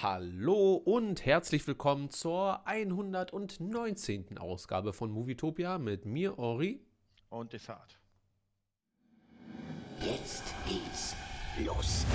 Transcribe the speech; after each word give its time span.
Hallo 0.00 0.74
und 0.74 1.26
herzlich 1.26 1.66
willkommen 1.66 2.10
zur 2.10 2.64
119. 2.68 4.38
Ausgabe 4.38 4.92
von 4.92 5.10
Movietopia 5.10 5.78
mit 5.78 6.04
mir, 6.04 6.38
Ori. 6.38 6.80
Und 7.30 7.52
Desart. 7.52 7.98
Jetzt 10.00 10.54
geht's 10.68 11.16
los. 11.66 12.06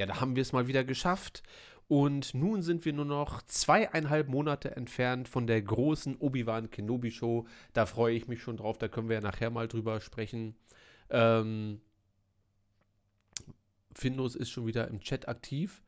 Ja, 0.00 0.06
da 0.06 0.18
haben 0.18 0.34
wir 0.34 0.40
es 0.40 0.54
mal 0.54 0.66
wieder 0.66 0.82
geschafft. 0.82 1.42
Und 1.86 2.32
nun 2.32 2.62
sind 2.62 2.86
wir 2.86 2.94
nur 2.94 3.04
noch 3.04 3.42
zweieinhalb 3.42 4.28
Monate 4.28 4.74
entfernt 4.74 5.28
von 5.28 5.46
der 5.46 5.60
großen 5.60 6.16
Obi-Wan 6.16 6.70
Kenobi 6.70 7.10
Show. 7.10 7.46
Da 7.74 7.84
freue 7.84 8.14
ich 8.14 8.26
mich 8.26 8.40
schon 8.40 8.56
drauf. 8.56 8.78
Da 8.78 8.88
können 8.88 9.10
wir 9.10 9.16
ja 9.16 9.20
nachher 9.20 9.50
mal 9.50 9.68
drüber 9.68 10.00
sprechen. 10.00 10.56
Ähm, 11.10 11.82
Findus 13.92 14.36
ist 14.36 14.48
schon 14.48 14.66
wieder 14.66 14.88
im 14.88 15.00
Chat 15.00 15.28
aktiv. 15.28 15.82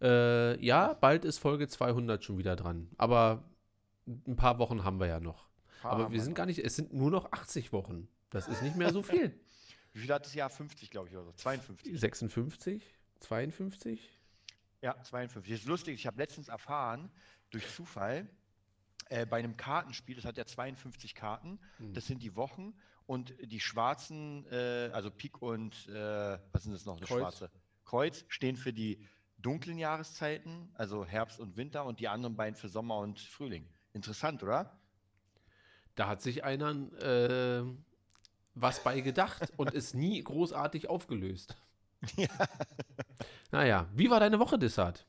Äh, 0.00 0.64
ja, 0.64 0.94
bald 0.94 1.24
ist 1.24 1.38
Folge 1.38 1.66
200 1.66 2.22
schon 2.22 2.38
wieder 2.38 2.54
dran. 2.54 2.88
Aber 2.98 3.42
ein 4.06 4.36
paar 4.36 4.60
Wochen 4.60 4.84
haben 4.84 5.00
wir 5.00 5.08
ja 5.08 5.18
noch. 5.18 5.48
Aber 5.82 6.12
wir 6.12 6.22
sind 6.22 6.34
gar 6.34 6.46
nicht, 6.46 6.60
es 6.60 6.76
sind 6.76 6.94
nur 6.94 7.10
noch 7.10 7.32
80 7.32 7.72
Wochen. 7.72 8.06
Das 8.30 8.46
ist 8.46 8.62
nicht 8.62 8.76
mehr 8.76 8.92
so 8.92 9.02
viel. 9.02 9.34
Wie 9.92 9.98
viel 10.02 10.12
hat 10.12 10.24
das 10.24 10.34
Jahr? 10.34 10.50
50, 10.50 10.88
glaube 10.88 11.08
ich, 11.08 11.16
oder 11.16 11.24
so. 11.24 11.32
52. 11.32 11.98
56? 11.98 12.96
52? 13.20 14.10
Ja, 14.82 15.00
52. 15.02 15.50
Das 15.52 15.60
ist 15.60 15.66
lustig, 15.66 15.94
ich 15.94 16.06
habe 16.06 16.18
letztens 16.18 16.48
erfahren, 16.48 17.10
durch 17.50 17.68
Zufall, 17.74 18.28
äh, 19.08 19.24
bei 19.26 19.38
einem 19.38 19.56
Kartenspiel, 19.56 20.16
das 20.16 20.24
hat 20.24 20.36
ja 20.36 20.46
52 20.46 21.14
Karten, 21.14 21.58
Hm. 21.78 21.94
das 21.94 22.06
sind 22.06 22.22
die 22.22 22.36
Wochen 22.36 22.74
und 23.06 23.34
die 23.40 23.60
schwarzen, 23.60 24.46
äh, 24.50 24.90
also 24.92 25.10
Pik 25.10 25.40
und, 25.42 25.88
äh, 25.88 26.38
was 26.52 26.64
sind 26.64 26.72
das 26.72 26.84
noch, 26.84 26.96
eine 26.96 27.06
Kreuz. 27.06 27.20
schwarze? 27.20 27.50
Kreuz 27.84 28.24
stehen 28.28 28.56
für 28.56 28.72
die 28.72 29.06
dunklen 29.38 29.78
Jahreszeiten, 29.78 30.70
also 30.74 31.04
Herbst 31.04 31.38
und 31.38 31.56
Winter 31.56 31.84
und 31.84 32.00
die 32.00 32.08
anderen 32.08 32.36
beiden 32.36 32.56
für 32.56 32.68
Sommer 32.68 32.98
und 32.98 33.20
Frühling. 33.20 33.68
Interessant, 33.92 34.42
oder? 34.42 34.76
Da 35.94 36.08
hat 36.08 36.20
sich 36.20 36.42
einer 36.44 36.70
äh, 37.00 37.64
was 38.54 38.82
bei 38.82 39.00
gedacht 39.00 39.52
und 39.56 39.72
ist 39.72 39.94
nie 39.94 40.22
großartig 40.22 40.88
aufgelöst. 40.88 41.56
Ja. 42.16 42.28
Naja, 43.50 43.86
wie 43.94 44.10
war 44.10 44.20
deine 44.20 44.38
Woche, 44.38 44.58
Dissart? 44.58 45.06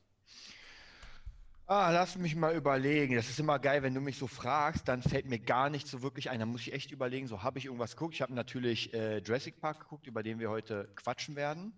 Ah, 1.66 1.90
lass 1.90 2.16
mich 2.16 2.34
mal 2.34 2.54
überlegen. 2.54 3.14
Das 3.14 3.28
ist 3.28 3.38
immer 3.38 3.58
geil, 3.58 3.82
wenn 3.82 3.92
du 3.92 4.00
mich 4.00 4.16
so 4.16 4.26
fragst, 4.26 4.88
dann 4.88 5.02
fällt 5.02 5.26
mir 5.26 5.38
gar 5.38 5.68
nicht 5.68 5.86
so 5.86 6.00
wirklich 6.00 6.30
ein. 6.30 6.40
Da 6.40 6.46
muss 6.46 6.62
ich 6.62 6.72
echt 6.72 6.92
überlegen, 6.92 7.26
so 7.26 7.42
habe 7.42 7.58
ich 7.58 7.66
irgendwas 7.66 7.94
geguckt. 7.94 8.14
Ich 8.14 8.22
habe 8.22 8.32
natürlich 8.32 8.94
äh, 8.94 9.18
Jurassic 9.18 9.60
Park 9.60 9.80
geguckt, 9.80 10.06
über 10.06 10.22
den 10.22 10.38
wir 10.38 10.48
heute 10.48 10.88
quatschen 10.94 11.36
werden. 11.36 11.74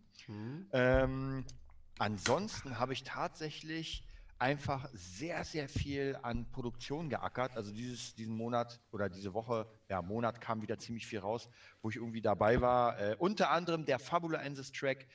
Ähm, 0.72 1.44
ansonsten 1.98 2.78
habe 2.78 2.92
ich 2.92 3.02
tatsächlich 3.02 4.04
einfach 4.40 4.88
sehr, 4.94 5.44
sehr 5.44 5.68
viel 5.68 6.18
an 6.22 6.50
Produktion 6.50 7.10
geackert. 7.10 7.56
Also 7.56 7.72
dieses, 7.72 8.14
diesen 8.14 8.34
Monat 8.34 8.80
oder 8.90 9.08
diese 9.08 9.34
Woche, 9.34 9.66
ja, 9.88 10.00
Monat 10.00 10.40
kam 10.40 10.62
wieder 10.62 10.78
ziemlich 10.78 11.06
viel 11.06 11.18
raus, 11.18 11.48
wo 11.82 11.90
ich 11.90 11.96
irgendwie 11.96 12.22
dabei 12.22 12.60
war. 12.60 12.98
Äh, 12.98 13.16
unter 13.18 13.50
anderem 13.50 13.84
der 13.84 13.98
Fabulensis 13.98 14.72
Track 14.72 15.06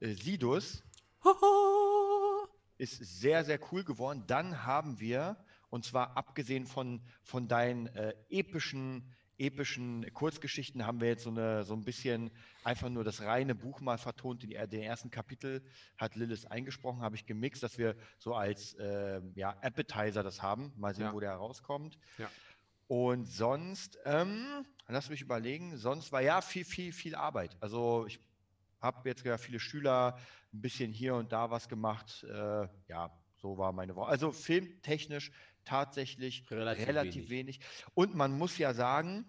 äh, 0.00 0.12
Sidus 0.14 0.82
ist 2.78 2.96
sehr, 2.96 3.44
sehr 3.44 3.60
cool 3.70 3.84
geworden. 3.84 4.24
Dann 4.26 4.66
haben 4.66 4.98
wir, 4.98 5.36
und 5.70 5.84
zwar 5.84 6.16
abgesehen 6.16 6.66
von, 6.66 7.00
von 7.22 7.46
deinen 7.46 7.86
äh, 7.88 8.14
epischen, 8.28 9.14
epischen 9.38 10.12
Kurzgeschichten, 10.14 10.86
haben 10.86 11.00
wir 11.00 11.08
jetzt 11.08 11.24
so, 11.24 11.30
eine, 11.30 11.64
so 11.64 11.74
ein 11.74 11.84
bisschen 11.84 12.30
einfach 12.62 12.88
nur 12.88 13.04
das 13.04 13.22
reine 13.22 13.54
Buch 13.54 13.80
mal 13.80 13.98
vertont. 13.98 14.42
Den, 14.42 14.50
den 14.70 14.82
ersten 14.82 15.10
Kapitel 15.10 15.62
hat 15.96 16.14
Lilith 16.16 16.46
eingesprochen, 16.50 17.02
habe 17.02 17.16
ich 17.16 17.26
gemixt, 17.26 17.62
dass 17.62 17.78
wir 17.78 17.96
so 18.18 18.34
als 18.34 18.76
ähm, 18.78 19.32
ja, 19.34 19.50
Appetizer 19.60 20.22
das 20.22 20.42
haben. 20.42 20.72
Mal 20.76 20.94
sehen, 20.94 21.06
Ja. 21.06 21.12
wo 21.12 21.20
der 21.20 21.30
herauskommt. 21.30 21.98
Ja. 22.18 22.30
Und 22.86 23.24
sonst, 23.26 23.98
ähm, 24.04 24.66
lass 24.88 25.08
mich 25.08 25.22
überlegen, 25.22 25.76
sonst 25.78 26.12
war 26.12 26.20
ja 26.20 26.40
viel, 26.40 26.64
viel, 26.64 26.92
viel 26.92 27.14
Arbeit. 27.14 27.56
Also 27.60 28.06
ich 28.06 28.20
habe 28.80 29.08
jetzt 29.08 29.24
ja 29.24 29.38
viele 29.38 29.58
Schüler, 29.58 30.18
ein 30.52 30.60
bisschen 30.60 30.92
hier 30.92 31.14
und 31.14 31.32
da 31.32 31.50
was 31.50 31.68
gemacht. 31.68 32.24
Äh, 32.28 32.68
ja, 32.88 33.10
so 33.36 33.58
war 33.58 33.72
meine 33.72 33.96
Woche. 33.96 34.10
Also 34.10 34.32
filmtechnisch 34.32 35.32
tatsächlich 35.64 36.50
Relativ 36.50 36.86
relativ, 36.88 37.14
wenig. 37.28 37.58
wenig. 37.58 37.60
Und 37.94 38.14
man 38.14 38.36
muss 38.36 38.58
ja 38.58 38.74
sagen, 38.74 39.24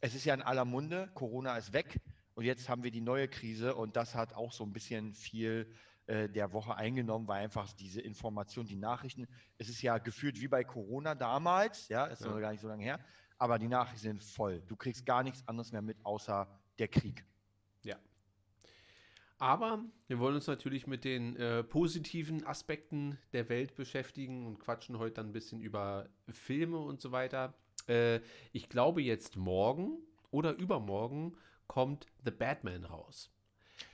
es 0.00 0.14
ist 0.14 0.24
ja 0.24 0.34
in 0.34 0.42
aller 0.42 0.64
Munde, 0.64 1.10
Corona 1.14 1.56
ist 1.56 1.72
weg 1.72 2.00
und 2.34 2.44
jetzt 2.44 2.68
haben 2.68 2.82
wir 2.82 2.90
die 2.90 3.00
neue 3.00 3.28
Krise 3.28 3.74
und 3.74 3.96
das 3.96 4.14
hat 4.14 4.34
auch 4.34 4.52
so 4.52 4.64
ein 4.64 4.72
bisschen 4.72 5.14
viel 5.14 5.74
äh, 6.06 6.28
der 6.28 6.52
Woche 6.52 6.74
eingenommen, 6.76 7.26
weil 7.28 7.42
einfach 7.42 7.72
diese 7.72 8.00
Information, 8.02 8.66
die 8.66 8.76
Nachrichten, 8.76 9.26
es 9.56 9.68
ist 9.68 9.80
ja 9.82 9.98
gefühlt 9.98 10.40
wie 10.40 10.48
bei 10.48 10.62
Corona 10.64 11.14
damals, 11.14 11.88
ja, 11.88 12.06
ist 12.06 12.20
Ja. 12.22 12.30
noch 12.30 12.40
gar 12.40 12.50
nicht 12.52 12.60
so 12.60 12.68
lange 12.68 12.84
her, 12.84 13.00
aber 13.38 13.58
die 13.58 13.68
Nachrichten 13.68 13.98
sind 14.00 14.22
voll. 14.22 14.60
Du 14.66 14.76
kriegst 14.76 15.06
gar 15.06 15.22
nichts 15.22 15.46
anderes 15.48 15.72
mehr 15.72 15.82
mit, 15.82 16.04
außer 16.04 16.60
der 16.78 16.88
Krieg. 16.88 17.24
Aber 19.38 19.84
wir 20.06 20.18
wollen 20.18 20.36
uns 20.36 20.46
natürlich 20.46 20.86
mit 20.86 21.04
den 21.04 21.36
äh, 21.36 21.64
positiven 21.64 22.46
Aspekten 22.46 23.18
der 23.32 23.48
Welt 23.48 23.74
beschäftigen 23.74 24.46
und 24.46 24.58
quatschen 24.60 24.98
heute 24.98 25.14
dann 25.14 25.28
ein 25.28 25.32
bisschen 25.32 25.60
über 25.60 26.08
Filme 26.30 26.78
und 26.78 27.00
so 27.00 27.10
weiter. 27.12 27.54
Äh, 27.88 28.20
ich 28.52 28.68
glaube, 28.68 29.02
jetzt 29.02 29.36
morgen 29.36 29.98
oder 30.30 30.54
übermorgen 30.54 31.36
kommt 31.66 32.06
The 32.24 32.30
Batman 32.30 32.84
raus. 32.84 33.30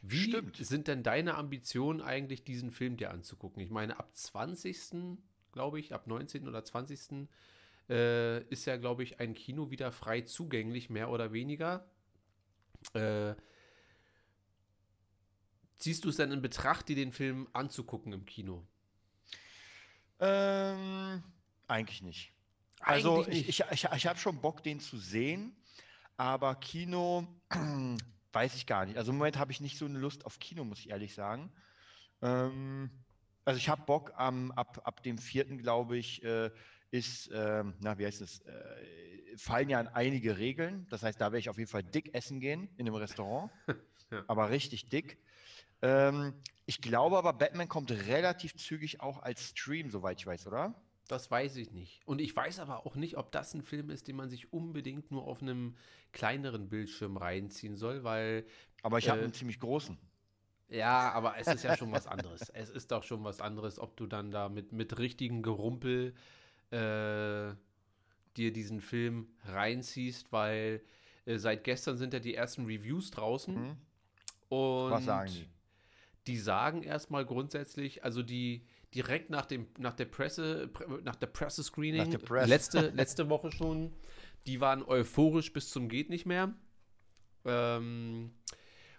Wie 0.03 0.25
Stimmt. 0.25 0.57
sind 0.57 0.89
denn 0.89 1.03
deine 1.03 1.37
Ambitionen 1.37 2.01
eigentlich, 2.01 2.45
diesen 2.45 2.71
Film 2.71 2.97
dir 2.97 3.11
anzugucken? 3.11 3.63
Ich 3.63 3.71
meine, 3.71 3.99
ab 3.99 4.11
20. 4.15 5.19
glaube 5.53 5.81
ich, 5.81 5.95
ab 5.95 6.07
19. 6.07 6.49
oder 6.49 6.65
20. 6.65 7.29
Äh, 7.89 8.43
ist 8.45 8.67
ja, 8.67 8.77
glaube 8.77 9.03
ich, 9.03 9.21
ein 9.21 9.35
Kino 9.35 9.71
wieder 9.71 9.91
frei 9.91 10.21
zugänglich, 10.21 10.91
mehr 10.91 11.11
oder 11.11 11.33
weniger. 11.33 11.87
Äh, 12.95 13.35
ziehst 15.81 16.05
du 16.05 16.11
es 16.11 16.17
denn 16.17 16.31
in 16.31 16.43
Betracht, 16.43 16.89
dir 16.89 16.97
den 16.97 17.11
Film 17.11 17.49
anzugucken 17.53 18.13
im 18.13 18.25
Kino? 18.25 18.65
Ähm, 20.21 21.23
eigentlich 21.67 22.03
nicht. 22.03 22.33
Also 22.81 23.23
Eigentlich 23.25 23.49
ich, 23.49 23.61
ich, 23.61 23.85
ich, 23.85 23.85
ich 23.85 24.07
habe 24.07 24.19
schon 24.19 24.41
Bock, 24.41 24.63
den 24.63 24.81
zu 24.81 24.99
sehen, 24.99 25.57
aber 26.17 26.55
Kino 26.55 27.27
weiß 28.33 28.55
ich 28.55 28.67
gar 28.67 28.87
nicht. 28.87 28.97
Also 28.97 29.11
im 29.11 29.19
Moment 29.19 29.39
habe 29.39 29.53
ich 29.53 29.61
nicht 29.61 29.77
so 29.79 29.87
eine 29.87 29.99
Lust 29.99 30.25
auf 30.25 30.39
Kino, 30.39 30.65
muss 30.65 30.79
ich 30.79 30.91
ehrlich 30.91 31.15
sagen. 31.15 31.51
Ähm, 32.23 32.91
also 33.45 33.59
ich 33.59 33.69
habe 33.69 33.83
Bock 33.87 34.13
am, 34.17 34.53
ab, 34.53 34.83
ab 34.85 35.03
dem 35.03 35.19
vierten, 35.19 35.59
glaube 35.59 35.97
ich, 35.97 36.23
äh, 36.23 36.51
ist, 36.91 37.31
ähm, 37.33 37.75
na, 37.81 37.99
wie 37.99 38.07
heißt 38.07 38.21
es, 38.21 38.41
äh, 38.41 39.37
fallen 39.37 39.71
ja 39.71 39.79
an 39.79 39.89
einige 39.89 40.39
Regeln. 40.39 40.87
Das 40.91 41.03
heißt, 41.03 41.21
da 41.21 41.27
werde 41.27 41.39
ich 41.39 41.49
auf 41.49 41.59
jeden 41.59 41.71
Fall 41.71 41.83
dick 41.83 42.15
essen 42.15 42.41
gehen 42.41 42.69
in 42.77 42.87
einem 42.87 42.97
Restaurant. 42.97 43.51
Ja. 44.13 44.25
Aber 44.27 44.51
richtig 44.51 44.89
dick. 44.89 45.19
Ähm, 45.83 46.35
ich 46.67 46.81
glaube 46.81 47.17
aber, 47.19 47.33
Batman 47.33 47.69
kommt 47.69 47.91
relativ 47.91 48.55
zügig 48.57 49.01
auch 49.01 49.23
als 49.23 49.43
Stream, 49.49 49.91
soweit 49.91 50.19
ich 50.21 50.27
weiß, 50.27 50.47
oder? 50.47 50.75
Das 51.09 51.31
weiß 51.31 51.57
ich 51.57 51.73
nicht. 51.73 52.01
Und 52.07 52.21
ich 52.21 52.35
weiß 52.37 52.61
aber 52.61 52.87
auch 52.87 52.95
nicht, 52.95 53.17
ob 53.17 53.33
das 53.33 53.53
ein 53.55 53.63
Film 53.63 53.91
ist, 53.91 54.07
den 54.07 54.15
man 54.17 54.29
sich 54.29 54.53
unbedingt 54.53 55.11
nur 55.11 55.27
auf 55.27 55.43
einem 55.43 55.77
kleineren 56.13 56.69
Bildschirm 56.69 57.17
reinziehen 57.17 57.77
soll, 57.77 58.05
weil, 58.05 58.45
Aber 58.83 58.99
ich 58.99 59.09
habe 59.09 59.21
Äh, 59.21 59.25
einen 59.25 59.33
ziemlich 59.33 59.59
großen. 59.59 59.99
ja, 60.69 61.11
aber 61.13 61.37
es 61.39 61.49
ist 61.49 61.65
ja 61.65 61.77
schon 61.77 61.91
was 61.91 62.07
anderes. 62.07 62.49
Es 62.55 62.71
ist 62.71 62.93
doch 62.93 63.03
schon 63.03 63.25
was 63.25 63.41
anderes, 63.41 63.81
ob 63.81 63.97
du 63.97 64.07
dann 64.07 64.31
da 64.31 64.49
mit, 64.49 64.71
mit 64.73 64.99
richtigen 64.99 65.43
Gerumpel 65.43 66.15
äh, 66.71 67.55
dir 68.37 68.53
diesen 68.53 68.81
Film 68.81 69.27
reinziehst, 69.45 70.31
weil 70.31 70.81
äh, 71.25 71.39
seit 71.39 71.65
gestern 71.65 71.97
sind 71.97 72.15
ja 72.15 72.21
die 72.21 72.37
ersten 72.37 72.67
Reviews 72.67 73.11
draußen. 73.11 73.57
Hm? 73.57 73.77
Und 74.49 74.91
Was 74.93 75.05
sagen 75.05 75.31
die? 75.33 75.49
Die 76.27 76.39
sagen 76.39 76.83
erstmal 76.83 77.25
grundsätzlich, 77.25 78.05
also 78.05 78.23
die 78.23 78.67
direkt 78.95 79.31
nach 79.31 79.47
dem 79.47 79.67
nach 79.79 79.95
der 79.95 80.07
Presse 80.07 80.69
pre- 80.69 81.01
nach 81.03 81.17
der 81.17 81.29
Presse-Screening 81.29 82.03
Nach 82.03 82.09
der 82.09 82.19
Press. 82.19 82.49
letzte 82.49 82.91
letzte 82.91 83.29
Woche 83.29 83.53
schon, 83.53 83.93
die 84.47 84.61
waren 84.61 84.83
euphorisch 84.83 85.53
bis 85.53 85.71
zum 85.71 85.89
geht 85.89 86.11
nicht 86.11 86.27
mehr. 86.27 86.55
Ähm, 87.45 88.33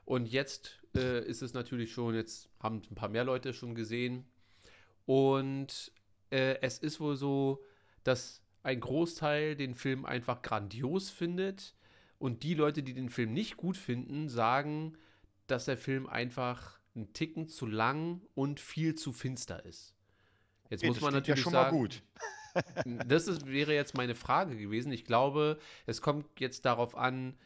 und 0.06 0.28
jetzt 0.28 0.80
äh, 0.96 1.24
ist 1.26 1.42
es 1.42 1.54
natürlich 1.54 1.92
schon, 1.92 2.16
jetzt 2.16 2.50
haben 2.60 2.82
ein 2.90 2.96
paar 2.96 3.10
mehr 3.10 3.24
Leute 3.24 3.54
schon 3.54 3.76
gesehen. 3.76 4.26
Und 5.06 5.92
äh, 6.32 6.58
es 6.62 6.80
ist 6.80 7.00
wohl 7.00 7.16
so, 7.16 7.64
dass 8.04 8.42
ein 8.64 8.80
Großteil 8.80 9.56
den 9.56 9.76
Film 9.76 10.06
einfach 10.06 10.42
grandios 10.42 11.10
findet. 11.10 11.76
Und 12.18 12.44
die 12.44 12.54
Leute, 12.54 12.84
die 12.84 12.94
den 12.94 13.10
Film 13.10 13.34
nicht 13.34 13.58
gut 13.58 13.78
finden, 13.78 14.30
sagen, 14.30 14.98
dass 15.48 15.66
der 15.66 15.78
Film 15.78 16.08
einfach 16.08 16.80
ein 16.96 17.14
Ticken 17.14 17.48
zu 17.48 17.66
lang 17.66 18.22
und 18.36 18.60
viel 18.60 18.96
zu 18.96 19.14
finster 19.14 19.66
ist. 19.66 19.96
Jetzt 20.70 20.82
Okay, 20.82 20.90
muss 20.90 21.02
man 21.02 21.14
natürlich 21.14 21.40
ja 21.40 21.44
schon 21.44 21.54
sagen, 21.54 21.76
mal 21.76 21.82
gut. 21.82 22.04
das 23.08 23.28
ist, 23.28 23.46
wäre 23.46 23.74
jetzt 23.74 23.96
meine 23.96 24.16
Frage 24.16 24.58
gewesen. 24.58 24.92
Ich 24.92 25.06
glaube, 25.06 25.60
es 25.86 26.02
kommt 26.02 26.40
jetzt 26.40 26.66
darauf 26.66 26.96
an, 26.96 27.38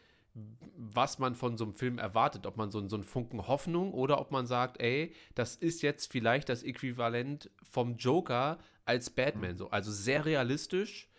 was 0.75 1.17
man 1.17 1.35
von 1.35 1.57
so 1.57 1.63
einem 1.63 1.73
Film 1.73 1.97
erwartet. 1.97 2.45
Ob 2.45 2.57
man 2.57 2.69
so, 2.69 2.87
so 2.87 2.95
einen 2.95 3.03
Funken 3.03 3.47
Hoffnung 3.47 3.93
oder 3.93 4.19
ob 4.19 4.31
man 4.31 4.45
sagt, 4.45 4.81
ey, 4.81 5.13
das 5.33 5.55
ist 5.55 5.81
jetzt 5.81 6.11
vielleicht 6.11 6.49
das 6.49 6.63
Äquivalent 6.63 7.49
vom 7.63 7.97
Joker 7.97 8.59
als 8.83 9.09
Batman. 9.09 9.57
So. 9.57 9.69
Also 9.69 9.91
sehr 9.91 10.25
realistisch, 10.25 11.09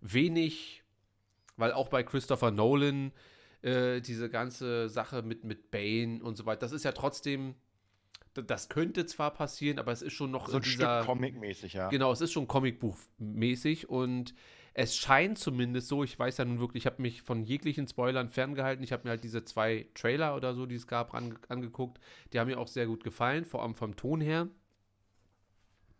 wenig, 0.00 0.82
weil 1.56 1.72
auch 1.72 1.88
bei 1.88 2.02
Christopher 2.02 2.50
Nolan 2.50 3.12
äh, 3.62 4.00
diese 4.00 4.28
ganze 4.28 4.88
Sache 4.88 5.22
mit, 5.22 5.44
mit 5.44 5.70
Bane 5.70 6.22
und 6.22 6.36
so 6.36 6.44
weiter, 6.44 6.60
das 6.60 6.72
ist 6.72 6.84
ja 6.84 6.92
trotzdem, 6.92 7.54
das 8.34 8.68
könnte 8.68 9.06
zwar 9.06 9.32
passieren, 9.32 9.78
aber 9.78 9.92
es 9.92 10.02
ist 10.02 10.12
schon 10.12 10.30
noch 10.30 10.48
So 10.48 10.56
ein 10.56 10.62
in 10.62 10.70
dieser, 10.70 10.98
Stück 11.02 11.06
Comic-mäßig, 11.06 11.72
ja. 11.74 11.88
Genau, 11.88 12.12
es 12.12 12.20
ist 12.20 12.32
schon 12.32 12.46
Comicbuch-mäßig 12.46 13.88
und 13.88 14.34
es 14.76 14.96
scheint 14.96 15.38
zumindest 15.38 15.86
so, 15.86 16.02
ich 16.02 16.18
weiß 16.18 16.38
ja 16.38 16.44
nun 16.44 16.58
wirklich, 16.58 16.82
ich 16.82 16.86
habe 16.86 17.00
mich 17.00 17.22
von 17.22 17.44
jeglichen 17.44 17.86
Spoilern 17.86 18.28
ferngehalten. 18.28 18.82
Ich 18.82 18.90
habe 18.90 19.04
mir 19.04 19.10
halt 19.10 19.22
diese 19.22 19.44
zwei 19.44 19.86
Trailer 19.94 20.34
oder 20.34 20.54
so, 20.54 20.66
die 20.66 20.74
es 20.74 20.88
gab, 20.88 21.14
ange 21.14 21.36
angeguckt. 21.48 22.00
Die 22.32 22.40
haben 22.40 22.48
mir 22.48 22.58
auch 22.58 22.66
sehr 22.66 22.86
gut 22.86 23.04
gefallen, 23.04 23.44
vor 23.44 23.62
allem 23.62 23.76
vom 23.76 23.94
Ton 23.94 24.20
her. 24.20 24.48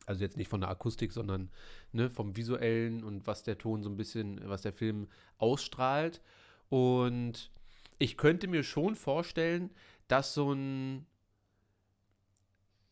Also 0.06 0.22
jetzt 0.22 0.36
nicht 0.36 0.48
von 0.48 0.60
der 0.60 0.70
Akustik, 0.70 1.12
sondern 1.12 1.50
ne, 1.92 2.10
vom 2.10 2.36
visuellen 2.36 3.04
und 3.04 3.28
was 3.28 3.44
der 3.44 3.58
Ton 3.58 3.84
so 3.84 3.88
ein 3.88 3.96
bisschen, 3.96 4.40
was 4.44 4.62
der 4.62 4.72
Film 4.72 5.06
ausstrahlt. 5.38 6.20
Und 6.68 7.52
ich 7.98 8.16
könnte 8.16 8.48
mir 8.48 8.64
schon 8.64 8.96
vorstellen, 8.96 9.70
dass 10.08 10.34
so 10.34 10.52
ein 10.52 11.06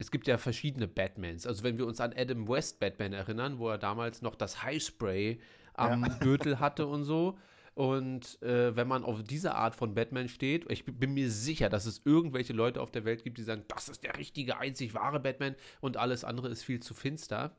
es 0.02 0.10
gibt 0.10 0.26
ja 0.26 0.37
verschiedene 0.37 0.88
Batmans. 0.88 1.46
Also 1.46 1.62
wenn 1.62 1.78
wir 1.78 1.87
uns 1.87 2.00
an 2.00 2.12
Adam 2.16 2.49
West 2.49 2.81
Batman 2.81 3.12
erinnern, 3.12 3.58
wo 3.58 3.69
er 3.69 3.78
damals 3.78 4.20
noch 4.20 4.34
das 4.34 4.62
Highspray 4.62 5.40
am 5.75 6.02
Gürtel 6.20 6.58
hatte 6.58 6.88
und 6.88 7.04
so. 7.04 7.38
Und 7.75 8.43
äh, 8.43 8.75
wenn 8.76 8.88
man 8.88 9.04
auf 9.04 9.22
diese 9.22 9.54
Art 9.54 9.76
von 9.76 9.94
Batman 9.94 10.28
steht, 10.28 10.70
ich 10.70 10.84
bin 10.84 11.14
mir 11.14 11.31
sicher, 11.31 11.69
dass 11.69 11.87
es 11.87 12.02
irgendwelche 12.04 12.52
Leute 12.52 12.82
auf 12.82 12.90
der 12.90 13.04
Welt 13.04 13.22
gibt, 13.22 13.38
die 13.38 13.44
sagen, 13.44 13.64
das 13.69 13.88
ist 13.88 14.02
der 14.02 14.19
richtige, 14.19 14.58
einzig 14.58 14.93
wahre 14.93 15.20
Batman 15.20 15.54
und 15.81 15.96
alles 15.96 16.25
andere 16.25 16.49
ist 16.49 16.64
viel 16.64 16.81
zu 16.81 16.94
finster. 16.94 17.56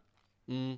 Mm. 0.47 0.73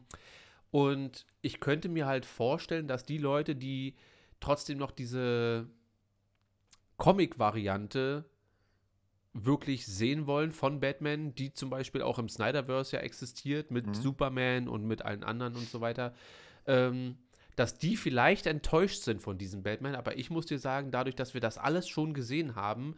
Und 0.70 1.26
ich 1.42 1.60
könnte 1.60 1.90
mir 1.90 2.06
halt 2.06 2.26
vorstellen, 2.26 2.88
dass 2.88 3.06
die 3.06 3.18
Leute, 3.18 3.56
die 3.56 3.96
trotzdem 4.40 4.78
noch 4.78 4.92
diese 4.92 5.68
Comic-Variante 6.98 8.26
wirklich 9.38 9.86
sehen 9.86 10.28
wollen 10.28 10.52
von 10.54 10.80
Batman, 10.80 11.36
die 11.36 11.54
zum 11.54 11.70
Beispiel 11.70 12.02
auch 12.02 12.18
im 12.20 12.30
Snyderverse 12.30 12.96
ja 12.96 13.02
existiert, 13.02 13.70
mit 13.70 13.86
Mhm. 13.88 13.94
Superman 13.94 14.68
und 14.70 14.86
mit 14.86 15.04
allen 15.04 15.24
anderen 15.26 15.56
und 15.58 15.70
so 15.70 15.82
weiter, 15.82 16.14
ähm, 16.66 17.18
dass 17.58 17.78
die 17.78 17.96
vielleicht 17.98 18.48
enttäuscht 18.48 19.02
sind 19.04 19.22
von 19.22 19.38
diesem 19.38 19.62
Batman, 19.62 19.96
aber 19.96 20.18
ich 20.18 20.30
muss 20.30 20.46
dir 20.46 20.58
sagen, 20.60 20.90
dadurch, 20.92 21.16
dass 21.16 21.34
wir 21.34 21.42
das 21.42 21.58
alles 21.58 21.88
schon 21.88 22.14
gesehen 22.14 22.56
haben, 22.56 22.96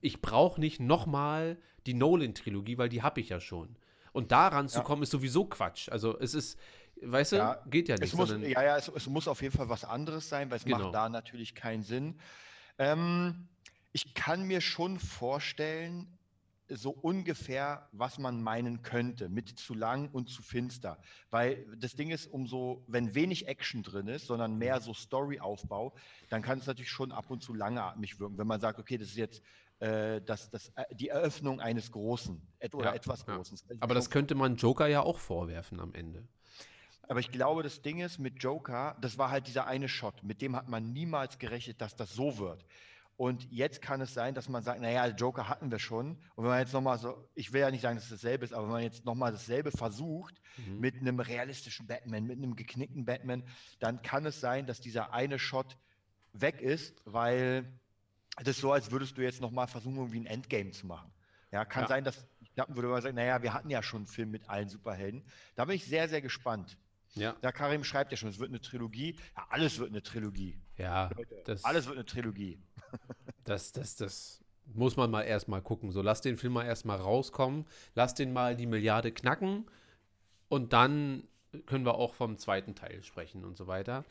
ich 0.00 0.20
brauche 0.20 0.60
nicht 0.60 0.80
nochmal 0.80 1.56
die 1.86 1.94
Nolan-Trilogie, 1.94 2.76
weil 2.78 2.88
die 2.88 3.02
habe 3.02 3.20
ich 3.20 3.28
ja 3.28 3.40
schon. 3.40 3.76
Und 4.12 4.32
daran 4.32 4.68
zu 4.68 4.78
Ja. 4.78 4.84
kommen, 4.84 5.02
ist 5.04 5.10
sowieso 5.10 5.44
Quatsch. 5.44 5.88
Also 5.90 6.18
es 6.18 6.34
ist, 6.34 6.58
weißt 7.02 7.32
du, 7.32 7.36
Ja, 7.36 7.62
geht 7.70 7.88
ja 7.88 7.96
nicht. 7.96 8.12
Es 8.12 8.14
muss, 8.18 8.30
ja, 8.30 8.62
ja, 8.62 8.76
es, 8.76 8.88
es 8.88 9.06
muss 9.06 9.28
auf 9.28 9.42
jeden 9.42 9.56
Fall 9.56 9.68
was 9.68 9.84
anderes 9.84 10.28
sein, 10.28 10.50
weil 10.50 10.58
es 10.58 10.64
Genau. 10.64 10.78
macht 10.78 10.94
da 10.94 11.08
natürlich 11.08 11.54
keinen 11.54 11.82
Sinn. 11.82 12.18
Ähm, 12.78 13.48
ich 13.92 14.14
kann 14.14 14.44
mir 14.44 14.60
schon 14.60 14.98
vorstellen, 14.98 16.18
so 16.70 16.90
ungefähr, 16.90 17.88
was 17.92 18.18
man 18.18 18.42
meinen 18.42 18.82
könnte 18.82 19.28
mit 19.28 19.48
zu 19.58 19.74
lang 19.74 20.10
und 20.10 20.28
zu 20.28 20.42
finster. 20.42 20.98
Weil 21.30 21.64
das 21.78 21.94
Ding 21.94 22.10
ist, 22.10 22.26
umso, 22.26 22.84
wenn 22.86 23.14
wenig 23.14 23.48
Action 23.48 23.82
drin 23.82 24.06
ist, 24.08 24.26
sondern 24.26 24.58
mehr 24.58 24.80
so 24.80 24.92
Storyaufbau, 24.92 25.94
dann 26.28 26.42
kann 26.42 26.58
es 26.58 26.66
natürlich 26.66 26.90
schon 26.90 27.12
ab 27.12 27.30
und 27.30 27.42
zu 27.42 27.54
langatmig 27.54 28.20
wirken. 28.20 28.36
Wenn 28.36 28.46
man 28.46 28.60
sagt, 28.60 28.78
okay, 28.78 28.98
das 28.98 29.08
ist 29.08 29.16
jetzt 29.16 29.42
äh, 29.80 30.20
das, 30.20 30.50
das, 30.50 30.68
äh, 30.74 30.84
die 30.94 31.08
Eröffnung 31.08 31.60
eines 31.60 31.90
Großen 31.90 32.40
et 32.58 32.74
oder 32.74 32.90
Ja, 32.90 32.94
etwas 32.94 33.24
ja. 33.26 33.36
Großen. 33.36 33.58
aber 33.80 33.94
das 33.94 34.10
könnte 34.10 34.34
man 34.34 34.56
Joker 34.56 34.88
ja 34.88 35.02
auch 35.02 35.18
vorwerfen 35.18 35.80
am 35.80 35.94
Ende. 35.94 36.26
Aber 37.02 37.20
ich 37.20 37.30
glaube, 37.30 37.62
das 37.62 37.80
Ding 37.80 38.00
ist 38.00 38.18
mit 38.18 38.42
Joker, 38.42 38.96
das 39.00 39.16
war 39.16 39.30
halt 39.30 39.46
dieser 39.46 39.66
eine 39.66 39.88
Shot, 39.88 40.22
mit 40.22 40.42
dem 40.42 40.54
hat 40.54 40.68
man 40.68 40.92
niemals 40.92 41.38
gerechnet, 41.38 41.80
dass 41.80 41.96
das 41.96 42.12
so 42.12 42.36
wird. 42.36 42.66
Und 43.18 43.50
jetzt 43.50 43.82
kann 43.82 44.00
es 44.00 44.14
sein, 44.14 44.32
dass 44.34 44.48
man 44.48 44.62
sagt, 44.62 44.80
naja, 44.80 45.04
Joker 45.08 45.48
hatten 45.48 45.72
wir 45.72 45.80
schon. 45.80 46.10
Und 46.36 46.44
wenn 46.44 46.50
man 46.52 46.60
jetzt 46.60 46.72
nochmal 46.72 46.98
so, 46.98 47.28
ich 47.34 47.52
will 47.52 47.60
ja 47.60 47.70
nicht 47.72 47.80
sagen, 47.80 47.96
dass 47.96 48.04
es 48.04 48.10
dasselbe 48.10 48.44
ist, 48.44 48.54
aber 48.54 48.66
wenn 48.66 48.72
man 48.74 48.82
jetzt 48.84 49.04
nochmal 49.04 49.32
dasselbe 49.32 49.72
versucht, 49.72 50.40
Mhm. 50.56 50.78
mit 50.78 50.94
einem 51.00 51.18
realistischen 51.18 51.88
Batman, 51.88 52.24
mit 52.26 52.38
einem 52.38 52.54
geknickten 52.54 53.04
Batman, 53.04 53.42
dann 53.80 54.02
kann 54.02 54.24
es 54.24 54.40
sein, 54.40 54.66
dass 54.66 54.80
dieser 54.80 55.12
eine 55.12 55.40
Shot 55.40 55.76
weg 56.32 56.60
ist, 56.60 57.02
weil 57.06 57.80
das 58.36 58.50
ist 58.50 58.60
so, 58.60 58.70
als 58.70 58.92
würdest 58.92 59.18
du 59.18 59.22
jetzt 59.22 59.40
nochmal 59.40 59.66
versuchen, 59.66 59.96
irgendwie 59.96 60.20
ein 60.20 60.26
Endgame 60.26 60.70
zu 60.70 60.86
machen. 60.86 61.12
Ja, 61.50 61.64
kann 61.64 61.82
Ja. 61.82 61.88
sein, 61.88 62.04
dass 62.04 62.24
ich 62.38 62.52
klappen 62.52 62.76
würde, 62.76 62.86
wenn 62.86 62.92
man 62.92 63.02
sagt, 63.02 63.16
naja, 63.16 63.42
wir 63.42 63.52
hatten 63.52 63.68
ja 63.70 63.82
schon 63.82 64.02
einen 64.02 64.06
Film 64.06 64.30
mit 64.30 64.48
allen 64.48 64.68
Superhelden. 64.68 65.24
Da 65.56 65.64
bin 65.64 65.74
ich 65.74 65.84
sehr, 65.86 66.08
sehr 66.08 66.22
gespannt. 66.22 66.78
Ja, 67.14 67.34
Ja, 67.42 67.50
Karim 67.50 67.82
schreibt 67.82 68.12
ja 68.12 68.16
schon, 68.16 68.28
es 68.28 68.38
wird 68.38 68.50
eine 68.50 68.60
Trilogie. 68.60 69.18
Ja, 69.36 69.46
alles 69.50 69.78
wird 69.80 69.88
eine 69.90 70.02
Trilogie. 70.02 70.60
ja, 70.76 71.10
das, 71.46 71.64
Alles 71.64 71.86
wird 71.86 71.96
eine 71.96 72.04
Trilogie. 72.06 72.62
Das, 73.44 73.72
das, 73.72 73.96
das 73.96 74.44
muss 74.74 74.96
man 74.96 75.10
mal 75.10 75.22
erstmal 75.22 75.62
gucken. 75.62 75.90
So, 75.90 76.02
lass 76.02 76.20
den 76.20 76.36
Film 76.36 76.54
mal 76.54 76.66
erstmal 76.66 76.98
rauskommen, 76.98 77.66
lass 77.94 78.14
den 78.14 78.32
mal 78.32 78.56
die 78.56 78.66
Milliarde 78.66 79.12
knacken 79.12 79.64
und 80.48 80.72
dann 80.72 81.24
können 81.66 81.86
wir 81.86 81.94
auch 81.94 82.14
vom 82.14 82.38
zweiten 82.38 82.74
Teil 82.74 83.02
sprechen 83.02 83.44
und 83.44 83.56
so 83.56 83.66
weiter. 83.66 84.04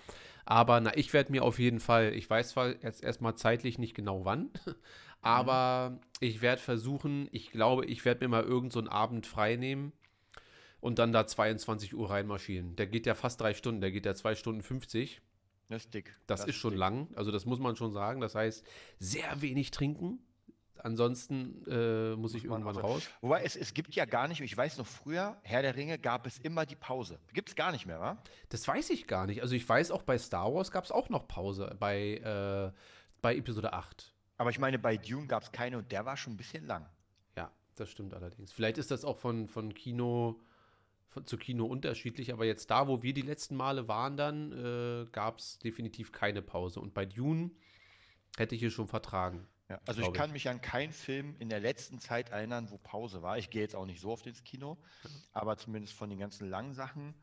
Aber 0.46 0.80
na, 0.80 0.96
ich 0.98 1.14
werde 1.14 1.32
mir 1.32 1.44
auf 1.44 1.60
jeden 1.60 1.80
Fall, 1.80 2.14
ich 2.14 2.30
weiß 2.30 2.50
zwar 2.50 2.70
jetzt 2.84 3.04
erstmal 3.04 3.36
zeitlich 3.36 3.78
nicht 3.78 3.94
genau 3.94 4.26
wann, 4.26 4.50
aber 5.22 6.00
ich 6.20 6.42
werde 6.42 6.62
versuchen, 6.62 7.28
ich 7.32 7.52
glaube, 7.52 7.86
ich 7.86 8.06
werde 8.06 8.26
mir 8.26 8.30
mal 8.30 8.44
irgend 8.44 8.74
so 8.74 8.84
Abend 8.90 9.28
frei 9.28 9.56
nehmen 9.56 9.92
und 10.80 11.00
dann 11.00 11.12
da 11.12 11.28
22 11.28 11.96
Uhr 11.96 12.10
reinmarschieren. 12.10 12.76
Der 12.76 12.88
geht 12.88 13.06
ja 13.06 13.14
fast 13.14 13.40
drei 13.42 13.54
Stunden, 13.54 13.82
der 13.82 13.92
geht 13.92 14.06
ja 14.06 14.16
zwei 14.16 14.36
Stunden 14.36 14.64
50. 14.64 15.22
Das 15.70 15.84
ist 15.84 15.94
dick. 15.94 16.16
Das, 16.28 16.46
ist 16.46 16.56
schon 16.56 16.72
dick. 16.72 16.80
lang, 16.80 17.08
also 17.16 17.32
das 17.32 17.46
muss 17.46 17.60
man 17.60 17.76
schon 17.76 17.92
sagen. 17.92 18.22
Das 18.22 18.36
heißt, 18.36 18.66
sehr 19.00 19.42
wenig 19.42 19.72
trinken. 19.72 20.20
Ansonsten 20.80 21.66
äh, 21.68 22.16
muss 22.16 22.34
ich 22.34 22.44
man 22.44 22.62
irgendwann 22.62 22.78
also- 22.78 22.88
raus. 22.88 23.10
Wobei 23.22 23.44
es, 23.44 23.56
es 23.56 23.74
gibt 23.74 23.96
ja 23.96 24.06
gar 24.06 24.28
nicht, 24.28 24.42
ich 24.42 24.56
weiß 24.56 24.78
noch 24.78 24.86
früher, 24.86 25.38
Herr 25.44 25.62
der 25.62 25.76
Ringe 25.76 25.98
gab 25.98 26.26
es 26.28 26.38
immer 26.38 26.66
die 26.66 26.76
Pause. 26.76 27.20
Gibt 27.34 27.50
es 27.50 27.56
gar 27.56 27.72
nicht 27.72 27.86
mehr, 27.86 28.00
wa? 28.00 28.22
Das 28.50 28.68
weiß 28.68 28.92
ich 28.92 29.08
gar 29.08 29.26
nicht. 29.26 29.42
Also 29.42 29.56
ich 29.56 29.68
weiß, 29.68 29.92
auch 29.92 30.04
bei 30.04 30.18
Star 30.18 30.54
Wars 30.54 30.72
gab 30.72 30.84
es 30.86 30.92
auch 30.92 31.10
noch 31.10 31.28
Pause 31.28 31.76
bei, 31.80 32.18
äh, 32.18 32.72
bei 33.22 33.36
Episode 33.36 33.74
8. 33.74 34.14
Aber 34.38 34.52
ich 34.52 34.60
meine, 34.60 34.78
bei 34.78 34.98
Dune 34.98 35.28
gab 35.28 35.44
es 35.44 35.52
keine 35.52 35.80
und 35.80 35.92
der 35.92 36.06
war 36.06 36.16
schon 36.16 36.34
ein 36.34 36.38
bisschen 36.38 36.66
lang. 36.68 36.88
Ja, 37.36 37.52
das 37.76 37.90
stimmt 37.90 38.14
allerdings. 38.14 38.52
Vielleicht 38.52 38.78
ist 38.78 38.92
das 38.92 39.04
auch 39.04 39.18
von, 39.18 39.48
von 39.48 39.74
Kino 39.74 40.40
von, 41.10 41.26
zu 41.26 41.38
Kino 41.38 41.66
unterschiedlich, 41.66 42.34
aber 42.34 42.46
jetzt 42.46 42.70
da, 42.70 42.88
wo 42.88 43.04
wir 43.04 43.14
die 43.14 43.22
letzten 43.22 43.56
Male 43.56 43.88
waren, 43.88 44.18
dann 44.18 44.52
äh, 44.52 45.06
gab 45.12 45.40
es 45.40 45.60
definitiv 45.60 46.12
keine 46.12 46.42
Pause. 46.42 46.80
Und 46.80 46.94
bei 46.94 47.06
Dune 47.06 47.52
hätte 48.38 48.56
ich 48.56 48.64
es 48.64 48.74
schon 48.74 48.88
vertragen. 48.88 49.48
Ja, 49.70 49.82
also 49.86 50.02
ich 50.02 50.14
kann 50.14 50.32
mich 50.32 50.48
an 50.48 50.62
keinen 50.62 50.94
Film 50.94 51.36
in 51.40 51.50
der 51.50 51.60
letzten 51.60 52.00
Zeit 52.00 52.30
erinnern, 52.30 52.72
wo 52.72 52.78
Pause 52.78 53.22
war. 53.22 53.38
Ich 53.38 53.50
gehe 53.50 53.62
jetzt 53.62 53.76
auch 53.76 53.86
nicht 53.86 54.00
so 54.00 54.12
oft 54.12 54.26
ins 54.26 54.44
Kino, 54.44 54.78
aber 55.34 55.58
zumindest 55.58 55.94
von 55.94 56.10
den 56.10 56.20
ganzen 56.20 56.50
langen 56.50 56.74
Sachen. 56.74 57.14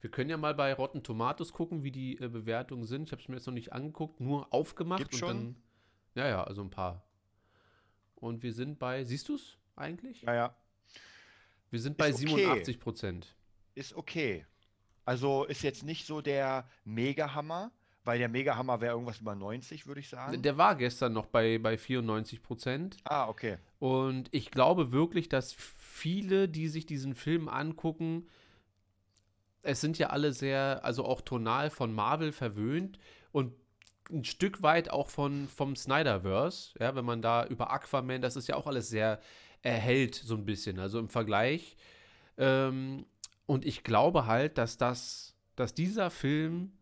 Wir 0.00 0.10
können 0.10 0.28
ja 0.28 0.36
mal 0.36 0.54
bei 0.54 0.74
Rotten 0.74 1.02
Tomatoes 1.02 1.52
gucken, 1.52 1.84
wie 1.84 1.92
die 1.92 2.18
äh, 2.18 2.28
Bewertungen 2.28 2.84
sind. 2.84 3.04
Ich 3.04 3.12
habe 3.12 3.22
es 3.22 3.28
mir 3.28 3.36
jetzt 3.36 3.46
noch 3.46 3.54
nicht 3.54 3.72
angeguckt, 3.72 4.20
nur 4.20 4.52
aufgemacht 4.52 4.98
Gibt's 4.98 5.14
und 5.14 5.20
schon? 5.20 5.36
dann. 5.36 5.56
Ja, 6.16 6.28
ja, 6.28 6.44
also 6.44 6.62
ein 6.62 6.70
paar. 6.70 7.04
Und 8.16 8.42
wir 8.42 8.52
sind 8.52 8.78
bei, 8.78 9.04
siehst 9.04 9.28
du 9.28 9.36
es 9.36 9.56
eigentlich? 9.76 10.22
Ja, 10.22 10.34
ja. 10.34 10.56
Wir 11.74 11.80
sind 11.80 11.96
bei 11.96 12.10
Ist 12.10 12.22
okay. 12.22 12.36
87 12.36 12.78
Prozent. 12.78 13.34
Ist 13.74 13.96
okay. 13.96 14.46
Also 15.04 15.42
ist 15.42 15.64
jetzt 15.64 15.82
nicht 15.82 16.06
so 16.06 16.20
der 16.20 16.68
Mega-Hammer, 16.84 17.72
weil 18.04 18.20
der 18.20 18.28
Mega-Hammer 18.28 18.80
wäre 18.80 18.92
irgendwas 18.92 19.18
über 19.18 19.34
90, 19.34 19.84
würde 19.88 19.98
ich 19.98 20.08
sagen. 20.08 20.40
Der 20.40 20.56
war 20.56 20.76
gestern 20.76 21.14
noch 21.14 21.26
bei, 21.26 21.58
bei 21.58 21.76
94 21.76 22.44
Prozent. 22.44 22.96
ah, 23.02 23.26
okay. 23.28 23.58
Und 23.80 24.28
ich 24.30 24.52
glaube 24.52 24.92
wirklich, 24.92 25.28
dass 25.28 25.52
viele, 25.52 26.48
die 26.48 26.68
sich 26.68 26.86
diesen 26.86 27.16
Film 27.16 27.48
angucken, 27.48 28.28
es 29.62 29.80
sind 29.80 29.98
ja 29.98 30.10
alle 30.10 30.32
sehr, 30.32 30.84
also 30.84 31.04
auch 31.04 31.22
tonal 31.22 31.70
von 31.70 31.92
Marvel 31.92 32.30
verwöhnt 32.30 33.00
und 33.32 33.52
ein 34.12 34.22
Stück 34.22 34.62
weit 34.62 34.90
auch 34.90 35.08
von, 35.08 35.48
vom 35.48 35.74
Snyderverse, 35.74 36.78
ja, 36.78 36.94
wenn 36.94 37.04
man 37.04 37.20
da 37.20 37.44
über 37.46 37.72
Aquaman, 37.72 38.22
das 38.22 38.36
ist 38.36 38.46
ja 38.46 38.54
auch 38.54 38.68
alles 38.68 38.90
sehr 38.90 39.18
erhellt, 39.64 40.14
so 40.14 40.36
ein 40.36 40.44
bisschen, 40.44 40.78
also 40.78 40.98
im 41.00 41.08
Vergleich. 41.08 41.76
Ähm, 42.38 43.06
und 43.46 43.64
ich 43.64 43.82
glaube 43.82 44.26
halt, 44.26 44.58
dass 44.58 44.76
das, 44.76 45.34
dass 45.56 45.74
dieser 45.74 46.10
Film 46.10 46.72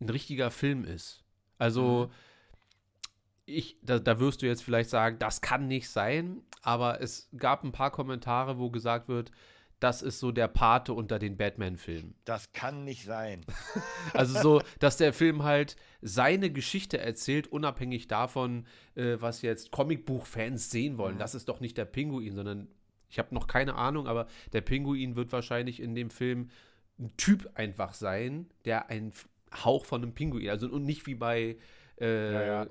ein 0.00 0.08
richtiger 0.08 0.50
Film 0.50 0.84
ist. 0.84 1.22
Also, 1.58 2.10
ich, 3.46 3.76
da, 3.82 3.98
da 3.98 4.18
wirst 4.18 4.42
du 4.42 4.46
jetzt 4.46 4.62
vielleicht 4.64 4.90
sagen, 4.90 5.18
das 5.18 5.40
kann 5.40 5.68
nicht 5.68 5.88
sein, 5.88 6.42
aber 6.62 7.00
es 7.00 7.28
gab 7.36 7.64
ein 7.64 7.72
paar 7.72 7.90
Kommentare, 7.90 8.58
wo 8.58 8.70
gesagt 8.70 9.08
wird, 9.08 9.30
das 9.82 10.00
ist 10.00 10.20
so 10.20 10.30
der 10.30 10.46
Pate 10.48 10.92
unter 10.92 11.18
den 11.18 11.36
Batman-Filmen. 11.36 12.14
Das 12.24 12.52
kann 12.52 12.84
nicht 12.84 13.04
sein. 13.04 13.44
Also 14.14 14.40
so, 14.40 14.62
dass 14.78 14.96
der 14.98 15.12
Film 15.12 15.42
halt 15.42 15.76
seine 16.02 16.50
Geschichte 16.50 16.98
erzählt, 16.98 17.46
unabhängig 17.46 18.08
davon, 18.08 18.66
äh, 18.94 19.16
was 19.18 19.42
jetzt 19.42 19.70
Comicbuch-Fans 19.70 20.70
sehen 20.70 20.98
wollen. 20.98 21.14
Mhm. 21.14 21.20
Das 21.20 21.34
ist 21.34 21.48
doch 21.48 21.60
nicht 21.60 21.78
der 21.78 21.86
Pinguin, 21.86 22.34
sondern 22.34 22.68
ich 23.08 23.18
habe 23.18 23.34
noch 23.34 23.46
keine 23.46 23.74
Ahnung, 23.74 24.06
aber 24.06 24.26
der 24.52 24.60
Pinguin 24.60 25.16
wird 25.16 25.32
wahrscheinlich 25.32 25.80
in 25.80 25.94
dem 25.94 26.10
Film 26.10 26.50
ein 26.98 27.16
Typ 27.16 27.50
einfach 27.54 27.94
sein, 27.94 28.46
der 28.64 28.90
einen 28.90 29.12
Hauch 29.64 29.84
von 29.84 30.02
einem 30.02 30.14
Pinguin, 30.14 30.50
also 30.50 30.68
und 30.68 30.84
nicht 30.84 31.06
wie 31.06 31.14
bei 31.14 31.56
äh, 32.00 32.32
Ja, 32.32 32.42
ja. 32.42 32.66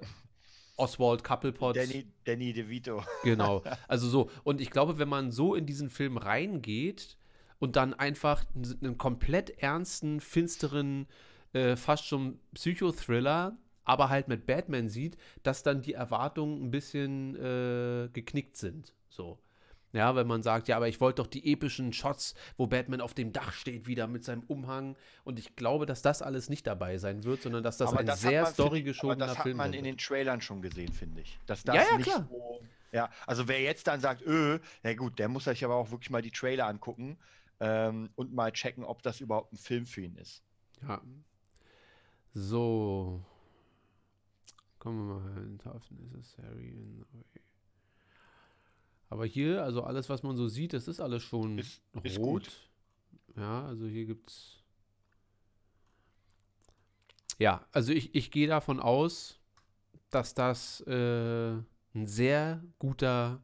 Oswald 0.78 1.24
Couplepot. 1.24 1.76
Danny, 1.76 2.08
Danny 2.24 2.54
DeVito. 2.54 3.04
Genau. 3.24 3.64
Also 3.88 4.08
so. 4.08 4.30
Und 4.44 4.62
ich 4.62 4.70
glaube, 4.70 4.98
wenn 4.98 5.10
man 5.10 5.32
so 5.32 5.56
in 5.56 5.66
diesen 5.66 5.90
Film 5.90 6.18
reingeht 6.18 7.18
und 7.60 7.76
dann 7.76 7.94
einfach 7.94 8.46
einen, 8.56 8.78
einen 8.82 8.98
komplett 8.98 9.62
ernsten, 9.62 10.20
finsteren, 10.20 11.08
äh, 11.54 11.76
fast 11.76 12.08
schon 12.08 12.40
Psychothriller, 12.54 13.58
aber 13.84 14.10
halt 14.10 14.28
mit 14.28 14.46
Batman 14.46 14.90
sieht, 14.90 15.18
dass 15.44 15.64
dann 15.64 15.82
die 15.82 15.94
Erwartungen 15.94 16.64
ein 16.64 16.72
bisschen 16.72 17.36
äh, 17.36 18.10
geknickt 18.14 18.58
sind. 18.58 18.94
So. 19.10 19.38
Ja, 19.94 20.16
wenn 20.16 20.28
man 20.28 20.42
sagt, 20.42 20.68
ja, 20.68 20.78
aber 20.78 20.88
ich 20.88 21.02
wollte 21.02 21.22
doch 21.22 21.28
die 21.28 21.52
epischen 21.52 21.92
Shots, 21.92 22.34
wo 22.58 22.68
Batman 22.68 23.02
auf 23.02 23.14
dem 23.14 23.34
Dach 23.34 23.52
steht, 23.52 23.88
wieder 23.88 24.08
mit 24.08 24.24
seinem 24.24 24.44
Umhang. 24.44 24.96
Und 25.24 25.38
ich 25.38 25.56
glaube, 25.56 25.86
dass 25.86 26.02
das 26.02 26.22
alles 26.22 26.50
nicht 26.50 26.66
dabei 26.66 26.98
sein 26.98 27.24
wird, 27.24 27.42
sondern 27.42 27.64
dass 27.64 27.78
das 27.78 27.90
Aber 27.90 28.00
ein 28.00 28.06
das 28.06 28.22
sehr 28.22 28.46
storygeschobener 28.46 29.26
Aber 29.26 29.28
das 29.28 29.38
hat 29.38 29.44
Film 29.44 29.58
man 29.58 29.74
in 29.74 29.84
den 29.84 29.98
Trailern 29.98 30.42
schon 30.42 30.62
gesehen, 30.62 30.94
finde 30.94 31.22
ich. 31.22 31.38
Dass 31.46 31.64
das 31.64 31.76
Ja, 31.76 31.84
ja, 31.84 31.98
nicht 31.98 32.10
klar. 32.10 32.28
so. 32.30 32.62
Ja, 32.94 33.10
also 33.26 33.48
wer 33.48 33.62
jetzt 33.62 33.88
dann 33.88 34.02
sagt, 34.02 34.22
öh, 34.22 34.60
na 34.84 34.94
gut, 34.94 35.18
der 35.20 35.30
muss 35.30 35.46
sich 35.46 35.64
aber 35.64 35.76
auch 35.76 35.92
wirklich 35.92 36.10
mal 36.10 36.22
die 36.22 36.32
Trailer 36.32 36.68
angucken 36.68 37.18
ähm, 37.60 38.10
und 38.16 38.34
mal 38.34 38.52
checken, 38.52 38.84
ob 38.84 39.02
das 39.02 39.22
überhaupt 39.22 39.54
ein 39.54 39.58
Film 39.58 39.86
für 39.86 40.02
ihn 40.02 40.16
ist. 40.18 40.44
Ja. 40.82 41.02
So. 42.34 43.24
Kommen 44.80 45.08
wir 45.08 45.20
mal 45.20 45.34
hin. 45.34 45.60
Tough 45.60 45.84
necessary 45.92 46.70
in 46.70 46.98
the 46.98 47.18
way. 47.18 47.42
Aber 49.12 49.26
hier, 49.26 49.62
also 49.62 49.84
alles, 49.84 50.08
was 50.10 50.24
man 50.24 50.38
so 50.38 50.48
sieht, 50.48 50.72
das 50.72 50.88
ist 50.88 51.02
alles 51.02 51.22
schon 51.22 51.58
Ist- 51.60 51.82
rot. 51.94 52.06
ist 52.06 52.18
gut. 52.18 52.70
Ja, 53.36 53.66
also 53.66 53.86
hier 53.86 54.06
gibt's. 54.06 54.64
Ja, 57.38 57.66
also 57.74 57.92
ich, 57.92 58.16
ich 58.16 58.32
gehe 58.32 58.48
davon 58.48 58.80
aus, 58.80 59.38
dass 60.12 60.34
das 60.34 60.80
äh, 60.88 61.52
ein 61.94 62.06
sehr 62.06 62.64
guter 62.80 63.44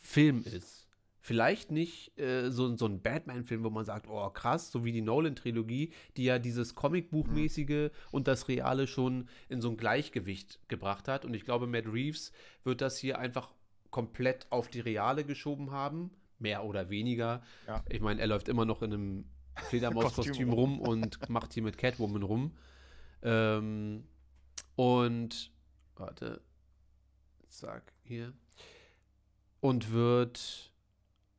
Film 0.00 0.42
ist. 0.44 0.88
Vielleicht 1.20 1.70
nicht 1.70 2.18
äh, 2.18 2.50
so, 2.50 2.76
so 2.76 2.86
ein 2.86 3.02
Batman-Film, 3.02 3.62
wo 3.62 3.70
man 3.70 3.84
sagt, 3.84 4.08
oh 4.08 4.28
krass, 4.30 4.72
so 4.72 4.84
wie 4.84 4.92
die 4.92 5.00
Nolan-Trilogie, 5.00 5.92
die 6.16 6.24
ja 6.24 6.40
dieses 6.40 6.74
Comicbuchmäßige 6.74 7.90
und 8.10 8.26
das 8.26 8.48
Reale 8.48 8.88
schon 8.88 9.28
in 9.48 9.60
so 9.62 9.70
ein 9.70 9.76
Gleichgewicht 9.76 10.58
gebracht 10.68 11.06
hat. 11.06 11.24
Und 11.24 11.34
ich 11.34 11.44
glaube, 11.44 11.68
Matt 11.68 11.86
Reeves 11.86 12.32
wird 12.64 12.80
das 12.80 12.98
hier 12.98 13.18
einfach 13.20 13.52
komplett 13.94 14.48
auf 14.50 14.66
die 14.66 14.80
Reale 14.80 15.22
geschoben 15.24 15.70
haben, 15.70 16.10
mehr 16.40 16.64
oder 16.64 16.90
weniger. 16.90 17.42
Ja. 17.68 17.84
Ich 17.88 18.00
meine, 18.00 18.20
er 18.20 18.26
läuft 18.26 18.48
immer 18.48 18.64
noch 18.64 18.82
in 18.82 18.92
einem 18.92 19.24
Fledermauskostüm 19.68 20.32
Kostüm 20.32 20.52
rum 20.52 20.80
und 20.80 21.28
macht 21.28 21.54
hier 21.54 21.62
mit 21.62 21.78
Catwoman 21.78 22.24
rum. 22.24 22.56
Ähm, 23.22 24.02
und 24.74 25.52
warte, 25.94 26.42
zack, 27.46 27.92
hier. 28.02 28.32
Und 29.60 29.92
wird, 29.92 30.72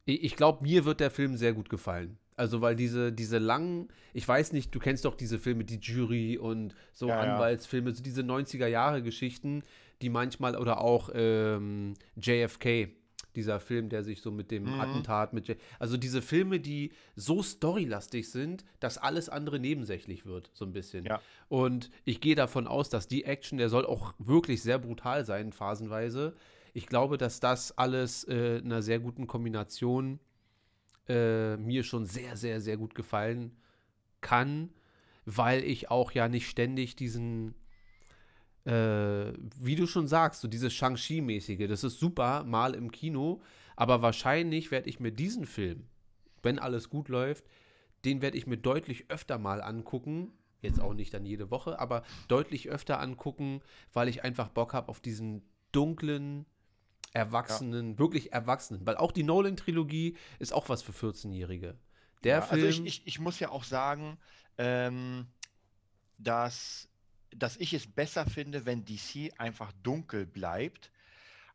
ich, 0.05 0.37
glaube, 0.37 0.63
mir 0.63 0.85
wird 0.85 1.01
der 1.01 1.11
Film 1.11 1.35
sehr 1.35 1.51
gut 1.51 1.69
gefallen. 1.69 2.17
Also, 2.37 2.61
weil 2.61 2.77
diese, 2.77 3.11
diese 3.11 3.37
langen, 3.37 3.89
ich 4.13 4.25
weiß 4.25 4.53
nicht, 4.53 4.73
du 4.73 4.79
kennst 4.79 5.03
doch 5.03 5.15
diese 5.15 5.39
Filme, 5.39 5.65
die 5.65 5.79
Jury 5.79 6.37
und 6.37 6.73
so 6.93 7.09
ja. 7.09 7.19
Anwaltsfilme, 7.19 7.93
so 7.93 8.01
diese 8.01 8.21
90er-Jahre-Geschichten, 8.21 9.63
die 10.05 10.09
manchmal, 10.11 10.55
oder 10.55 10.81
auch 10.81 11.09
ähm, 11.13 11.95
JFK, 12.15 12.89
dieser 13.35 13.59
Film, 13.59 13.89
der 13.89 14.03
sich 14.03 14.21
so 14.21 14.31
mit 14.31 14.49
dem 14.51 14.63
Mhm. 14.63 14.79
Attentat, 14.79 15.33
mit 15.33 15.47
J 15.47 15.57
also 15.79 15.97
diese 15.97 16.21
Filme, 16.21 16.59
die 16.59 16.91
so 17.15 17.43
storylastig 17.43 18.29
sind, 18.29 18.63
dass 18.79 18.97
alles 18.97 19.29
andere 19.29 19.59
nebensächlich 19.59 20.25
wird, 20.25 20.51
so 20.53 20.63
ein 20.63 20.71
bisschen. 20.71 21.05
Ja. 21.05 21.19
Und 21.49 21.89
ich 22.05 22.21
gehe 22.21 22.35
davon 22.35 22.67
aus, 22.67 22.89
dass 22.89 23.07
die 23.07 23.25
Action, 23.25 23.57
der 23.57 23.69
soll 23.69 23.85
auch 23.85 24.13
wirklich 24.19 24.61
sehr 24.61 24.79
brutal 24.79 25.25
sein, 25.25 25.51
phasenweise. 25.51 26.35
Ich 26.73 26.87
glaube, 26.87 27.17
dass 27.17 27.39
das 27.39 27.77
alles 27.77 28.23
äh, 28.25 28.59
in 28.59 28.65
einer 28.65 28.81
sehr 28.81 28.99
guten 28.99 29.27
Kombination 29.27 30.19
äh, 31.09 31.57
mir 31.57 31.83
schon 31.83 32.05
sehr, 32.05 32.37
sehr, 32.37 32.61
sehr 32.61 32.77
gut 32.77 32.95
gefallen 32.95 33.57
kann, 34.21 34.69
weil 35.25 35.63
ich 35.63 35.91
auch 35.91 36.11
ja 36.11 36.29
nicht 36.29 36.47
ständig 36.47 36.95
diesen, 36.95 37.53
äh, 38.65 39.33
wie 39.59 39.75
du 39.75 39.87
schon 39.87 40.07
sagst, 40.07 40.41
so 40.41 40.47
dieses 40.47 40.73
Shang-Chi-mäßige, 40.73 41.67
das 41.67 41.83
ist 41.83 41.99
super, 41.99 42.43
mal 42.43 42.73
im 42.73 42.91
Kino, 42.91 43.41
aber 43.75 44.01
wahrscheinlich 44.01 44.71
werde 44.71 44.89
ich 44.89 44.99
mir 44.99 45.11
diesen 45.11 45.45
Film, 45.45 45.87
wenn 46.41 46.59
alles 46.59 46.89
gut 46.89 47.09
läuft, 47.09 47.45
den 48.05 48.21
werde 48.21 48.37
ich 48.37 48.47
mir 48.47 48.57
deutlich 48.57 49.09
öfter 49.09 49.37
mal 49.37 49.61
angucken. 49.61 50.31
Jetzt 50.61 50.79
auch 50.79 50.93
nicht 50.93 51.13
dann 51.13 51.25
jede 51.25 51.51
Woche, 51.51 51.79
aber 51.79 52.03
deutlich 52.27 52.69
öfter 52.69 52.99
angucken, 52.99 53.61
weil 53.93 54.07
ich 54.07 54.23
einfach 54.23 54.49
Bock 54.49 54.73
habe 54.73 54.89
auf 54.89 54.99
diesen 54.99 55.43
dunklen, 55.71 56.45
erwachsenen, 57.13 57.99
wirklich 57.99 58.33
erwachsenen. 58.33 58.85
Weil 58.85 58.97
auch 58.97 59.11
die 59.11 59.23
Nolan-Trilogie 59.23 60.17
ist 60.39 60.53
auch 60.53 60.69
was 60.69 60.81
für 60.81 60.91
14-Jährige. 60.91 61.77
Der 62.23 62.35
Ja, 62.37 62.41
Film. 62.41 62.65
Also 62.65 62.83
ich, 62.83 62.87
ich, 62.87 63.07
ich 63.07 63.19
muss 63.19 63.39
ja 63.39 63.49
auch 63.49 63.63
sagen, 63.63 64.17
ähm, 64.57 65.27
dass, 66.17 66.89
dass 67.37 67.57
ich 67.57 67.73
es 67.73 67.87
besser 67.87 68.25
finde, 68.25 68.65
wenn 68.65 68.85
DC 68.85 69.31
einfach 69.37 69.71
dunkel 69.83 70.25
bleibt, 70.25 70.91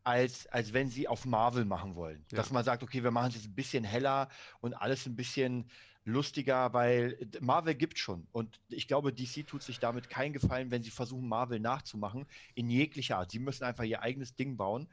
als, 0.05 0.47
als 0.47 0.73
wenn 0.73 0.89
sie 0.89 1.09
auf 1.09 1.25
Marvel 1.27 1.65
machen 1.65 1.95
wollen. 1.95 2.25
Ja. 2.31 2.37
Dass 2.37 2.51
man 2.51 2.65
sagt, 2.65 2.83
okay, 2.83 3.03
wir 3.03 3.11
machen 3.11 3.29
es 3.29 3.37
jetzt 3.37 3.47
ein 3.47 3.55
bisschen 3.55 3.85
heller 3.85 4.29
und 4.61 4.75
alles 4.75 5.07
ein 5.07 5.17
bisschen 5.17 5.71
lustiger, 6.05 6.73
weil 6.73 7.19
Marvel 7.41 7.75
gibt 7.75 7.99
schon. 7.99 8.27
Und 8.33 8.61
ich 8.69 8.89
glaube, 8.89 9.13
DC 9.13 9.47
tut 9.47 9.63
sich 9.63 9.79
damit 9.79 10.09
keinen 10.09 10.33
Gefallen, 10.33 10.71
wenn 10.71 10.83
sie 10.83 10.91
versuchen, 10.91 11.29
Marvel 11.29 11.61
nachzumachen, 11.61 12.27
in 12.55 12.71
jeglicher 12.71 13.19
Art. 13.19 13.31
Sie 13.31 13.39
müssen 13.39 13.65
einfach 13.65 13.85
ihr 13.85 14.03
eigenes 14.03 14.35
Ding 14.35 14.57
bauen. 14.57 14.89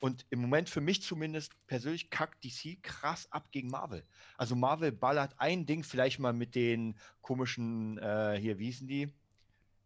Und 0.00 0.26
im 0.30 0.40
Moment 0.40 0.68
für 0.68 0.80
mich 0.80 1.02
zumindest 1.02 1.54
persönlich 1.66 2.10
kackt 2.10 2.44
DC 2.44 2.82
krass 2.82 3.30
ab 3.32 3.50
gegen 3.50 3.68
Marvel. 3.68 4.04
Also 4.36 4.54
Marvel 4.54 4.92
ballert 4.92 5.34
ein 5.38 5.66
Ding 5.66 5.82
vielleicht 5.82 6.20
mal 6.20 6.32
mit 6.32 6.54
den 6.54 6.96
komischen, 7.20 7.98
äh, 7.98 8.38
hier, 8.40 8.58
wie 8.58 8.66
hießen 8.66 8.86
die? 8.86 9.12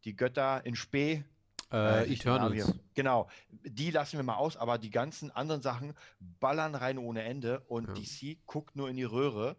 Die 0.05 0.17
Götter 0.17 0.65
in 0.65 0.77
Spee. 0.77 1.25
äh, 1.71 1.75
Namen 1.75 2.13
Eternals. 2.13 2.75
Genau, 2.95 3.29
die 3.51 3.91
lassen 3.91 4.19
wir 4.19 4.23
mal 4.25 4.37
aus, 4.37 4.59
aber 4.59 4.77
die 4.77 4.91
ganzen 4.91 5.31
anderen 5.31 5.63
Sachen 5.63 5.95
ballern 6.39 6.75
rein 6.75 6.99
ohne 6.99 7.23
Ende 7.23 7.61
und 7.61 7.89
Ja. 7.89 7.95
DC 7.95 8.37
guckt 8.47 8.77
nur 8.77 8.91
in 8.91 8.97
die 8.97 9.05
Röhre, 9.05 9.57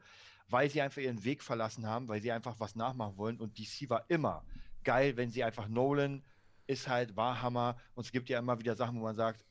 weil 0.48 0.70
sie 0.70 0.82
einfach 0.84 1.02
ihren 1.02 1.24
Weg 1.24 1.42
verlassen 1.42 1.88
haben, 1.88 2.08
weil 2.08 2.22
sie 2.22 2.32
einfach 2.32 2.60
was 2.60 2.76
nachmachen 2.76 3.18
wollen 3.18 3.40
und 3.40 3.58
DC 3.58 3.90
war 3.90 4.06
immer 4.10 4.44
geil, 4.84 5.18
wenn 5.18 5.32
sie 5.32 5.44
einfach 5.44 5.68
Nolan 5.68 6.24
ist 6.68 6.88
halt 6.88 7.16
Warhammer 7.16 7.78
und 7.96 8.06
es 8.06 8.12
gibt 8.12 8.30
ja 8.30 8.38
immer 8.40 8.60
wieder 8.60 8.76
Sachen, 8.76 9.00
wo 9.00 9.04
man 9.04 9.16
sagt, 9.16 9.44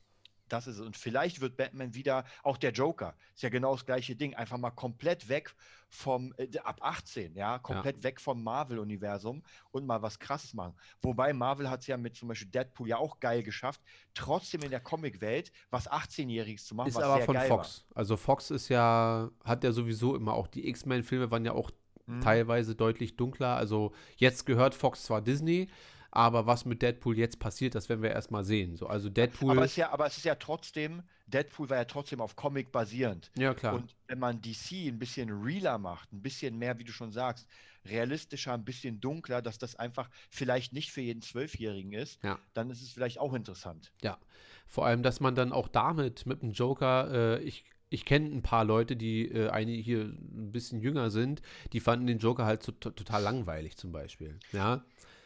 das 0.53 0.67
ist 0.67 0.79
es. 0.79 0.85
Und 0.85 0.95
vielleicht 0.95 1.41
wird 1.41 1.57
Batman 1.57 1.93
wieder, 1.93 2.25
auch 2.43 2.57
der 2.57 2.71
Joker, 2.71 3.15
ist 3.33 3.43
ja 3.43 3.49
genau 3.49 3.73
das 3.73 3.85
gleiche 3.85 4.15
Ding, 4.15 4.35
einfach 4.35 4.57
mal 4.57 4.71
komplett 4.71 5.27
weg 5.27 5.53
vom, 5.89 6.33
äh, 6.37 6.47
ab 6.59 6.79
18, 6.81 7.35
ja, 7.35 7.59
komplett 7.59 8.03
weg 8.03 8.19
vom 8.21 8.43
Marvel-Universum 8.43 9.43
und 9.71 9.85
mal 9.85 10.01
was 10.01 10.19
Krasses 10.19 10.53
machen. 10.53 10.75
Wobei 11.01 11.33
Marvel 11.33 11.69
hat 11.69 11.81
es 11.81 11.87
ja 11.87 11.97
mit 11.97 12.15
zum 12.15 12.29
Beispiel 12.29 12.49
Deadpool 12.49 12.87
ja 12.87 12.97
auch 12.97 13.19
geil 13.19 13.43
geschafft, 13.43 13.81
trotzdem 14.13 14.61
in 14.61 14.71
der 14.71 14.79
Comicwelt 14.79 15.51
was 15.69 15.89
18-Jähriges 15.89 16.65
zu 16.65 16.75
machen, 16.75 16.89
Ist 16.89 16.97
aber 16.97 17.21
von 17.21 17.37
Fox. 17.41 17.85
Also 17.93 18.17
Fox 18.17 18.51
ist 18.51 18.69
ja, 18.69 19.29
hat 19.43 19.63
ja 19.63 19.71
sowieso 19.71 20.15
immer 20.15 20.33
auch, 20.33 20.47
die 20.47 20.67
X-Men-Filme 20.67 21.29
waren 21.29 21.45
ja 21.45 21.53
auch 21.53 21.71
war. 22.05 22.15
Mhm. 22.15 22.21
teilweise 22.21 22.75
deutlich 22.75 23.15
dunkler. 23.15 23.55
Also 23.55 23.93
jetzt 24.17 24.45
gehört 24.45 24.75
Fox 24.75 25.03
zwar 25.03 25.21
Disney, 25.21 25.69
aber 26.15 26.45
was 26.45 26.63
mit 26.65 26.83
Deadpool 26.83 27.17
jetzt 27.17 27.39
passiert, 27.39 27.73
das 27.73 27.89
werden 27.89 28.03
wir 28.03 28.11
erstmal 28.11 28.43
sehen. 28.43 28.75
So, 28.75 28.85
also 28.85 29.09
Deadpool. 29.09 29.49
Aber 29.49 29.65
es, 29.65 29.71
ist 29.71 29.77
ja, 29.77 29.91
aber 29.91 30.05
es 30.05 30.15
ist 30.17 30.25
ja 30.25 30.35
trotzdem, 30.35 31.01
Deadpool 31.25 31.71
war 31.71 31.77
ja 31.77 31.85
trotzdem 31.85 32.21
auf 32.21 32.35
Comic 32.35 32.71
basierend. 32.71 33.31
ja, 33.35 33.55
klar. 33.55 33.73
Und 33.73 33.95
wenn 34.07 34.19
man 34.19 34.39
DC 34.39 34.89
ein 34.89 34.99
bisschen 34.99 35.31
realer 35.43 35.79
macht, 35.79 36.13
ein 36.13 36.21
bisschen 36.21 36.59
mehr, 36.59 36.77
wie 36.77 36.83
du 36.83 36.91
schon 36.91 37.11
sagst, 37.11 37.47
realistischer, 37.85 38.53
ein 38.53 38.63
bisschen 38.63 39.01
dunkler, 39.01 39.41
dass 39.41 39.57
das 39.57 39.75
einfach 39.75 40.07
vielleicht 40.29 40.71
nicht 40.71 40.91
für 40.91 41.01
jeden 41.01 41.23
Zwölfjährigen 41.23 41.93
ist, 41.93 42.23
Ja. 42.23 42.37
dann 42.53 42.69
ist 42.69 42.83
es 42.83 42.91
vielleicht 42.91 43.19
auch 43.19 43.33
interessant. 43.33 43.91
Ja, 44.03 44.19
vor 44.67 44.85
allem, 44.85 45.01
dass 45.01 45.19
man 45.19 45.33
dann 45.33 45.51
auch 45.51 45.67
damit 45.67 46.27
mit 46.27 46.43
dem 46.43 46.51
Joker, 46.51 47.11
äh, 47.39 47.41
ich, 47.41 47.65
ich 47.89 48.05
kenne 48.05 48.27
ein 48.27 48.43
paar 48.43 48.65
Leute, 48.65 48.95
die 48.95 49.29
äh, 49.29 49.49
einige 49.49 49.81
hier 49.81 50.01
ein 50.01 50.51
bisschen 50.51 50.79
jünger 50.79 51.09
sind, 51.09 51.41
die 51.73 51.79
fanden 51.79 52.05
den 52.05 52.19
Joker 52.19 52.45
halt 52.45 52.61
so, 52.61 52.71
total 52.71 53.23
langweilig 53.23 53.77
zum 53.77 53.91
Beispiel. 53.91 54.37
Ja. 54.51 54.83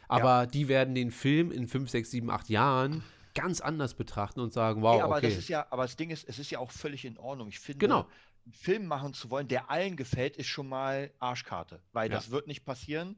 Aber 0.08 0.48
die 0.48 0.68
werden 0.68 0.96
den 0.96 1.12
Film 1.12 1.52
in 1.52 1.68
5, 1.68 1.90
6, 1.90 2.12
7, 2.12 2.30
8 2.30 2.50
Jahren 2.50 3.04
ganz 3.34 3.62
anders 3.62 3.94
betrachten 3.94 4.40
und 4.40 4.52
sagen, 4.54 4.82
wow, 4.82 4.96
Nee, 4.96 5.02
aber 5.02 5.18
okay. 5.18 5.30
das 5.30 5.38
ist 5.38 5.48
ja, 5.50 5.68
aber 5.70 5.84
das 5.84 5.96
Ding 5.96 6.10
ist, 6.10 6.28
es 6.28 6.40
ist 6.40 6.50
ja 6.50 6.60
auch 6.60 6.72
völlig 6.72 7.06
in 7.06 7.18
Ordnung. 7.18 7.48
Ich 7.50 7.60
finde, 7.60 7.86
Genau. 7.86 8.08
einen 8.46 8.54
Film 8.54 8.88
machen 8.88 9.14
zu 9.14 9.30
wollen, 9.30 9.48
der 9.48 9.70
allen 9.70 9.96
gefällt, 9.96 10.38
ist 10.38 10.48
schon 10.48 10.68
mal 10.68 11.12
Arschkarte, 11.20 11.82
weil 11.94 12.10
Ja. 12.10 12.16
das 12.16 12.32
wird 12.32 12.48
nicht 12.48 12.66
passieren. 12.66 13.16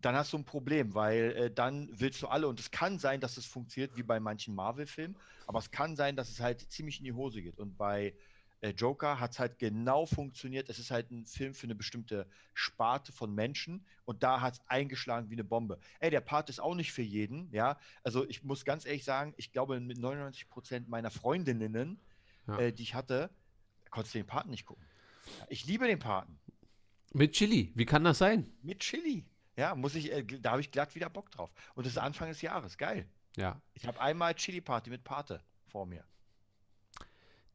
Dann 0.00 0.14
hast 0.14 0.32
du 0.32 0.38
ein 0.38 0.44
Problem, 0.44 0.94
weil 0.94 1.32
äh, 1.36 1.50
dann 1.50 1.90
willst 1.92 2.22
du 2.22 2.28
alle, 2.28 2.46
und 2.46 2.60
es 2.60 2.70
kann 2.70 2.98
sein, 3.00 3.20
dass 3.20 3.36
es 3.36 3.46
funktioniert 3.46 3.96
wie 3.96 4.04
bei 4.04 4.20
manchen 4.20 4.54
Marvel-Filmen, 4.54 5.16
aber 5.48 5.58
es 5.58 5.70
kann 5.72 5.96
sein, 5.96 6.14
dass 6.14 6.30
es 6.30 6.40
halt 6.40 6.60
ziemlich 6.70 6.98
in 6.98 7.04
die 7.04 7.12
Hose 7.12 7.42
geht. 7.42 7.58
Und 7.58 7.76
bei 7.76 8.14
äh, 8.60 8.70
Joker 8.70 9.20
hat 9.20 9.32
es 9.32 9.38
halt 9.38 9.58
genau 9.58 10.06
funktioniert. 10.06 10.68
Es 10.68 10.78
ist 10.78 10.90
halt 10.90 11.10
ein 11.10 11.26
Film 11.26 11.54
für 11.54 11.64
eine 11.66 11.74
bestimmte 11.74 12.26
Sparte 12.54 13.12
von 13.12 13.34
Menschen 13.34 13.84
und 14.04 14.22
da 14.22 14.40
hat 14.40 14.54
es 14.54 14.60
eingeschlagen 14.66 15.30
wie 15.30 15.34
eine 15.34 15.44
Bombe. 15.44 15.78
Ey, 16.00 16.10
der 16.10 16.20
Part 16.20 16.50
ist 16.50 16.60
auch 16.60 16.74
nicht 16.74 16.92
für 16.92 17.02
jeden, 17.02 17.50
ja. 17.52 17.78
Also 18.02 18.28
ich 18.28 18.42
muss 18.44 18.64
ganz 18.64 18.84
ehrlich 18.84 19.04
sagen, 19.04 19.34
ich 19.36 19.52
glaube, 19.52 19.78
mit 19.80 19.98
99 19.98 20.48
Prozent 20.48 20.88
meiner 20.88 21.10
Freundinnen, 21.10 22.00
Ja. 22.46 22.58
äh, 22.58 22.72
die 22.72 22.82
ich 22.82 22.94
hatte, 22.94 23.30
konntest 23.90 24.14
du 24.14 24.18
den 24.18 24.26
Paten 24.26 24.50
nicht 24.50 24.66
gucken. 24.66 24.84
Ich 25.48 25.64
liebe 25.66 25.86
den 25.86 25.98
Paten. 25.98 26.38
Mit 27.12 27.32
Chili, 27.32 27.72
wie 27.74 27.84
kann 27.86 28.04
das 28.04 28.18
sein? 28.18 28.50
Mit 28.62 28.80
Chili. 28.80 29.24
Ja, 29.56 29.74
muss 29.74 29.94
ich, 29.94 30.12
äh, 30.12 30.22
da 30.24 30.52
habe 30.52 30.60
ich 30.60 30.70
glatt 30.70 30.94
wieder 30.94 31.08
Bock 31.10 31.30
drauf. 31.30 31.50
Und 31.74 31.86
das 31.86 31.92
ist 31.94 31.98
Anfang 31.98 32.28
des 32.28 32.42
Jahres. 32.42 32.76
Geil. 32.78 33.08
Ja, 33.36 33.60
Ich 33.74 33.86
habe 33.86 34.00
einmal 34.00 34.34
Chili 34.34 34.60
Party 34.60 34.90
mit 34.90 35.04
Pate 35.04 35.42
vor 35.66 35.86
mir. 35.86 36.04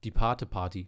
Die 0.04 0.12
Pate-Party. 0.12 0.88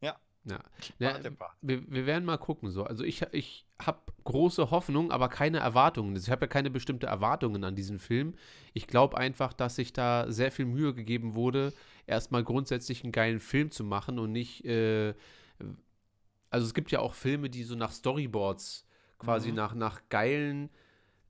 Ja. 0.00 0.16
Ja. 0.44 0.58
Ja, 0.98 1.18
wir, 1.60 1.90
wir 1.90 2.06
werden 2.06 2.24
mal 2.24 2.38
gucken. 2.38 2.70
So. 2.70 2.84
Also 2.84 3.04
ich, 3.04 3.22
ich 3.32 3.64
habe 3.80 4.00
große 4.24 4.70
Hoffnung, 4.70 5.10
aber 5.12 5.28
keine 5.28 5.58
Erwartungen. 5.58 6.16
Ich 6.16 6.30
habe 6.30 6.42
ja 6.42 6.46
keine 6.48 6.70
bestimmte 6.70 7.06
Erwartungen 7.06 7.62
an 7.64 7.76
diesen 7.76 7.98
Film. 7.98 8.34
Ich 8.74 8.86
glaube 8.86 9.16
einfach, 9.16 9.52
dass 9.52 9.76
sich 9.76 9.92
da 9.92 10.30
sehr 10.30 10.50
viel 10.50 10.66
Mühe 10.66 10.94
gegeben 10.94 11.34
wurde, 11.34 11.72
erstmal 12.06 12.42
grundsätzlich 12.44 13.02
einen 13.04 13.12
geilen 13.12 13.40
Film 13.40 13.70
zu 13.70 13.84
machen 13.84 14.18
und 14.18 14.32
nicht. 14.32 14.64
Äh, 14.64 15.14
also 16.50 16.66
es 16.66 16.74
gibt 16.74 16.90
ja 16.90 17.00
auch 17.00 17.14
Filme, 17.14 17.48
die 17.48 17.62
so 17.62 17.76
nach 17.76 17.92
Storyboards, 17.92 18.84
quasi 19.18 19.50
Mhm. 19.50 19.54
nach, 19.56 19.74
nach 19.74 20.02
geilen 20.10 20.68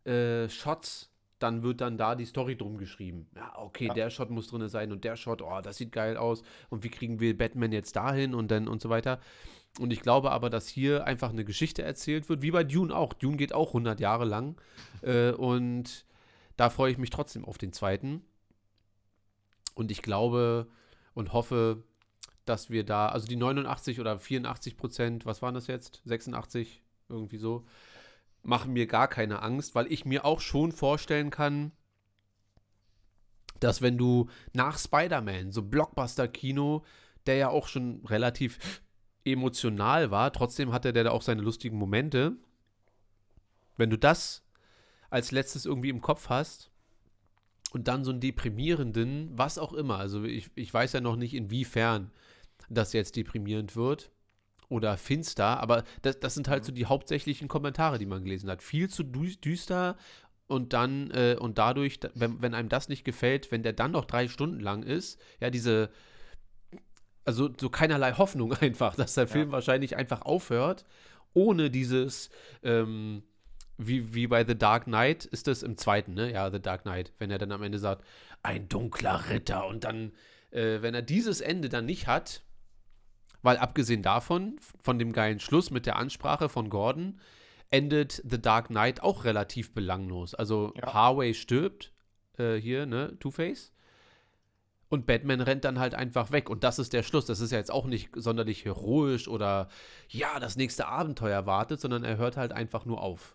äh, 0.04 0.48
Shots, 0.48 1.11
dann 1.42 1.62
wird 1.62 1.80
dann 1.80 1.96
da 1.98 2.14
die 2.14 2.24
Story 2.24 2.56
drum 2.56 2.78
geschrieben. 2.78 3.26
Ja, 3.34 3.52
okay, 3.58 3.86
Ja. 3.88 3.94
der 3.94 4.10
Shot 4.10 4.30
muss 4.30 4.48
drin 4.48 4.68
sein 4.68 4.92
und 4.92 5.04
der 5.04 5.16
Shot, 5.16 5.42
oh, 5.42 5.60
das 5.62 5.76
sieht 5.76 5.92
geil 5.92 6.16
aus. 6.16 6.42
Und 6.70 6.84
wie 6.84 6.88
kriegen 6.90 7.20
wir 7.20 7.36
Batman 7.36 7.72
jetzt 7.72 7.96
dahin 7.96 8.34
und 8.34 8.50
dann 8.50 8.68
und 8.68 8.80
so 8.80 8.88
weiter. 8.88 9.20
Und 9.78 9.92
ich 9.92 10.00
glaube 10.02 10.30
aber, 10.32 10.50
dass 10.50 10.68
hier 10.68 11.04
einfach 11.06 11.30
eine 11.30 11.44
Geschichte 11.44 11.82
erzählt 11.82 12.28
wird, 12.28 12.42
wie 12.42 12.50
bei 12.50 12.62
Dune 12.64 12.94
auch. 12.94 13.12
Dune 13.14 13.36
geht 13.36 13.54
auch 13.54 13.68
100 13.68 14.00
Jahre 14.00 14.24
lang. 14.24 14.60
Äh, 15.02 15.32
und 15.32 16.04
da 16.56 16.68
freue 16.70 16.92
ich 16.92 16.98
mich 16.98 17.10
trotzdem 17.10 17.44
auf 17.44 17.56
den 17.58 17.72
zweiten. 17.72 18.22
Und 19.74 19.90
ich 19.90 20.02
glaube 20.02 20.68
und 21.14 21.32
hoffe, 21.32 21.82
dass 22.44 22.70
wir 22.70 22.84
da, 22.84 23.08
also 23.08 23.26
die 23.26 23.36
89 23.36 24.00
oder 24.00 24.18
84 24.18 24.76
Prozent, 24.76 25.26
was 25.26 25.42
waren 25.42 25.54
das 25.54 25.66
jetzt? 25.66 26.02
86, 26.04 26.82
irgendwie 27.08 27.38
so, 27.38 27.64
machen 28.42 28.72
mir 28.72 28.86
gar 28.86 29.08
keine 29.08 29.42
Angst, 29.42 29.74
weil 29.74 29.90
ich 29.90 30.04
mir 30.04 30.24
auch 30.24 30.40
schon 30.40 30.72
vorstellen 30.72 31.30
kann, 31.30 31.72
dass 33.60 33.80
wenn 33.82 33.96
du 33.96 34.28
nach 34.52 34.78
Spider-Man, 34.78 35.52
so 35.52 35.62
Blockbuster-Kino, 35.62 36.84
der 37.26 37.36
ja 37.36 37.48
auch 37.48 37.68
schon 37.68 38.04
relativ 38.06 38.82
emotional 39.24 40.10
war, 40.10 40.32
trotzdem 40.32 40.72
hatte 40.72 40.92
der 40.92 41.04
da 41.04 41.10
auch 41.10 41.22
seine 41.22 41.42
lustigen 41.42 41.76
Momente. 41.76 42.36
Wenn 43.76 43.90
du 43.90 43.98
das 43.98 44.44
als 45.10 45.30
letztes 45.30 45.64
irgendwie 45.64 45.90
im 45.90 46.00
Kopf 46.00 46.28
hast 46.28 46.70
und 47.72 47.86
dann 47.86 48.04
so 48.04 48.10
einen 48.10 48.20
deprimierenden, 48.20 49.30
was 49.38 49.58
auch 49.58 49.72
immer, 49.72 49.98
also 49.98 50.24
ich, 50.24 50.50
ich 50.56 50.74
weiß 50.74 50.94
ja 50.94 51.00
noch 51.00 51.16
nicht, 51.16 51.34
inwiefern 51.34 52.10
das 52.68 52.92
jetzt 52.92 53.16
deprimierend 53.16 53.76
wird 53.76 54.11
oder 54.72 54.96
finster, 54.96 55.60
aber 55.60 55.84
das, 56.02 56.18
das 56.20 56.34
sind 56.34 56.48
halt 56.48 56.64
so 56.64 56.72
die 56.72 56.86
hauptsächlichen 56.86 57.46
Kommentare, 57.48 57.98
die 57.98 58.06
man 58.06 58.24
gelesen 58.24 58.50
hat. 58.50 58.62
Viel 58.62 58.88
zu 58.88 59.02
dü- 59.02 59.40
düster 59.40 59.96
und 60.48 60.72
dann 60.72 61.10
äh, 61.12 61.36
und 61.38 61.58
dadurch, 61.58 62.00
da- 62.00 62.10
wenn, 62.14 62.42
wenn 62.42 62.54
einem 62.54 62.68
das 62.68 62.88
nicht 62.88 63.04
gefällt, 63.04 63.52
wenn 63.52 63.62
der 63.62 63.72
dann 63.72 63.92
noch 63.92 64.04
drei 64.06 64.28
Stunden 64.28 64.60
lang 64.60 64.82
ist, 64.82 65.20
ja, 65.40 65.50
diese, 65.50 65.90
also 67.24 67.50
so 67.58 67.70
keinerlei 67.70 68.12
Hoffnung 68.12 68.52
einfach, 68.60 68.94
dass 68.96 69.14
der 69.14 69.28
Film 69.28 69.52
wahrscheinlich 69.52 69.96
einfach 69.96 70.22
aufhört, 70.22 70.84
ohne 71.34 71.70
dieses, 71.70 72.30
ähm, 72.62 73.22
wie, 73.78 74.14
wie 74.14 74.26
bei 74.26 74.44
The 74.44 74.56
Dark 74.56 74.84
Knight 74.84 75.24
ist 75.24 75.46
das 75.46 75.62
im 75.62 75.76
zweiten, 75.76 76.14
ne? 76.14 76.30
Ja, 76.32 76.50
The 76.50 76.60
Dark 76.60 76.82
Knight, 76.82 77.12
wenn 77.18 77.30
er 77.30 77.38
dann 77.38 77.52
am 77.52 77.62
Ende 77.62 77.78
sagt, 77.78 78.04
ein 78.42 78.68
dunkler 78.68 79.30
Ritter 79.30 79.66
und 79.66 79.84
dann, 79.84 80.12
äh, 80.50 80.82
wenn 80.82 80.94
er 80.94 81.02
dieses 81.02 81.40
Ende 81.40 81.68
dann 81.68 81.86
nicht 81.86 82.06
hat, 82.06 82.42
weil 83.42 83.56
abgesehen 83.58 84.02
davon, 84.02 84.56
von 84.80 84.98
dem 84.98 85.12
geilen 85.12 85.40
Schluss 85.40 85.70
mit 85.70 85.86
der 85.86 85.96
Ansprache 85.96 86.48
von 86.48 86.70
Gordon, 86.70 87.20
endet 87.70 88.22
The 88.28 88.40
Dark 88.40 88.68
Knight 88.68 89.02
auch 89.02 89.24
relativ 89.24 89.74
belanglos. 89.74 90.34
Also 90.34 90.72
Ja. 90.76 90.92
Harway 90.92 91.34
stirbt, 91.34 91.92
äh, 92.38 92.54
hier, 92.56 92.86
ne, 92.86 93.16
Two-Face. 93.18 93.72
Und 94.88 95.06
Batman 95.06 95.40
rennt 95.40 95.64
dann 95.64 95.78
halt 95.78 95.94
einfach 95.94 96.32
weg. 96.32 96.50
Und 96.50 96.64
das 96.64 96.78
ist 96.78 96.92
der 96.92 97.02
Schluss. 97.02 97.24
Das 97.24 97.40
ist 97.40 97.50
ja 97.50 97.56
jetzt 97.56 97.70
auch 97.72 97.86
nicht 97.86 98.10
sonderlich 98.14 98.66
heroisch 98.66 99.26
oder 99.26 99.68
ja, 100.08 100.38
das 100.38 100.56
nächste 100.56 100.86
Abenteuer 100.86 101.46
wartet, 101.46 101.80
sondern 101.80 102.04
er 102.04 102.18
hört 102.18 102.36
halt 102.36 102.52
einfach 102.52 102.84
nur 102.84 103.00
auf. 103.00 103.34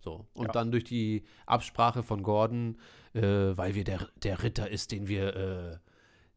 So. 0.00 0.26
Und 0.32 0.46
Ja. 0.46 0.52
dann 0.52 0.72
durch 0.72 0.82
die 0.82 1.24
Absprache 1.46 2.02
von 2.02 2.24
Gordon, 2.24 2.78
äh, 3.14 3.22
weil 3.22 3.76
wir 3.76 3.84
der, 3.84 4.08
der 4.16 4.42
Ritter 4.42 4.68
ist, 4.70 4.90
den 4.90 5.06
wir, 5.06 5.36
äh, 5.36 5.78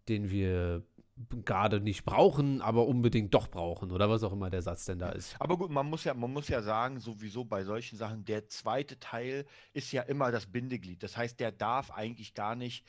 den 0.09 0.29
wir 0.29 0.83
gerade 1.45 1.79
nicht 1.81 2.05
brauchen, 2.05 2.61
aber 2.61 2.87
unbedingt 2.87 3.33
doch 3.33 3.47
brauchen. 3.49 3.91
Oder 3.91 4.09
was 4.09 4.23
auch 4.23 4.33
immer 4.33 4.49
der 4.49 4.61
Satz 4.61 4.85
denn 4.85 4.99
da 4.99 5.09
ist. 5.09 5.39
Aber 5.39 5.57
gut, 5.57 5.71
man 5.71 5.89
muss 5.89 6.03
ja, 6.03 6.13
man 6.13 6.31
muss 6.31 6.47
ja 6.49 6.61
sagen, 6.61 6.99
sowieso 6.99 7.43
bei 7.45 7.63
solchen 7.63 7.97
Sachen, 7.97 8.25
der 8.25 8.47
zweite 8.47 8.99
Teil 8.99 9.45
ist 9.73 9.91
ja 9.91 10.03
immer 10.03 10.31
das 10.31 10.45
Bindeglied. 10.47 11.01
Das 11.03 11.17
heißt, 11.17 11.39
der 11.39 11.51
darf 11.51 11.91
eigentlich 11.91 12.33
gar 12.33 12.55
nicht 12.55 12.85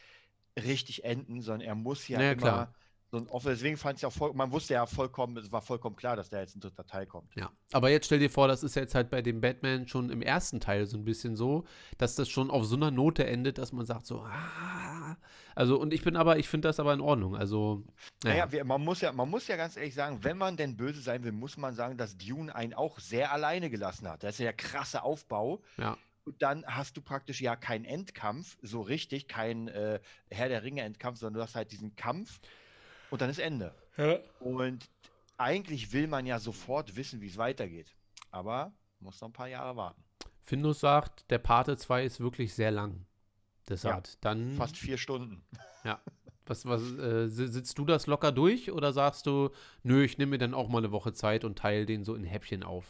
richtig 0.59 1.05
enden, 1.05 1.41
sondern 1.41 1.67
er 1.67 1.75
muss 1.75 2.09
ja 2.09 2.21
Ja, 2.21 2.33
immer 2.33 2.37
klar. 2.37 2.75
So 3.13 3.19
ein 3.19 3.29
offen. 3.29 3.49
Deswegen 3.51 3.77
fand 3.77 3.99
ich 3.99 4.07
auch 4.07 4.13
voll, 4.13 4.33
man 4.33 4.51
wusste 4.53 4.75
ja 4.75 4.87
vollkommen, 4.87 5.37
es 5.37 5.53
war 5.53 5.61
vollkommen 5.61 5.97
klar, 5.97 6.17
dass 6.17 6.31
da 6.31 6.41
jetzt 6.41 6.57
ein 6.57 6.61
dritter 6.61 6.87
Teil 6.87 7.07
kommt. 7.07 7.35
Ja, 7.37 7.53
aber 7.73 7.91
jetzt 7.91 8.07
stell 8.07 8.19
dir 8.19 8.31
vor, 8.31 8.49
das 8.49 8.63
ist 8.63 8.75
jetzt 8.75 8.95
halt 8.95 9.11
bei 9.11 9.21
dem 9.21 9.41
Batman 9.41 9.87
schon 9.87 10.09
im 10.11 10.23
ersten 10.23 10.61
Teil 10.61 10.87
so 10.87 10.97
ein 10.97 11.05
bisschen 11.05 11.37
so, 11.37 11.65
dass 11.99 12.15
das 12.15 12.31
schon 12.31 12.51
auf 12.51 12.65
so 12.65 12.75
einer 12.75 12.91
Note 12.91 13.27
endet, 13.27 13.59
dass 13.59 13.73
man 13.73 13.85
sagt 13.85 14.07
so, 14.07 14.21
ah, 14.23 15.17
also 15.55 15.79
und 15.79 15.93
ich 15.93 16.03
bin 16.03 16.17
aber, 16.17 16.39
ich 16.39 16.49
finde 16.49 16.69
das 16.69 16.81
aber 16.81 16.95
in 16.95 17.03
Ordnung, 17.03 17.37
also, 17.37 17.85
naja, 18.25 18.47
Naja, 18.47 18.53
wir, 18.53 18.65
man 18.65 18.83
muss 18.83 19.03
ja, 19.03 19.13
man 19.13 19.29
muss 19.29 19.47
ja 19.47 19.57
ganz 19.57 19.77
ehrlich 19.77 19.95
sagen, 19.95 20.25
wenn 20.25 20.39
man 20.39 20.57
denn 20.57 20.79
böse 20.79 21.03
sein 21.03 21.23
will, 21.23 21.33
muss 21.33 21.59
man 21.59 21.75
sagen, 21.75 21.99
dass 21.99 22.17
Dune 22.17 22.55
einen 22.55 22.73
auch 22.73 22.99
sehr 22.99 23.31
alleine 23.33 23.69
gelassen 23.69 24.09
hat. 24.09 24.23
Das 24.23 24.37
ist 24.37 24.39
ja 24.39 24.45
der 24.47 24.53
krasse 24.55 25.03
Aufbau. 25.03 25.61
ja, 25.77 25.99
Und 26.25 26.41
dann 26.41 26.65
hast 26.67 26.97
du 26.97 27.03
praktisch 27.03 27.43
ja 27.43 27.57
keinen 27.57 27.85
Endkampf, 27.85 28.57
so 28.63 28.81
richtig, 28.81 29.29
kein 29.29 29.69
äh, 29.69 30.01
Herr 30.31 30.49
der 30.49 30.63
Ringe-Endkampf, 30.63 31.19
sondern 31.19 31.41
du 31.41 31.43
hast 31.43 31.57
halt 31.57 31.73
diesen 31.73 31.95
Kampf 31.95 32.41
und 33.13 33.21
dann 33.21 33.31
ist 33.31 33.39
Ende. 33.39 33.75
Und 34.41 34.89
eigentlich 35.37 35.93
will 35.93 36.07
man 36.09 36.27
ja 36.27 36.39
sofort 36.39 36.97
wissen, 36.97 37.21
wie 37.21 37.29
es 37.29 37.37
weitergeht. 37.37 37.95
Aber 38.31 38.73
muss 39.01 39.21
noch 39.21 39.29
ein 39.29 39.33
paar 39.33 39.49
Jahre 39.49 39.77
warten. 39.77 40.03
Findus 40.45 40.81
sagt, 40.81 41.31
der 41.31 41.39
Pate 41.39 41.77
2 41.77 42.05
ist 42.05 42.21
wirklich 42.21 42.55
sehr 42.55 42.71
lang. 42.71 43.07
Deshalb, 43.69 44.07
Ja, 44.07 44.13
dann, 44.23 44.57
Fast 44.57 44.77
vier 44.77 44.99
Stunden. 44.99 45.45
ja, 45.85 46.01
was, 46.47 46.65
was, 46.67 46.83
äh, 46.99 47.29
si- 47.29 47.47
sitzt 47.49 47.79
du 47.79 47.85
das 47.85 48.07
locker 48.07 48.33
durch 48.33 48.73
oder 48.73 48.93
sagst 48.93 49.27
du, 49.27 49.51
nö, 49.83 50.03
ich 50.03 50.19
nehme 50.19 50.31
mir 50.31 50.39
dann 50.39 50.55
auch 50.55 50.69
mal 50.69 50.79
eine 50.79 50.91
Woche 50.91 51.13
Zeit 51.13 51.45
und 51.45 51.59
teile 51.59 51.87
den 51.87 52.05
so 52.05 52.15
in 52.15 52.25
Häppchen 52.25 52.63
auf? 52.65 52.85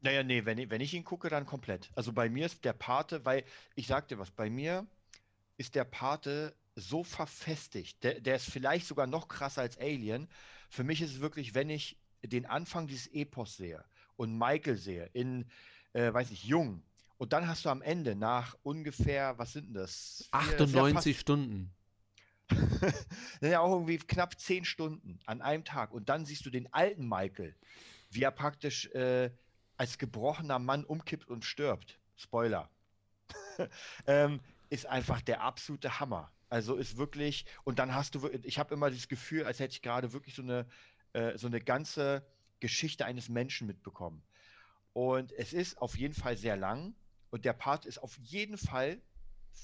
Naja, 0.00 0.22
nee, 0.22 0.44
wenn, 0.44 0.58
ich- 0.58 0.70
wenn 0.70 0.80
ich 0.80 0.92
ihn 0.92 1.04
gucke, 1.04 1.28
dann 1.30 1.46
komplett. 1.46 1.90
Also 1.94 2.12
bei 2.12 2.28
mir 2.28 2.46
ist 2.46 2.64
der 2.64 2.74
Pate, 2.74 3.24
weil 3.24 3.44
ich 3.76 3.86
sag 3.86 4.08
dir 4.08 4.18
was, 4.18 4.30
bei 4.30 4.50
mir 4.50 4.86
ist 5.56 5.74
der 5.74 5.84
Pate 5.84 6.54
so 6.76 7.02
verfestigt. 7.02 8.04
Der, 8.04 8.20
der 8.20 8.36
ist 8.36 8.50
vielleicht 8.50 8.86
sogar 8.86 9.06
noch 9.06 9.28
krasser 9.28 9.62
als 9.62 9.78
Alien. 9.78 10.28
Für 10.68 10.84
mich 10.84 11.00
ist 11.00 11.12
es 11.12 11.20
wirklich, 11.20 11.54
wenn 11.54 11.70
ich 11.70 11.98
den 12.22 12.46
Anfang 12.46 12.86
dieses 12.86 13.08
Epos 13.08 13.56
sehe 13.56 13.84
und 14.16 14.36
Michael 14.38 14.76
sehe, 14.76 15.10
in, 15.12 15.50
äh, 15.94 16.12
weiß 16.12 16.30
ich, 16.30 16.44
jung. 16.44 16.82
Und 17.18 17.32
dann 17.32 17.48
hast 17.48 17.64
du 17.64 17.70
am 17.70 17.80
Ende 17.82 18.14
nach 18.14 18.56
ungefähr, 18.62 19.38
was 19.38 19.54
sind 19.54 19.68
denn 19.68 19.74
das? 19.74 20.28
Vier- 20.30 20.56
das 20.56 20.68
ist 20.68 20.74
ja 20.74 20.82
98 20.82 21.18
Stunden. 21.18 21.72
sind 23.40 23.50
ja 23.50 23.60
auch 23.60 23.72
irgendwie 23.72 23.98
knapp 23.98 24.38
zehn 24.38 24.64
Stunden 24.64 25.18
an 25.24 25.40
einem 25.40 25.64
Tag. 25.64 25.92
Und 25.92 26.08
dann 26.08 26.26
siehst 26.26 26.44
du 26.44 26.50
den 26.50 26.72
alten 26.72 27.08
Michael, 27.08 27.56
wie 28.10 28.22
er 28.22 28.30
praktisch 28.30 28.86
äh, 28.90 29.30
als 29.78 29.98
gebrochener 29.98 30.58
Mann 30.58 30.84
umkippt 30.84 31.28
und 31.28 31.44
stirbt. 31.44 31.98
Spoiler. 32.16 32.70
ähm, 34.06 34.40
ist 34.68 34.86
einfach 34.86 35.22
der 35.22 35.40
absolute 35.40 36.00
Hammer. 36.00 36.30
Also 36.48 36.76
ist 36.76 36.96
wirklich, 36.96 37.44
und 37.64 37.78
dann 37.78 37.94
hast 37.94 38.14
du, 38.14 38.28
ich 38.42 38.58
habe 38.58 38.74
immer 38.74 38.90
das 38.90 39.08
Gefühl, 39.08 39.44
als 39.44 39.58
hätte 39.58 39.72
ich 39.72 39.82
gerade 39.82 40.12
wirklich 40.12 40.34
so 40.34 40.42
eine, 40.42 40.66
äh, 41.12 41.36
so 41.36 41.46
eine 41.46 41.60
ganze 41.60 42.24
Geschichte 42.60 43.04
eines 43.04 43.28
Menschen 43.28 43.66
mitbekommen. 43.66 44.22
Und 44.92 45.32
es 45.32 45.52
ist 45.52 45.78
auf 45.78 45.96
jeden 45.98 46.14
Fall 46.14 46.36
sehr 46.36 46.56
lang 46.56 46.94
und 47.30 47.44
der 47.44 47.52
Part 47.52 47.84
ist 47.84 47.98
auf 47.98 48.16
jeden 48.18 48.56
Fall 48.56 49.00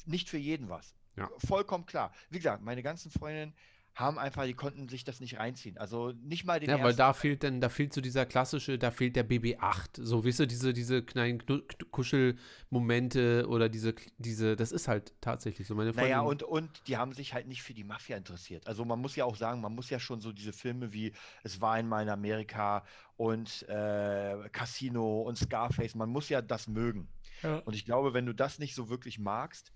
nicht 0.04 0.28
für 0.28 0.38
jeden 0.38 0.68
was. 0.68 0.94
Ja. 1.16 1.30
Vollkommen 1.38 1.86
klar. 1.86 2.12
Wie 2.30 2.38
gesagt, 2.38 2.62
meine 2.62 2.82
ganzen 2.82 3.10
Freundinnen 3.10 3.54
haben 3.94 4.18
einfach, 4.18 4.44
die 4.44 4.54
konnten 4.54 4.88
sich 4.88 5.04
das 5.04 5.20
nicht 5.20 5.38
reinziehen. 5.38 5.76
Also 5.76 6.12
nicht 6.22 6.44
mal 6.44 6.58
den 6.58 6.70
Ja, 6.70 6.82
weil 6.82 6.94
da 6.94 7.12
fehlt 7.12 7.42
dann, 7.44 7.60
da 7.60 7.68
fehlt 7.68 7.92
so 7.92 8.00
dieser 8.00 8.24
klassische, 8.24 8.78
da 8.78 8.90
fehlt 8.90 9.16
der 9.16 9.28
BB8. 9.28 10.02
So, 10.02 10.24
weißt 10.24 10.40
du, 10.40 10.46
diese, 10.46 10.72
diese 10.72 11.02
kleinen 11.02 11.42
Kuschelmomente 11.90 13.46
oder 13.48 13.68
diese, 13.68 13.94
diese, 14.16 14.56
das 14.56 14.72
ist 14.72 14.88
halt 14.88 15.12
tatsächlich 15.20 15.66
so. 15.66 15.74
Meine 15.74 15.92
Freundin, 15.92 16.10
Naja, 16.10 16.20
und, 16.22 16.42
und 16.42 16.70
die 16.86 16.96
haben 16.96 17.12
sich 17.12 17.34
halt 17.34 17.46
nicht 17.46 17.62
für 17.62 17.74
die 17.74 17.84
Mafia 17.84 18.16
interessiert. 18.16 18.66
Also 18.66 18.84
man 18.84 18.98
muss 18.98 19.14
ja 19.14 19.26
auch 19.26 19.36
sagen, 19.36 19.60
man 19.60 19.74
muss 19.74 19.90
ja 19.90 20.00
schon 20.00 20.20
so 20.20 20.32
diese 20.32 20.54
Filme 20.54 20.92
wie 20.92 21.12
Es 21.42 21.60
war 21.60 21.74
einmal 21.74 22.02
in 22.02 22.08
Amerika 22.08 22.84
und 23.16 23.68
äh, 23.68 24.48
Casino 24.52 25.22
und 25.22 25.36
Scarface, 25.36 25.94
man 25.94 26.08
muss 26.08 26.30
ja 26.30 26.40
das 26.40 26.66
mögen. 26.66 27.08
Ja. 27.42 27.58
Und 27.58 27.74
ich 27.74 27.84
glaube, 27.84 28.14
wenn 28.14 28.24
du 28.24 28.32
das 28.32 28.58
nicht 28.58 28.74
so 28.74 28.88
wirklich 28.88 29.18
magst, 29.18 29.72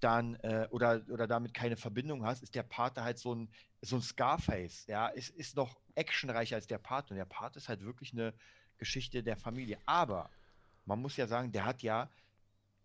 dann 0.00 0.36
äh, 0.36 0.66
oder, 0.70 1.02
oder 1.10 1.26
damit 1.26 1.54
keine 1.54 1.76
Verbindung 1.76 2.24
hast, 2.24 2.42
ist 2.42 2.54
der 2.54 2.62
Pate 2.62 3.02
halt 3.02 3.18
so 3.18 3.34
ein, 3.34 3.48
so 3.82 3.96
ein 3.96 4.02
Scarface. 4.02 4.86
Ja, 4.86 5.08
ist, 5.08 5.30
ist 5.30 5.56
noch 5.56 5.78
actionreicher 5.94 6.56
als 6.56 6.66
der 6.66 6.78
Pate. 6.78 7.10
Und 7.10 7.16
der 7.16 7.24
Pate 7.24 7.58
ist 7.58 7.68
halt 7.68 7.84
wirklich 7.84 8.12
eine 8.12 8.34
Geschichte 8.78 9.22
der 9.22 9.36
Familie. 9.36 9.78
Aber 9.86 10.30
man 10.84 11.00
muss 11.00 11.16
ja 11.16 11.26
sagen, 11.26 11.52
der 11.52 11.64
hat 11.64 11.82
ja 11.82 12.10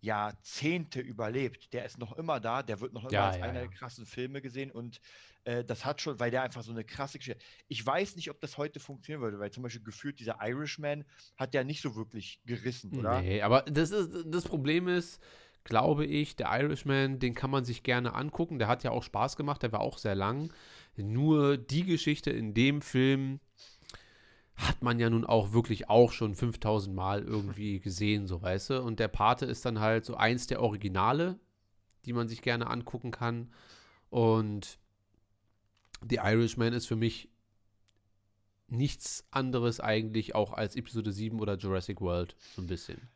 Jahrzehnte 0.00 1.00
überlebt. 1.00 1.72
Der 1.72 1.84
ist 1.84 1.98
noch 1.98 2.16
immer 2.16 2.38
da, 2.40 2.62
der 2.62 2.80
wird 2.80 2.92
noch 2.92 3.02
immer 3.02 3.12
Ja, 3.12 3.28
als 3.28 3.38
ja, 3.38 3.44
einer 3.44 3.60
ja. 3.60 3.66
der 3.66 3.76
krassen 3.76 4.06
Filme 4.06 4.40
gesehen 4.40 4.70
und 4.70 5.00
äh, 5.44 5.64
das 5.64 5.84
hat 5.84 6.00
schon, 6.00 6.18
weil 6.20 6.30
der 6.30 6.42
einfach 6.42 6.62
so 6.62 6.70
eine 6.70 6.84
krasse 6.84 7.18
Geschichte. 7.18 7.42
Ich 7.68 7.84
weiß 7.84 8.16
nicht, 8.16 8.30
ob 8.30 8.40
das 8.40 8.58
heute 8.58 8.78
funktionieren 8.80 9.22
würde, 9.22 9.38
weil 9.38 9.50
zum 9.50 9.62
Beispiel 9.62 9.82
gefühlt 9.82 10.20
dieser 10.20 10.38
Irishman 10.40 11.04
hat 11.36 11.54
ja 11.54 11.64
nicht 11.64 11.80
so 11.80 11.96
wirklich 11.96 12.40
gerissen, 12.44 12.96
oder? 12.98 13.20
Nee, 13.22 13.42
aber 13.42 13.62
das, 13.62 13.90
ist, 13.90 14.10
das 14.26 14.44
Problem 14.44 14.88
ist, 14.88 15.20
glaube 15.66 16.06
ich, 16.06 16.36
der 16.36 16.48
Irishman, 16.50 17.18
den 17.18 17.34
kann 17.34 17.50
man 17.50 17.64
sich 17.64 17.82
gerne 17.82 18.14
angucken. 18.14 18.58
Der 18.58 18.68
hat 18.68 18.84
ja 18.84 18.92
auch 18.92 19.02
Spaß 19.02 19.36
gemacht, 19.36 19.62
der 19.62 19.72
war 19.72 19.80
auch 19.80 19.98
sehr 19.98 20.14
lang. 20.14 20.52
Nur 20.96 21.58
die 21.58 21.84
Geschichte 21.84 22.30
in 22.30 22.54
dem 22.54 22.80
Film 22.80 23.40
hat 24.54 24.80
man 24.80 24.98
ja 24.98 25.10
nun 25.10 25.26
auch 25.26 25.52
wirklich 25.52 25.90
auch 25.90 26.12
schon 26.12 26.34
5000 26.34 26.94
Mal 26.94 27.22
irgendwie 27.22 27.80
gesehen, 27.80 28.26
so 28.26 28.40
weißt 28.40 28.70
du. 28.70 28.82
Und 28.82 29.00
der 29.00 29.08
Pate 29.08 29.44
ist 29.44 29.64
dann 29.66 29.80
halt 29.80 30.04
so 30.04 30.14
eins 30.14 30.46
der 30.46 30.62
Originale, 30.62 31.38
die 32.04 32.12
man 32.12 32.28
sich 32.28 32.42
gerne 32.42 32.68
angucken 32.68 33.10
kann. 33.10 33.52
Und 34.08 34.78
The 36.08 36.20
Irishman 36.22 36.72
ist 36.72 36.86
für 36.86 36.96
mich 36.96 37.28
nichts 38.68 39.26
anderes 39.32 39.80
eigentlich 39.80 40.34
auch 40.34 40.52
als 40.52 40.76
Episode 40.76 41.12
7 41.12 41.40
oder 41.40 41.56
Jurassic 41.56 42.00
World, 42.00 42.36
so 42.54 42.62
ein 42.62 42.68
bisschen. 42.68 43.08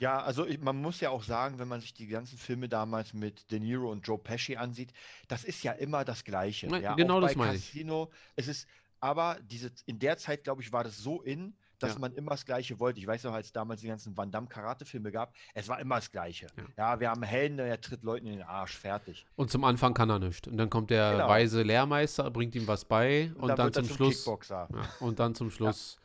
Ja, 0.00 0.20
also 0.22 0.46
ich, 0.46 0.58
man 0.60 0.80
muss 0.80 1.00
ja 1.00 1.10
auch 1.10 1.22
sagen, 1.22 1.58
wenn 1.58 1.68
man 1.68 1.80
sich 1.80 1.92
die 1.94 2.06
ganzen 2.06 2.38
Filme 2.38 2.68
damals 2.68 3.12
mit 3.14 3.50
De 3.50 3.60
Niro 3.60 3.90
und 3.92 4.06
Joe 4.06 4.18
Pesci 4.18 4.56
ansieht, 4.56 4.92
das 5.28 5.44
ist 5.44 5.62
ja 5.62 5.72
immer 5.72 6.04
das 6.04 6.24
Gleiche. 6.24 6.68
Na, 6.70 6.78
ja, 6.78 6.94
genau 6.94 7.18
auch 7.18 7.20
das 7.20 7.34
bei 7.34 7.38
meine 7.38 7.56
ich. 7.56 7.66
Casino, 7.66 8.10
es 8.34 8.48
ist, 8.48 8.66
aber 8.98 9.36
diese, 9.42 9.70
in 9.86 9.98
der 9.98 10.16
Zeit, 10.16 10.42
glaube 10.44 10.62
ich, 10.62 10.72
war 10.72 10.84
das 10.84 10.96
so 10.98 11.20
in, 11.22 11.54
dass 11.78 11.94
Ja. 11.94 11.98
man 12.00 12.12
immer 12.14 12.32
das 12.32 12.44
Gleiche 12.44 12.78
wollte. 12.78 12.98
Ich 13.00 13.06
weiß 13.06 13.24
noch, 13.24 13.32
als 13.32 13.46
es 13.46 13.52
damals 13.52 13.80
die 13.82 13.88
ganzen 13.88 14.14
Van 14.16 14.30
Damme 14.30 14.46
Karate-Filme 14.48 15.10
gab, 15.12 15.34
es 15.54 15.68
war 15.68 15.78
immer 15.80 15.96
das 15.96 16.10
Gleiche. 16.10 16.46
Ja. 16.56 16.64
Ja, 16.76 17.00
wir 17.00 17.10
haben 17.10 17.22
Helden, 17.22 17.56
der 17.58 17.80
tritt 17.80 18.02
Leuten 18.02 18.26
in 18.26 18.38
den 18.38 18.42
Arsch, 18.42 18.76
fertig. 18.76 19.24
Und 19.36 19.50
zum 19.50 19.64
Anfang 19.64 19.92
kann 19.94 20.08
er 20.10 20.18
nichts. 20.18 20.48
Und 20.48 20.56
dann 20.56 20.68
kommt 20.70 20.90
der 20.90 21.12
Genau. 21.12 21.28
weise 21.28 21.62
Lehrmeister, 21.62 22.30
bringt 22.30 22.54
ihm 22.54 22.66
was 22.66 22.84
bei 22.86 23.32
und, 23.36 23.48
dann, 23.48 23.58
wird 23.66 23.76
er 23.76 23.84
zum 23.84 23.96
Schluss. 23.96 24.26
Ja, 24.48 24.68
und 25.00 25.18
dann 25.18 25.34
zum 25.34 25.50
Schluss. 25.50 25.99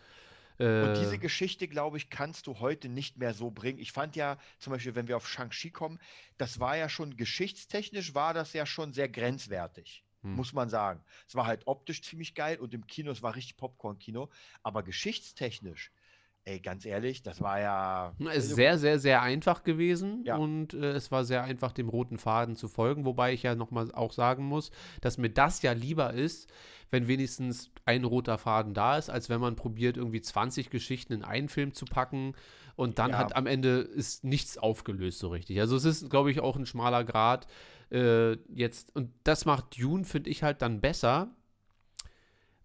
Und 0.77 0.97
Äh, 0.97 0.97
diese 0.97 1.19
Geschichte, 1.19 1.67
glaube 1.67 1.97
ich, 1.97 2.09
kannst 2.09 2.47
du 2.47 2.59
heute 2.59 2.89
nicht 2.89 3.17
mehr 3.17 3.33
so 3.33 3.51
bringen. 3.51 3.79
Ich 3.79 3.91
fand 3.91 4.15
ja 4.15 4.37
zum 4.59 4.71
Beispiel, 4.73 4.95
wenn 4.95 5.07
wir 5.07 5.17
auf 5.17 5.27
Shang-Chi 5.27 5.71
kommen, 5.71 5.99
das 6.37 6.59
war 6.59 6.75
ja 6.77 6.89
schon 6.89 7.15
geschichtstechnisch, 7.17 8.13
war 8.13 8.33
das 8.33 8.53
ja 8.53 8.65
schon 8.65 8.93
sehr 8.93 9.09
grenzwertig, 9.09 10.05
Hm. 10.23 10.35
muss 10.35 10.53
man 10.53 10.69
sagen. 10.69 11.03
Es 11.27 11.35
war 11.35 11.45
halt 11.45 11.67
optisch 11.67 12.01
ziemlich 12.01 12.35
geil 12.35 12.59
und 12.59 12.73
im 12.73 12.87
Kino, 12.87 13.11
es 13.11 13.21
war 13.21 13.35
richtig 13.35 13.57
Popcorn-Kino, 13.57 14.29
aber 14.63 14.83
geschichtstechnisch, 14.83 15.91
ey, 16.45 16.59
ganz 16.59 16.85
ehrlich, 16.85 17.23
das 17.23 17.41
war 17.41 17.59
ja. 17.59 18.13
Es 18.29 18.45
ist 18.45 18.55
sehr, 18.55 18.77
sehr, 18.77 18.99
sehr 18.99 19.21
einfach 19.21 19.63
gewesen 19.63 20.21
Ja. 20.23 20.37
und 20.37 20.73
äh, 20.73 20.91
es 20.91 21.11
war 21.11 21.25
sehr 21.25 21.43
einfach, 21.43 21.71
dem 21.71 21.89
roten 21.89 22.17
Faden 22.17 22.55
zu 22.55 22.67
folgen. 22.67 23.03
Wobei 23.05 23.33
ich 23.33 23.43
ja 23.43 23.55
nochmal 23.55 23.91
auch 23.93 24.13
sagen 24.13 24.45
muss, 24.45 24.71
dass 25.01 25.17
mir 25.17 25.29
das 25.29 25.61
ja 25.63 25.71
lieber 25.73 26.13
ist, 26.13 26.47
wenn 26.91 27.07
wenigstens 27.07 27.71
ein 27.85 28.03
roter 28.03 28.37
Faden 28.37 28.73
da 28.75 28.97
ist, 28.97 29.09
als 29.09 29.27
wenn 29.29 29.41
man 29.41 29.55
probiert, 29.55 29.97
irgendwie 29.97 30.21
20 30.21 30.69
Geschichten 30.69 31.13
in 31.13 31.23
einen 31.23 31.49
Film 31.49 31.73
zu 31.73 31.85
packen 31.85 32.33
und 32.75 32.99
dann 32.99 33.11
Ja. 33.11 33.17
hat 33.17 33.35
am 33.35 33.47
Ende 33.47 33.79
ist 33.79 34.23
nichts 34.23 34.57
aufgelöst 34.57 35.17
so 35.19 35.29
richtig. 35.29 35.59
Also 35.59 35.75
es 35.75 35.85
ist, 35.85 36.09
glaube 36.11 36.29
ich, 36.29 36.39
auch 36.41 36.55
ein 36.55 36.65
schmaler 36.67 37.03
Grad 37.03 37.47
äh, 37.91 38.33
jetzt. 38.53 38.95
Und 38.95 39.11
das 39.23 39.45
macht 39.45 39.79
Dune, 39.81 40.05
finde 40.05 40.29
ich, 40.29 40.43
halt 40.43 40.61
dann 40.61 40.79
besser, 40.79 41.29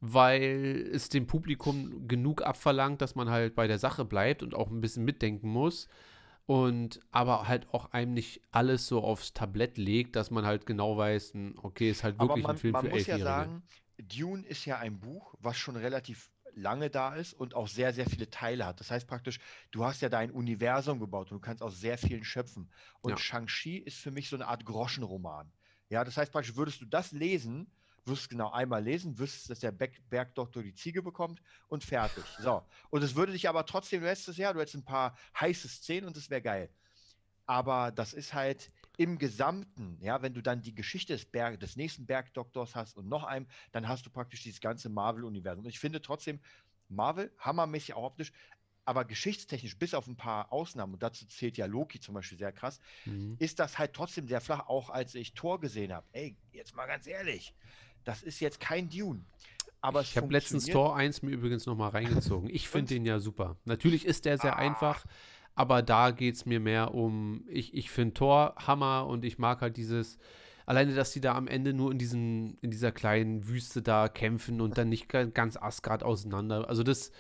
weil 0.01 0.89
es 0.93 1.09
dem 1.09 1.27
Publikum 1.27 2.09
genug 2.09 2.43
abverlangt, 2.43 3.03
dass 3.03 3.15
man 3.15 3.31
halt 3.31 3.55
bei 3.55 3.67
der 3.67 3.79
Sache 3.79 4.05
bleibt 4.05 4.43
und 4.43 4.55
auch 4.55 4.71
ein 4.71 4.81
bisschen 4.81 5.05
mitdenken 5.05 5.49
muss. 5.51 5.89
Und 6.47 7.01
aber 7.13 7.47
halt 7.47 7.69
auch 7.73 7.93
einem 7.93 8.13
nicht 8.13 8.41
alles 8.51 8.87
so 8.89 9.03
aufs 9.03 9.33
Tablett 9.35 9.79
legt, 9.79 10.17
dass 10.17 10.31
man 10.33 10.45
halt 10.47 10.67
genau 10.67 10.97
weiß, 10.97 11.35
n- 11.35 11.55
okay, 11.63 11.91
ist 11.91 12.03
halt 12.03 12.19
wirklich 12.19 12.45
man, 12.45 12.57
ein 12.57 12.59
Film 12.59 12.73
man 12.73 12.85
für 12.87 12.91
muss 12.91 13.07
ja 13.07 13.19
sagen, 13.19 13.63
Dune 13.99 14.45
ist 14.47 14.65
ja 14.65 14.79
ein 14.79 14.99
Buch, 14.99 15.35
was 15.39 15.57
schon 15.59 15.77
relativ 15.77 16.29
lange 16.55 16.91
da 16.91 17.15
ist 17.15 17.35
und 17.35 17.55
auch 17.55 17.69
sehr, 17.69 17.93
sehr 17.93 18.07
viele 18.07 18.29
Teile 18.29 18.67
hat. 18.67 18.81
Das 18.81 18.91
heißt 18.91 19.07
praktisch, 19.07 19.39
du 19.71 19.85
hast 19.85 20.01
ja 20.01 20.09
dein 20.09 20.33
Universum 20.33 20.99
gebaut 20.99 21.31
und 21.31 21.37
du 21.37 21.41
kannst 21.41 21.63
aus 21.63 21.79
sehr 21.79 21.97
vielen 21.99 22.25
schöpfen. 22.25 22.69
Und 23.01 23.11
Ja. 23.11 23.17
Shang-Chi 23.17 23.77
ist 23.79 23.99
für 23.99 24.11
mich 24.11 24.29
so 24.29 24.35
eine 24.35 24.49
Art 24.49 24.65
Groschenroman. 24.65 25.53
Ja, 25.89 26.03
das 26.05 26.17
heißt 26.17 26.33
praktisch, 26.33 26.57
würdest 26.57 26.81
du 26.81 26.87
das 26.87 27.13
lesen, 27.13 27.71
wirst 28.11 28.31
genau 28.31 28.51
einmal 28.53 28.85
lesen, 28.85 29.19
wüsstest, 29.19 29.51
dass 29.51 29.61
der 29.61 29.73
Berg 29.73 29.95
Bergdoktor 30.11 30.63
die 30.63 30.75
Ziege 30.75 31.03
bekommt 31.03 31.43
und 31.69 31.85
fertig. 31.85 32.37
So. 32.39 32.69
Und 32.91 33.03
es 33.03 33.17
würde 33.17 33.33
dich 33.33 33.49
aber 33.49 33.67
trotzdem, 33.67 34.03
du 34.03 34.09
hättest 34.09 34.29
es 34.29 34.37
ja, 34.39 34.53
du 34.53 34.61
hättest 34.61 34.77
ein 34.77 34.85
paar 34.85 35.19
heiße 35.41 35.69
Szenen 35.69 36.09
und 36.09 36.17
es 36.19 36.31
wäre 36.31 36.43
geil. 36.43 36.75
Aber 37.47 37.93
das 37.93 38.13
ist 38.13 38.35
halt 38.35 38.73
im 38.97 39.19
Gesamten, 39.19 39.99
ja, 40.03 40.23
wenn 40.23 40.35
du 40.35 40.43
dann 40.43 40.63
die 40.63 40.75
Geschichte 40.75 41.15
des, 41.15 41.31
Berg, 41.31 41.61
des 41.61 41.77
nächsten 41.77 42.07
Bergdoktors 42.07 42.77
hast 42.77 42.97
und 42.97 43.09
noch 43.09 43.25
einem, 43.25 43.49
dann 43.73 43.89
hast 43.89 44.07
du 44.07 44.11
praktisch 44.11 44.43
dieses 44.43 44.61
ganze 44.61 44.91
Marvel-Universum. 44.91 45.65
Und 45.65 45.71
ich 45.71 45.81
finde 45.81 46.03
trotzdem, 46.03 46.41
Marvel, 46.89 47.35
hammermäßig 47.39 47.95
auch 47.95 48.05
optisch, 48.05 48.33
aber 48.85 49.05
geschichtstechnisch, 49.05 49.79
bis 49.79 49.95
auf 49.95 50.07
ein 50.09 50.17
paar 50.17 50.53
Ausnahmen, 50.53 50.95
und 50.95 51.03
dazu 51.03 51.27
zählt 51.27 51.57
ja 51.59 51.67
Loki 51.67 52.01
zum 52.01 52.15
Beispiel 52.15 52.39
sehr 52.39 52.53
krass, 52.53 52.81
Mhm. 53.05 53.37
ist 53.39 53.59
das 53.59 53.79
halt 53.79 53.95
trotzdem 53.95 54.29
sehr 54.29 54.41
flach, 54.41 54.67
auch 54.69 54.91
als 54.91 55.15
ich 55.15 55.35
Tor 55.35 55.61
gesehen 55.61 55.93
habe. 55.93 56.09
Ey, 56.13 56.39
jetzt 56.53 56.75
mal 56.75 56.87
ganz 56.87 57.07
ehrlich, 57.07 57.55
das 58.05 58.23
ist 58.23 58.41
jetzt 58.41 58.61
kein 58.61 58.89
Dune. 58.89 59.25
Aber 59.83 60.03
Ich 60.03 60.17
habe 60.17 60.31
letztens 60.33 60.67
Tor 60.67 60.95
1 60.97 61.23
mir 61.23 61.31
übrigens 61.31 61.65
nochmal 61.67 61.91
reingezogen. 61.91 62.51
Ich 62.51 62.69
finde 62.69 62.95
den 62.95 63.07
ja 63.07 63.19
super. 63.19 63.57
Natürlich 63.65 64.05
ist 64.05 64.25
der 64.27 64.37
sehr 64.37 64.57
Ah. 64.57 64.59
einfach, 64.61 65.07
aber 65.55 65.83
da 65.83 66.11
geht 66.11 66.35
es 66.35 66.45
mir 66.45 66.61
mehr 66.61 66.93
um, 66.95 67.45
ich, 67.49 67.73
ich 67.75 67.91
finde 67.91 68.15
Tor 68.15 68.55
Hammer 68.59 69.07
und 69.07 69.25
ich 69.25 69.39
mag 69.39 69.63
halt 69.63 69.77
dieses, 69.79 70.19
alleine, 70.67 70.95
dass 70.95 71.13
die 71.13 71.21
da 71.23 71.35
am 71.35 71.49
Ende 71.49 71.73
nur 71.73 71.91
in, 71.93 71.99
diesen, 71.99 72.59
in 72.61 72.71
dieser 72.71 72.93
kleinen 72.93 73.49
Wüste 73.49 73.81
da 73.81 74.09
kämpfen 74.09 74.61
und 74.61 74.77
dann 74.77 74.91
nicht 74.91 75.09
ga- 75.09 75.25
ganz 75.25 75.57
Asgard 75.57 76.03
auseinander. 76.03 76.69
Also 76.69 76.83
das, 76.83 77.11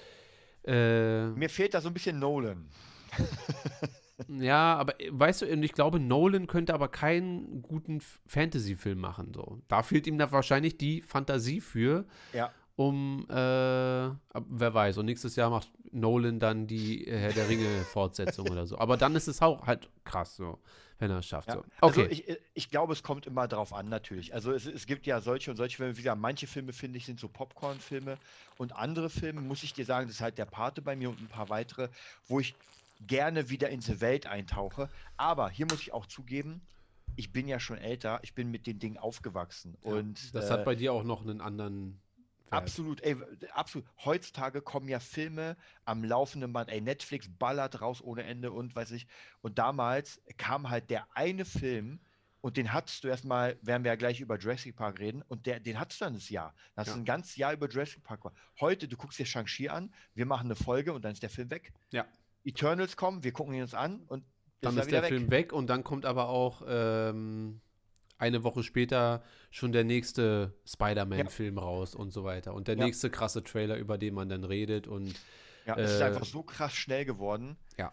äh, 0.66 1.28
Mir 1.30 1.48
fehlt 1.48 1.72
da 1.72 1.80
so 1.80 1.88
ein 1.88 1.94
bisschen 1.94 2.18
Nolan. 2.18 2.68
ja, 4.28 4.76
aber 4.76 5.00
äh, 5.00 5.08
weißt 5.12 5.42
du, 5.42 5.52
und 5.52 5.62
ich 5.62 5.72
glaube, 5.72 6.00
Nolan 6.00 6.46
könnte 6.46 6.74
aber 6.74 6.88
keinen 6.88 7.62
guten 7.62 8.00
Fantasy-Film 8.26 8.98
machen. 8.98 9.32
So. 9.34 9.60
Da 9.68 9.82
fehlt 9.82 10.06
ihm 10.06 10.18
da 10.18 10.30
wahrscheinlich 10.32 10.76
die 10.78 11.02
Fantasie 11.02 11.60
für. 11.60 12.04
Ja. 12.32 12.50
um, 12.76 13.26
äh, 13.28 13.34
wer 13.34 14.74
weiß, 14.74 14.96
und 14.98 15.04
nächstes 15.04 15.36
Jahr 15.36 15.50
macht 15.50 15.68
Nolan 15.92 16.40
dann 16.40 16.66
die 16.66 17.06
äh, 17.06 17.18
Herr 17.18 17.32
der 17.32 17.48
Ringe-Fortsetzung 17.48 18.48
oder 18.48 18.66
so. 18.66 18.78
Aber 18.78 18.96
dann 18.96 19.14
ist 19.14 19.28
es 19.28 19.42
auch 19.42 19.66
halt 19.66 19.90
krass, 20.04 20.36
so, 20.36 20.58
wenn 20.98 21.10
er 21.10 21.18
es 21.18 21.26
schafft. 21.26 21.48
Ja. 21.48 21.54
So. 21.54 21.60
Okay. 21.82 22.02
Also 22.02 22.10
ich, 22.10 22.38
ich 22.54 22.70
glaube, 22.70 22.94
es 22.94 23.02
kommt 23.02 23.26
immer 23.26 23.48
drauf 23.48 23.74
an, 23.74 23.88
natürlich. 23.90 24.32
Also 24.32 24.52
es, 24.52 24.64
es 24.64 24.86
gibt 24.86 25.06
ja 25.06 25.20
solche 25.20 25.50
und 25.50 25.58
solche 25.58 25.76
Filme, 25.76 25.94
wie 25.96 26.02
gesagt, 26.02 26.20
manche 26.20 26.46
Filme, 26.46 26.72
finde 26.72 26.96
ich, 26.96 27.04
sind 27.04 27.20
so 27.20 27.28
Popcorn-Filme 27.28 28.16
und 28.56 28.74
andere 28.74 29.10
Filme, 29.10 29.42
muss 29.42 29.62
ich 29.62 29.74
dir 29.74 29.84
sagen, 29.84 30.06
das 30.06 30.16
ist 30.16 30.22
halt 30.22 30.38
der 30.38 30.46
Pate 30.46 30.80
bei 30.80 30.96
mir 30.96 31.10
und 31.10 31.20
ein 31.20 31.28
paar 31.28 31.50
weitere, 31.50 31.88
wo 32.28 32.40
ich 32.40 32.54
gerne 33.00 33.50
wieder 33.50 33.70
in 33.70 33.80
die 33.80 34.00
Welt 34.00 34.26
eintauche. 34.26 34.88
Aber 35.16 35.50
hier 35.50 35.66
muss 35.66 35.80
ich 35.80 35.92
auch 35.92 36.06
zugeben, 36.06 36.62
ich 37.16 37.32
bin 37.32 37.48
ja 37.48 37.58
schon 37.60 37.78
älter, 37.78 38.20
ich 38.22 38.34
bin 38.34 38.50
mit 38.50 38.66
den 38.66 38.78
Dingen 38.78 38.96
aufgewachsen. 38.98 39.76
und 39.82 40.34
das 40.34 40.48
äh, 40.48 40.52
hat 40.52 40.64
bei 40.64 40.74
dir 40.74 40.92
auch 40.92 41.04
noch 41.04 41.22
einen 41.22 41.40
anderen 41.40 42.00
Wert. 42.50 42.62
Absolut, 42.62 43.00
ey, 43.02 43.16
absolut. 43.52 43.86
Heutzutage 44.04 44.60
kommen 44.62 44.88
ja 44.88 45.00
Filme 45.00 45.56
am 45.84 46.02
laufenden 46.04 46.52
Band, 46.52 46.70
ey, 46.70 46.80
Netflix 46.80 47.28
ballert 47.38 47.80
raus 47.80 48.02
ohne 48.02 48.24
Ende 48.24 48.52
und 48.52 48.74
weiß 48.74 48.90
ich. 48.92 49.06
Und 49.40 49.58
damals 49.58 50.20
kam 50.36 50.70
halt 50.70 50.90
der 50.90 51.06
eine 51.14 51.44
Film 51.44 52.00
und 52.40 52.56
den 52.56 52.72
hattest 52.72 53.04
du 53.04 53.08
erstmal, 53.08 53.58
werden 53.62 53.84
wir 53.84 53.90
ja 53.92 53.96
gleich 53.96 54.20
über 54.20 54.38
Jurassic 54.38 54.74
Park 54.74 54.98
reden, 54.98 55.22
und 55.28 55.44
der, 55.46 55.60
den 55.60 55.78
hattest 55.78 56.00
du 56.00 56.06
dann 56.06 56.14
das 56.14 56.30
Jahr. 56.30 56.54
Dann 56.74 56.82
hast 56.82 56.88
Ja. 56.88 56.94
du 56.94 57.00
ein 57.00 57.04
ganzes 57.04 57.36
Jahr 57.36 57.52
über 57.52 57.68
Jurassic 57.68 58.02
Park. 58.02 58.32
Heute, 58.60 58.88
du 58.88 58.96
guckst 58.96 59.18
dir 59.18 59.26
Shang-Chi 59.26 59.68
an, 59.68 59.92
wir 60.14 60.24
machen 60.26 60.46
eine 60.46 60.56
Folge 60.56 60.92
und 60.94 61.02
dann 61.04 61.12
ist 61.12 61.22
der 61.22 61.28
Film 61.30 61.50
weg. 61.50 61.72
Ja. 61.92 62.06
Eternals 62.44 62.96
kommen, 62.96 63.22
wir 63.24 63.32
gucken 63.32 63.54
ihn 63.54 63.62
uns 63.62 63.74
an 63.74 64.02
und 64.08 64.24
Dann 64.60 64.76
ist 64.76 64.86
wieder 64.88 65.00
der 65.00 65.08
Film 65.08 65.30
weg 65.30 65.52
und 65.52 65.68
dann 65.68 65.84
kommt 65.84 66.04
aber 66.06 66.28
auch 66.28 66.62
ähm, 66.66 67.60
eine 68.18 68.42
Woche 68.44 68.62
später 68.62 69.22
schon 69.50 69.72
der 69.72 69.84
nächste 69.84 70.54
Spider-Man-Film 70.66 71.56
raus 71.58 71.94
und 71.94 72.12
so 72.12 72.24
weiter. 72.24 72.52
Und 72.54 72.68
der 72.68 72.76
Ja. 72.76 72.84
nächste 72.84 73.08
krasse 73.10 73.42
Trailer, 73.42 73.76
über 73.76 73.96
den 73.98 74.14
man 74.14 74.28
dann 74.28 74.44
redet. 74.44 74.86
Und 74.86 75.14
Ja, 75.66 75.76
es 75.76 75.92
ist 75.92 76.00
Äh, 76.00 76.04
einfach 76.04 76.24
so 76.24 76.42
krass 76.42 76.72
schnell 76.74 77.04
geworden. 77.04 77.56
ja. 77.78 77.92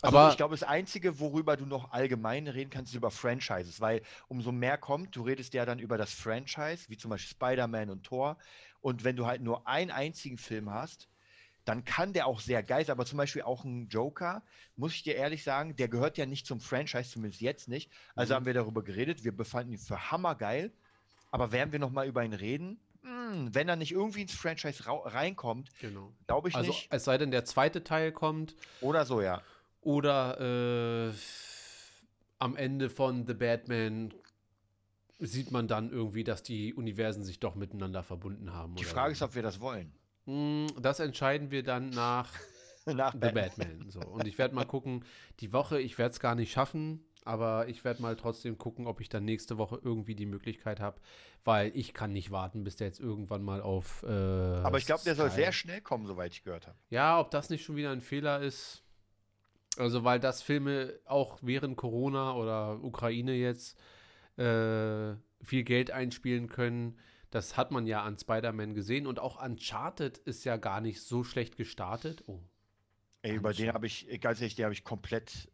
Also 0.00 0.16
Aber- 0.16 0.30
ich 0.30 0.36
glaube, 0.36 0.54
das 0.54 0.62
Einzige, 0.62 1.18
worüber 1.18 1.56
du 1.56 1.66
noch 1.66 1.90
allgemein 1.90 2.46
reden 2.46 2.70
kannst, 2.70 2.92
ist 2.92 2.96
über 2.96 3.10
Franchises, 3.10 3.80
weil 3.80 4.00
umso 4.28 4.52
mehr 4.52 4.78
kommt, 4.78 5.16
du 5.16 5.22
redest 5.22 5.54
ja 5.54 5.66
dann 5.66 5.80
über 5.80 5.98
das 5.98 6.12
Franchise, 6.12 6.84
wie 6.88 6.96
zum 6.96 7.10
Beispiel 7.10 7.30
Spider-Man 7.34 7.90
und 7.90 8.04
Thor. 8.04 8.36
Und 8.80 9.02
wenn 9.02 9.16
du 9.16 9.26
halt 9.26 9.42
nur 9.42 9.66
einen 9.66 9.90
einzigen 9.90 10.38
Film 10.38 10.70
hast, 10.70 11.08
dann 11.68 11.84
kann 11.84 12.12
der 12.12 12.26
auch 12.26 12.40
sehr 12.40 12.62
geil 12.62 12.84
sein. 12.84 12.94
Aber 12.94 13.04
zum 13.04 13.18
Beispiel 13.18 13.42
auch 13.42 13.64
ein 13.64 13.88
Joker, 13.88 14.42
muss 14.76 14.94
ich 14.94 15.02
dir 15.02 15.14
ehrlich 15.16 15.42
sagen, 15.44 15.76
der 15.76 15.88
gehört 15.88 16.16
ja 16.16 16.24
nicht 16.26 16.46
zum 16.46 16.60
Franchise, 16.60 17.10
zumindest 17.10 17.40
jetzt 17.42 17.68
nicht. 17.68 17.90
Also 18.14 18.32
Mhm. 18.32 18.36
haben 18.36 18.46
wir 18.46 18.54
darüber 18.54 18.82
geredet, 18.82 19.22
wir 19.24 19.36
befanden 19.36 19.72
ihn 19.72 19.78
für 19.78 20.10
hammergeil. 20.10 20.72
Aber 21.30 21.52
werden 21.52 21.72
wir 21.72 21.78
noch 21.78 21.90
mal 21.90 22.06
über 22.08 22.24
ihn 22.24 22.32
reden? 22.32 22.80
Hm, 23.02 23.54
wenn 23.54 23.68
er 23.68 23.76
nicht 23.76 23.92
irgendwie 23.92 24.22
ins 24.22 24.34
Franchise 24.34 24.82
reinkommt, 24.86 25.70
genau. 25.80 26.12
glaube 26.26 26.48
ich 26.48 26.54
Also 26.56 26.70
nicht. 26.70 26.88
es 26.90 27.04
sei 27.04 27.18
denn, 27.18 27.30
der 27.30 27.44
zweite 27.44 27.84
Teil 27.84 28.12
kommt 28.12 28.56
Oder 28.80 29.04
so, 29.04 29.20
ja. 29.20 29.42
oder 29.82 31.08
äh, 31.10 31.12
am 32.38 32.56
Ende 32.56 32.88
von 32.90 33.26
The 33.26 33.34
Batman 33.34 34.12
sieht 35.20 35.50
man 35.50 35.68
dann 35.68 35.90
irgendwie, 35.90 36.24
dass 36.24 36.42
die 36.42 36.74
Universen 36.74 37.24
sich 37.24 37.40
doch 37.40 37.54
miteinander 37.56 38.02
verbunden 38.02 38.52
haben. 38.52 38.76
Die 38.76 38.84
Frage 38.84 39.14
so. 39.14 39.24
ist, 39.24 39.30
ob 39.30 39.34
wir 39.34 39.42
das 39.42 39.60
wollen. 39.60 39.92
Hm, 40.28 40.66
Das 40.80 41.00
entscheiden 41.00 41.50
wir 41.50 41.62
dann 41.62 41.90
nach 41.90 42.30
Nach 42.86 43.12
The 43.12 43.18
Batman. 43.18 43.34
Batman. 43.56 43.90
So. 43.90 44.00
Und 44.00 44.26
ich 44.26 44.38
werde 44.38 44.54
mal 44.54 44.64
gucken, 44.64 45.04
die 45.40 45.52
Woche, 45.52 45.78
ich 45.80 45.98
werde 45.98 46.12
es 46.12 46.20
gar 46.20 46.34
nicht 46.34 46.50
schaffen, 46.52 47.04
aber 47.24 47.68
ich 47.68 47.84
werde 47.84 48.00
mal 48.00 48.16
trotzdem 48.16 48.56
gucken, 48.56 48.86
ob 48.86 49.02
ich 49.02 49.10
dann 49.10 49.26
nächste 49.26 49.58
Woche 49.58 49.78
irgendwie 49.82 50.14
die 50.14 50.24
Möglichkeit 50.24 50.80
habe, 50.80 50.98
weil 51.44 51.70
ich 51.76 51.92
kann 51.92 52.14
nicht 52.14 52.30
warten, 52.30 52.64
bis 52.64 52.76
der 52.76 52.86
jetzt 52.86 53.00
irgendwann 53.00 53.42
mal 53.42 53.60
auf. 53.60 54.02
Äh, 54.04 54.08
Aber 54.08 54.78
ich 54.78 54.86
glaube, 54.86 55.02
der 55.04 55.14
soll 55.16 55.30
sehr 55.30 55.52
schnell 55.52 55.82
kommen, 55.82 56.06
soweit 56.06 56.32
ich 56.32 56.44
gehört 56.44 56.66
habe. 56.66 56.78
Ja, 56.88 57.20
ob 57.20 57.30
das 57.30 57.50
nicht 57.50 57.62
schon 57.64 57.76
wieder 57.76 57.90
ein 57.90 58.00
Fehler 58.00 58.40
ist. 58.40 58.82
Also, 59.76 60.02
weil 60.04 60.18
das 60.18 60.40
Filme 60.40 60.94
auch 61.04 61.38
während 61.42 61.76
Corona 61.76 62.34
oder 62.34 62.82
Ukraine 62.82 63.34
jetzt 63.34 63.76
äh, 64.38 65.12
viel 65.42 65.62
Geld 65.64 65.90
einspielen 65.90 66.48
können. 66.48 66.98
Das 67.30 67.56
hat 67.56 67.70
man 67.70 67.86
ja 67.86 68.02
an 68.02 68.18
Spider-Man 68.18 68.74
gesehen 68.74 69.06
und 69.06 69.18
auch 69.18 69.42
Uncharted 69.42 70.18
ist 70.18 70.44
ja 70.44 70.56
gar 70.56 70.80
nicht 70.80 71.02
so 71.02 71.24
schlecht 71.24 71.56
gestartet. 71.56 72.24
Oh. 72.26 72.40
Ey, 73.22 73.36
über 73.36 73.52
den 73.52 73.72
habe 73.74 73.86
ich, 73.86 74.10
äh, 74.10 74.18
ganz 74.18 74.40
ehrlich, 74.40 74.54
den 74.54 74.64
habe 74.64 74.72
ich 74.74 74.84
komplett 74.84 75.50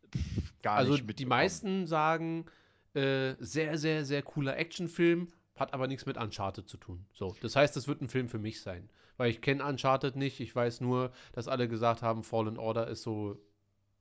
gar 0.62 0.76
Also 0.76 0.92
nicht 0.92 1.02
die 1.02 1.06
mitbekommen. 1.06 1.28
meisten 1.28 1.86
sagen, 1.86 2.46
äh, 2.94 3.34
sehr, 3.40 3.78
sehr, 3.78 4.04
sehr 4.04 4.22
cooler 4.22 4.56
Actionfilm, 4.56 5.28
hat 5.56 5.72
aber 5.72 5.88
nichts 5.88 6.06
mit 6.06 6.16
Uncharted 6.16 6.68
zu 6.68 6.76
tun. 6.76 7.06
So, 7.12 7.36
das 7.40 7.56
heißt, 7.56 7.76
es 7.76 7.88
wird 7.88 8.00
ein 8.02 8.08
Film 8.08 8.28
für 8.28 8.38
mich 8.38 8.60
sein. 8.60 8.88
Weil 9.16 9.30
ich 9.30 9.40
kenne 9.40 9.64
Uncharted 9.64 10.16
nicht, 10.16 10.40
ich 10.40 10.54
weiß 10.54 10.80
nur, 10.80 11.12
dass 11.32 11.48
alle 11.48 11.68
gesagt 11.68 12.02
haben, 12.02 12.24
Fallen 12.24 12.58
Order 12.58 12.88
ist 12.88 13.02
so 13.02 13.40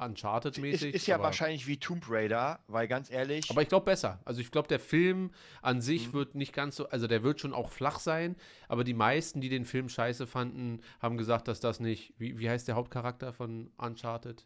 Uncharted-mäßig. 0.06 0.94
ist 0.94 1.08
ja 1.08 1.16
aber, 1.16 1.26
wahrscheinlich 1.26 1.68
wie 1.68 1.78
Tomb 1.78 2.06
Raider, 2.10 2.60
weil 2.68 2.88
ganz 2.88 3.10
ehrlich, 3.12 3.50
aber 3.50 3.62
ich 3.62 3.68
glaube 3.70 3.86
besser. 3.86 4.20
Also 4.26 4.42
ich 4.42 4.52
glaube, 4.52 4.68
der 4.68 4.80
Film 4.80 5.32
an 5.62 5.82
sich 5.82 6.08
Mhm. 6.10 6.14
wird 6.14 6.36
nicht 6.36 6.54
ganz 6.54 6.76
so, 6.76 6.88
also 6.90 7.08
der 7.08 7.24
wird 7.24 7.40
schon 7.40 7.54
auch 7.54 7.70
flach 7.70 8.00
sein, 8.00 8.36
aber 8.68 8.84
die 8.84 8.94
meisten, 8.94 9.42
die 9.42 9.50
den 9.50 9.66
Film 9.66 9.90
scheiße 9.90 10.28
fanden, 10.28 10.82
haben 11.00 11.18
gesagt, 11.18 11.48
dass 11.48 11.60
das 11.60 11.80
nicht, 11.80 12.14
wie, 12.18 12.38
wie 12.40 12.50
heißt 12.50 12.68
der 12.68 12.76
Hauptcharakter 12.76 13.34
von 13.34 13.72
Uncharted? 13.78 14.46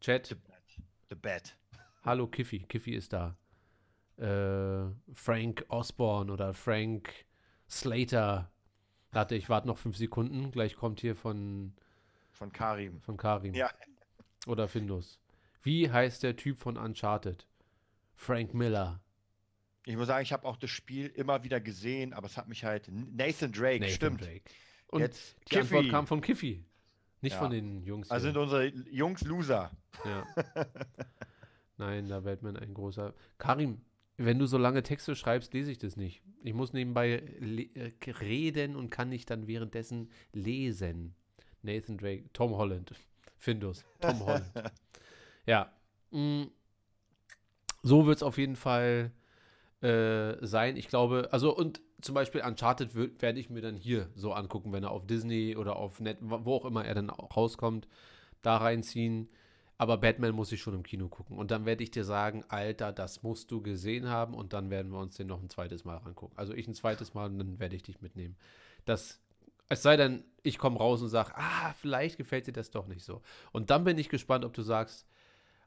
Chat? 0.00 0.26
The 0.26 0.34
Bat. 0.34 0.62
The 1.10 1.14
Bat. 1.14 1.56
Hallo 2.02 2.26
Kiffy, 2.26 2.60
Kiffy 2.60 2.94
ist 2.94 3.12
da. 3.12 3.36
Äh, 4.16 4.90
Frank 5.14 5.64
Osborne 5.68 6.30
oder 6.32 6.52
Frank 6.54 7.10
Slater. 7.68 8.50
Warte, 9.10 9.34
ich 9.36 9.48
warte 9.48 9.66
noch 9.68 9.78
fünf 9.78 9.96
Sekunden. 9.96 10.50
Gleich 10.50 10.76
kommt 10.76 11.00
hier 11.00 11.16
von, 11.16 11.72
Von 12.34 12.52
Karim. 12.52 13.00
von 13.00 13.16
Karim. 13.16 13.54
Ja. 13.54 13.70
Oder 14.46 14.68
Findus. 14.68 15.18
Wie 15.62 15.90
heißt 15.90 16.22
der 16.22 16.36
Typ 16.36 16.58
von 16.58 16.76
Uncharted? 16.76 17.46
Frank 18.16 18.52
Miller. 18.54 19.00
Ich 19.86 19.96
muss 19.96 20.06
sagen, 20.06 20.22
ich 20.22 20.32
habe 20.32 20.46
auch 20.46 20.56
das 20.56 20.70
Spiel 20.70 21.06
immer 21.06 21.42
wieder 21.44 21.60
gesehen, 21.60 22.12
aber 22.12 22.26
es 22.26 22.36
hat 22.36 22.48
mich 22.48 22.64
halt. 22.64 22.88
Nathan 22.90 23.52
Drake, 23.52 23.80
Nathan 23.80 23.94
stimmt. 23.94 24.20
Drake. 24.22 24.42
Und 24.88 25.00
Jetzt 25.00 25.36
die 25.50 25.58
Antwort 25.58 25.80
Kiffy. 25.82 25.90
kam 25.90 26.06
von 26.06 26.20
Kiffy. 26.20 26.64
Nicht 27.20 27.32
Ja. 27.34 27.38
von 27.38 27.50
den 27.50 27.82
Jungs. 27.84 28.10
Also 28.10 28.26
hier. 28.26 28.32
sind 28.34 28.40
unsere 28.42 28.66
Jungs 28.90 29.22
Loser. 29.22 29.70
Ja. 30.04 30.26
Nein, 31.76 32.08
da 32.08 32.20
Batman 32.20 32.56
ein 32.56 32.74
großer. 32.74 33.14
Karim, 33.38 33.80
wenn 34.16 34.38
du 34.38 34.46
so 34.46 34.58
lange 34.58 34.82
Texte 34.82 35.16
schreibst, 35.16 35.52
lese 35.54 35.70
ich 35.72 35.78
das 35.78 35.96
nicht. 35.96 36.22
Ich 36.42 36.54
muss 36.54 36.72
nebenbei 36.72 37.14
äh, 37.74 37.90
reden 38.20 38.76
und 38.76 38.90
kann 38.90 39.08
nicht 39.08 39.28
dann 39.30 39.46
währenddessen 39.46 40.10
lesen. 40.32 41.14
Nathan 41.64 41.98
Drake, 41.98 42.24
Tom 42.32 42.56
Holland, 42.56 42.92
Findus, 43.38 43.84
Tom 44.00 44.20
Holland. 44.24 44.52
ja. 45.46 45.72
mm, 46.12 46.44
So 47.82 48.06
wird 48.06 48.16
es 48.16 48.22
auf 48.22 48.38
jeden 48.38 48.56
Fall 48.56 49.12
äh, 49.82 50.36
sein. 50.46 50.76
Ich 50.76 50.88
glaube, 50.88 51.28
also 51.32 51.56
und 51.56 51.82
zum 52.02 52.14
Beispiel 52.14 52.42
Uncharted 52.42 52.94
werde 53.22 53.40
ich 53.40 53.50
mir 53.50 53.62
dann 53.62 53.76
hier 53.76 54.10
so 54.14 54.32
angucken, 54.34 54.72
wenn 54.72 54.84
er 54.84 54.92
auf 54.92 55.06
Disney 55.06 55.56
oder 55.56 55.76
auf 55.76 56.00
Net, 56.00 56.18
wo 56.20 56.54
auch 56.56 56.64
immer 56.66 56.84
er 56.84 56.94
dann 56.94 57.10
rauskommt, 57.10 57.88
da 58.42 58.58
reinziehen. 58.58 59.30
Aber 59.78 59.98
Batman 59.98 60.34
muss 60.34 60.52
ich 60.52 60.62
schon 60.62 60.74
im 60.74 60.84
Kino 60.84 61.08
gucken. 61.08 61.38
Und 61.38 61.50
dann 61.50 61.66
werde 61.66 61.84
ich 61.84 61.90
dir 61.90 62.04
sagen, 62.04 62.44
Alter, 62.48 62.92
das 62.92 63.22
musst 63.24 63.50
du 63.52 63.62
gesehen 63.62 64.08
haben. 64.08 64.34
Und 64.34 64.52
dann 64.54 64.70
werden 64.70 64.92
wir 64.92 65.00
uns 65.00 65.16
den 65.16 65.28
noch 65.28 65.42
ein 65.42 65.50
zweites 65.50 65.84
Mal 65.84 65.98
angucken. 65.98 66.34
Also 66.36 66.54
ich 66.54 66.68
ein 66.68 66.74
zweites 66.74 67.14
Mal 67.14 67.26
und 67.30 67.38
dann 67.38 67.58
werde 67.60 67.76
ich 67.76 67.82
dich 67.84 68.00
mitnehmen. 68.02 68.36
Das, 68.86 69.20
es 69.68 69.82
sei 69.82 69.96
denn, 69.96 70.24
ich 70.42 70.58
komme 70.58 70.78
raus 70.78 71.02
und 71.02 71.08
sage, 71.08 71.32
ah, 71.36 71.72
vielleicht 71.80 72.18
gefällt 72.18 72.46
dir 72.46 72.52
das 72.52 72.70
doch 72.70 72.86
nicht 72.86 73.04
so. 73.04 73.22
Und 73.52 73.70
dann 73.70 73.84
bin 73.84 73.98
ich 73.98 74.08
gespannt, 74.08 74.44
ob 74.44 74.52
du 74.52 74.62
sagst, 74.62 75.06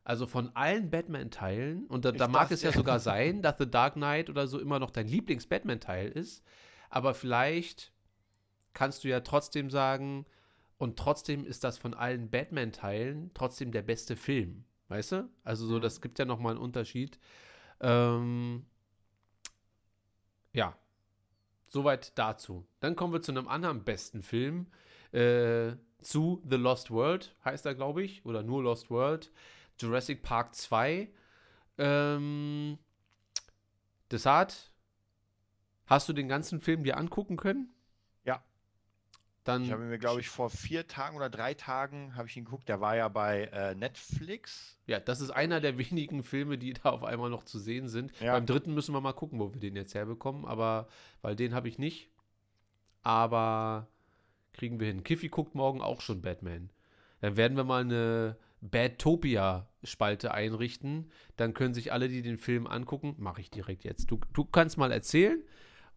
also 0.03 0.25
von 0.25 0.55
allen 0.55 0.89
Batman-Teilen, 0.89 1.87
und 1.87 2.05
da, 2.05 2.11
da 2.11 2.27
mag 2.27 2.51
es 2.51 2.61
ja 2.61 2.71
sogar 2.73 2.99
sein, 2.99 3.41
dass 3.41 3.57
The 3.57 3.69
Dark 3.69 3.95
Knight 3.95 4.29
oder 4.29 4.47
so 4.47 4.59
immer 4.59 4.79
noch 4.79 4.91
dein 4.91 5.07
Lieblings-Batman-Teil 5.07 6.09
ist, 6.09 6.43
aber 6.89 7.13
vielleicht 7.13 7.91
kannst 8.73 9.03
du 9.03 9.09
ja 9.09 9.19
trotzdem 9.21 9.69
sagen, 9.69 10.25
und 10.77 10.97
trotzdem 10.97 11.45
ist 11.45 11.63
das 11.63 11.77
von 11.77 11.93
allen 11.93 12.29
Batman-Teilen 12.29 13.31
trotzdem 13.33 13.71
der 13.71 13.81
beste 13.81 14.15
Film. 14.15 14.63
Weißt 14.89 15.11
du? 15.11 15.29
Also 15.43 15.65
so, 15.65 15.79
das 15.79 16.01
gibt 16.01 16.19
ja 16.19 16.25
nochmal 16.25 16.53
einen 16.53 16.61
Unterschied. 16.61 17.19
Ähm, 17.81 18.65
ja, 20.53 20.77
soweit 21.67 22.17
dazu. 22.17 22.65
Dann 22.79 22.95
kommen 22.95 23.13
wir 23.13 23.21
zu 23.21 23.31
einem 23.31 23.47
anderen 23.47 23.83
besten 23.83 24.23
Film. 24.23 24.67
Äh, 25.11 25.73
zu 26.01 26.43
The 26.49 26.57
Lost 26.57 26.91
World 26.91 27.35
heißt 27.43 27.65
er, 27.65 27.75
glaube 27.75 28.03
ich. 28.03 28.25
Oder 28.25 28.43
nur 28.43 28.63
Lost 28.63 28.89
World. 28.89 29.31
Jurassic 29.79 30.23
Park 30.23 30.55
2. 30.55 31.09
Ähm, 31.77 32.77
Desart, 34.11 34.71
hast 35.85 36.09
du 36.09 36.13
den 36.13 36.27
ganzen 36.27 36.59
Film 36.61 36.83
dir 36.83 36.97
angucken 36.97 37.37
können? 37.37 37.73
Dann 39.47 39.63
Ich 39.63 39.71
habe 39.71 39.83
mir, 39.83 39.97
glaube 39.97 40.19
ich, 40.19 40.27
vor 40.27 40.49
vier 40.49 40.87
Tagen 40.87 41.15
oder 41.15 41.29
drei 41.29 41.53
Tagen 41.53 42.15
habe 42.15 42.27
ich 42.27 42.35
ihn 42.35 42.43
geguckt. 42.43 42.67
Der 42.67 42.81
war 42.81 42.97
ja 42.97 43.07
bei 43.07 43.45
äh, 43.45 43.75
Netflix. 43.75 44.77
Ja, 44.87 44.99
das 44.99 45.21
ist 45.21 45.29
einer 45.29 45.61
der 45.61 45.77
wenigen 45.77 46.23
Filme, 46.23 46.57
die 46.57 46.73
da 46.73 46.89
auf 46.89 47.05
einmal 47.05 47.29
noch 47.29 47.43
zu 47.43 47.57
sehen 47.57 47.87
sind. 47.87 48.11
Ja. 48.19 48.33
Beim 48.33 48.45
dritten 48.45 48.73
müssen 48.73 48.93
wir 48.93 48.99
mal 48.99 49.13
gucken, 49.13 49.39
wo 49.39 49.53
wir 49.53 49.61
den 49.61 49.77
jetzt 49.77 49.95
herbekommen, 49.95 50.43
aber 50.43 50.89
weil 51.21 51.37
den 51.37 51.53
habe 51.53 51.69
ich 51.69 51.79
nicht. 51.79 52.09
Aber 53.03 53.87
kriegen 54.51 54.81
wir 54.81 54.87
hin. 54.87 55.05
Kiffy 55.05 55.29
guckt 55.29 55.55
morgen 55.55 55.81
auch 55.81 56.01
schon 56.01 56.21
Batman. 56.21 56.69
Dann 57.21 57.37
werden 57.37 57.55
wir 57.55 57.63
mal 57.63 57.81
eine 57.81 58.37
Badtopia-Spalte 58.59 60.33
einrichten. 60.33 61.09
Dann 61.37 61.53
können 61.53 61.73
sich 61.73 61.93
alle, 61.93 62.09
die 62.09 62.21
den 62.21 62.37
Film 62.37 62.67
angucken, 62.67 63.15
mache 63.17 63.39
ich 63.39 63.49
direkt 63.49 63.85
jetzt. 63.85 64.11
Du, 64.11 64.19
du 64.33 64.43
kannst 64.43 64.77
mal 64.77 64.91
erzählen 64.91 65.41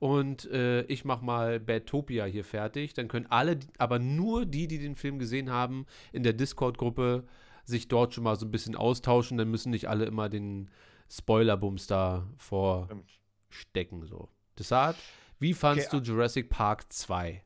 und 0.01 0.51
äh, 0.51 0.83
ich 0.85 1.05
mache 1.05 1.25
mal 1.25 1.61
Badtopia 1.61 2.25
hier 2.25 2.45
fertig. 2.45 2.95
Dann 2.95 3.07
können 3.07 3.27
alle, 3.27 3.61
aber 3.79 3.99
nur 3.99 4.47
die, 4.47 4.67
die 4.67 4.79
den 4.79 4.97
Film 4.97 5.19
gesehen 5.19 5.51
haben, 5.51 5.87
in 6.13 6.23
der 6.23 6.33
Discord-Gruppe 6.33 7.29
sich 7.65 7.87
dort 7.87 8.15
schon 8.15 8.25
mal 8.25 8.37
so 8.37 8.47
ein 8.47 8.51
bisschen 8.51 8.75
austauschen. 8.77 9.37
Dann 9.37 9.51
müssen 9.51 9.71
nicht 9.71 9.89
alle 9.89 10.07
immer 10.07 10.31
den 10.31 10.71
Spoilerbums 11.11 11.87
da 11.87 12.27
vorstecken. 12.39 14.07
So. 14.07 14.31
Desart, 14.59 14.97
wie 15.39 15.53
fandst 15.53 15.89
Okay, 15.89 16.01
du 16.01 16.03
Jurassic 16.03 16.49
Park 16.49 16.91
2? 16.91 17.45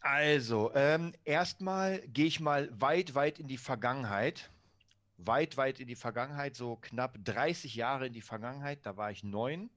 Also, 0.00 0.72
ähm, 0.74 1.12
erstmal 1.24 2.00
gehe 2.08 2.26
ich 2.26 2.40
mal 2.40 2.68
weit, 2.72 3.14
weit 3.14 3.38
in 3.38 3.46
die 3.46 3.58
Vergangenheit. 3.58 4.50
Weit, 5.18 5.56
weit 5.56 5.78
in 5.78 5.86
die 5.86 5.94
Vergangenheit, 5.94 6.56
so 6.56 6.76
knapp 6.76 7.16
30 7.22 7.76
Jahre 7.76 8.08
in 8.08 8.12
die 8.12 8.22
Vergangenheit. 8.22 8.80
Da 8.84 8.96
war 8.96 9.12
ich 9.12 9.22
neun. 9.22 9.70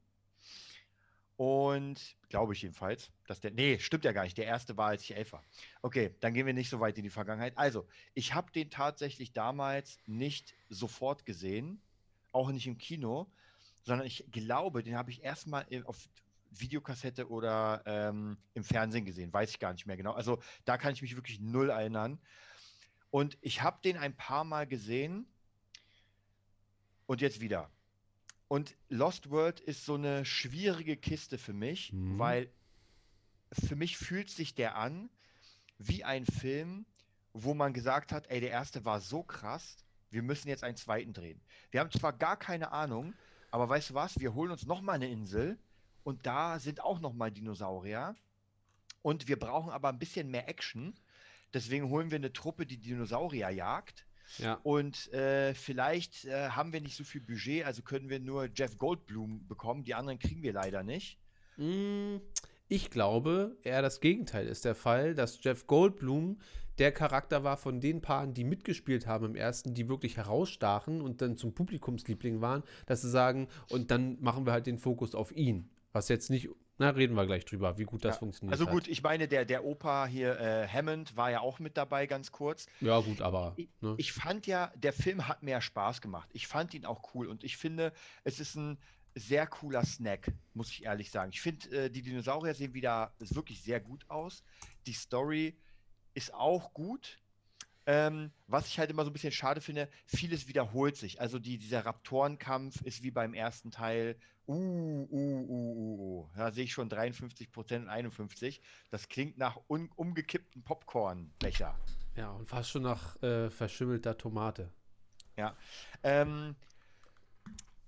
Und 1.37 2.15
glaube 2.29 2.53
ich 2.53 2.61
jedenfalls, 2.61 3.11
dass 3.27 3.41
der. 3.41 3.51
Nee, 3.51 3.79
stimmt 3.79 4.05
ja 4.05 4.13
gar 4.13 4.23
nicht. 4.23 4.37
Der 4.37 4.45
erste 4.45 4.77
war, 4.77 4.87
als 4.87 5.03
ich 5.03 5.15
elf 5.15 5.33
war. 5.33 5.43
Okay, 5.81 6.15
dann 6.21 6.33
gehen 6.33 6.45
wir 6.45 6.53
nicht 6.53 6.69
so 6.69 6.79
weit 6.79 6.97
in 6.97 7.03
die 7.03 7.09
Vergangenheit. 7.09 7.57
Also, 7.57 7.85
ich 8.13 8.33
habe 8.33 8.51
den 8.51 8.69
tatsächlich 8.69 9.33
damals 9.33 9.99
nicht 10.05 10.53
sofort 10.69 11.25
gesehen, 11.25 11.81
auch 12.31 12.51
nicht 12.51 12.67
im 12.67 12.77
Kino, 12.77 13.27
sondern 13.83 14.07
ich 14.07 14.25
glaube, 14.31 14.81
den 14.81 14.97
habe 14.97 15.11
ich 15.11 15.23
erstmal 15.23 15.65
auf 15.85 16.07
Videokassette 16.51 17.29
oder 17.29 17.81
ähm, 17.85 18.37
im 18.53 18.63
Fernsehen 18.63 19.05
gesehen, 19.05 19.33
weiß 19.33 19.49
ich 19.49 19.59
gar 19.59 19.73
nicht 19.73 19.85
mehr 19.85 19.97
genau. 19.97 20.13
Also 20.13 20.41
da 20.63 20.77
kann 20.77 20.93
ich 20.93 21.01
mich 21.01 21.15
wirklich 21.15 21.39
null 21.39 21.69
erinnern. 21.69 22.17
Und 23.11 23.37
ich 23.41 23.61
habe 23.61 23.79
den 23.83 23.97
ein 23.97 24.15
paar 24.15 24.43
Mal 24.43 24.67
gesehen 24.67 25.25
und 27.05 27.21
jetzt 27.21 27.41
wieder. 27.41 27.69
Und 28.47 28.75
Lost 28.89 29.31
World 29.31 29.59
ist 29.59 29.85
so 29.85 29.95
eine 29.95 30.23
schwierige 30.25 30.97
Kiste 30.97 31.37
für 31.37 31.53
mich, 31.53 31.91
Mhm. 31.93 32.19
weil 32.19 32.49
für 33.51 33.75
mich 33.75 33.97
fühlt 33.97 34.29
sich 34.29 34.53
der 34.55 34.75
an 34.75 35.09
wie 35.77 36.03
ein 36.03 36.25
Film, 36.25 36.85
wo 37.33 37.53
man 37.53 37.73
gesagt 37.73 38.11
hat, 38.11 38.29
ey, 38.29 38.39
der 38.39 38.51
erste 38.51 38.85
war 38.85 39.01
so 39.01 39.23
krass, 39.23 39.77
wir 40.09 40.21
müssen 40.21 40.47
jetzt 40.47 40.63
einen 40.63 40.77
zweiten 40.77 41.13
drehen. 41.13 41.41
Wir 41.71 41.79
haben 41.81 41.91
zwar 41.91 42.13
gar 42.13 42.37
keine 42.37 42.71
Ahnung, 42.71 43.13
aber 43.51 43.67
weißt 43.67 43.89
du 43.89 43.93
was, 43.95 44.19
wir 44.19 44.33
holen 44.33 44.51
uns 44.51 44.65
nochmal 44.65 44.95
eine 44.95 45.09
Insel 45.09 45.57
und 46.03 46.25
da 46.25 46.59
sind 46.59 46.81
auch 46.81 46.99
nochmal 46.99 47.31
Dinosaurier 47.31 48.15
und 49.01 49.27
wir 49.27 49.37
brauchen 49.37 49.71
aber 49.71 49.89
ein 49.89 49.99
bisschen 49.99 50.29
mehr 50.29 50.47
Action. 50.47 50.93
Deswegen 51.53 51.89
holen 51.89 52.11
wir 52.11 52.17
eine 52.17 52.31
Truppe, 52.33 52.65
die 52.65 52.77
Dinosaurier 52.77 53.49
jagt. 53.49 54.05
Ja. 54.37 54.59
Und 54.63 55.11
äh, 55.13 55.53
vielleicht 55.53 56.25
äh, 56.25 56.49
haben 56.49 56.73
wir 56.73 56.81
nicht 56.81 56.95
so 56.95 57.03
viel 57.03 57.21
Budget, 57.21 57.65
also 57.65 57.81
können 57.81 58.09
wir 58.09 58.19
nur 58.19 58.49
Jeff 58.53 58.77
Goldblum 58.77 59.47
bekommen. 59.47 59.83
Die 59.83 59.95
anderen 59.95 60.19
kriegen 60.19 60.43
wir 60.43 60.53
leider 60.53 60.83
nicht. 60.83 61.17
Mm, 61.57 62.17
Ich 62.67 62.89
glaube, 62.89 63.57
eher 63.63 63.81
das 63.81 64.01
Gegenteil 64.01 64.47
ist 64.47 64.65
der 64.65 64.75
Fall, 64.75 65.13
dass 65.13 65.43
Jeff 65.43 65.67
Goldblum 65.67 66.39
der 66.77 66.91
Charakter 66.91 67.43
war 67.43 67.57
von 67.57 67.79
den 67.79 68.01
Paaren, 68.01 68.33
die 68.33 68.43
mitgespielt 68.43 69.07
haben 69.07 69.25
im 69.25 69.35
ersten, 69.35 69.73
die 69.73 69.87
wirklich 69.87 70.17
herausstachen 70.17 71.01
und 71.01 71.21
dann 71.21 71.37
zum 71.37 71.53
Publikumsliebling 71.53 72.41
waren, 72.41 72.63
dass 72.85 73.01
sie 73.01 73.09
sagen, 73.09 73.47
und 73.69 73.91
dann 73.91 74.17
machen 74.21 74.45
wir 74.45 74.51
halt 74.51 74.67
den 74.67 74.77
Fokus 74.77 75.15
auf 75.15 75.31
ihn. 75.31 75.69
Was 75.93 76.09
jetzt 76.09 76.29
nicht, 76.29 76.49
na, 76.77 76.89
reden 76.89 77.15
wir 77.15 77.25
gleich 77.25 77.45
drüber, 77.45 77.77
wie 77.77 77.85
gut 77.85 78.03
das 78.03 78.15
Ja, 78.15 78.19
funktioniert. 78.19 78.53
Also 78.53 78.65
hat. 78.65 78.73
gut, 78.73 78.87
ich 78.87 79.01
meine, 79.01 79.27
der, 79.27 79.45
der 79.45 79.63
Opa 79.63 80.05
hier, 80.07 80.39
äh, 80.39 80.67
Hammond, 80.67 81.15
war 81.15 81.31
ja 81.31 81.39
auch 81.39 81.59
mit 81.59 81.77
dabei, 81.77 82.05
ganz 82.07 82.31
kurz. 82.31 82.67
Ja, 82.81 82.99
gut, 82.99 83.21
aber. 83.21 83.53
Ich, 83.55 83.69
Ne? 83.81 83.95
ich 83.97 84.11
fand 84.13 84.47
ja, 84.47 84.71
der 84.75 84.93
Film 84.93 85.27
hat 85.27 85.43
mir 85.43 85.61
Spaß 85.61 86.01
gemacht. 86.01 86.29
Ich 86.33 86.47
fand 86.47 86.73
ihn 86.73 86.85
auch 86.85 87.13
cool 87.13 87.27
und 87.27 87.43
ich 87.43 87.57
finde, 87.57 87.93
es 88.23 88.39
ist 88.39 88.55
ein 88.55 88.77
sehr 89.15 89.47
cooler 89.47 89.85
Snack, 89.85 90.33
muss 90.53 90.69
ich 90.69 90.83
ehrlich 90.83 91.09
sagen. 91.11 91.31
Ich 91.33 91.41
finde, 91.41 91.85
äh, 91.85 91.89
die 91.89 92.01
Dinosaurier 92.01 92.53
sehen 92.53 92.73
wieder 92.73 93.13
wirklich 93.19 93.61
sehr 93.61 93.79
gut 93.79 94.03
aus. 94.09 94.43
Die 94.87 94.93
Story 94.93 95.57
ist 96.13 96.33
auch 96.33 96.73
gut. 96.73 97.19
Ähm, 97.87 98.31
was 98.47 98.67
ich 98.67 98.79
halt 98.79 98.89
immer 98.89 99.03
so 99.03 99.11
ein 99.11 99.13
bisschen 99.13 99.31
schade 99.31 99.61
finde, 99.61 99.89
vieles 100.05 100.47
wiederholt 100.47 100.97
sich. 100.97 101.21
Also 101.21 101.37
die, 101.37 101.57
dieser 101.57 101.85
Raptorenkampf 101.85 102.81
ist 102.81 103.03
wie 103.03 103.11
beim 103.11 103.33
ersten 103.33 103.69
Teil. 103.71 104.17
Uh, 104.47 104.53
uh, 104.53 105.07
uh, 105.11 105.45
uh, 105.49 105.99
uh. 105.99 106.29
Da 106.35 106.51
sehe 106.51 106.63
ich 106.63 106.73
schon 106.73 106.89
53 106.89 107.51
Prozent 107.51 107.85
und 107.85 107.89
51. 107.91 108.61
Das 108.89 109.07
klingt 109.07 109.37
nach 109.37 109.57
umgekippten 109.67 110.63
Popcornbecher. 110.63 111.77
Ja, 112.15 112.31
und 112.31 112.47
fast 112.47 112.71
schon 112.71 112.83
nach 112.83 113.21
äh, 113.21 113.49
verschimmelter 113.49 114.17
Tomate. 114.17 114.71
Ja. 115.37 115.55
Ähm, 116.03 116.55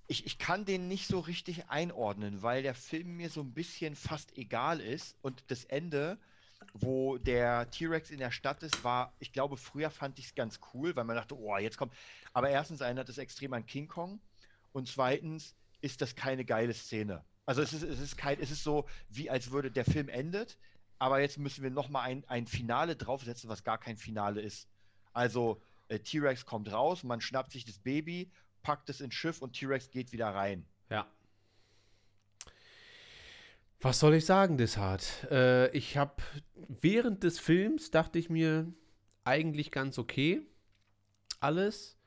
ich, 0.07 0.25
ich 0.25 0.37
kann 0.37 0.65
den 0.65 0.87
nicht 0.87 1.07
so 1.07 1.19
richtig 1.19 1.69
einordnen, 1.69 2.41
weil 2.41 2.63
der 2.63 2.75
Film 2.75 3.17
mir 3.17 3.29
so 3.29 3.41
ein 3.41 3.53
bisschen 3.53 3.95
fast 3.95 4.37
egal 4.37 4.79
ist 4.79 5.15
und 5.21 5.43
das 5.47 5.65
Ende, 5.65 6.17
wo 6.81 7.17
der 7.17 7.69
T-Rex 7.71 8.09
in 8.09 8.19
der 8.19 8.31
Stadt 8.31 8.63
ist, 8.63 8.83
war, 8.83 9.13
ich 9.19 9.31
glaube, 9.31 9.57
früher 9.57 9.89
fand 9.89 10.19
ich 10.19 10.25
es 10.25 10.35
ganz 10.35 10.59
cool, 10.73 10.95
weil 10.95 11.03
man 11.03 11.15
dachte, 11.15 11.37
oh, 11.37 11.57
jetzt 11.57 11.77
kommt. 11.77 11.93
Aber 12.33 12.49
erstens 12.49 12.81
erinnert 12.81 13.09
es 13.09 13.17
extrem 13.17 13.53
an 13.53 13.65
King 13.65 13.87
Kong 13.87 14.19
und 14.73 14.87
zweitens 14.87 15.55
ist 15.81 16.01
das 16.01 16.15
keine 16.15 16.45
geile 16.45 16.73
Szene. 16.73 17.23
Also 17.45 17.61
es 17.61 17.73
ist, 17.73 17.83
es 17.83 17.99
ist 17.99 18.17
kein, 18.17 18.39
es 18.39 18.51
ist 18.51 18.63
so, 18.63 18.85
wie 19.09 19.29
als 19.29 19.51
würde 19.51 19.71
der 19.71 19.85
Film 19.85 20.09
endet, 20.09 20.57
aber 20.99 21.19
jetzt 21.21 21.37
müssen 21.37 21.63
wir 21.63 21.69
nochmal 21.69 22.09
ein, 22.09 22.23
ein 22.27 22.47
Finale 22.47 22.95
draufsetzen, 22.95 23.49
was 23.49 23.63
gar 23.63 23.77
kein 23.77 23.97
Finale 23.97 24.41
ist. 24.41 24.67
Also 25.13 25.61
äh, 25.87 25.99
T-Rex 25.99 26.45
kommt 26.45 26.71
raus, 26.71 27.03
man 27.03 27.21
schnappt 27.21 27.51
sich 27.51 27.65
das 27.65 27.79
Baby, 27.79 28.31
packt 28.63 28.89
es 28.89 28.99
ins 28.99 29.13
Schiff 29.13 29.41
und 29.41 29.53
T-Rex 29.53 29.89
geht 29.91 30.11
wieder 30.11 30.27
rein. 30.27 30.65
Ja. 30.89 31.07
Was 33.79 33.99
soll 33.99 34.15
ich 34.15 34.25
sagen, 34.25 34.57
Dishart? 34.57 35.27
Äh, 35.29 35.69
ich 35.69 35.97
habe 35.97 36.15
während 36.67 37.23
des 37.23 37.39
Films 37.39 37.91
dachte 37.91 38.19
ich 38.19 38.29
mir 38.29 38.71
eigentlich 39.23 39.71
ganz 39.71 39.97
okay 39.97 40.41
alles, 41.39 41.97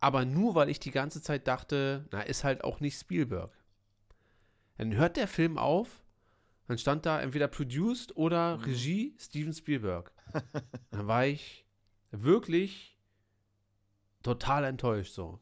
aber 0.00 0.24
nur 0.24 0.54
weil 0.54 0.68
ich 0.68 0.80
die 0.80 0.90
ganze 0.90 1.22
Zeit 1.22 1.48
dachte, 1.48 2.06
na 2.10 2.22
ist 2.22 2.44
halt 2.44 2.62
auch 2.64 2.80
nicht 2.80 2.98
Spielberg. 2.98 3.52
Dann 4.76 4.94
hört 4.94 5.16
der 5.16 5.28
Film 5.28 5.56
auf, 5.56 6.04
dann 6.66 6.78
stand 6.78 7.06
da 7.06 7.20
entweder 7.20 7.48
produced 7.48 8.16
oder 8.16 8.64
Regie 8.66 9.16
Steven 9.18 9.52
Spielberg. 9.52 10.12
dann 10.90 11.06
war 11.06 11.26
ich 11.26 11.66
wirklich 12.10 12.98
total 14.22 14.64
enttäuscht 14.64 15.12
so. 15.12 15.40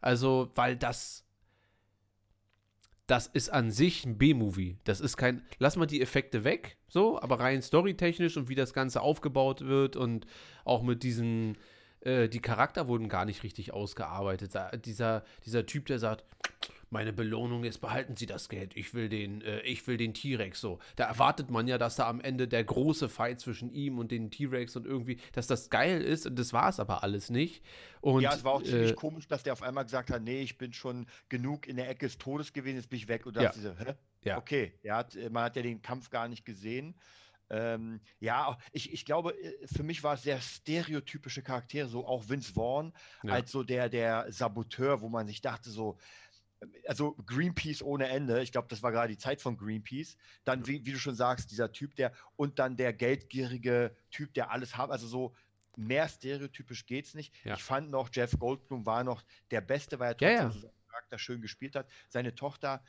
Also, 0.00 0.50
weil 0.54 0.76
das 0.76 1.27
das 3.08 3.26
ist 3.26 3.48
an 3.48 3.70
sich 3.70 4.04
ein 4.04 4.18
B-Movie. 4.18 4.76
Das 4.84 5.00
ist 5.00 5.16
kein, 5.16 5.42
lass 5.58 5.76
mal 5.76 5.86
die 5.86 6.02
Effekte 6.02 6.44
weg, 6.44 6.76
so, 6.88 7.20
aber 7.20 7.40
rein 7.40 7.62
storytechnisch 7.62 8.36
und 8.36 8.50
wie 8.50 8.54
das 8.54 8.74
Ganze 8.74 9.00
aufgebaut 9.00 9.62
wird 9.62 9.96
und 9.96 10.26
auch 10.64 10.82
mit 10.82 11.02
diesen, 11.02 11.56
äh, 12.00 12.28
die 12.28 12.40
Charakter 12.40 12.88
wurden 12.88 13.08
gar 13.08 13.24
nicht 13.24 13.42
richtig 13.42 13.72
ausgearbeitet. 13.72 14.52
Dieser, 14.84 15.24
dieser 15.44 15.66
Typ, 15.66 15.86
der 15.86 15.98
sagt, 15.98 16.24
meine 16.90 17.12
Belohnung 17.12 17.64
ist, 17.64 17.78
behalten 17.78 18.16
Sie 18.16 18.26
das 18.26 18.48
Geld, 18.48 18.76
ich 18.76 18.94
will 18.94 19.08
den, 19.08 19.42
äh, 19.42 19.60
ich 19.60 19.86
will 19.86 19.96
den 19.96 20.14
T-Rex 20.14 20.60
so. 20.60 20.78
Da 20.96 21.04
erwartet 21.04 21.50
man 21.50 21.68
ja, 21.68 21.76
dass 21.76 21.96
da 21.96 22.08
am 22.08 22.20
Ende 22.20 22.48
der 22.48 22.64
große 22.64 23.08
Fight 23.08 23.40
zwischen 23.40 23.70
ihm 23.70 23.98
und 23.98 24.10
den 24.10 24.30
T-Rex 24.30 24.74
und 24.76 24.86
irgendwie, 24.86 25.18
dass 25.32 25.46
das 25.46 25.70
geil 25.70 26.00
ist 26.00 26.26
und 26.26 26.38
das 26.38 26.52
war 26.52 26.68
es 26.70 26.80
aber 26.80 27.02
alles 27.02 27.30
nicht. 27.30 27.62
Und, 28.00 28.22
ja, 28.22 28.32
es 28.34 28.44
war 28.44 28.52
auch 28.52 28.62
ziemlich 28.62 28.92
äh, 28.92 28.94
komisch, 28.94 29.26
dass 29.28 29.42
der 29.42 29.52
auf 29.52 29.62
einmal 29.62 29.84
gesagt 29.84 30.10
hat, 30.10 30.22
nee, 30.22 30.40
ich 30.40 30.56
bin 30.56 30.72
schon 30.72 31.06
genug 31.28 31.66
in 31.66 31.76
der 31.76 31.90
Ecke 31.90 32.06
des 32.06 32.16
Todes 32.16 32.52
gewesen, 32.52 32.76
jetzt 32.76 32.88
bin 32.88 32.98
ich 32.98 33.08
weg. 33.08 33.26
Und 33.26 33.36
dann 33.36 33.44
Ja. 33.44 33.48
dachte 33.50 33.60
so, 33.60 33.74
hä? 33.78 33.94
Ja. 34.24 34.38
Okay, 34.38 34.72
hat, 34.88 35.14
äh, 35.14 35.30
man 35.30 35.44
hat 35.44 35.56
ja 35.56 35.62
den 35.62 35.82
Kampf 35.82 36.10
gar 36.10 36.28
nicht 36.28 36.44
gesehen. 36.44 36.94
Ähm, 37.50 38.00
ja, 38.20 38.58
ich, 38.72 38.92
ich 38.92 39.04
glaube, 39.04 39.32
äh, 39.32 39.66
für 39.66 39.82
mich 39.82 40.02
war 40.02 40.14
es 40.14 40.22
sehr 40.22 40.40
stereotypische 40.40 41.42
Charaktere, 41.42 41.88
so 41.88 42.06
auch 42.06 42.28
Vince 42.28 42.52
Vaughn 42.52 42.92
Ja. 43.22 43.34
als 43.34 43.50
so 43.50 43.62
der, 43.62 43.88
der 43.88 44.30
Saboteur, 44.32 45.00
wo 45.00 45.08
man 45.08 45.26
sich 45.26 45.40
dachte, 45.40 45.70
so, 45.70 45.98
äh, 46.60 46.66
also 46.86 47.14
Greenpeace 47.26 47.82
ohne 47.82 48.08
Ende, 48.08 48.42
ich 48.42 48.52
glaube, 48.52 48.68
das 48.68 48.82
war 48.82 48.92
gerade 48.92 49.08
die 49.12 49.18
Zeit 49.18 49.40
von 49.42 49.56
Greenpeace. 49.56 50.16
Dann, 50.44 50.66
wie, 50.66 50.84
wie 50.86 50.92
du 50.92 50.98
schon 50.98 51.14
sagst, 51.14 51.50
dieser 51.50 51.72
Typ, 51.72 51.94
der 51.96 52.12
und 52.36 52.58
dann 52.58 52.76
der 52.76 52.92
geldgierige 52.92 53.96
Typ, 54.10 54.34
der 54.34 54.50
alles 54.50 54.76
hat, 54.76 54.90
also 54.90 55.06
so 55.06 55.34
mehr 55.76 56.08
stereotypisch 56.08 56.86
geht's 56.86 57.14
nicht. 57.14 57.34
Ja. 57.44 57.54
Ich 57.54 57.62
fand 57.62 57.90
noch, 57.90 58.10
Jeff 58.12 58.38
Goldblum 58.38 58.84
war 58.86 59.04
noch 59.04 59.22
der 59.50 59.60
Beste, 59.60 59.98
weil 60.00 60.12
er 60.12 60.16
Ja, 60.20 60.30
trotzdem 60.30 60.48
ja. 60.48 60.50
so 60.50 60.60
seinen 60.60 60.72
Charakter 60.90 61.18
schön 61.18 61.40
gespielt 61.40 61.76
hat. 61.76 61.88
Seine 62.08 62.34
Tochter, 62.34 62.82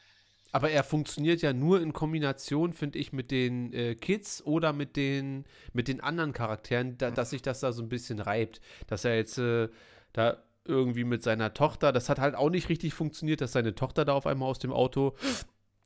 Aber 0.51 0.71
er 0.71 0.83
funktioniert 0.83 1.41
ja 1.41 1.53
nur 1.53 1.79
in 1.81 1.93
Kombination, 1.93 2.73
finde 2.73 2.97
ich, 2.97 3.13
mit 3.13 3.29
den 3.31 3.71
äh, 3.73 3.95
Kids 3.95 4.43
oder 4.43 4.73
mit 4.73 4.95
den, 4.95 5.45
mit 5.73 5.87
den 5.87 6.01
anderen 6.01 6.33
Charakteren, 6.33 6.97
da, 6.97 7.11
dass 7.11 7.29
sich 7.29 7.41
das 7.41 7.59
da 7.59 7.71
so 7.71 7.83
ein 7.83 7.89
bisschen 7.89 8.19
reibt. 8.19 8.59
Dass 8.87 9.05
er 9.05 9.15
jetzt 9.15 9.37
äh, 9.37 9.69
da 10.13 10.37
irgendwie 10.65 11.03
mit 11.03 11.23
seiner 11.23 11.53
Tochter, 11.53 11.91
das 11.91 12.09
hat 12.09 12.19
halt 12.19 12.35
auch 12.35 12.49
nicht 12.49 12.69
richtig 12.69 12.93
funktioniert, 12.93 13.41
dass 13.41 13.51
seine 13.51 13.75
Tochter 13.75 14.05
da 14.05 14.13
auf 14.13 14.25
einmal 14.27 14.49
aus 14.49 14.59
dem 14.59 14.71
Auto 14.73 15.15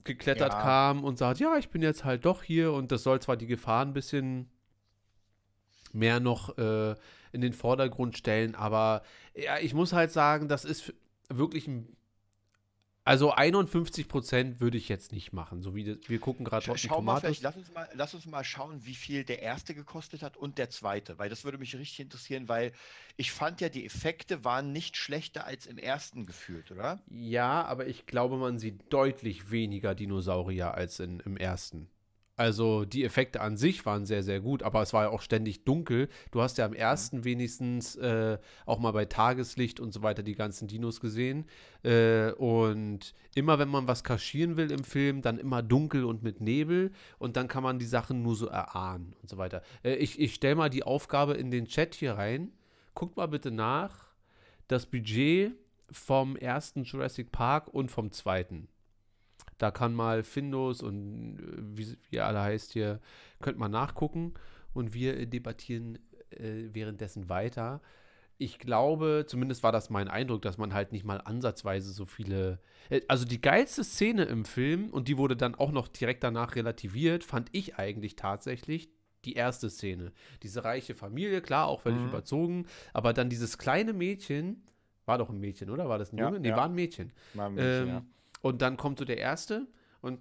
geklettert 0.04 0.54
Ja. 0.54 0.62
kam 0.62 1.04
und 1.04 1.18
sagt, 1.18 1.40
ja, 1.40 1.58
ich 1.58 1.70
bin 1.70 1.82
jetzt 1.82 2.04
halt 2.04 2.26
doch 2.26 2.44
hier 2.44 2.74
und 2.74 2.92
das 2.92 3.04
soll 3.04 3.22
zwar 3.22 3.38
die 3.38 3.48
Gefahr 3.48 3.86
ein 3.86 3.94
bisschen 3.94 4.50
mehr 5.94 6.20
noch 6.20 6.58
äh, 6.58 6.96
in 7.32 7.42
den 7.42 7.54
Vordergrund 7.54 8.18
stellen, 8.18 8.56
aber 8.56 9.04
ja, 9.36 9.60
ich 9.60 9.74
muss 9.74 9.94
halt 9.94 10.12
sagen, 10.12 10.48
das 10.48 10.66
ist 10.66 10.94
wirklich 11.30 11.68
ein 11.68 11.96
also 13.06 13.32
51 13.32 14.08
Prozent 14.08 14.62
würde 14.62 14.78
ich 14.78 14.88
jetzt 14.88 15.12
nicht 15.12 15.34
machen. 15.34 15.62
So 15.62 15.76
wie 15.76 15.84
das, 15.84 15.98
wir 16.08 16.20
gucken 16.20 16.46
gerade 16.46 16.66
Rotten 16.68 16.80
schau 16.80 17.02
mal, 17.02 17.20
Tomatoes. 17.20 17.38
vielleicht, 17.40 17.44
lass 17.44 17.56
uns 17.58 17.74
mal, 17.74 17.90
lass 17.94 18.14
uns 18.14 18.26
mal 18.26 18.44
schauen, 18.44 18.86
wie 18.86 18.96
viel 18.96 19.24
der 19.26 19.42
erste 19.42 19.76
gekostet 19.76 20.22
hat 20.22 20.38
und 20.38 20.58
der 20.58 20.70
zweite, 20.70 21.18
weil 21.18 21.30
das 21.30 21.44
würde 21.44 21.58
mich 21.58 21.76
richtig 21.76 22.00
interessieren, 22.00 22.48
weil 22.48 22.72
ich 23.18 23.32
fand 23.32 23.60
ja, 23.60 23.70
die 23.70 23.86
Effekte 23.86 24.46
waren 24.46 24.72
nicht 24.72 24.96
schlechter 24.96 25.46
als 25.46 25.66
im 25.66 25.78
ersten 25.78 26.26
gefühlt, 26.26 26.72
oder? 26.72 27.02
Ja, 27.10 27.66
aber 27.66 27.88
ich 27.88 28.06
glaube, 28.06 28.38
man 28.38 28.58
sieht 28.58 28.82
deutlich 28.92 29.52
weniger 29.52 29.96
Dinosaurier 29.96 30.74
als 30.74 31.00
in, 31.00 31.20
im 31.20 31.36
ersten. 31.36 31.90
Also 32.36 32.84
die 32.84 33.04
Effekte 33.04 33.42
an 33.42 33.58
sich 33.58 33.86
waren 33.86 34.08
sehr, 34.08 34.24
sehr 34.24 34.40
gut, 34.40 34.64
aber 34.64 34.82
es 34.82 34.92
war 34.92 35.04
ja 35.04 35.10
auch 35.10 35.22
ständig 35.22 35.66
dunkel. 35.66 36.10
Du 36.32 36.42
hast 36.42 36.58
ja 36.58 36.66
am 36.66 36.74
ersten 36.74 37.24
wenigstens 37.26 37.96
äh, 37.96 38.40
auch 38.66 38.80
mal 38.80 38.92
bei 38.92 39.06
Tageslicht 39.06 39.80
und 39.80 39.94
so 39.94 40.02
weiter 40.02 40.24
die 40.24 40.34
ganzen 40.34 40.68
Dinos 40.68 41.00
gesehen. 41.00 41.46
Äh, 41.84 42.32
und 42.32 43.14
immer 43.36 43.60
wenn 43.60 43.70
man 43.70 43.88
was 43.88 44.04
kaschieren 44.04 44.58
will 44.58 44.72
im 44.72 44.84
Film, 44.84 45.22
dann 45.22 45.38
immer 45.38 45.62
dunkel 45.62 46.06
und 46.06 46.24
mit 46.24 46.42
Nebel 46.42 46.92
und 47.20 47.38
dann 47.38 47.48
kann 47.48 47.62
man 47.62 47.78
die 47.78 47.86
Sachen 47.86 48.24
nur 48.24 48.36
so 48.36 48.48
erahnen 48.48 49.16
und 49.22 49.30
so 49.30 49.38
weiter. 49.38 49.62
Äh, 49.84 49.96
ich 49.96 50.20
ich 50.20 50.34
stelle 50.34 50.56
mal 50.56 50.72
die 50.72 50.84
Aufgabe 50.84 51.36
in 51.36 51.52
den 51.52 51.68
Chat 51.68 51.94
hier 51.94 52.14
rein. 52.14 52.52
Guckt 52.96 53.16
mal 53.16 53.28
bitte 53.28 53.52
nach. 53.52 54.08
Das 54.68 54.88
Budget 54.88 55.54
vom 55.92 56.36
ersten 56.36 56.84
Jurassic 56.84 57.32
Park 57.32 57.68
und 57.68 57.92
vom 57.92 58.12
zweiten. 58.12 58.70
Da 59.58 59.72
kann 59.72 59.94
mal 59.94 60.24
Findus 60.24 60.82
und 60.82 61.38
äh, 61.40 61.78
wie, 61.78 61.98
wie 62.10 62.20
alle 62.20 62.42
heißt 62.42 62.74
hier, 62.74 63.00
könnt 63.42 63.58
mal 63.58 63.70
nachgucken 63.70 64.34
und 64.74 64.94
wir 64.94 65.26
debattieren 65.26 66.00
äh, 66.32 66.70
währenddessen 66.74 67.30
weiter. 67.30 67.82
Ich 68.40 68.58
glaube, 68.60 69.26
zumindest 69.28 69.62
war 69.64 69.72
das 69.72 69.90
mein 69.90 70.08
Eindruck, 70.08 70.42
dass 70.42 70.58
man 70.58 70.74
halt 70.74 70.92
nicht 70.92 71.06
mal 71.06 71.18
ansatzweise 71.22 71.92
so 71.94 72.06
viele. 72.06 72.60
äh, 72.90 73.02
Also 73.08 73.26
die 73.26 73.40
geilste 73.40 73.84
Szene 73.84 74.24
im 74.26 74.44
Film, 74.44 74.90
und 74.90 75.08
die 75.08 75.18
wurde 75.18 75.38
dann 75.38 75.56
auch 75.56 75.72
noch 75.72 75.88
direkt 75.88 76.24
danach 76.24 76.56
relativiert, 76.56 77.24
fand 77.24 77.50
ich 77.52 77.76
eigentlich 77.78 78.16
tatsächlich 78.16 78.90
die 79.24 79.34
erste 79.34 79.70
Szene. 79.70 80.12
Diese 80.42 80.64
reiche 80.66 80.96
Familie, 80.96 81.42
klar, 81.42 81.68
auch 81.68 81.80
völlig 81.82 82.02
Mhm. 82.02 82.08
überzogen, 82.10 82.66
aber 82.92 83.14
dann 83.14 83.30
dieses 83.30 83.58
kleine 83.58 83.94
Mädchen, 83.94 84.64
war 85.06 85.18
doch 85.18 85.30
ein 85.30 85.40
Mädchen, 85.40 85.70
oder? 85.70 85.88
War 85.88 86.00
das 86.00 86.12
ein 86.12 86.18
Ja, 86.18 86.26
Junge? 86.26 86.40
Nee, 86.40 86.50
ja. 86.50 86.58
war 86.58 86.66
ein 86.66 86.74
Mädchen. 86.76 87.12
Mal 87.34 87.46
ein 87.48 87.56
bisschen, 87.56 87.86
Ähm, 87.86 87.88
ja. 87.88 88.04
Und 88.44 88.62
dann 88.62 88.76
kommt 88.78 89.00
so 89.00 89.06
der 89.06 89.18
erste 89.18 89.66
und, 90.02 90.20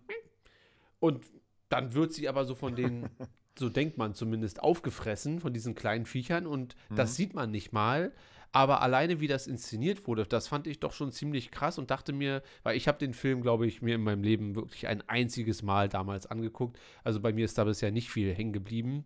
und 1.01 1.27
dann 1.69 1.93
wird 1.93 2.13
sie 2.13 2.29
aber 2.29 2.45
so 2.45 2.55
von 2.55 2.77
den, 2.77 3.09
so 3.59 3.69
denkt 3.69 3.99
man 3.99 4.15
zumindest, 4.15 4.63
aufgefressen 4.63 5.41
von 5.41 5.53
diesen 5.53 5.75
kleinen 5.75 6.07
Viechern 6.07 6.47
und 6.47 6.77
Mhm. 6.89 6.97
das 6.97 7.17
sieht 7.17 7.35
man 7.35 7.51
nicht 7.51 7.73
mal. 7.73 8.13
Aber 8.53 8.81
alleine, 8.83 9.19
wie 9.19 9.27
das 9.29 9.47
inszeniert 9.47 10.07
wurde, 10.07 10.25
das 10.27 10.47
fand 10.47 10.67
ich 10.69 10.79
doch 10.79 10.93
schon 10.93 11.11
ziemlich 11.11 11.51
krass 11.51 11.79
und 11.79 11.91
dachte 11.91 12.13
mir, 12.13 12.43
weil 12.63 12.77
ich 12.77 12.87
habe 12.87 12.99
den 12.99 13.13
Film, 13.15 13.41
glaube 13.43 13.67
ich, 13.67 13.83
mir 13.83 13.95
in 13.97 14.03
meinem 14.03 14.23
Leben 14.23 14.55
wirklich 14.55 14.87
ein 14.87 15.03
einziges 15.09 15.63
Mal 15.63 15.89
damals 15.89 16.27
angeguckt. 16.27 16.79
Also 17.03 17.19
bei 17.19 17.33
mir 17.33 17.45
ist 17.47 17.57
da 17.59 17.65
bisher 17.65 17.91
nicht 17.91 18.11
viel 18.11 18.33
hängen 18.35 18.53
geblieben. 18.53 19.05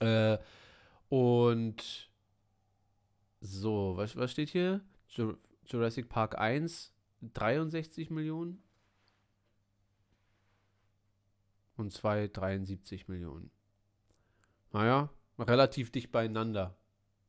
Äh, 0.00 0.38
und 1.08 2.10
so, 3.40 3.92
was, 3.96 4.16
was 4.16 4.32
steht 4.32 4.50
hier? 4.50 4.80
Ju- 5.14 5.36
Jurassic 5.66 6.08
Park 6.08 6.36
1, 6.38 6.92
63 7.22 8.10
Millionen. 8.10 8.62
Und 11.76 11.92
2, 11.92 12.28
73 12.28 13.08
Millionen. 13.08 13.50
Naja, 14.72 15.10
relativ 15.38 15.90
dicht 15.92 16.10
beieinander. 16.10 16.76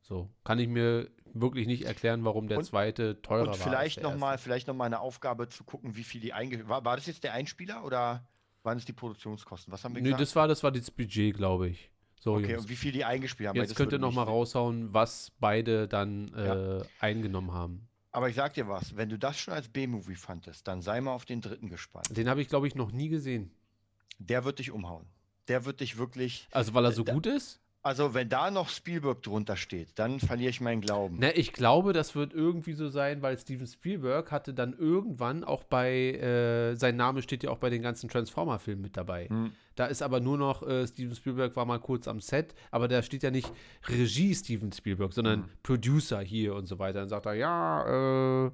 So, 0.02 0.28
kann 0.44 0.58
ich 0.58 0.66
mir 0.68 1.08
wirklich 1.34 1.66
nicht 1.68 1.84
erklären, 1.84 2.24
warum 2.24 2.48
der 2.48 2.58
Und- 2.58 2.64
zweite 2.64 3.22
teurer 3.22 3.40
war. 3.42 3.46
Und 3.46 3.52
als 3.54 3.62
vielleicht 3.62 3.96
der 3.98 4.04
nochmal 4.10 4.32
erste. 4.34 4.44
vielleicht 4.44 4.66
noch 4.66 4.74
mal 4.74 4.86
eine 4.86 4.98
Aufgabe 5.00 5.48
zu 5.48 5.62
gucken, 5.62 5.94
wie 5.94 6.02
viel 6.02 6.20
die 6.20 6.32
einge... 6.32 6.68
War, 6.68 6.84
war 6.84 6.96
das 6.96 7.06
jetzt 7.06 7.22
der 7.22 7.32
Einspieler 7.34 7.84
oder 7.84 8.26
waren 8.64 8.76
es 8.78 8.84
die 8.84 8.92
Produktionskosten? 8.92 9.72
Was 9.72 9.84
haben 9.84 9.94
wir 9.94 10.02
Nee, 10.02 10.08
gesagt? 10.08 10.22
das 10.22 10.34
war, 10.36 10.48
das 10.48 10.62
war 10.64 10.72
das 10.72 10.90
Budget, 10.90 11.36
glaube 11.36 11.68
ich. 11.68 11.90
So, 12.18 12.34
okay, 12.34 12.50
Jungs. 12.50 12.64
und 12.64 12.68
wie 12.70 12.76
viel 12.76 12.92
die 12.92 13.04
eingespielt 13.04 13.48
haben? 13.48 13.56
Jetzt 13.56 13.76
könnt 13.76 13.92
ihr 13.92 13.98
noch 13.98 14.12
mal 14.12 14.24
mich- 14.24 14.32
raushauen, 14.34 14.92
was 14.92 15.30
beide 15.38 15.86
dann 15.86 16.28
Ja. 16.36 16.78
äh, 16.80 16.84
eingenommen 16.98 17.52
haben. 17.52 17.88
Aber 18.12 18.28
ich 18.28 18.34
sag 18.34 18.54
dir 18.54 18.66
was, 18.68 18.96
wenn 18.96 19.08
du 19.08 19.18
das 19.18 19.38
schon 19.38 19.54
als 19.54 19.68
B-Movie 19.68 20.16
fandest, 20.16 20.66
dann 20.66 20.82
sei 20.82 21.00
mal 21.00 21.12
auf 21.12 21.24
den 21.24 21.40
dritten 21.40 21.68
gespannt. 21.68 22.16
Den 22.16 22.28
habe 22.28 22.42
ich, 22.42 22.48
glaube 22.48 22.66
ich, 22.66 22.74
noch 22.74 22.90
nie 22.90 23.08
gesehen. 23.08 23.50
Der 24.18 24.44
wird 24.44 24.58
dich 24.58 24.70
umhauen. 24.72 25.06
Der 25.48 25.64
wird 25.64 25.80
dich 25.80 25.96
wirklich. 25.96 26.48
Also, 26.50 26.74
weil 26.74 26.84
er 26.84 26.92
so 26.92 27.04
Da- 27.04 27.12
gut 27.14 27.26
ist? 27.26 27.60
Also, 27.82 28.12
wenn 28.12 28.28
da 28.28 28.50
noch 28.50 28.68
Spielberg 28.68 29.22
drunter 29.22 29.56
steht, 29.56 29.98
dann 29.98 30.20
verliere 30.20 30.50
ich 30.50 30.60
meinen 30.60 30.82
Glauben. 30.82 31.18
Ne, 31.18 31.32
ich 31.32 31.54
glaube, 31.54 31.94
das 31.94 32.14
wird 32.14 32.34
irgendwie 32.34 32.74
so 32.74 32.90
sein, 32.90 33.22
weil 33.22 33.38
Steven 33.38 33.66
Spielberg 33.66 34.30
hatte 34.30 34.52
dann 34.52 34.74
irgendwann 34.74 35.44
auch 35.44 35.64
bei, 35.64 36.12
äh, 36.12 36.74
sein 36.76 36.96
Name 36.96 37.22
steht 37.22 37.42
ja 37.42 37.50
auch 37.50 37.56
bei 37.56 37.70
den 37.70 37.80
ganzen 37.80 38.10
Transformer-Filmen 38.10 38.82
mit 38.82 38.98
dabei. 38.98 39.28
Hm. 39.28 39.52
Da 39.76 39.86
ist 39.86 40.02
aber 40.02 40.20
nur 40.20 40.36
noch, 40.36 40.62
äh, 40.62 40.86
Steven 40.86 41.14
Spielberg 41.14 41.56
war 41.56 41.64
mal 41.64 41.80
kurz 41.80 42.06
am 42.06 42.20
Set, 42.20 42.54
aber 42.70 42.86
da 42.86 43.02
steht 43.02 43.22
ja 43.22 43.30
nicht 43.30 43.50
Regie 43.88 44.34
Steven 44.34 44.72
Spielberg, 44.72 45.14
sondern 45.14 45.44
Hm. 45.44 45.48
Producer 45.62 46.20
hier 46.20 46.54
und 46.56 46.66
so 46.66 46.78
weiter. 46.78 47.00
Dann 47.00 47.08
sagt 47.08 47.24
er, 47.24 47.34
ja, 47.34 48.46
äh, 48.46 48.50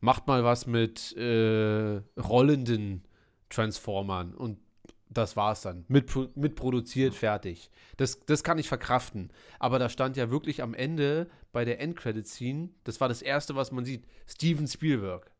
macht 0.00 0.26
mal 0.26 0.44
was 0.44 0.66
mit 0.66 1.14
äh, 1.14 2.00
rollenden 2.18 3.04
Transformern 3.50 4.32
und 4.32 4.56
das 5.10 5.36
war's 5.36 5.62
dann. 5.62 5.84
Mit, 5.88 6.10
mitproduziert, 6.36 7.14
fertig. 7.14 7.70
Das, 7.96 8.20
das 8.20 8.44
kann 8.44 8.58
ich 8.58 8.68
verkraften. 8.68 9.32
Aber 9.58 9.78
da 9.78 9.88
stand 9.88 10.16
ja 10.16 10.30
wirklich 10.30 10.62
am 10.62 10.72
Ende 10.72 11.28
bei 11.52 11.64
der 11.64 11.80
Endcredit-Scene, 11.80 12.70
das 12.84 13.00
war 13.00 13.08
das 13.08 13.20
Erste, 13.20 13.56
was 13.56 13.72
man 13.72 13.84
sieht, 13.84 14.04
Steven 14.28 14.68
Spielberg. 14.68 15.30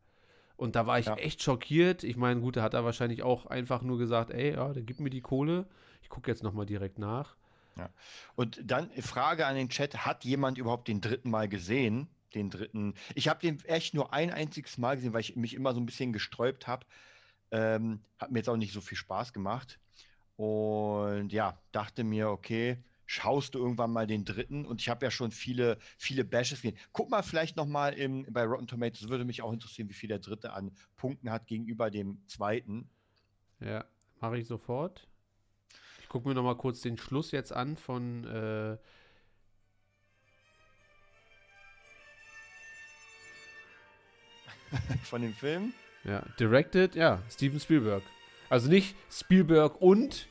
Und 0.57 0.77
da 0.77 0.87
war 0.87 0.99
ich 0.99 1.07
Ja. 1.07 1.15
echt 1.15 1.43
schockiert. 1.43 2.05
Ich 2.05 2.17
meine, 2.17 2.41
gut, 2.41 2.57
da 2.57 2.63
hat 2.63 2.75
er 2.75 2.85
wahrscheinlich 2.85 3.23
auch 3.23 3.47
einfach 3.47 3.81
nur 3.83 3.97
gesagt, 3.97 4.31
ey, 4.31 4.53
ja, 4.55 4.73
der 4.73 4.83
gibt 4.83 5.01
mir 5.01 5.09
die 5.09 5.23
Kohle. 5.23 5.67
Ich 6.03 6.09
gucke 6.11 6.31
jetzt 6.31 6.43
nochmal 6.43 6.67
direkt 6.67 6.99
nach. 6.99 7.37
Und 8.37 8.61
dann 8.63 8.91
Frage 9.01 9.47
an 9.47 9.55
den 9.57 9.71
Chat: 9.71 10.05
Hat 10.05 10.25
jemand 10.27 10.59
überhaupt 10.59 10.89
den 10.89 11.01
dritten 11.01 11.31
Mal 11.31 11.49
gesehen? 11.49 12.09
Den 12.35 12.51
dritten. 12.51 12.93
Ich 13.15 13.27
habe 13.29 13.41
den 13.41 13.65
echt 13.65 13.95
nur 13.95 14.13
ein 14.13 14.31
einziges 14.31 14.77
Mal 14.77 14.97
gesehen, 14.97 15.15
weil 15.15 15.23
ich 15.23 15.35
mich 15.37 15.55
immer 15.55 15.73
so 15.73 15.81
ein 15.81 15.87
bisschen 15.87 16.13
gesträubt 16.13 16.67
habe. 16.67 16.85
Ähm, 17.51 18.01
hat 18.19 18.31
mir 18.31 18.39
jetzt 18.39 18.49
auch 18.49 18.57
nicht 18.57 18.73
so 18.73 18.81
viel 18.81 18.99
Spaß 18.99 19.33
gemacht. 19.33 19.79
Und 20.37 21.33
ja, 21.33 21.61
dachte 21.73 22.05
mir, 22.05 22.31
okay, 22.31 22.83
schaust 23.07 23.55
du 23.55 23.59
irgendwann 23.59 23.93
mal 23.93 24.07
den 24.07 24.25
dritten? 24.25 24.65
Und 24.65 24.81
ich 24.81 24.89
habe 24.89 25.05
ja 25.05 25.11
schon 25.11 25.33
viele, 25.33 25.79
viele 25.99 26.25
Bashes 26.25 26.63
gesehen. 26.63 26.79
Guck 26.93 27.11
mal 27.11 27.23
vielleicht 27.23 27.57
noch 27.57 27.67
mal 27.67 27.93
im, 27.95 28.25
bei 28.31 28.45
Rotten 28.45 28.67
Tomatoes. 28.67 29.09
Würde 29.09 29.25
mich 29.25 29.43
auch 29.43 29.53
interessieren, 29.53 29.89
wie 29.89 29.95
viel 29.95 30.09
der 30.09 30.21
dritte 30.21 30.53
an 30.53 30.73
Punkten 30.97 31.31
hat 31.31 31.47
gegenüber 31.47 31.91
dem 31.91 32.23
zweiten. 32.27 32.89
Ja, 33.59 33.85
mache 34.21 34.39
ich 34.39 34.47
sofort. 34.47 35.09
Ich 36.03 36.09
gucke 36.09 36.29
mir 36.29 36.35
nochmal 36.35 36.57
kurz 36.57 36.81
den 36.81 36.97
Schluss 36.97 37.33
jetzt 37.33 37.53
an 37.53 37.77
von 37.77 38.25
äh, 38.25 38.79
Von 45.03 45.23
dem 45.23 45.35
Film. 45.35 45.73
Ja, 46.05 46.23
directed, 46.39 46.95
ja, 46.95 47.23
Steven 47.31 47.61
Spielberg. 47.61 48.03
Also 48.49 48.69
nicht 48.69 48.97
Spielberg 49.11 49.81
und, 49.81 50.27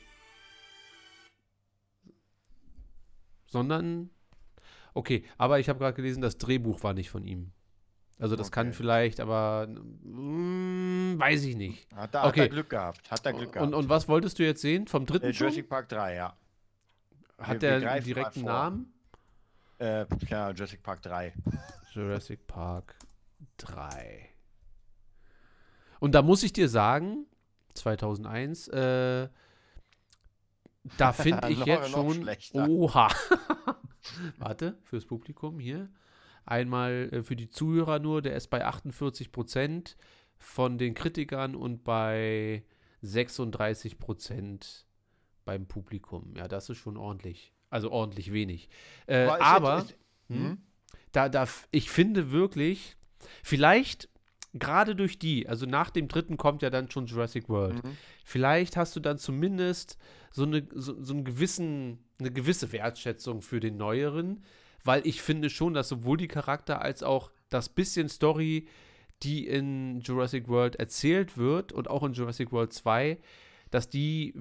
sondern, 3.46 4.10
okay, 4.94 5.24
aber 5.38 5.58
ich 5.60 5.68
habe 5.68 5.78
gerade 5.78 5.94
gelesen, 5.94 6.20
das 6.20 6.38
Drehbuch 6.38 6.82
war 6.82 6.92
nicht 6.94 7.10
von 7.10 7.24
ihm. 7.24 7.52
Also 8.18 8.36
das 8.36 8.52
kann 8.52 8.66
Okay. 8.68 8.76
vielleicht, 8.76 9.18
aber 9.20 9.66
mm, 9.66 11.18
weiß 11.18 11.42
ich 11.44 11.56
nicht. 11.56 11.86
Hat, 11.94 12.14
da, 12.14 12.22
hat 12.22 12.28
Okay. 12.30 12.40
er 12.42 12.48
Glück 12.50 12.68
gehabt. 12.68 13.10
Hat 13.10 13.24
er 13.24 13.32
Glück 13.32 13.52
gehabt. 13.52 13.66
Und, 13.66 13.72
und 13.74 13.88
was 13.88 14.08
wolltest 14.08 14.38
du 14.38 14.42
jetzt 14.44 14.60
sehen? 14.60 14.86
Vom 14.88 15.06
dritten 15.06 15.26
äh? 15.26 15.30
Jurassic 15.30 15.68
Park 15.70 15.88
3, 15.88 16.16
ja. 16.16 16.36
Hat 17.38 17.48
wir- 17.48 17.48
wir 17.48 17.58
der 17.60 17.72
einen 17.76 17.82
greifen 17.84 18.08
mal 18.10 18.14
direkten. 18.14 18.42
Namen? 18.44 18.92
Äh, 19.78 20.04
ja, 20.28 20.50
Jurassic 20.50 20.82
Park 20.82 21.00
3. 21.00 21.32
Jurassic 21.94 22.46
Park 22.46 22.94
3. 23.56 24.28
Und 26.00 26.14
da 26.14 26.22
muss 26.22 26.42
ich 26.42 26.52
dir 26.52 26.68
sagen, 26.68 27.26
2001, 27.74 28.68
äh, 28.68 29.28
da 30.96 31.12
finde 31.12 31.48
ich 31.50 31.64
jetzt 31.64 31.90
schon, 31.90 32.28
oha. 32.54 33.08
Warte, 34.38 34.78
fürs 34.84 35.04
Publikum 35.04 35.60
hier. 35.60 35.88
Einmal 36.46 37.10
äh, 37.12 37.22
für 37.22 37.36
die 37.36 37.50
Zuhörer 37.50 37.98
nur, 37.98 38.22
der 38.22 38.34
ist 38.34 38.48
bei 38.48 38.64
48 38.64 39.30
Prozent 39.30 39.96
von 40.38 40.78
den 40.78 40.94
Kritikern 40.94 41.54
und 41.54 41.84
bei 41.84 42.64
36 43.02 43.98
Prozent 43.98 44.86
beim 45.44 45.66
Publikum. 45.66 46.34
Ja, 46.36 46.48
das 46.48 46.70
ist 46.70 46.78
schon 46.78 46.96
ordentlich. 46.96 47.52
Also 47.68 47.90
ordentlich 47.92 48.32
wenig. 48.32 48.68
Äh, 49.06 49.26
Aber 49.26 49.78
jetzt- 49.78 49.90
ist- 49.90 49.98
hm? 50.28 50.36
Hm? 50.48 50.58
da, 51.12 51.28
da, 51.28 51.46
ich 51.70 51.90
finde 51.90 52.30
wirklich, 52.30 52.96
vielleicht 53.42 54.08
gerade 54.52 54.96
durch 54.96 55.18
die, 55.18 55.48
also 55.48 55.66
nach 55.66 55.90
dem 55.90 56.08
dritten 56.08 56.36
kommt 56.36 56.62
ja 56.62 56.70
dann 56.70 56.90
schon 56.90 57.06
Jurassic 57.06 57.48
World. 57.48 57.84
Mhm. 57.84 57.96
Vielleicht 58.24 58.76
hast 58.76 58.96
du 58.96 59.00
dann 59.00 59.18
zumindest 59.18 59.98
so 60.30 60.44
eine, 60.44 60.66
so, 60.74 61.02
so 61.02 61.12
einen 61.14 61.24
gewissen, 61.24 61.98
eine 62.18 62.32
gewisse 62.32 62.72
Wertschätzung 62.72 63.42
für 63.42 63.60
den 63.60 63.76
neueren, 63.76 64.44
weil 64.84 65.06
ich 65.06 65.22
finde 65.22 65.50
schon, 65.50 65.74
dass 65.74 65.88
sowohl 65.88 66.16
die 66.16 66.28
Charakter 66.28 66.82
als 66.82 67.02
auch 67.02 67.30
das 67.48 67.68
bisschen 67.68 68.08
Story, 68.08 68.66
die 69.22 69.46
in 69.46 70.00
Jurassic 70.00 70.48
World 70.48 70.76
erzählt 70.76 71.36
wird 71.36 71.72
und 71.72 71.88
auch 71.88 72.02
in 72.02 72.12
Jurassic 72.12 72.52
World 72.52 72.72
2, 72.72 73.18
dass 73.70 73.88
die 73.88 74.34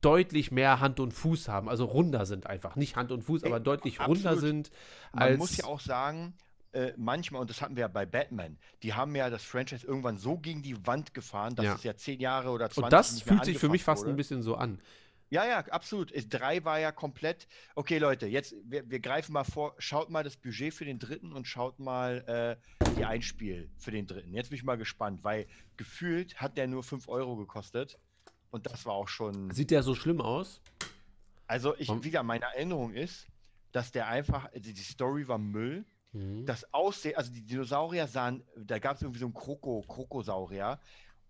deutlich 0.00 0.50
mehr 0.50 0.80
Hand 0.80 1.00
und 1.00 1.12
Fuß 1.12 1.48
haben, 1.48 1.68
also 1.68 1.84
runder 1.84 2.26
sind 2.26 2.46
einfach. 2.46 2.76
Nicht 2.76 2.96
Hand 2.96 3.12
und 3.12 3.22
Fuß, 3.22 3.42
Ey, 3.42 3.48
aber 3.48 3.60
deutlich 3.60 4.00
absolut. 4.00 4.18
runder 4.18 4.36
sind 4.36 4.70
Man 5.12 5.36
muss 5.36 5.56
ja 5.56 5.64
auch 5.64 5.80
sagen, 5.80 6.34
äh, 6.76 6.92
manchmal, 6.96 7.40
und 7.40 7.50
das 7.50 7.60
hatten 7.62 7.76
wir 7.76 7.82
ja 7.82 7.88
bei 7.88 8.04
Batman, 8.06 8.58
die 8.82 8.92
haben 8.94 9.14
ja 9.16 9.30
das 9.30 9.42
Franchise 9.42 9.86
irgendwann 9.86 10.16
so 10.18 10.36
gegen 10.38 10.62
die 10.62 10.86
Wand 10.86 11.14
gefahren, 11.14 11.54
dass 11.56 11.64
Ja. 11.64 11.74
es 11.74 11.82
ja 11.84 11.96
zehn 11.96 12.20
Jahre 12.20 12.50
oder 12.50 12.68
20 12.70 12.84
Und 12.84 12.92
das 12.92 13.22
fühlt 13.22 13.44
sich 13.44 13.58
für 13.58 13.68
mich 13.68 13.82
fast 13.84 14.02
ein 14.04 14.08
wurde. 14.08 14.16
bisschen 14.16 14.42
so 14.42 14.54
an. 14.56 14.80
Ja, 15.28 15.44
ja, 15.44 15.58
absolut. 15.70 16.12
Es- 16.12 16.28
Drei 16.28 16.62
war 16.64 16.78
ja 16.78 16.92
komplett. 16.92 17.48
Okay, 17.74 17.98
Leute, 17.98 18.26
jetzt, 18.28 18.54
wir, 18.64 18.88
wir 18.88 19.00
greifen 19.00 19.32
mal 19.32 19.42
vor, 19.42 19.74
schaut 19.78 20.08
mal 20.08 20.22
das 20.22 20.36
Budget 20.36 20.72
für 20.72 20.84
den 20.84 21.00
dritten 21.00 21.32
und 21.32 21.48
schaut 21.48 21.80
mal 21.80 22.58
äh, 22.80 22.84
die 22.96 23.04
Einspiel 23.04 23.68
für 23.76 23.90
den 23.90 24.06
dritten. 24.06 24.32
Jetzt 24.34 24.50
bin 24.50 24.56
ich 24.58 24.62
mal 24.62 24.76
gespannt, 24.78 25.24
weil 25.24 25.46
gefühlt 25.76 26.36
hat 26.40 26.56
der 26.56 26.68
nur 26.68 26.84
5 26.84 27.08
Euro 27.08 27.34
gekostet. 27.36 27.98
Und 28.52 28.66
das 28.66 28.86
war 28.86 28.92
auch 28.94 29.08
schon. 29.08 29.50
Sieht 29.50 29.72
der 29.72 29.82
so 29.82 29.96
schlimm 29.96 30.20
aus? 30.20 30.60
Also, 31.48 31.74
ich, 31.76 31.88
wieder, 32.04 32.22
meine 32.22 32.44
Erinnerung 32.44 32.92
ist, 32.94 33.26
dass 33.72 33.90
der 33.90 34.06
einfach, 34.06 34.44
also 34.52 34.72
die 34.72 34.76
Story 34.76 35.26
war 35.26 35.38
Müll. 35.38 35.84
Mhm. 36.16 36.46
das 36.46 36.72
Aussehen, 36.72 37.14
also 37.16 37.30
die 37.30 37.42
Dinosaurier 37.42 38.06
sahen, 38.06 38.42
da 38.56 38.78
gab 38.78 38.96
es 38.96 39.02
irgendwie 39.02 39.20
so 39.20 39.26
einen 39.26 39.34
Kroko, 39.34 39.82
Krokosaurier 39.82 40.80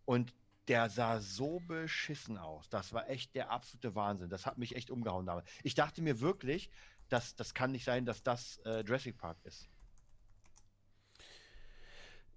und 0.05 0.32
der 0.68 0.89
sah 0.91 1.20
so 1.20 1.61
beschissen 1.61 2.39
aus. 2.39 2.68
Das 2.68 2.93
war 2.93 3.09
echt 3.09 3.34
der 3.34 3.51
absolute 3.51 3.95
Wahnsinn. 3.95 4.28
Das 4.28 4.47
hat 4.47 4.59
mich 4.59 4.76
echt 4.76 4.91
umgehauen 4.91 5.26
damals. 5.26 5.49
Ich 5.64 5.74
dachte 5.74 6.03
mir 6.03 6.20
wirklich, 6.20 6.70
dass 7.09 7.34
das 7.34 7.55
kann 7.55 7.72
nicht 7.72 7.84
sein, 7.84 8.05
dass 8.05 8.22
das 8.22 8.59
äh, 8.64 8.80
Jurassic 8.80 9.16
Park 9.18 9.39
ist. 9.45 9.68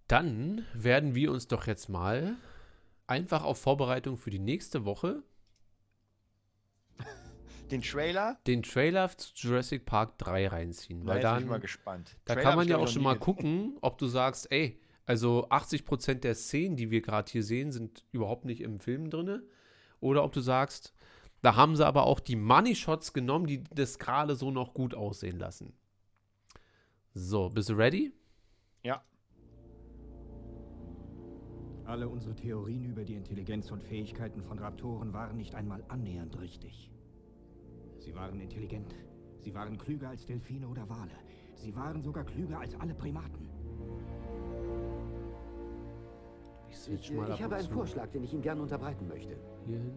Dann 0.08 0.66
werden 0.74 1.14
wir 1.14 1.32
uns 1.32 1.48
doch 1.48 1.68
jetzt 1.68 1.88
mal 1.88 2.36
einfach 3.06 3.44
auf 3.44 3.60
Vorbereitung 3.62 4.18
für 4.18 4.32
die 4.32 4.40
nächste 4.40 4.86
Woche 4.86 5.22
Den 7.72 7.82
Trailer, 7.82 8.40
den 8.48 8.64
Trailer 8.64 9.10
zu 9.10 9.32
Jurassic 9.36 9.86
Park 9.86 10.18
3 10.18 10.48
reinziehen. 10.48 11.06
da 11.06 11.08
Weil 11.08 11.18
jetzt 11.18 11.24
bin 11.24 11.32
dann, 11.32 11.44
ich 11.44 11.50
mal 11.50 11.60
gespannt. 11.60 12.18
da 12.26 12.34
Trailer 12.34 12.50
kann 12.50 12.58
man 12.58 12.68
ja 12.68 12.78
auch 12.78 12.88
schon 12.88 13.04
mal 13.04 13.18
gucken, 13.18 13.78
ob 13.82 13.98
du 13.98 14.08
sagst, 14.08 14.52
ey, 14.52 14.80
also 15.06 15.48
80% 15.50 16.16
der 16.16 16.36
Szenen, 16.36 16.76
die 16.76 16.92
wir 16.92 17.02
gerade 17.02 17.32
hier 17.32 17.44
sehen, 17.44 17.72
sind 17.72 18.06
überhaupt 18.12 18.46
nicht 18.46 18.62
im 18.62 18.80
Film 18.80 19.10
drin. 19.10 19.42
Oder 20.00 20.24
ob 20.24 20.32
du 20.32 20.42
sagst, 20.42 20.94
da 21.42 21.56
haben 21.56 21.76
sie 21.76 21.86
aber 21.86 22.04
auch 22.04 22.20
die 22.20 22.36
Money 22.36 22.76
Shots 22.76 23.14
genommen, 23.14 23.48
die 23.48 23.64
das 23.64 24.00
gerade 24.00 24.36
so 24.36 24.52
noch 24.52 24.74
gut 24.74 24.94
aussehen 24.94 25.38
lassen. 25.38 25.74
So, 27.14 27.50
bist 27.50 27.70
du 27.70 27.74
ready? 27.74 28.14
Ja, 28.84 29.04
Alle 31.90 32.08
unsere 32.08 32.36
Theorien 32.36 32.86
über 32.86 33.04
die 33.04 33.16
Intelligenz 33.16 33.72
und 33.72 33.82
Fähigkeiten 33.82 34.44
von 34.44 34.60
Raptoren 34.60 35.12
waren 35.12 35.38
nicht 35.38 35.56
einmal 35.56 35.84
annähernd 35.88 36.40
richtig. 36.40 36.92
Sie 38.00 38.16
waren 38.16 38.40
intelligent. 38.40 38.96
Sie 39.40 39.54
waren 39.54 39.78
klüger 39.78 40.10
als 40.10 40.26
Delfine 40.26 40.68
oder 40.68 40.88
Wale. 40.90 41.12
Sie 41.56 41.76
waren 41.76 42.02
sogar 42.02 42.24
klüger 42.24 42.60
als 42.60 42.80
alle 42.80 42.94
Primaten. 42.94 43.50
Ich 46.70 46.90
Ich, 46.90 47.12
mal 47.12 47.28
ich 47.28 47.34
ab 47.34 47.42
habe 47.42 47.56
einen 47.56 47.66
zu 47.66 47.74
Vorschlag, 47.74 48.10
den 48.12 48.24
ich 48.24 48.34
Ihnen 48.34 48.42
gerne 48.42 48.62
unterbreiten 48.62 49.08
möchte. 49.08 49.36
hierhin. 49.66 49.94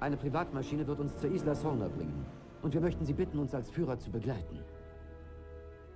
Eine 0.00 0.16
Privatmaschine 0.16 0.86
wird 0.86 1.00
uns 1.00 1.16
zur 1.18 1.30
Isla 1.30 1.54
Sorna 1.54 1.88
bringen. 1.88 2.24
Und 2.62 2.74
wir 2.74 2.80
möchten 2.80 3.04
Sie 3.04 3.12
bitten, 3.12 3.38
uns 3.38 3.54
als 3.54 3.70
Führer 3.70 3.98
zu 3.98 4.10
begleiten. 4.10 4.58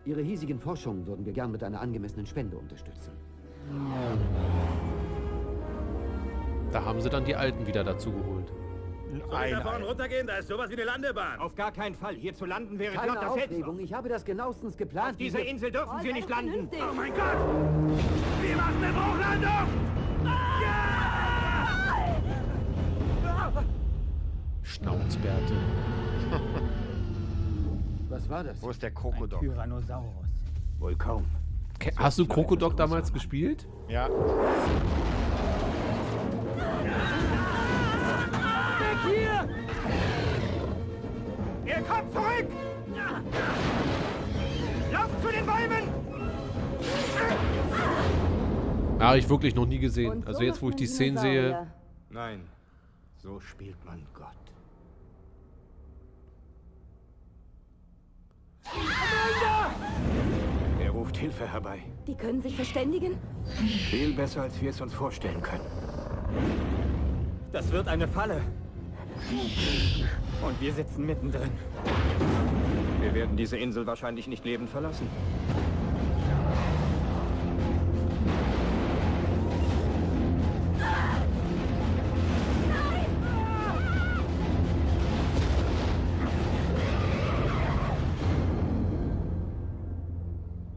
Ihre 0.05 0.23
hiesigen 0.23 0.59
Forschungen 0.59 1.07
würden 1.07 1.25
wir 1.25 1.33
gern 1.33 1.51
mit 1.51 1.63
einer 1.63 1.81
angemessenen 1.81 2.27
Spende 2.27 2.57
unterstützen. 2.57 3.13
Da 6.71 6.85
haben 6.85 7.01
sie 7.01 7.11
dann 7.11 7.25
die 7.25 7.35
Alten 7.35 7.67
wieder 7.67 7.83
dazu 7.83 8.13
geholt. 8.13 8.53
Ein, 9.33 9.55
ein. 9.55 9.83
runtergehen, 9.83 10.27
da 10.27 10.37
ist 10.37 10.49
sowas 10.49 10.69
wie 10.71 10.75
eine 10.75 10.85
Landebahn. 10.85 11.39
Auf 11.41 11.55
gar 11.55 11.73
keinen 11.73 11.95
Fall. 11.95 12.15
Hier 12.15 12.35
zu 12.35 12.45
landen 12.45 12.79
wäre 12.79 12.95
Keine 12.95 13.13
Hetzen. 13.13 13.27
Aufregung, 13.29 13.79
ich 13.81 13.93
habe 13.93 14.09
das 14.09 14.25
genauestens 14.25 14.77
geplant. 14.77 15.13
Auf 15.13 15.17
dieser 15.17 15.39
Diese- 15.39 15.51
Insel 15.51 15.71
dürfen 15.71 16.01
Sie 16.03 16.13
nicht 16.13 16.29
landen. 16.29 16.69
Oh 16.73 16.95
mein 16.95 17.13
Gott! 17.15 17.39
Wir 18.43 18.57
machen 18.57 18.85
eine 18.85 18.93
Bruchlandung! 18.93 19.69
Schnauzbärte. 24.63 25.55
Was 28.09 28.29
war 28.29 28.45
das? 28.45 28.61
Wo 28.63 28.71
ist 28.71 28.83
der 28.83 28.91
Krokodok? 28.91 29.41
Tyrannosaurus. 29.41 30.29
Wohl 30.79 30.95
kaum. 30.97 31.25
Ke- 31.79 31.93
Hast 31.97 32.19
du 32.19 32.27
Krokodok 32.27 32.77
damals 32.77 33.13
gespielt? 33.13 33.67
Ja, 33.89 34.09
zurück! 42.17 42.49
Lauf 44.93 45.11
zu 45.23 45.29
den 45.29 45.47
Bäumen! 45.47 45.89
Habe 48.99 49.19
ich 49.19 49.29
wirklich 49.29 49.55
noch 49.55 49.67
nie 49.67 49.79
gesehen. 49.79 50.12
Und 50.12 50.23
so 50.23 50.29
Also 50.29 50.43
jetzt, 50.43 50.62
wo 50.62 50.71
ich 50.71 50.77
die 50.77 50.87
Szenen 50.87 51.19
sehe. 51.19 51.67
Nein, 52.11 52.41
so 53.17 53.41
spielt 53.41 53.85
man 53.85 54.07
Gott. 54.14 54.27
Er 60.81 60.91
ruft 60.91 61.17
Hilfe 61.17 61.47
herbei. 61.47 61.81
Die 62.07 62.14
können 62.14 62.41
sich 62.41 62.57
verständigen? 62.57 63.17
Viel 63.91 64.14
besser, 64.14 64.43
als 64.43 64.61
wir 64.61 64.71
es 64.71 64.81
uns 64.81 64.95
vorstellen 64.95 65.41
können. 65.43 65.64
Das 67.53 67.71
wird 67.71 67.87
eine 67.89 68.09
Falle. 68.09 68.43
Und 70.43 70.61
wir 70.61 70.73
sitzen 70.73 71.07
mittendrin. 71.07 71.51
Wir 73.01 73.14
werden 73.14 73.37
diese 73.37 73.57
Insel 73.57 73.87
wahrscheinlich 73.87 74.27
nicht 74.27 74.45
lebend 74.45 74.69
verlassen. 74.71 75.09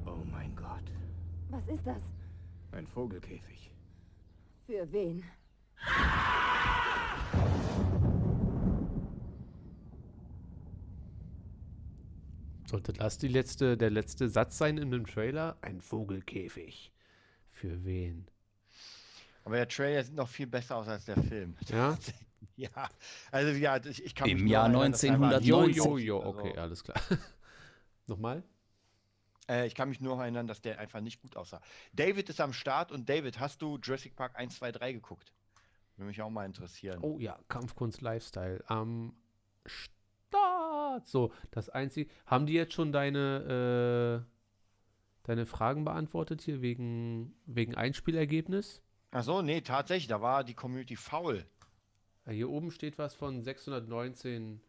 Oh 0.05 0.23
mein 0.31 0.55
Gott, 0.55 0.83
Was 1.49 1.67
ist 1.67 1.85
das? 1.85 2.01
ein 2.71 2.87
Vogelkäfig. 2.87 3.71
Für 4.67 4.91
wen? 4.91 5.23
Sollte 12.69 12.93
das 12.93 13.17
die 13.17 13.27
letzte, 13.27 13.77
der 13.77 13.89
letzte 13.89 14.29
Satz 14.29 14.57
sein 14.57 14.77
in 14.77 14.91
dem 14.91 15.05
Trailer? 15.05 15.57
Ein 15.61 15.81
Vogelkäfig. 15.81 16.91
Für 17.51 17.83
wen? 17.83 18.27
aber 19.45 19.55
der 19.55 19.67
Trailer 19.67 20.03
sieht 20.03 20.13
noch 20.15 20.29
viel 20.29 20.45
besser 20.47 20.75
aus 20.77 20.87
als 20.87 21.05
der 21.05 21.17
Film. 21.21 21.55
Ja? 21.69 21.97
Ja, 22.55 22.89
also 23.31 23.51
ja, 23.57 23.77
ich, 23.85 24.03
ich 24.03 24.15
kann 24.15 24.29
Im 24.29 24.45
Jahr 24.47 24.65
erinnern, 24.65 24.91
dass 24.91 25.03
er 25.03 25.17
war- 25.19 25.29
1990. 25.35 25.77
Jo, 25.77 25.97
jo, 25.97 25.97
jo, 25.97 26.19
Also- 26.19 26.39
okay, 26.39 26.57
alles 26.57 26.83
klar. 26.83 26.97
Nochmal? 28.07 28.43
Äh, 29.49 29.65
ich 29.67 29.75
kann 29.75 29.87
mich 29.89 29.99
nur 30.01 30.19
erinnern, 30.21 30.45
dass 30.47 30.61
der 30.61 30.77
einfach 30.79 30.99
nicht 31.01 31.21
gut 31.21 31.35
aussah. 31.37 31.61
David 31.93 32.29
ist 32.29 32.39
am 32.41 32.51
Start 32.53 32.91
und 32.91 33.07
David, 33.09 33.39
hast 33.39 33.61
du 33.61 33.77
Jurassic 33.81 34.15
Park 34.15 34.37
1, 34.37 34.55
2, 34.57 34.71
3 34.73 34.93
geguckt? 34.93 35.31
Würde 35.95 36.07
mich 36.07 36.21
auch 36.21 36.29
mal 36.29 36.45
interessieren. 36.45 36.99
Oh 37.01 37.17
ja, 37.19 37.37
Kampfkunst 37.47 38.01
Lifestyle. 38.01 38.61
Am 38.67 39.13
Start. 40.89 41.07
So, 41.07 41.31
das 41.51 41.69
einzige. 41.69 42.09
Haben 42.25 42.45
die 42.45 42.53
jetzt 42.53 42.73
schon 42.73 42.91
deine, 42.91 44.25
äh, 44.25 44.29
deine 45.23 45.45
Fragen 45.45 45.85
beantwortet 45.85 46.41
hier 46.41 46.61
wegen, 46.61 47.33
wegen 47.45 47.75
Einspielergebnis? 47.75 48.81
Ach 49.11 49.23
so, 49.23 49.41
nee, 49.41 49.61
tatsächlich, 49.61 50.07
da 50.07 50.21
war 50.21 50.43
die 50.43 50.53
Community 50.53 50.95
faul. 50.95 51.45
Ja, 52.25 52.31
Hier 52.31 52.49
oben 52.49 52.71
steht 52.71 52.97
was 52.97 53.15
von 53.15 53.41
619. 53.41 54.61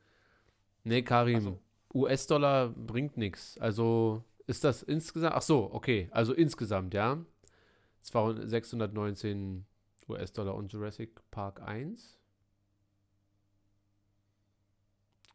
Nee, 0.84 1.02
Karim. 1.02 1.40
So. 1.40 1.58
US-Dollar 1.92 2.68
bringt 2.68 3.16
nichts. 3.16 3.58
Also 3.58 4.24
ist 4.46 4.64
das 4.64 4.82
insgesamt. 4.82 5.34
Ach 5.34 5.42
so, 5.42 5.72
okay. 5.72 6.08
Also 6.12 6.32
insgesamt, 6.32 6.94
ja. 6.94 7.18
200 8.02 8.48
619 8.48 9.66
US-Dollar 10.08 10.54
und 10.54 10.72
Jurassic 10.72 11.20
Park 11.30 11.60
1. 11.62 12.19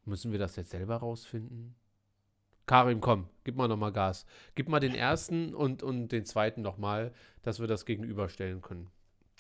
Müssen 0.06 0.32
wir 0.32 0.40
das 0.40 0.56
jetzt 0.56 0.70
selber 0.72 0.98
rausfinden? 0.98 1.76
Karim, 2.68 3.00
komm, 3.02 3.28
gib 3.44 3.56
mal 3.56 3.68
nochmal 3.68 3.92
Gas. 3.92 4.26
Gib 4.56 4.70
mal 4.70 4.80
den 4.80 4.96
ersten 4.96 5.54
und, 5.54 5.84
und 5.84 6.10
den 6.10 6.26
zweiten 6.26 6.62
nochmal, 6.62 7.14
dass 7.44 7.60
wir 7.60 7.68
das 7.68 7.86
gegenüberstellen 7.86 8.62
können. 8.62 8.90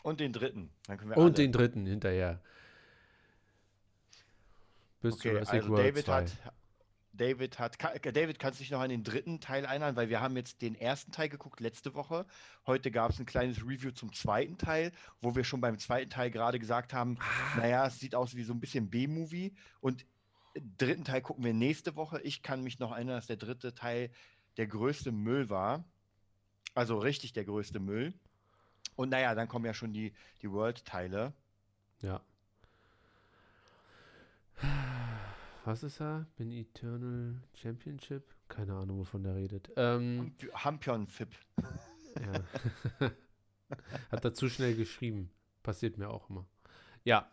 Und 0.03 0.20
den 0.20 0.32
dritten. 0.34 0.70
Dann 0.88 0.97
können 0.97 1.09
wir 1.11 1.18
Und 1.18 1.24
alle. 1.24 1.34
den 1.34 1.51
dritten 1.51 1.86
hinterher. 1.88 2.39
Bis 5.01 5.16
Okay, 5.16 5.32
Jurassic 5.34 5.53
also 5.55 5.70
World 5.70 5.86
David 5.88 6.05
2. 6.05 6.13
hat. 6.13 6.32
David 7.13 7.59
hat. 7.59 7.78
David, 8.16 8.39
kannst 8.39 8.59
du 8.59 8.63
dich 8.63 8.72
noch 8.72 8.82
an 8.82 8.89
den 8.89 9.03
dritten 9.03 9.39
Teil 9.39 9.63
erinnern? 9.63 9.95
Weil 9.95 10.09
wir 10.09 10.20
haben 10.20 10.36
jetzt 10.36 10.61
den 10.61 10.76
ersten 10.76 11.11
Teil 11.11 11.30
geguckt 11.30 11.61
letzte 11.61 11.93
Woche. 11.95 12.26
Heute 12.68 12.91
gab 12.91 13.11
es 13.11 13.20
ein 13.20 13.26
kleines 13.26 13.59
Review 13.66 13.91
zum 13.91 14.11
zweiten 14.13 14.57
Teil, 14.57 14.91
wo 15.22 15.34
wir 15.36 15.45
schon 15.45 15.61
beim 15.61 15.80
zweiten 15.80 16.09
Teil 16.09 16.30
gerade 16.30 16.59
gesagt 16.59 16.93
haben, 16.93 17.18
Ah. 17.20 17.57
naja, 17.59 17.88
es 17.88 17.99
sieht 17.99 18.16
aus 18.16 18.36
wie 18.36 18.43
so 18.43 18.53
ein 18.53 18.59
bisschen 18.59 18.89
B-Movie. 18.89 19.53
Und 19.80 20.05
dritten 20.78 21.03
Teil 21.03 21.22
gucken 21.22 21.43
wir 21.43 21.53
nächste 21.53 21.95
Woche. 21.95 22.22
Ich 22.22 22.41
kann 22.41 22.64
mich 22.64 22.80
noch 22.80 22.91
erinnern, 22.91 23.16
dass 23.16 23.28
der 23.28 23.38
dritte 23.38 23.74
Teil 23.74 24.12
der 24.58 24.68
größte 24.68 25.12
Müll 25.12 25.49
war. 25.49 25.84
Also 26.74 26.97
richtig 26.97 27.34
der 27.34 27.45
größte 27.45 27.80
Müll. 27.80 28.14
Und 28.95 29.10
naja, 29.10 29.36
dann 29.36 29.47
kommen 29.47 29.66
ja 29.66 29.74
schon 29.74 29.93
die, 29.93 30.14
die 30.41 30.51
World-Teile. 30.51 31.34
Ja. 32.01 32.22
Was 35.66 35.84
ist 35.84 35.99
er? 35.99 36.28
Bin 36.38 36.51
Eternal 36.51 37.41
Championship? 37.56 38.24
Keine 38.47 38.74
Ahnung, 38.74 38.99
wovon 38.99 39.24
der 39.24 39.36
redet. 39.36 39.72
Ähm, 39.76 40.36
Hampion-Fip. 40.53 41.36
ja. 42.99 43.10
Hat 44.12 44.24
er 44.24 44.34
zu 44.34 44.47
schnell 44.49 44.76
geschrieben. 44.76 45.32
Passiert 45.64 45.97
mir 45.97 46.10
auch 46.10 46.30
immer. 46.30 46.45
Ja. 47.03 47.30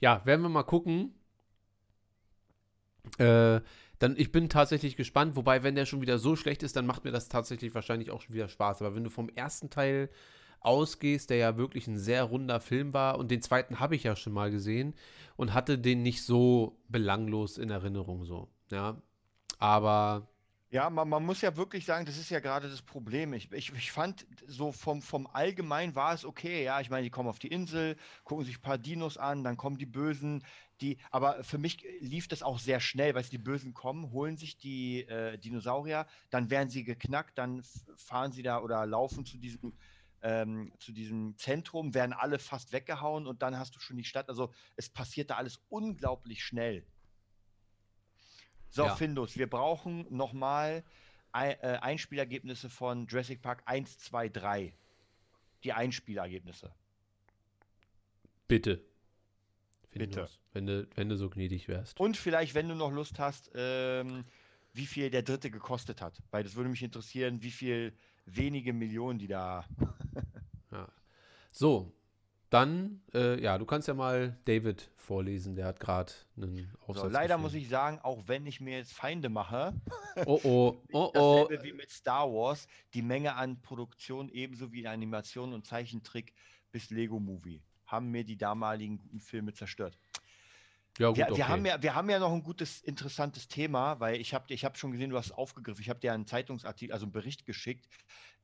Ja, 0.00 0.24
werden 0.26 0.42
wir 0.42 0.48
mal 0.48 0.62
gucken. 0.64 1.14
Äh, 3.18 3.60
Dann, 3.98 4.16
ich 4.16 4.32
bin 4.32 4.48
tatsächlich 4.48 4.96
gespannt, 4.96 5.36
wobei, 5.36 5.62
wenn 5.62 5.76
der 5.76 5.86
schon 5.86 6.00
wieder 6.02 6.18
so 6.18 6.34
schlecht 6.36 6.62
ist, 6.64 6.74
dann 6.76 6.86
macht 6.86 7.04
mir 7.04 7.12
das 7.12 7.28
tatsächlich 7.28 7.74
wahrscheinlich 7.74 8.10
auch 8.10 8.20
schon 8.20 8.34
wieder 8.34 8.48
Spaß. 8.48 8.82
Aber 8.82 8.94
wenn 8.96 9.04
du 9.04 9.10
vom 9.10 9.28
ersten 9.28 9.70
Teil 9.70 10.10
ausgehst, 10.60 11.30
der 11.30 11.36
ja 11.38 11.56
wirklich 11.56 11.86
ein 11.88 11.98
sehr 11.98 12.24
runder 12.24 12.60
Film 12.60 12.92
war, 12.94 13.18
und 13.18 13.30
den 13.30 13.42
zweiten 13.42 13.80
habe 13.80 13.96
ich 13.96 14.04
ja 14.04 14.16
schon 14.16 14.32
mal 14.32 14.50
gesehen 14.50 14.94
und 15.36 15.54
hatte 15.54 15.78
den 15.78 16.02
nicht 16.02 16.24
so 16.24 16.78
belanglos 16.88 17.58
in 17.58 17.70
Erinnerung 17.70 18.24
so. 18.24 18.48
Ja. 18.70 19.00
Aber 19.58 20.28
Ja, 20.70 20.88
man, 20.88 21.06
man 21.08 21.24
muss 21.26 21.42
ja 21.42 21.54
wirklich 21.58 21.84
sagen, 21.84 22.06
das 22.06 22.16
ist 22.16 22.30
ja 22.30 22.40
gerade 22.40 22.70
das 22.70 22.80
Problem. 22.80 23.34
Ich, 23.34 23.52
ich, 23.52 23.72
ich 23.74 23.92
fand, 23.92 24.26
so 24.46 24.72
vom, 24.72 25.02
vom 25.02 25.26
Allgemein 25.26 25.94
war 25.94 26.14
es 26.14 26.24
okay. 26.24 26.64
Ja, 26.64 26.80
ich 26.80 26.88
meine, 26.88 27.02
die 27.04 27.10
kommen 27.10 27.28
auf 27.28 27.38
die 27.38 27.48
Insel, 27.48 27.96
gucken 28.24 28.46
sich 28.46 28.56
ein 28.58 28.62
paar 28.62 28.78
Dinos 28.78 29.18
an, 29.18 29.44
dann 29.44 29.58
kommen 29.58 29.76
die 29.76 29.84
Bösen. 29.86 30.42
Die, 30.82 30.98
aber 31.12 31.44
für 31.44 31.58
mich 31.58 31.86
lief 32.00 32.26
das 32.26 32.42
auch 32.42 32.58
sehr 32.58 32.80
schnell, 32.80 33.14
weil 33.14 33.22
die 33.22 33.38
Bösen 33.38 33.72
kommen, 33.72 34.10
holen 34.10 34.36
sich 34.36 34.58
die 34.58 35.02
äh, 35.02 35.38
Dinosaurier, 35.38 36.08
dann 36.30 36.50
werden 36.50 36.70
sie 36.70 36.82
geknackt, 36.82 37.38
dann 37.38 37.62
fahren 37.96 38.32
sie 38.32 38.42
da 38.42 38.60
oder 38.60 38.84
laufen 38.84 39.24
zu 39.24 39.38
diesem, 39.38 39.72
ähm, 40.22 40.72
zu 40.80 40.90
diesem 40.90 41.36
Zentrum, 41.38 41.94
werden 41.94 42.12
alle 42.12 42.40
fast 42.40 42.72
weggehauen 42.72 43.28
und 43.28 43.42
dann 43.42 43.56
hast 43.56 43.76
du 43.76 43.80
schon 43.80 43.96
die 43.96 44.04
Stadt. 44.04 44.28
Also 44.28 44.52
es 44.74 44.88
passiert 44.90 45.30
da 45.30 45.36
alles 45.36 45.60
unglaublich 45.68 46.42
schnell. 46.42 46.84
So, 48.68 48.86
Ja. 48.86 48.96
Findus, 48.96 49.36
wir 49.38 49.48
brauchen 49.48 50.04
nochmal 50.10 50.82
äh, 51.32 51.54
Einspielergebnisse 51.78 52.68
von 52.68 53.06
Jurassic 53.06 53.40
Park 53.40 53.62
1, 53.66 53.98
2, 53.98 54.28
3. 54.30 54.74
Die 55.62 55.72
Einspielergebnisse. 55.72 56.74
bitte. 58.48 58.91
Bitte. 59.92 60.28
Wenn 60.52 60.66
du, 60.66 60.88
wenn 60.94 61.08
du 61.08 61.16
so 61.16 61.28
gnädig 61.28 61.68
wärst. 61.68 62.00
Und 62.00 62.16
vielleicht, 62.16 62.54
wenn 62.54 62.68
du 62.68 62.74
noch 62.74 62.90
Lust 62.90 63.18
hast, 63.18 63.50
ähm, 63.54 64.24
wie 64.72 64.86
viel 64.86 65.10
der 65.10 65.22
dritte 65.22 65.50
gekostet 65.50 66.00
hat. 66.00 66.22
Weil 66.30 66.44
das 66.44 66.54
würde 66.56 66.70
mich 66.70 66.82
interessieren, 66.82 67.42
wie 67.42 67.50
viel 67.50 67.92
wenige 68.26 68.72
Millionen 68.72 69.18
die 69.18 69.28
da. 69.28 69.66
Ja. 70.70 70.88
So, 71.50 71.92
dann, 72.48 73.02
äh, 73.12 73.38
ja, 73.42 73.58
du 73.58 73.66
kannst 73.66 73.88
ja 73.88 73.94
mal 73.94 74.38
David 74.46 74.90
vorlesen, 74.96 75.54
der 75.54 75.66
hat 75.66 75.80
gerade 75.80 76.12
einen 76.36 76.70
Aufsatz 76.80 77.02
So, 77.02 77.08
leider 77.08 77.36
geschrieben. 77.36 77.42
muss 77.42 77.54
ich 77.54 77.68
sagen, 77.68 77.98
auch 78.02 78.26
wenn 78.26 78.46
ich 78.46 78.60
mir 78.60 78.78
jetzt 78.78 78.94
Feinde 78.94 79.28
mache, 79.28 79.74
Oh 80.26 80.40
oh, 80.44 80.82
oh 80.92 81.10
oh. 81.14 81.44
dasselbe 81.44 81.64
wie 81.64 81.72
mit 81.72 81.90
Star 81.90 82.30
Wars, 82.32 82.66
die 82.94 83.02
Menge 83.02 83.34
an 83.34 83.60
Produktion 83.60 84.28
ebenso 84.30 84.72
wie 84.72 84.80
in 84.80 84.86
Animation 84.86 85.52
und 85.52 85.66
Zeichentrick 85.66 86.32
bis 86.70 86.90
Lego 86.90 87.20
Movie 87.20 87.62
haben 87.92 88.10
mir 88.10 88.24
die 88.24 88.36
damaligen 88.36 88.98
guten 88.98 89.20
Filme 89.20 89.52
zerstört. 89.52 89.96
Ja, 90.98 91.08
gut, 91.08 91.16
Wir, 91.18 91.26
okay. 91.26 91.36
wir, 91.36 91.48
haben 91.48 91.64
ja, 91.66 91.82
wir 91.82 91.94
haben 91.94 92.10
ja 92.10 92.18
noch 92.18 92.32
ein 92.32 92.42
gutes, 92.42 92.80
interessantes 92.82 93.46
Thema, 93.48 93.98
weil 94.00 94.20
ich 94.20 94.34
habe 94.34 94.52
ich 94.52 94.64
hab 94.64 94.76
schon 94.76 94.90
gesehen, 94.92 95.10
du 95.10 95.16
hast 95.16 95.30
aufgegriffen. 95.32 95.80
Ich 95.80 95.88
habe 95.88 96.00
dir 96.00 96.12
einen 96.12 96.26
Zeitungsartikel, 96.26 96.92
also 96.92 97.04
einen 97.06 97.12
Bericht 97.12 97.46
geschickt 97.46 97.86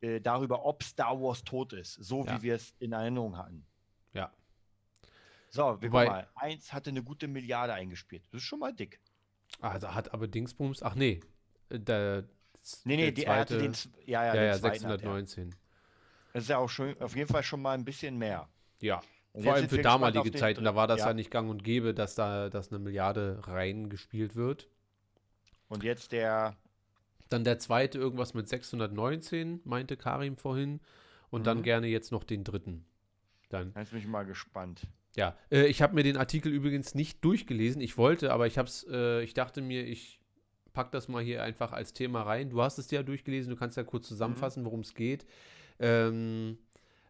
äh, 0.01 0.21
darüber, 0.21 0.65
ob 0.65 0.83
Star 0.83 1.21
Wars 1.21 1.43
tot 1.45 1.73
ist, 1.73 1.95
so 1.95 2.25
Ja. 2.25 2.37
wie 2.39 2.43
wir 2.43 2.55
es 2.55 2.75
in 2.79 2.93
Erinnerung 2.93 3.37
hatten. 3.37 3.67
Ja. 4.15 4.33
So, 5.51 5.81
wir 5.81 5.91
Wobei- 5.91 6.05
gucken 6.07 6.21
mal. 6.23 6.29
Eins 6.37 6.73
hatte 6.73 6.91
eine 6.91 7.03
gute 7.03 7.27
Milliarde 7.29 7.73
eingespielt. 7.75 8.23
Das 8.31 8.43
ist 8.43 8.47
schon 8.49 8.61
mal 8.61 8.73
dick. 8.73 9.01
Ah, 9.61 9.79
da 9.79 9.95
hat 9.95 10.13
aber 10.15 10.29
Dingsbums, 10.29 10.83
ach 10.83 10.95
nee, 10.95 11.21
äh, 11.71 11.79
der, 11.81 12.25
Nee, 12.85 12.97
nee, 12.97 13.03
der 13.05 13.13
die, 13.13 13.25
er 13.25 13.37
hatte 13.37 13.59
zweite, 13.59 13.89
den, 13.89 14.07
ja, 14.07 14.25
ja, 14.25 14.27
ja, 14.27 14.33
den 14.35 14.43
ja, 14.49 14.59
zweiten 14.59 14.85
hat 14.87 14.91
er. 15.03 15.15
619. 15.15 15.55
Das 16.35 16.43
ist 16.45 16.49
ja 16.51 16.59
auch 16.59 16.69
schon, 16.69 17.01
auf 17.01 17.17
jeden 17.17 17.31
Fall 17.31 17.43
schon 17.43 17.63
mal 17.63 17.73
ein 17.75 17.85
bisschen 17.85 18.17
mehr. 18.19 18.49
Ja, 18.81 19.01
vor 19.43 19.55
allem 19.55 19.68
für 19.68 19.82
damalige 19.82 20.32
Zeiten, 20.32 20.64
da 20.64 20.74
war 20.74 20.86
das 20.86 21.01
ja. 21.01 21.09
ja. 21.09 21.14
nicht 21.14 21.30
gang 21.30 21.49
und 21.51 21.64
gäbe, 21.64 21.95
dass 21.95 22.14
da 22.14 22.49
dass 22.49 22.70
eine 22.70 22.78
Milliarde 22.78 23.41
reingespielt 23.43 24.36
wird. 24.36 24.68
Und 25.68 25.84
jetzt 25.84 26.12
der, 26.12 26.57
Dann 27.28 27.45
der 27.45 27.59
zweite 27.59 27.99
irgendwas 27.99 28.34
mit 28.34 28.49
619, 28.49 29.61
meinte 29.64 29.97
Karim 29.97 30.36
vorhin. 30.36 30.80
Und 31.30 31.47
dann 31.47 31.59
Mhm. 31.59 31.62
gerne 31.62 31.86
jetzt 31.89 32.11
noch 32.11 32.24
den 32.24 32.43
dritten. 32.43 32.86
Dann. 33.51 33.72
da 33.74 33.80
ist 33.82 33.93
mich 33.93 34.07
mal 34.07 34.24
gespannt. 34.24 34.82
Ja, 35.16 35.36
äh, 35.51 35.66
ich 35.66 35.82
habe 35.82 35.95
mir 35.95 36.03
den 36.03 36.16
Artikel 36.16 36.53
übrigens 36.53 36.95
nicht 36.95 37.24
durchgelesen. 37.24 37.80
Ich 37.82 37.99
wollte, 37.99 38.32
aber 38.32 38.47
ich 38.47 38.57
hab's, 38.59 38.86
äh, 38.91 39.22
ich 39.22 39.34
dachte 39.34 39.61
mir, 39.61 39.86
ich 39.86 40.20
pack 40.72 40.93
das 40.93 41.09
mal 41.09 41.22
hier 41.22 41.43
einfach 41.43 41.72
als 41.72 41.93
Thema 41.93 42.22
rein. 42.22 42.51
Du 42.51 42.62
hast 42.62 42.78
es 42.78 42.86
dir 42.86 42.97
ja 42.97 43.03
durchgelesen, 43.03 43.51
du 43.51 43.57
kannst 43.57 43.76
ja 43.76 43.84
kurz 43.84 44.07
zusammenfassen, 44.09 44.64
worum 44.64 44.80
es 44.80 44.95
geht. 44.95 45.26
Ähm, 45.80 46.59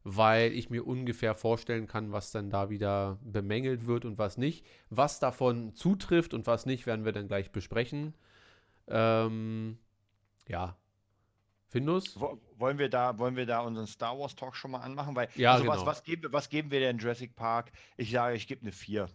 weil 0.05 0.53
ich 0.53 0.70
mir 0.70 0.86
ungefähr 0.86 1.34
vorstellen 1.34 1.86
kann, 1.86 2.12
was 2.12 2.30
dann 2.30 2.51
da 2.51 2.70
wieder 2.70 3.18
bemängelt 3.22 3.86
wird 3.86 4.05
und 4.05 4.18
was 4.18 4.38
nicht. 4.38 4.64
Was 4.90 5.18
davon 5.20 5.74
zutrifft 5.74 6.34
und 6.34 6.46
was 6.46 6.66
nicht, 6.66 6.86
werden 6.86 7.05
wir 7.05 7.12
dann 7.12 7.28
gleich 7.28 7.51
besprechen. 7.53 8.14
Ähm, 8.86 9.78
ja. 10.46 10.76
Findus? 11.68 12.18
Wo- 12.18 12.40
Wollen 12.57 12.78
wir 12.78 12.88
da, 12.88 13.18
wollen 13.18 13.36
wir 13.36 13.44
da 13.46 13.61
unseren 13.61 13.86
Star 13.86 14.18
Wars 14.18 14.34
Talk 14.34 14.57
schon 14.57 14.70
mal 14.72 14.78
anmachen? 14.80 15.14
Weil, 15.14 15.28
Ja, 15.36 15.53
also 15.53 15.66
was, 15.66 15.76
genau. 15.76 15.86
was, 15.86 16.03
geben, 16.03 16.22
wir- 16.22 16.32
was 16.32 16.49
geben 16.49 16.70
wir 16.70 16.80
denn 16.80 16.99
Jurassic 16.99 17.36
Park? 17.36 17.70
Ich 17.96 18.11
sage, 18.11 18.34
ich 18.36 18.46
gebe 18.49 18.62
eine 18.62 18.72
4. 18.72 19.09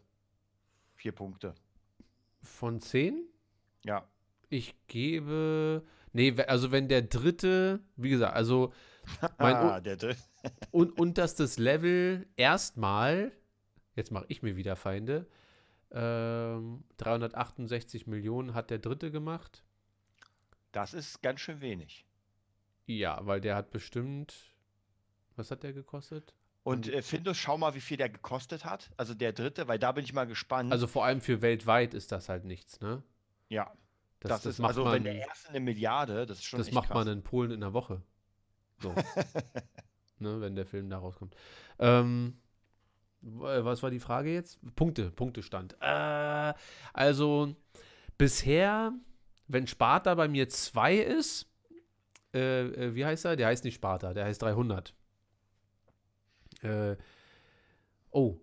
Vier 0.95 1.11
Punkte. 1.11 1.55
Von 2.43 2.79
10? 2.79 3.25
Ja. 3.83 4.07
Ich 4.49 4.75
gebe. 4.87 5.83
Nee, 6.13 6.39
also 6.47 6.71
wenn 6.71 6.87
der 6.87 7.01
dritte, 7.01 7.81
wie 7.95 8.09
gesagt, 8.09 8.35
also 8.35 8.71
mein 9.39 9.55
Ah, 9.55 9.81
der 9.81 9.97
dritte. 9.97 10.21
un 10.71 10.91
unterstes 10.91 11.57
Level 11.57 12.27
erstmal, 12.35 13.31
jetzt 13.95 14.11
mache 14.11 14.25
ich 14.27 14.41
mir 14.41 14.55
wieder 14.55 14.75
Feinde, 14.75 15.27
ähm, 15.91 16.83
368 16.97 18.07
Millionen 18.07 18.53
hat 18.53 18.69
der 18.69 18.79
dritte 18.79 19.11
gemacht. 19.11 19.63
Das 20.71 20.93
ist 20.93 21.21
ganz 21.21 21.39
schön 21.39 21.61
wenig. 21.61 22.05
Ja, 22.85 23.25
weil 23.25 23.41
der 23.41 23.55
hat 23.55 23.71
bestimmt. 23.71 24.33
Was 25.35 25.51
hat 25.51 25.63
der 25.63 25.73
gekostet? 25.73 26.35
Und 26.63 26.87
äh, 26.87 27.01
Findus, 27.01 27.37
schau 27.37 27.57
mal, 27.57 27.75
wie 27.75 27.81
viel 27.81 27.97
der 27.97 28.09
gekostet 28.09 28.65
hat. 28.65 28.91
Also 28.97 29.13
der 29.13 29.33
dritte, 29.33 29.67
weil 29.67 29.79
da 29.79 29.91
bin 29.91 30.03
ich 30.03 30.13
mal 30.13 30.25
gespannt. 30.25 30.71
Also 30.71 30.87
vor 30.87 31.05
allem 31.05 31.21
für 31.21 31.41
weltweit 31.41 31.93
ist 31.93 32.11
das 32.11 32.29
halt 32.29 32.45
nichts, 32.45 32.79
ne? 32.81 33.03
ja, 33.49 33.71
Das, 34.23 34.29
das, 34.29 34.41
das 34.41 34.53
ist, 34.53 34.59
macht 34.59 34.69
also 34.69 34.85
man, 34.85 34.93
wenn 34.93 35.03
der 35.03 35.15
erste 35.15 35.49
eine 35.49 35.59
Milliarde, 35.59 36.25
das 36.25 36.39
ist 36.39 36.45
schon 36.45 36.57
das 36.57 36.71
macht 36.71 36.87
krass. 36.87 37.05
man 37.05 37.17
in 37.17 37.23
Polen 37.23 37.51
in 37.51 37.61
einer 37.61 37.73
Woche. 37.73 38.01
So. 38.81 38.95
ne, 40.19 40.41
wenn 40.41 40.55
der 40.55 40.65
Film 40.65 40.89
da 40.89 40.97
rauskommt. 40.97 41.35
Ähm, 41.77 42.37
äh, 43.21 43.63
was 43.63 43.83
war 43.83 43.91
die 43.91 43.99
Frage 43.99 44.33
jetzt? 44.33 44.59
Punkte, 44.75 45.11
Punktestand. 45.11 45.75
Äh, 45.81 46.53
also 46.93 47.53
bisher, 48.17 48.93
wenn 49.47 49.67
Sparta 49.67 50.15
bei 50.15 50.29
mir 50.29 50.47
2 50.47 50.95
ist, 50.95 51.51
äh, 52.33 52.63
äh, 52.67 52.95
wie 52.95 53.05
heißt 53.05 53.25
er? 53.25 53.35
Der 53.35 53.47
heißt 53.47 53.65
nicht 53.65 53.75
Sparta, 53.75 54.13
der 54.13 54.25
heißt 54.25 54.41
300. 54.41 54.93
Äh, 56.61 56.95
oh. 58.09 58.37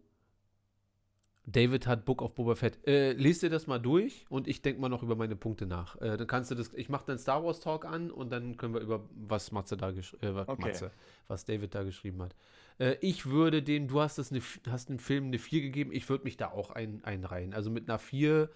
David 1.46 1.86
hat 1.86 2.04
Book 2.04 2.22
of 2.22 2.34
Boba 2.34 2.54
Fett. 2.54 2.86
Äh, 2.86 3.12
lest 3.12 3.42
dir 3.42 3.50
das 3.50 3.66
mal 3.66 3.78
durch 3.78 4.24
und 4.28 4.46
ich 4.46 4.62
denke 4.62 4.80
mal 4.80 4.88
noch 4.88 5.02
über 5.02 5.16
meine 5.16 5.36
Punkte 5.36 5.66
nach. 5.66 5.96
Äh, 6.00 6.16
dann 6.16 6.26
kannst 6.26 6.50
du 6.50 6.54
das, 6.54 6.72
ich 6.74 6.88
mache 6.88 7.04
dann 7.06 7.18
Star 7.18 7.42
Wars 7.44 7.60
Talk 7.60 7.84
an 7.84 8.10
und 8.10 8.30
dann 8.30 8.56
können 8.56 8.74
wir 8.74 8.80
über 8.80 9.08
was 9.14 9.50
Matze 9.50 9.76
da 9.76 9.90
geschrieben, 9.90 10.36
äh, 10.36 10.40
Okay. 10.46 10.62
Matze, 10.68 10.90
was 11.28 11.44
David 11.44 11.74
da 11.74 11.82
geschrieben 11.82 12.22
hat. 12.22 12.34
Äh, 12.78 12.96
ich 13.00 13.26
würde 13.26 13.62
dem, 13.62 13.88
du 13.88 14.00
hast 14.00 14.18
das 14.18 14.30
eine, 14.30 14.42
hast 14.70 14.90
dem 14.90 14.98
Film 14.98 15.26
eine 15.26 15.38
4 15.38 15.62
gegeben, 15.62 15.92
ich 15.92 16.08
würde 16.08 16.24
mich 16.24 16.36
da 16.36 16.48
auch 16.50 16.70
ein, 16.70 17.02
einreihen. 17.04 17.54
Also 17.54 17.70
mit 17.70 17.88
einer 17.88 17.98
4 17.98 18.48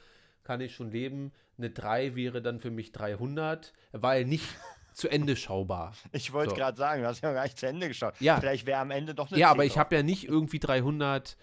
kann 0.45 0.61
ich 0.61 0.75
schon 0.75 0.91
leben. 0.91 1.33
Eine 1.57 1.71
3 1.71 2.15
wäre 2.17 2.43
dann 2.43 2.61
für 2.61 2.71
mich 2.71 2.93
300, 2.93 3.73
weil 3.93 4.25
nicht 4.27 4.45
zu 4.93 5.09
Ende 5.09 5.35
schaubar. 5.37 5.95
Ich 6.13 6.33
wollte 6.33 6.51
So. 6.51 6.57
gerade 6.57 6.77
sagen, 6.77 7.03
du 7.03 7.09
hast 7.09 7.23
ja 7.23 7.33
gar 7.33 7.45
nicht 7.45 7.59
zu 7.59 7.67
Ende 7.67 7.89
geschaut. 7.89 8.15
Ja. 8.21 8.39
Vielleicht 8.39 8.67
wäre 8.67 8.79
am 8.81 8.91
Ende 8.93 9.15
doch 9.15 9.31
eine 9.31 9.41
Ja, 9.41 9.49
10 9.49 9.53
aber 9.53 9.65
ich 9.65 9.79
habe 9.79 9.97
ja 9.97 10.03
nicht 10.03 10.29
irgendwie 10.29 10.59
300 10.61 11.37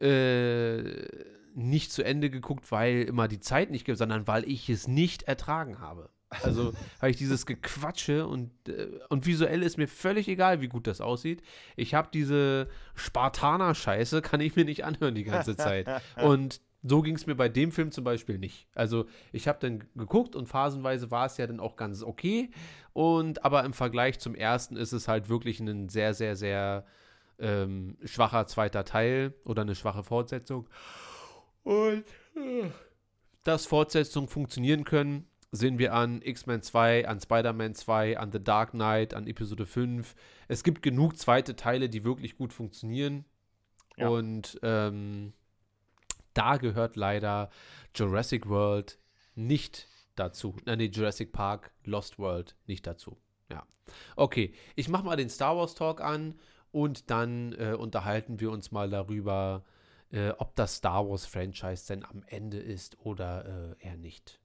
äh, 0.00 1.06
nicht 1.54 1.90
zu 1.90 2.02
Ende 2.02 2.30
geguckt, 2.30 2.70
weil 2.70 3.02
immer 3.02 3.28
die 3.28 3.40
Zeit 3.40 3.70
nicht 3.70 3.84
gibt, 3.84 3.98
sondern 3.98 4.26
weil 4.26 4.48
ich 4.48 4.68
es 4.68 4.88
nicht 4.88 5.22
ertragen 5.24 5.80
habe. 5.80 6.10
Also 6.28 6.72
habe 7.00 7.10
ich 7.10 7.16
dieses 7.16 7.46
Gequatsche 7.46 8.26
und, 8.26 8.50
äh, 8.68 8.88
und 9.08 9.26
visuell 9.26 9.62
ist 9.62 9.78
mir 9.78 9.88
völlig 9.88 10.28
egal, 10.28 10.60
wie 10.60 10.68
gut 10.68 10.86
das 10.86 11.00
aussieht. 11.00 11.42
Ich 11.76 11.94
habe 11.94 12.08
diese 12.12 12.68
Spartaner-Scheiße, 12.94 14.22
kann 14.22 14.40
ich 14.40 14.56
mir 14.56 14.64
nicht 14.64 14.84
anhören 14.84 15.14
die 15.14 15.24
ganze 15.24 15.56
Zeit. 15.56 15.88
Und 16.22 16.60
so 16.88 17.02
ging 17.02 17.16
es 17.16 17.26
mir 17.26 17.34
bei 17.34 17.48
dem 17.48 17.72
Film 17.72 17.90
zum 17.90 18.04
Beispiel 18.04 18.38
nicht. 18.38 18.68
Also 18.74 19.06
ich 19.32 19.48
habe 19.48 19.58
dann 19.60 19.84
geguckt 19.96 20.36
und 20.36 20.46
phasenweise 20.46 21.10
war 21.10 21.26
es 21.26 21.36
ja 21.36 21.46
dann 21.46 21.58
auch 21.58 21.74
ganz 21.74 22.02
okay. 22.02 22.50
Und 22.92 23.44
aber 23.44 23.64
im 23.64 23.72
Vergleich 23.72 24.20
zum 24.20 24.36
ersten 24.36 24.76
ist 24.76 24.92
es 24.92 25.08
halt 25.08 25.28
wirklich 25.28 25.58
ein 25.58 25.88
sehr, 25.88 26.14
sehr, 26.14 26.36
sehr 26.36 26.86
ähm, 27.38 27.96
schwacher 28.04 28.46
zweiter 28.46 28.84
Teil 28.84 29.34
oder 29.44 29.62
eine 29.62 29.74
schwache 29.74 30.02
Fortsetzung. 30.04 30.68
Und 31.62 32.04
äh, 32.36 32.70
dass 33.42 33.66
Fortsetzungen 33.66 34.28
funktionieren 34.28 34.84
können, 34.84 35.26
sehen 35.52 35.78
wir 35.78 35.94
an 35.94 36.20
X-Men 36.22 36.62
2, 36.62 37.08
an 37.08 37.20
Spider-Man 37.20 37.74
2, 37.74 38.18
an 38.18 38.32
The 38.32 38.42
Dark 38.42 38.72
Knight, 38.72 39.14
an 39.14 39.26
Episode 39.26 39.66
5. 39.66 40.14
Es 40.48 40.64
gibt 40.64 40.82
genug 40.82 41.16
zweite 41.18 41.56
Teile, 41.56 41.88
die 41.88 42.04
wirklich 42.04 42.36
gut 42.36 42.52
funktionieren. 42.52 43.24
Ja. 43.96 44.08
Und 44.08 44.58
ähm, 44.62 45.32
da 46.34 46.56
gehört 46.56 46.96
leider 46.96 47.50
Jurassic 47.94 48.48
World 48.48 48.98
nicht 49.34 49.88
dazu. 50.16 50.56
Äh, 50.66 50.76
nee, 50.76 50.86
Jurassic 50.86 51.32
Park, 51.32 51.72
Lost 51.84 52.18
World 52.18 52.56
nicht 52.66 52.86
dazu. 52.86 53.16
Ja. 53.50 53.66
Okay, 54.16 54.52
ich 54.74 54.88
mache 54.88 55.04
mal 55.04 55.16
den 55.16 55.30
Star 55.30 55.56
Wars 55.56 55.74
Talk 55.74 56.00
an 56.00 56.38
und 56.76 57.08
dann 57.10 57.54
äh, 57.54 57.72
unterhalten 57.72 58.38
wir 58.38 58.50
uns 58.50 58.70
mal 58.70 58.90
darüber, 58.90 59.64
äh, 60.12 60.28
ob 60.36 60.54
das 60.56 60.76
Star 60.76 61.08
Wars 61.08 61.24
Franchise 61.24 61.86
denn 61.86 62.04
am 62.04 62.22
Ende 62.26 62.58
ist 62.58 62.98
oder 63.00 63.76
äh, 63.80 63.86
eher 63.86 63.96
nicht. 63.96 64.38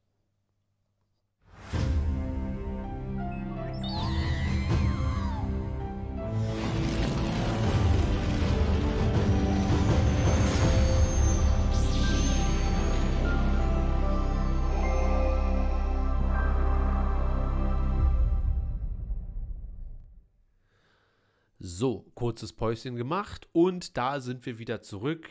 So, 21.73 22.05
kurzes 22.15 22.51
Päuschen 22.51 22.97
gemacht 22.97 23.47
und 23.53 23.95
da 23.95 24.19
sind 24.19 24.45
wir 24.45 24.59
wieder 24.59 24.81
zurück. 24.81 25.29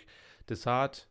Deshalb, 0.49 1.07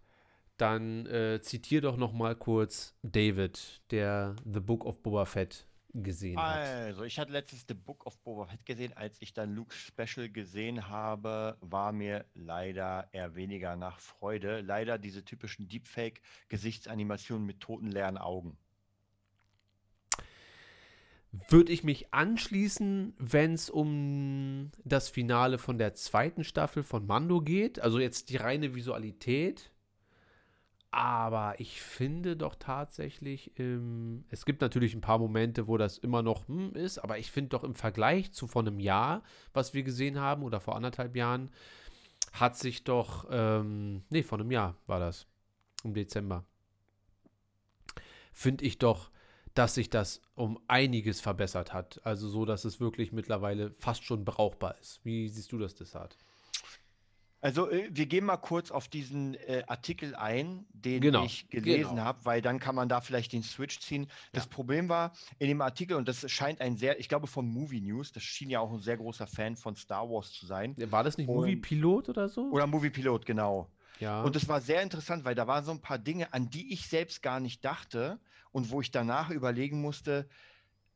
dann 0.58 1.06
äh, 1.06 1.40
zitiere 1.40 1.84
doch 1.84 1.98
noch 1.98 2.14
mal 2.14 2.36
kurz 2.36 2.96
David, 3.04 3.82
der 3.92 4.36
The 4.52 4.60
Book 4.60 4.86
of 4.86 5.04
Boba 5.04 5.26
Fett 5.26 5.68
gesehen 5.94 6.38
hat. 6.40 6.58
Also, 6.58 7.04
ich 7.04 7.20
hatte 7.20 7.32
letztens 7.32 7.64
The 7.68 7.76
Book 7.76 8.08
of 8.08 8.18
Boba 8.24 8.48
Fett 8.48 8.66
gesehen. 8.66 8.92
Als 8.98 9.18
ich 9.22 9.32
dann 9.32 9.54
Luke's 9.54 9.78
Special 9.78 10.30
gesehen 10.30 10.90
habe, 10.90 11.58
war 11.62 11.92
mir 11.92 12.26
leider 12.34 13.08
eher 13.12 13.36
weniger 13.36 13.76
nach 13.76 14.00
Freude. 14.00 14.62
Leider 14.62 14.98
diese 14.98 15.24
typischen 15.24 15.68
Deepfake-Gesichtsanimationen 15.68 17.46
mit 17.46 17.60
toten 17.60 17.88
leeren 17.88 18.18
Augen. 18.18 18.58
Würde 21.32 21.72
ich 21.72 21.84
mich 21.84 22.12
anschließen, 22.12 23.14
wenn 23.20 23.54
es 23.54 23.70
um 23.70 24.72
das 24.84 25.10
Finale 25.10 25.60
von 25.60 25.78
der 25.78 25.94
zweiten 25.94 26.44
Staffel 26.44 26.82
von 26.82 27.06
Mando 27.06 27.42
geht. 27.42 27.80
Also 27.80 28.00
jetzt 28.00 28.30
die 28.30 28.38
reine 28.38 28.74
Visualität. 28.74 29.72
Aber 30.92 31.60
ich 31.60 31.84
finde 31.84 32.36
doch 32.36 32.56
tatsächlich, 32.56 33.52
ähm, 33.60 34.26
es 34.30 34.44
gibt 34.44 34.62
natürlich 34.62 34.96
ein 34.96 35.02
paar 35.02 35.20
Momente, 35.20 35.68
wo 35.68 35.78
das 35.78 36.00
immer 36.00 36.24
noch 36.24 36.48
hm, 36.48 36.74
ist, 36.74 36.98
aber 36.98 37.20
ich 37.20 37.30
finde 37.30 37.50
doch 37.50 37.64
im 37.64 37.76
Vergleich 37.76 38.32
zu 38.32 38.48
vor 38.48 38.64
einem 38.64 38.80
Jahr, 38.80 39.22
was 39.54 39.76
wir 39.76 39.84
gesehen 39.84 40.20
haben, 40.20 40.42
oder 40.42 40.60
vor 40.60 40.76
anderthalb 40.76 41.16
Jahren, 41.16 41.52
hat 42.34 42.58
sich 42.58 42.84
doch, 42.84 43.28
ähm, 43.30 44.04
nee, 44.10 44.24
vor 44.24 44.40
einem 44.40 44.50
Jahr 44.50 44.78
war 44.88 45.00
das, 45.00 45.28
im 45.84 45.94
Dezember, 45.94 46.44
finde 48.34 48.66
ich 48.66 48.80
doch, 48.80 49.12
dass 49.60 49.76
sich 49.76 49.90
das 49.90 50.22
um 50.36 50.58
einiges 50.68 51.20
verbessert 51.20 51.74
hat. 51.74 52.00
Also 52.06 52.30
so, 52.30 52.46
dass 52.46 52.64
es 52.64 52.80
wirklich 52.80 53.12
mittlerweile 53.12 53.72
fast 53.78 54.06
schon 54.06 54.24
brauchbar 54.24 54.78
ist. 54.80 55.02
Wie 55.04 55.28
siehst 55.28 55.52
du 55.52 55.58
das, 55.58 55.76
Desart? 55.76 56.16
Also 57.42 57.70
äh, 57.70 57.90
wir 57.92 58.06
gehen 58.06 58.26
mal 58.26 58.38
kurz 58.38 58.72
auf 58.72 58.88
diesen 58.88 59.36
äh, 59.36 59.64
Artikel 59.68 60.16
ein, 60.16 60.66
den 60.74 61.02
Genau, 61.02 61.24
ich 61.26 61.50
gelesen 61.50 61.92
genau. 61.92 62.04
habe, 62.04 62.24
weil 62.26 62.42
dann 62.42 62.60
kann 62.60 62.74
man 62.76 62.88
da 62.90 63.02
vielleicht 63.02 63.32
den 63.34 63.44
Switch 63.44 63.80
ziehen. 63.80 64.08
Das 64.34 64.46
Ja. 64.46 64.50
Problem 64.50 64.88
war 64.90 65.14
in 65.40 65.48
dem 65.50 65.62
Artikel, 65.62 65.96
und 65.98 66.08
das 66.08 66.30
scheint 66.32 66.60
ein 66.62 66.78
sehr, 66.78 67.00
ich 67.00 67.08
glaube 67.10 67.28
von 67.28 67.46
Movie 67.46 67.82
News, 67.82 68.12
das 68.14 68.24
schien 68.24 68.50
ja 68.50 68.60
auch 68.62 68.72
ein 68.74 68.82
sehr 68.82 68.98
großer 68.98 69.28
Fan 69.28 69.56
von 69.58 69.76
Star 69.76 70.10
Wars 70.10 70.32
zu 70.32 70.46
sein. 70.46 70.74
War 70.90 71.04
das 71.04 71.18
nicht 71.18 71.28
Und- 71.30 71.36
Movie 71.36 71.56
Pilot 71.58 72.08
oder 72.10 72.28
so? 72.30 72.50
Oder 72.52 72.68
Movie 72.68 72.90
Pilot, 72.92 73.26
genau. 73.26 73.70
Ja. 74.00 74.24
Und 74.24 74.36
es 74.36 74.48
war 74.48 74.62
sehr 74.62 74.82
interessant, 74.82 75.26
weil 75.26 75.36
da 75.36 75.48
waren 75.48 75.64
so 75.66 75.72
ein 75.72 75.82
paar 75.82 76.00
Dinge, 76.00 76.34
an 76.34 76.50
die 76.50 76.74
ich 76.74 76.88
selbst 76.88 77.22
gar 77.22 77.40
nicht 77.40 77.64
dachte 77.66 78.22
und 78.52 78.70
wo 78.72 78.82
ich 78.82 78.92
danach 78.92 79.30
überlegen 79.30 79.82
musste, 79.82 80.30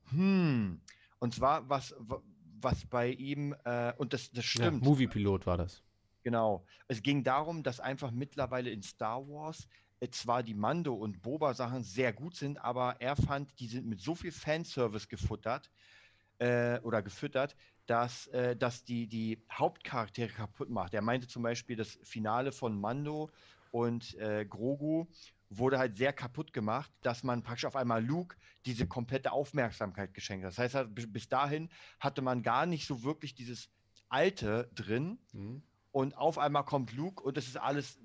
hm, 0.10 0.82
und 1.20 1.36
zwar 1.36 1.70
was, 1.70 1.96
wa- 2.00 2.22
was 2.62 2.86
bei 2.88 3.10
ihm, 3.12 3.56
äh, 3.66 3.94
und 3.98 4.14
das, 4.14 4.32
das 4.32 4.46
ja, 4.54 4.72
stimmt, 4.72 4.82
Movie 4.82 5.08
Pilot 5.08 5.46
war 5.46 5.58
das. 5.58 5.84
genau. 6.24 6.66
Es 6.88 7.02
ging 7.02 7.24
darum, 7.24 7.64
dass 7.64 7.80
einfach 7.80 8.12
mittlerweile 8.12 8.70
in 8.72 8.82
Star 8.82 9.28
Wars 9.28 9.68
äh, 10.00 10.10
zwar 10.10 10.44
die 10.44 10.54
Mando- 10.54 10.96
und 10.96 11.22
Boba-Sachen 11.22 11.84
sehr 11.84 12.14
gut 12.14 12.36
sind, 12.36 12.58
aber 12.60 13.02
er 13.02 13.16
fand, 13.16 13.60
die 13.60 13.68
sind 13.68 13.88
mit 13.88 14.02
so 14.02 14.16
viel 14.16 14.32
Fanservice 14.32 15.08
gefuttert 15.08 15.72
äh, 16.40 16.80
oder 16.82 17.02
gefüttert, 17.04 17.56
dass 17.86 18.28
äh, 18.28 18.56
das 18.56 18.84
die, 18.84 19.08
die 19.08 19.44
Hauptcharaktere 19.52 20.30
kaputt 20.30 20.70
macht. 20.70 20.94
Er 20.94 21.02
meinte 21.02 21.28
zum 21.28 21.44
Beispiel, 21.44 21.76
das 21.76 22.00
Finale 22.04 22.52
von 22.52 22.80
Mando 22.80 23.30
und 23.72 24.16
äh, 24.16 24.46
Grogu 24.46 25.08
wurde 25.50 25.78
halt 25.78 25.98
sehr 25.98 26.14
kaputt 26.14 26.54
gemacht, 26.54 26.92
dass 27.02 27.24
man 27.24 27.44
praktisch 27.44 27.66
auf 27.66 27.76
einmal 27.76 28.04
Luke 28.04 28.36
diese 28.66 28.88
komplette 28.88 29.32
Aufmerksamkeit 29.32 30.14
geschenkt 30.14 30.46
hat. 30.46 30.52
Das 30.52 30.58
heißt, 30.58 30.76
halt, 30.76 30.96
bis 30.96 31.28
dahin 31.30 31.70
hatte 32.00 32.22
man 32.22 32.44
gar 32.44 32.66
nicht 32.66 32.88
so 32.88 33.04
wirklich 33.04 33.36
dieses 33.36 33.70
Alte 34.10 34.70
drin 34.74 35.20
Hm. 35.32 35.64
und 35.92 36.18
auf 36.18 36.38
einmal 36.38 36.66
kommt 36.66 36.94
Luke 36.94 37.24
und 37.24 37.38
es 37.38 37.48
ist 37.48 37.58
alles 37.58 38.00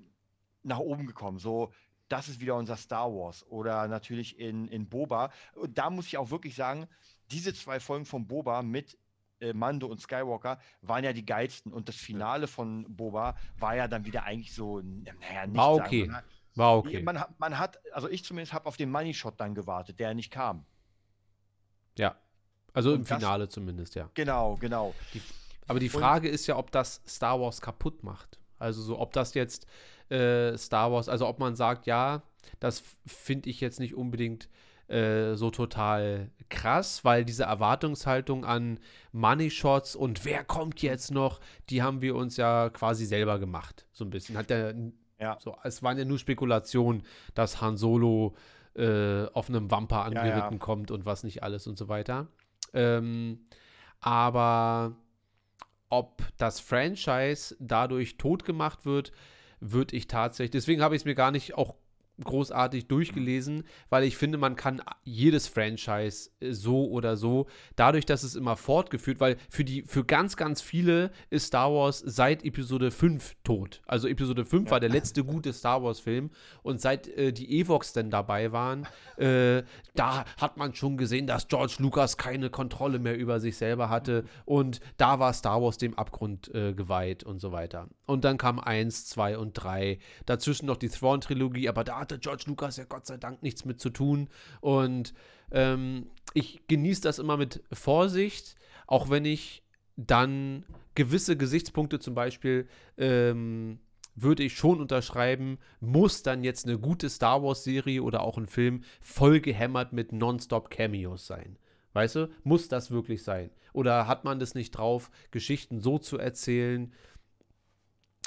nach 0.63 0.79
oben 0.79 1.07
gekommen. 1.07 1.39
So, 1.39 1.71
das 2.09 2.27
ist 2.27 2.41
wieder 2.41 2.55
unser 2.55 2.75
Star 2.75 3.11
Wars. 3.13 3.45
Oder 3.47 3.87
natürlich 3.87 4.39
in, 4.39 4.67
in 4.67 4.89
Boba. 4.89 5.31
Und 5.53 5.77
da 5.77 5.89
muss 5.89 6.07
ich 6.07 6.17
auch 6.17 6.31
wirklich 6.31 6.55
sagen, 6.55 6.87
diese 7.31 7.53
zwei 7.53 7.79
Folgen 7.79 8.05
von 8.05 8.27
Boba 8.27 8.63
mit 8.63 8.97
äh, 9.41 9.53
Mando 9.53 9.87
und 9.87 9.99
Skywalker 10.01 10.59
waren 10.81 11.03
ja 11.03 11.13
die 11.13 11.25
geilsten. 11.25 11.71
Und 11.73 11.87
das 11.89 11.95
Finale 11.95 12.47
von 12.47 12.85
Boba 12.95 13.35
war 13.57 13.75
ja 13.75 13.87
dann 13.87 14.05
wieder 14.05 14.23
eigentlich 14.23 14.53
so, 14.53 14.81
naja, 14.81 15.47
nicht 15.47 15.57
War 15.57 15.75
sagen, 15.75 15.87
okay. 15.87 16.01
sondern- 16.01 16.23
War 16.55 16.77
okay. 16.77 17.03
Man, 17.03 17.19
hat- 17.19 17.39
man 17.39 17.57
hat, 17.57 17.79
also 17.93 18.09
ich 18.09 18.23
zumindest 18.25 18.53
habe 18.53 18.65
auf 18.65 18.75
den 18.77 18.89
Money 18.91 19.13
Shot 19.13 19.39
dann 19.39 19.55
gewartet, 19.55 19.99
der 19.99 20.13
nicht 20.13 20.31
kam. 20.31 20.65
Ja. 21.97 22.15
Also 22.73 22.91
im 22.93 23.01
Und 23.01 23.09
das- 23.09 23.17
Finale 23.17 23.49
zumindest, 23.49 23.95
ja. 23.95 24.09
Genau, 24.13 24.55
genau. 24.57 24.93
Aber 25.67 25.79
die 25.79 25.89
Und- 25.89 25.99
Frage 25.99 26.27
ist 26.29 26.47
ja, 26.47 26.57
ob 26.57 26.71
das 26.71 27.01
Star 27.07 27.39
Wars 27.39 27.61
kaputt 27.61 28.03
macht. 28.03 28.39
Also 28.57 28.81
so, 28.81 28.99
ob 28.99 29.13
das 29.13 29.33
jetzt 29.33 29.65
äh, 30.09 30.57
Star 30.57 30.91
Wars, 30.91 31.07
also 31.07 31.27
ob 31.27 31.39
man 31.39 31.55
sagt, 31.55 31.85
ja, 31.85 32.23
das 32.59 32.83
finde 33.05 33.49
ich 33.49 33.61
jetzt 33.61 33.79
nicht 33.79 33.93
unbedingt 33.93 34.49
äh, 34.89 35.35
so 35.35 35.51
total 35.51 36.31
krass, 36.49 37.05
weil 37.05 37.23
diese 37.25 37.43
Erwartungshaltung 37.43 38.43
an 38.43 38.79
Money 39.11 39.51
Shots 39.51 39.95
und 39.95 40.25
wer 40.25 40.43
kommt 40.43 40.81
jetzt 40.81 41.11
noch, 41.11 41.39
die 41.69 41.83
haben 41.83 42.01
wir 42.01 42.15
uns 42.15 42.37
ja 42.37 42.69
quasi 42.69 43.05
selber 43.05 43.37
gemacht. 43.39 43.85
So 43.91 44.03
ein 44.03 44.09
bisschen. 44.09 44.35
Hat 44.37 44.49
der, 44.49 44.73
Ja. 45.19 45.37
so, 45.39 45.55
es 45.63 45.83
waren 45.83 45.97
ja 45.97 46.05
nur 46.05 46.17
Spekulationen, 46.17 47.03
dass 47.35 47.61
Han 47.61 47.77
Solo 47.77 48.35
äh, 48.75 49.25
auf 49.33 49.49
einem 49.49 49.69
Wampa 49.69 49.97
Ja, 49.97 50.03
angeritten 50.03 50.53
ja. 50.53 50.57
kommt 50.59 50.89
und 50.91 51.05
was 51.05 51.23
nicht 51.23 51.43
alles 51.43 51.67
und 51.67 51.77
so 51.77 51.87
weiter. 51.87 52.27
Ähm, 52.73 53.41
aber 53.99 54.95
ob 55.89 56.21
das 56.37 56.59
Franchise 56.59 57.55
dadurch 57.59 58.17
tot 58.17 58.45
gemacht 58.45 58.85
wird, 58.85 59.11
würde 59.59 59.95
ich 59.95 60.07
tatsächlich. 60.07 60.51
Deswegen 60.51 60.81
habe 60.81 60.95
ich 60.95 61.01
es 61.01 61.05
mir 61.05 61.15
gar 61.15 61.31
nicht 61.31 61.55
auch 61.57 61.75
großartig 62.23 62.87
durchgelesen, 62.87 63.63
weil 63.89 64.03
ich 64.03 64.17
finde, 64.17 64.37
man 64.37 64.55
kann 64.55 64.81
jedes 65.03 65.47
Franchise 65.47 66.29
äh, 66.39 66.51
so 66.51 66.89
oder 66.89 67.17
so, 67.17 67.47
dadurch, 67.75 68.05
dass 68.05 68.23
es 68.23 68.35
immer 68.35 68.55
fortgeführt, 68.55 69.19
weil 69.19 69.37
für 69.49 69.63
die, 69.63 69.83
für 69.83 70.03
ganz, 70.03 70.35
ganz 70.35 70.61
viele 70.61 71.11
ist 71.29 71.47
Star 71.47 71.71
Wars 71.71 71.99
seit 72.05 72.43
Episode 72.43 72.91
5 72.91 73.35
tot. 73.43 73.81
Also 73.85 74.07
Episode 74.07 74.45
5 74.45 74.71
war 74.71 74.79
der 74.79 74.89
letzte 74.89 75.23
gute 75.23 75.53
Star 75.53 75.83
Wars-Film 75.83 76.31
und 76.63 76.81
seit 76.81 77.07
äh, 77.09 77.31
die 77.31 77.59
Evox 77.59 77.93
denn 77.93 78.09
dabei 78.09 78.51
waren, 78.51 78.87
äh, 79.17 79.63
da 79.95 80.25
hat 80.37 80.57
man 80.57 80.73
schon 80.73 80.97
gesehen, 80.97 81.27
dass 81.27 81.47
George 81.47 81.75
Lucas 81.79 82.17
keine 82.17 82.49
Kontrolle 82.49 82.99
mehr 82.99 83.17
über 83.17 83.39
sich 83.39 83.57
selber 83.57 83.89
hatte 83.89 84.25
und 84.45 84.79
da 84.97 85.19
war 85.19 85.33
Star 85.33 85.61
Wars 85.61 85.77
dem 85.77 85.97
Abgrund 85.97 86.53
äh, 86.53 86.73
geweiht 86.73 87.23
und 87.23 87.39
so 87.39 87.51
weiter. 87.51 87.87
Und 88.05 88.25
dann 88.25 88.37
kam 88.37 88.59
1, 88.59 89.05
2 89.05 89.37
und 89.37 89.53
3. 89.53 89.99
Dazwischen 90.25 90.65
noch 90.65 90.77
die 90.77 90.89
Thrawn-Trilogie, 90.89 91.69
aber 91.69 91.83
da 91.83 92.05
hatte 92.09 92.19
George 92.19 92.43
Lucas 92.47 92.77
ja 92.77 92.85
Gott 92.85 93.05
sei 93.05 93.17
Dank 93.17 93.43
nichts 93.43 93.65
mit 93.65 93.79
zu 93.79 93.89
tun. 93.89 94.29
Und 94.61 95.13
ähm, 95.51 96.07
ich 96.33 96.61
genieße 96.67 97.01
das 97.01 97.19
immer 97.19 97.37
mit 97.37 97.63
Vorsicht, 97.71 98.55
auch 98.87 99.09
wenn 99.09 99.25
ich 99.25 99.63
dann 99.95 100.65
gewisse 100.95 101.37
Gesichtspunkte 101.37 101.99
zum 101.99 102.15
Beispiel 102.15 102.67
ähm, 102.97 103.79
würde 104.15 104.43
ich 104.43 104.55
schon 104.55 104.81
unterschreiben, 104.81 105.59
muss 105.79 106.23
dann 106.23 106.43
jetzt 106.43 106.65
eine 106.65 106.77
gute 106.77 107.09
Star 107.09 107.43
Wars-Serie 107.43 108.03
oder 108.03 108.21
auch 108.21 108.37
ein 108.37 108.47
Film 108.47 108.83
voll 109.01 109.39
gehämmert 109.39 109.93
mit 109.93 110.11
Nonstop-Cameos 110.11 111.25
sein. 111.25 111.57
Weißt 111.93 112.15
du, 112.15 112.29
muss 112.43 112.67
das 112.67 112.91
wirklich 112.91 113.23
sein? 113.23 113.49
Oder 113.73 114.07
hat 114.07 114.23
man 114.25 114.39
das 114.39 114.55
nicht 114.55 114.71
drauf, 114.71 115.09
Geschichten 115.31 115.79
so 115.79 115.99
zu 115.99 116.17
erzählen, 116.17 116.91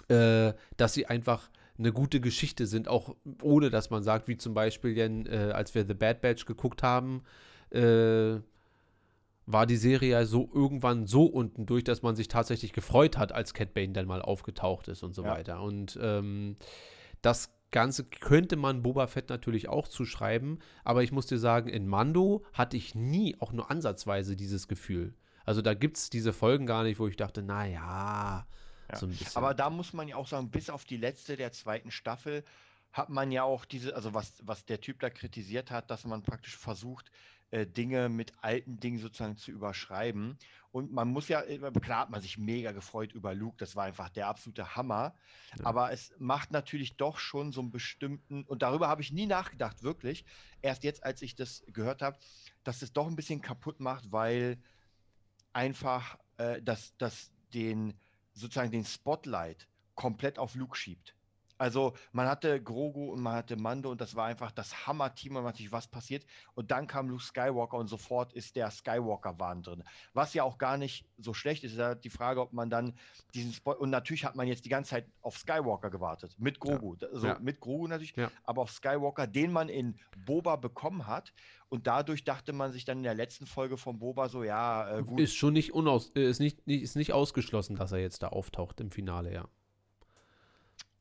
äh, 0.08 0.54
dass 0.76 0.94
sie 0.94 1.06
einfach 1.06 1.50
eine 1.82 1.92
gute 1.92 2.20
Geschichte 2.20 2.66
sind, 2.66 2.88
auch 2.88 3.14
ohne 3.42 3.70
dass 3.70 3.90
man 3.90 4.02
sagt, 4.02 4.28
wie 4.28 4.36
zum 4.36 4.54
Beispiel, 4.54 4.96
äh, 4.98 5.52
als 5.52 5.74
wir 5.74 5.84
The 5.86 5.94
Bad 5.94 6.20
Batch 6.20 6.46
geguckt 6.46 6.82
haben, 6.82 7.22
äh, 7.70 8.36
war 9.46 9.66
die 9.66 9.76
Serie 9.76 10.10
ja 10.12 10.24
so 10.24 10.48
irgendwann 10.54 11.06
so 11.06 11.24
unten 11.24 11.66
durch, 11.66 11.84
dass 11.84 12.02
man 12.02 12.14
sich 12.14 12.28
tatsächlich 12.28 12.72
gefreut 12.72 13.18
hat, 13.18 13.32
als 13.32 13.54
Cat 13.54 13.74
Bane 13.74 13.92
dann 13.92 14.06
mal 14.06 14.22
aufgetaucht 14.22 14.88
ist 14.88 15.02
und 15.02 15.14
so 15.14 15.24
Ja. 15.24 15.30
weiter. 15.32 15.60
Und 15.62 15.98
ähm, 16.00 16.56
das 17.22 17.52
Ganze 17.72 18.04
könnte 18.04 18.56
man 18.56 18.82
Boba 18.82 19.06
Fett 19.06 19.30
natürlich 19.30 19.68
auch 19.68 19.88
zuschreiben, 19.88 20.58
aber 20.84 21.02
ich 21.02 21.10
muss 21.10 21.26
dir 21.26 21.38
sagen, 21.38 21.68
in 21.68 21.88
Mando 21.88 22.44
hatte 22.52 22.76
ich 22.76 22.94
nie 22.94 23.34
auch 23.40 23.52
nur 23.52 23.70
ansatzweise 23.70 24.36
dieses 24.36 24.68
Gefühl. 24.68 25.14
Also 25.44 25.60
da 25.62 25.74
gibt 25.74 25.96
es 25.96 26.08
diese 26.10 26.32
Folgen 26.32 26.66
gar 26.66 26.84
nicht, 26.84 27.00
wo 27.00 27.08
ich 27.08 27.16
dachte, 27.16 27.42
naja, 27.42 28.46
Ja. 28.92 28.98
so. 28.98 29.08
Aber 29.34 29.54
da 29.54 29.70
muss 29.70 29.92
man 29.92 30.08
ja 30.08 30.16
auch 30.16 30.28
sagen, 30.28 30.50
bis 30.50 30.70
auf 30.70 30.84
die 30.84 30.96
letzte 30.96 31.36
der 31.36 31.52
zweiten 31.52 31.90
Staffel 31.90 32.44
hat 32.92 33.08
man 33.08 33.32
ja 33.32 33.42
auch 33.42 33.64
diese, 33.64 33.96
also 33.96 34.12
was, 34.14 34.34
was 34.46 34.66
der 34.66 34.80
Typ 34.80 35.00
da 35.00 35.10
kritisiert 35.10 35.70
hat, 35.70 35.90
dass 35.90 36.04
man 36.04 36.22
praktisch 36.22 36.56
versucht, 36.56 37.10
äh, 37.50 37.66
Dinge 37.66 38.08
mit 38.08 38.32
alten 38.42 38.80
Dingen 38.80 38.98
sozusagen 38.98 39.36
zu 39.36 39.50
überschreiben. 39.50 40.38
Und 40.72 40.90
man 40.90 41.08
muss 41.08 41.28
ja, 41.28 41.42
äh, 41.42 41.58
klar 41.82 42.00
hat 42.00 42.10
man 42.10 42.20
sich 42.20 42.38
mega 42.38 42.72
gefreut 42.72 43.12
über 43.12 43.34
Luke, 43.34 43.56
das 43.58 43.76
war 43.76 43.84
einfach 43.84 44.08
der 44.08 44.28
absolute 44.28 44.74
Hammer. 44.74 45.14
Ja. 45.58 45.66
Aber 45.66 45.92
es 45.92 46.12
macht 46.18 46.50
natürlich 46.50 46.96
doch 46.96 47.18
schon 47.18 47.52
so 47.52 47.60
einen 47.60 47.70
bestimmten, 47.70 48.44
und 48.44 48.62
darüber 48.62 48.88
habe 48.88 49.02
ich 49.02 49.12
nie 49.12 49.26
nachgedacht, 49.26 49.82
wirklich. 49.82 50.24
Erst 50.62 50.82
jetzt, 50.84 51.04
als 51.04 51.20
ich 51.20 51.34
das 51.34 51.62
gehört 51.72 52.02
habe, 52.02 52.18
dass 52.64 52.82
es 52.82 52.92
doch 52.92 53.06
ein 53.06 53.16
bisschen 53.16 53.42
kaputt 53.42 53.80
macht, 53.80 54.12
weil 54.12 54.58
einfach 55.52 56.18
äh, 56.38 56.62
das, 56.62 56.94
das 56.96 57.30
den 57.52 57.94
sozusagen 58.34 58.70
den 58.70 58.84
Spotlight 58.84 59.68
komplett 59.94 60.38
auf 60.38 60.54
Luke 60.54 60.76
schiebt. 60.76 61.14
Also 61.62 61.92
man 62.10 62.26
hatte 62.26 62.60
Grogu 62.60 63.12
und 63.12 63.20
man 63.22 63.34
hatte 63.36 63.54
Mando 63.54 63.88
und 63.92 64.00
das 64.00 64.16
war 64.16 64.26
einfach 64.26 64.50
das 64.50 64.84
Hammer-Team 64.88 65.36
und 65.36 65.56
sich 65.56 65.70
was 65.70 65.86
passiert. 65.86 66.26
Und 66.56 66.72
dann 66.72 66.88
kam 66.88 67.08
Luke 67.08 67.22
Skywalker 67.22 67.76
und 67.76 67.86
sofort 67.86 68.32
ist 68.32 68.56
der 68.56 68.68
Skywalker-Wahn 68.68 69.62
drin. 69.62 69.84
Was 70.12 70.34
ja 70.34 70.42
auch 70.42 70.58
gar 70.58 70.76
nicht 70.76 71.06
so 71.18 71.32
schlecht 71.34 71.62
ist, 71.62 71.74
ist 71.74 71.78
ja 71.78 71.94
die 71.94 72.10
Frage, 72.10 72.40
ob 72.40 72.52
man 72.52 72.68
dann 72.68 72.94
diesen 73.32 73.52
Spot. 73.52 73.74
Und 73.76 73.90
natürlich 73.90 74.24
hat 74.24 74.34
man 74.34 74.48
jetzt 74.48 74.64
die 74.64 74.70
ganze 74.70 74.90
Zeit 74.90 75.06
auf 75.20 75.38
Skywalker 75.38 75.88
gewartet. 75.88 76.34
Mit 76.36 76.58
Grogu. 76.58 76.96
Also 77.00 77.28
Ja. 77.28 77.38
mit 77.38 77.60
Grogu 77.60 77.86
natürlich, 77.86 78.16
Ja. 78.16 78.28
aber 78.42 78.62
auf 78.62 78.72
Skywalker, 78.72 79.28
den 79.28 79.52
man 79.52 79.68
in 79.68 79.96
Boba 80.26 80.56
bekommen 80.56 81.06
hat. 81.06 81.32
Und 81.68 81.86
dadurch 81.86 82.24
dachte 82.24 82.52
man 82.52 82.72
sich 82.72 82.84
dann 82.84 82.98
in 82.98 83.04
der 83.04 83.14
letzten 83.14 83.46
Folge 83.46 83.76
von 83.76 84.00
Boba 84.00 84.28
so, 84.28 84.42
ja, 84.42 84.98
äh, 84.98 85.02
gut. 85.04 85.20
ist 85.20 85.36
schon 85.36 85.52
nicht 85.52 85.72
unaus 85.72 86.10
äh, 86.16 86.28
ist 86.28 86.40
nicht 86.40 86.58
ist 86.66 86.96
nicht 86.96 87.12
ausgeschlossen, 87.12 87.76
dass 87.76 87.92
er 87.92 87.98
jetzt 87.98 88.24
da 88.24 88.28
auftaucht 88.30 88.80
im 88.80 88.90
Finale, 88.90 89.32
ja. 89.32 89.48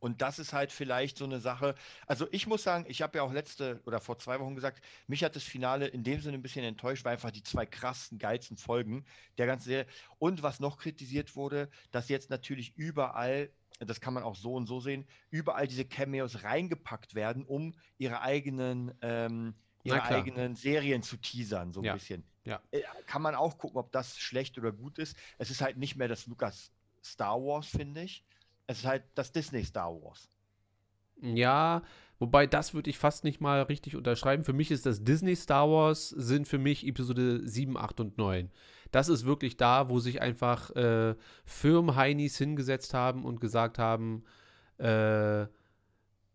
Und 0.02 0.22
das 0.22 0.40
ist 0.40 0.52
halt 0.54 0.72
vielleicht 0.72 1.18
so 1.18 1.26
eine 1.26 1.40
Sache. 1.40 1.76
Also 2.08 2.28
ich 2.32 2.48
muss 2.48 2.64
sagen, 2.64 2.86
ich 2.90 3.02
habe 3.04 3.20
ja 3.20 3.24
auch 3.24 3.32
letzte 3.34 3.82
oder 3.86 4.02
vor 4.02 4.18
zwei 4.20 4.40
Wochen 4.40 4.56
gesagt, 4.56 4.84
mich 5.08 5.24
hat 5.24 5.36
das 5.36 5.44
Finale 5.44 5.88
in 5.88 6.04
dem 6.04 6.20
Sinne 6.22 6.38
ein 6.38 6.42
bisschen 6.42 6.66
enttäuscht, 6.66 7.06
weil 7.06 7.14
einfach 7.14 7.32
die 7.32 7.44
zwei 7.44 7.66
krassen, 7.68 8.18
geilsten 8.18 8.58
Folgen 8.58 9.06
der 9.38 9.46
ganzen 9.48 9.66
Serie. 9.70 9.88
Und 10.18 10.44
was 10.44 10.60
noch 10.60 10.78
kritisiert 10.80 11.36
wurde, 11.36 11.70
dass 11.92 12.10
jetzt 12.10 12.30
natürlich 12.32 12.76
überall, 12.78 13.54
das 13.80 14.02
kann 14.02 14.14
man 14.14 14.24
auch 14.24 14.36
so 14.36 14.56
und 14.56 14.68
so 14.68 14.80
sehen, 14.80 15.08
überall 15.30 15.68
diese 15.68 15.86
Cameos 15.86 16.44
reingepackt 16.44 17.16
werden, 17.16 17.46
um 17.46 17.76
ihre 17.98 18.22
eigenen, 18.22 18.98
ähm, 19.02 19.62
ihre 19.84 20.04
eigenen 20.04 20.56
Serien 20.56 21.04
zu 21.04 21.18
teasern, 21.18 21.74
so 21.74 21.82
ein 21.82 21.86
Ja, 21.86 21.92
bisschen. 21.92 22.30
ja. 22.46 22.62
Äh, 22.72 22.82
Kann 23.06 23.22
man 23.22 23.36
auch 23.36 23.58
gucken, 23.58 23.78
ob 23.80 23.92
das 23.92 24.18
schlecht 24.20 24.58
oder 24.58 24.72
gut 24.72 25.00
ist. 25.00 25.18
Es 25.38 25.50
ist 25.52 25.62
halt 25.62 25.78
nicht 25.78 25.96
mehr 25.96 26.08
das 26.08 26.26
Lucas 26.28 26.74
Star 27.04 27.38
Wars, 27.42 27.68
finde 27.68 28.02
ich. 28.04 28.26
Es 28.68 28.80
ist 28.80 28.86
halt 28.86 29.04
das 29.16 29.32
Disney 29.32 29.64
Star 29.64 29.92
Wars. 30.02 30.30
Ja, 31.22 31.84
wobei 32.20 32.48
das 32.48 32.74
würde 32.74 32.90
ich 32.90 32.98
fast 32.98 33.24
nicht 33.24 33.42
mal 33.42 33.62
richtig 33.64 33.96
unterschreiben. 33.96 34.44
Für 34.44 34.54
mich 34.54 34.72
ist 34.72 34.86
das 34.86 35.04
Disney 35.04 35.36
Star 35.36 35.70
Wars, 35.70 36.10
sind 36.10 36.48
für 36.48 36.58
mich 36.58 36.86
Episode 36.88 37.48
7, 37.48 37.78
8 37.78 38.00
und 38.00 38.18
9. 38.18 38.50
Das 38.92 39.08
ist 39.08 39.26
wirklich 39.26 39.56
da, 39.58 39.90
wo 39.90 40.00
sich 40.00 40.22
einfach 40.22 40.72
äh, 40.76 41.16
Firmenheinis 41.46 42.38
hingesetzt 42.38 42.94
haben 42.94 43.24
und 43.24 43.40
gesagt 43.40 43.78
haben, 43.78 44.24
äh, 44.78 45.46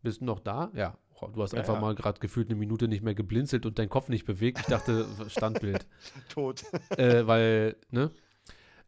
bist 0.03 0.21
du 0.21 0.25
noch 0.25 0.41
da? 0.41 0.71
Ja. 0.75 0.97
Du 1.33 1.43
hast 1.43 1.53
Ja, 1.53 1.61
einfach 1.61 1.75
ja. 1.75 1.81
mal 1.81 1.95
gerade 1.95 2.21
gefühlt 2.21 2.49
eine 2.49 2.57
Minute 2.57 2.89
nicht 2.89 3.03
mehr 3.03 3.15
geblinzelt 3.15 3.65
und 3.67 3.79
dein 3.79 3.89
Kopf 3.89 4.09
nicht 4.09 4.27
bewegt. 4.27 4.61
Ich 4.61 4.67
dachte, 4.67 5.07
Standbild. 5.29 5.87
Tot. 6.29 6.65
äh, 6.97 7.27
weil, 7.27 7.77
ne? 7.91 8.11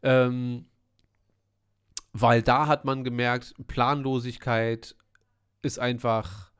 Ähm, 0.03 0.65
weil 2.21 2.41
da 2.41 2.67
hat 2.67 2.85
man 2.85 3.03
gemerkt, 3.03 3.53
Planlosigkeit 3.67 4.95
ist 5.61 5.79
einfach 5.79 6.51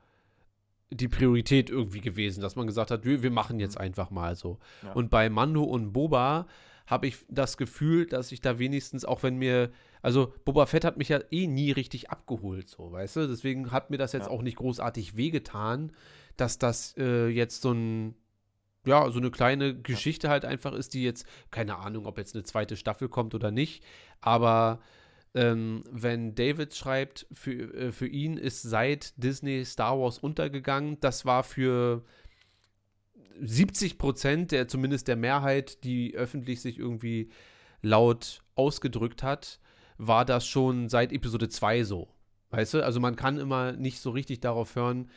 die 0.91 1.07
Priorität 1.07 1.69
irgendwie 1.69 2.01
gewesen, 2.01 2.41
dass 2.41 2.55
man 2.55 2.67
gesagt 2.67 2.91
hat, 2.91 3.05
wir, 3.05 3.31
machen 3.31 3.59
jetzt 3.59 3.79
einfach 3.79 4.09
mal 4.09 4.35
so. 4.35 4.59
Ja. 4.83 4.93
Und 4.93 5.09
bei 5.09 5.29
Mando 5.29 5.63
und 5.63 5.93
Boba 5.93 6.47
habe 6.87 7.07
ich 7.07 7.17
das 7.29 7.57
Gefühl, 7.57 8.07
dass 8.07 8.31
ich 8.31 8.41
da 8.41 8.57
wenigstens, 8.57 9.05
auch 9.05 9.21
wenn 9.21 9.37
mir, 9.37 9.69
also 10.01 10.33
Boba 10.45 10.65
Fett 10.65 10.83
hat 10.83 10.97
mich 10.97 11.09
ja 11.09 11.19
eh 11.29 11.45
nie 11.45 11.71
richtig 11.71 12.09
abgeholt, 12.09 12.67
so, 12.67 12.91
weißt 12.91 13.17
du? 13.17 13.27
Deswegen 13.27 13.71
hat 13.71 13.91
mir 13.91 13.97
das 13.97 14.13
jetzt 14.13 14.25
Ja. 14.25 14.31
auch 14.31 14.41
nicht 14.41 14.57
großartig 14.57 15.15
wehgetan, 15.15 15.91
dass 16.37 16.57
das 16.57 16.95
äh, 16.97 17.27
jetzt 17.27 17.61
so 17.61 17.71
ein, 17.71 18.15
ja, 18.85 19.11
so 19.11 19.19
eine 19.19 19.29
kleine 19.29 19.79
Geschichte 19.79 20.29
halt 20.29 20.45
einfach 20.45 20.73
ist, 20.73 20.95
die 20.95 21.03
jetzt, 21.03 21.27
keine 21.51 21.77
Ahnung, 21.77 22.07
ob 22.07 22.17
jetzt 22.17 22.33
eine 22.33 22.43
zweite 22.43 22.75
Staffel 22.75 23.09
kommt 23.09 23.35
oder 23.35 23.51
nicht, 23.51 23.83
aber 24.21 24.79
ähm, 25.35 25.83
wenn 25.91 26.35
David 26.35 26.73
schreibt, 26.75 27.27
für, 27.31 27.51
äh, 27.51 27.91
für 27.91 28.07
ihn 28.07 28.37
ist 28.37 28.63
seit 28.63 29.13
Disney 29.21 29.63
Star 29.65 29.99
Wars 29.99 30.17
untergegangen, 30.17 30.99
das 30.99 31.25
war 31.25 31.43
für 31.43 32.03
70 33.39 33.97
Prozent 33.97 34.51
der, 34.51 34.67
zumindest 34.67 35.07
der 35.07 35.15
Mehrheit, 35.15 35.83
die 35.83 36.15
öffentlich 36.15 36.61
sich 36.61 36.79
irgendwie 36.79 37.29
laut 37.81 38.41
ausgedrückt 38.55 39.23
hat, 39.23 39.59
war 39.97 40.25
das 40.25 40.47
schon 40.47 40.89
seit 40.89 41.13
Episode 41.13 41.49
2 41.49 41.83
so. 41.83 42.09
Weißt 42.51 42.73
du, 42.73 42.83
also 42.83 42.99
man 42.99 43.15
kann 43.15 43.37
immer 43.37 43.73
nicht 43.73 43.99
so 43.99 44.09
richtig 44.09 44.39
darauf 44.39 44.75
hören, 44.75 45.09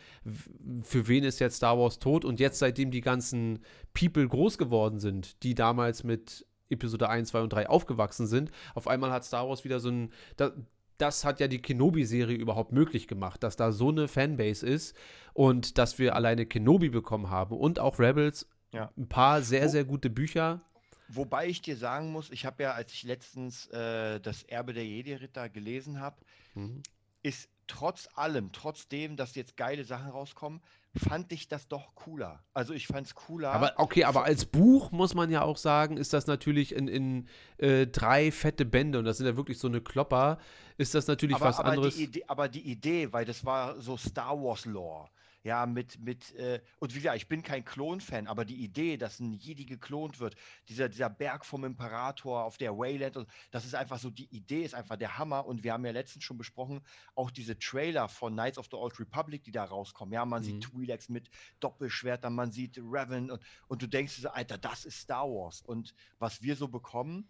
für 0.82 1.08
wen 1.08 1.24
ist 1.24 1.38
jetzt 1.38 1.56
Star 1.56 1.78
Wars 1.78 1.98
tot 1.98 2.26
und 2.26 2.40
jetzt, 2.40 2.58
seitdem 2.58 2.90
die 2.90 3.00
ganzen 3.00 3.60
People 3.94 4.28
groß 4.28 4.58
geworden 4.58 4.98
sind, 4.98 5.42
die 5.42 5.54
damals 5.54 6.04
mit 6.04 6.46
Episode 6.72 7.08
1, 7.08 7.28
2 7.30 7.40
und 7.42 7.52
3 7.52 7.68
aufgewachsen 7.68 8.26
sind, 8.26 8.50
auf 8.74 8.88
einmal 8.88 9.10
hat 9.12 9.24
Star 9.24 9.48
Wars 9.48 9.64
wieder 9.64 9.78
so 9.80 9.90
ein, 9.90 10.12
da, 10.36 10.52
das 10.98 11.24
hat 11.24 11.40
ja 11.40 11.48
die 11.48 11.60
Kenobi-Serie 11.62 12.36
überhaupt 12.36 12.72
möglich 12.72 13.08
gemacht, 13.08 13.42
dass 13.42 13.56
da 13.56 13.72
so 13.72 13.88
eine 13.90 14.08
Fanbase 14.08 14.66
ist 14.66 14.96
und 15.34 15.78
dass 15.78 15.98
wir 15.98 16.14
alleine 16.14 16.46
Kenobi 16.46 16.88
bekommen 16.90 17.28
haben 17.30 17.56
und 17.56 17.78
auch 17.78 17.98
Rebels, 17.98 18.46
Ja. 18.72 18.90
ein 18.96 19.08
paar 19.08 19.42
sehr, 19.42 19.68
sehr 19.68 19.84
gute 19.84 20.10
Bücher. 20.10 20.60
Wobei 21.08 21.46
ich 21.48 21.60
dir 21.60 21.76
sagen 21.76 22.10
muss, 22.12 22.30
ich 22.30 22.46
habe 22.46 22.62
ja, 22.62 22.72
als 22.72 22.92
ich 22.92 23.02
letztens 23.02 23.66
äh, 23.68 24.18
das 24.20 24.44
Erbe 24.44 24.72
der 24.72 24.86
Jedi-Ritter 24.86 25.48
gelesen 25.48 26.00
habe, 26.00 26.16
Mhm. 26.54 26.82
ist 27.22 27.48
trotz 27.66 28.08
allem, 28.14 28.52
trotzdem, 28.52 29.16
dass 29.16 29.34
jetzt 29.34 29.56
geile 29.56 29.84
Sachen 29.84 30.10
rauskommen, 30.10 30.60
fand 30.94 31.32
ich 31.32 31.48
das 31.48 31.68
doch 31.68 31.94
cooler. 31.94 32.42
Also 32.52 32.74
ich 32.74 32.86
fand 32.86 33.06
es 33.06 33.14
cooler. 33.14 33.50
Aber 33.52 33.74
okay, 33.76 34.04
aber 34.04 34.24
als 34.24 34.44
Buch 34.44 34.90
muss 34.90 35.14
man 35.14 35.30
ja 35.30 35.42
auch 35.42 35.56
sagen, 35.56 35.96
ist 35.96 36.12
das 36.12 36.26
natürlich 36.26 36.74
in, 36.74 36.88
in 36.88 37.28
äh, 37.58 37.86
drei 37.86 38.30
fette 38.30 38.64
Bände 38.64 38.98
und 38.98 39.04
das 39.04 39.16
sind 39.16 39.26
ja 39.26 39.36
wirklich 39.36 39.58
so 39.58 39.68
eine 39.68 39.80
Klopper, 39.80 40.38
ist 40.76 40.94
das 40.94 41.06
natürlich 41.06 41.36
aber, 41.36 41.46
was 41.46 41.58
aber 41.60 41.70
anderes. 41.70 41.96
Die 41.96 42.04
Idee, 42.04 42.24
aber 42.26 42.48
die 42.48 42.70
Idee, 42.70 43.12
weil 43.12 43.24
das 43.24 43.44
war 43.44 43.80
so 43.80 43.96
Star 43.96 44.36
Wars 44.42 44.66
Lore. 44.66 45.08
Ja, 45.44 45.66
mit, 45.66 45.98
mit, 45.98 46.32
äh, 46.36 46.62
und 46.78 46.94
wie 46.94 46.98
gesagt, 46.98 47.16
ich 47.16 47.26
bin 47.28 47.42
kein 47.42 47.64
Klon-Fan, 47.64 48.28
aber 48.28 48.44
die 48.44 48.62
Idee, 48.62 48.96
dass 48.96 49.18
ein 49.18 49.32
Jedi 49.32 49.64
geklont 49.64 50.20
wird, 50.20 50.36
dieser, 50.68 50.88
dieser 50.88 51.10
Berg 51.10 51.44
vom 51.44 51.64
Imperator 51.64 52.44
auf 52.44 52.58
der 52.58 52.78
Wayland, 52.78 53.16
und 53.16 53.28
das 53.50 53.64
ist 53.64 53.74
einfach 53.74 53.98
so, 53.98 54.08
die 54.10 54.32
Idee 54.34 54.62
ist 54.62 54.74
einfach 54.74 54.96
der 54.96 55.18
Hammer. 55.18 55.44
Und 55.46 55.64
wir 55.64 55.72
haben 55.72 55.84
ja 55.84 55.90
letztens 55.90 56.22
schon 56.22 56.38
besprochen, 56.38 56.86
auch 57.16 57.32
diese 57.32 57.58
Trailer 57.58 58.08
von 58.08 58.34
Knights 58.34 58.56
of 58.56 58.66
the 58.70 58.76
Old 58.76 59.00
Republic, 59.00 59.42
die 59.42 59.50
da 59.50 59.64
rauskommen. 59.64 60.14
Ja, 60.14 60.24
man 60.24 60.42
Mhm. 60.42 60.46
sieht 60.46 60.64
Twi'leks 60.64 61.10
mit 61.10 61.28
Doppelschwertern, 61.58 62.34
man 62.34 62.52
sieht 62.52 62.78
Revan 62.78 63.30
und, 63.32 63.42
und 63.66 63.82
du 63.82 63.88
denkst, 63.88 64.12
so, 64.14 64.28
Alter, 64.28 64.58
das 64.58 64.84
ist 64.84 65.00
Star 65.00 65.26
Wars. 65.26 65.60
Und 65.60 65.92
was 66.20 66.42
wir 66.42 66.54
so 66.54 66.68
bekommen, 66.68 67.28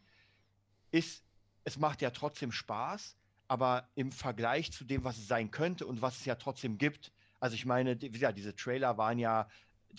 ist, 0.90 1.24
es 1.64 1.78
macht 1.78 2.02
ja 2.02 2.10
trotzdem 2.10 2.52
Spaß, 2.52 3.16
aber 3.48 3.90
im 3.94 4.12
Vergleich 4.12 4.70
zu 4.70 4.84
dem, 4.84 5.02
was 5.04 5.16
es 5.16 5.28
sein 5.28 5.50
könnte 5.50 5.86
und 5.86 6.02
was 6.02 6.18
es 6.18 6.24
ja 6.26 6.34
trotzdem 6.34 6.76
gibt, 6.76 7.10
also 7.43 7.55
ich 7.57 7.66
meine, 7.66 8.01
wie 8.01 8.11
gesagt, 8.11 8.38
diese 8.38 8.55
Trailer 8.55 8.97
waren 8.97 9.18
ja, 9.18 9.49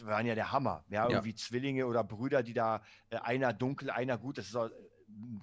waren 0.01 0.25
ja 0.25 0.33
der 0.33 0.51
Hammer. 0.53 0.85
Ja, 0.89 1.03
Ja. 1.03 1.09
irgendwie 1.17 1.35
Zwillinge 1.35 1.85
oder 1.85 2.03
Brüder, 2.03 2.41
die 2.41 2.53
da, 2.53 2.81
äh, 3.09 3.17
einer 3.17 3.51
dunkel, 3.53 3.89
einer 3.89 4.17
gut, 4.17 4.37
das 4.37 4.45
ist 4.45 4.55
doch, 4.55 4.67
äh, 4.67 4.71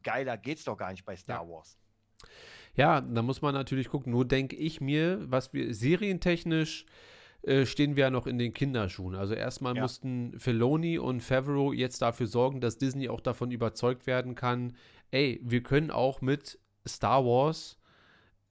geiler 0.02 0.36
geht's 0.38 0.64
doch 0.64 0.76
gar 0.76 0.90
nicht 0.90 1.04
bei 1.04 1.14
Star 1.14 1.46
Wars. 1.48 1.78
Ja, 2.74 3.00
da 3.00 3.22
muss 3.22 3.42
man 3.42 3.52
natürlich 3.54 3.88
gucken. 3.88 4.12
Nur 4.12 4.24
denke 4.26 4.56
ich 4.56 4.80
mir, 4.80 5.20
was 5.30 5.52
wir 5.52 5.74
serientechnisch 5.74 6.86
äh, 7.42 7.64
stehen 7.66 7.96
wir 7.96 8.04
ja 8.04 8.10
noch 8.10 8.26
in 8.26 8.38
den 8.38 8.52
Kinderschuhen. 8.52 9.14
Also 9.14 9.34
erstmal 9.34 9.74
Ja. 9.74 9.82
mussten 9.82 10.38
Filoni 10.38 10.98
und 10.98 11.20
Favreau 11.22 11.72
jetzt 11.72 12.02
dafür 12.02 12.26
sorgen, 12.26 12.60
dass 12.60 12.78
Disney 12.78 13.08
auch 13.08 13.20
davon 13.20 13.50
überzeugt 13.50 14.06
werden 14.06 14.34
kann, 14.34 14.76
ey, 15.10 15.40
wir 15.42 15.62
können 15.62 15.90
auch 15.90 16.20
mit 16.20 16.58
Star 16.86 17.24
Wars 17.24 17.78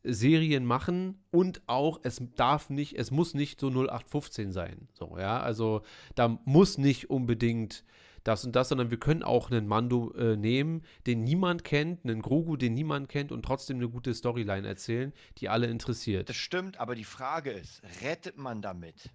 Serien 0.03 0.65
machen 0.65 1.21
und 1.31 1.61
auch 1.67 1.99
es 2.03 2.21
darf 2.35 2.69
nicht, 2.69 2.97
es 2.97 3.11
muss 3.11 3.33
nicht 3.33 3.59
so 3.59 3.67
0815 3.69 4.51
sein. 4.51 4.87
So, 4.93 5.17
ja, 5.17 5.39
also 5.41 5.81
da 6.15 6.39
muss 6.45 6.77
nicht 6.77 7.09
unbedingt 7.09 7.83
das 8.23 8.45
und 8.45 8.55
das, 8.55 8.69
sondern 8.69 8.91
wir 8.91 8.99
können 8.99 9.23
auch 9.23 9.49
einen 9.49 9.67
Mando 9.67 10.13
äh, 10.13 10.35
nehmen, 10.35 10.83
den 11.07 11.23
niemand 11.23 11.63
kennt, 11.63 12.03
einen 12.05 12.21
Grogu, 12.21 12.57
den 12.57 12.73
niemand 12.73 13.09
kennt 13.09 13.31
und 13.31 13.43
trotzdem 13.43 13.77
eine 13.77 13.89
gute 13.89 14.13
Storyline 14.13 14.67
erzählen, 14.67 15.13
die 15.37 15.49
alle 15.49 15.67
interessiert. 15.67 16.29
Das 16.29 16.35
stimmt, 16.35 16.79
aber 16.79 16.95
die 16.95 17.05
Frage 17.05 17.51
ist, 17.51 17.81
rettet 18.01 18.37
man 18.37 18.61
damit 18.61 19.09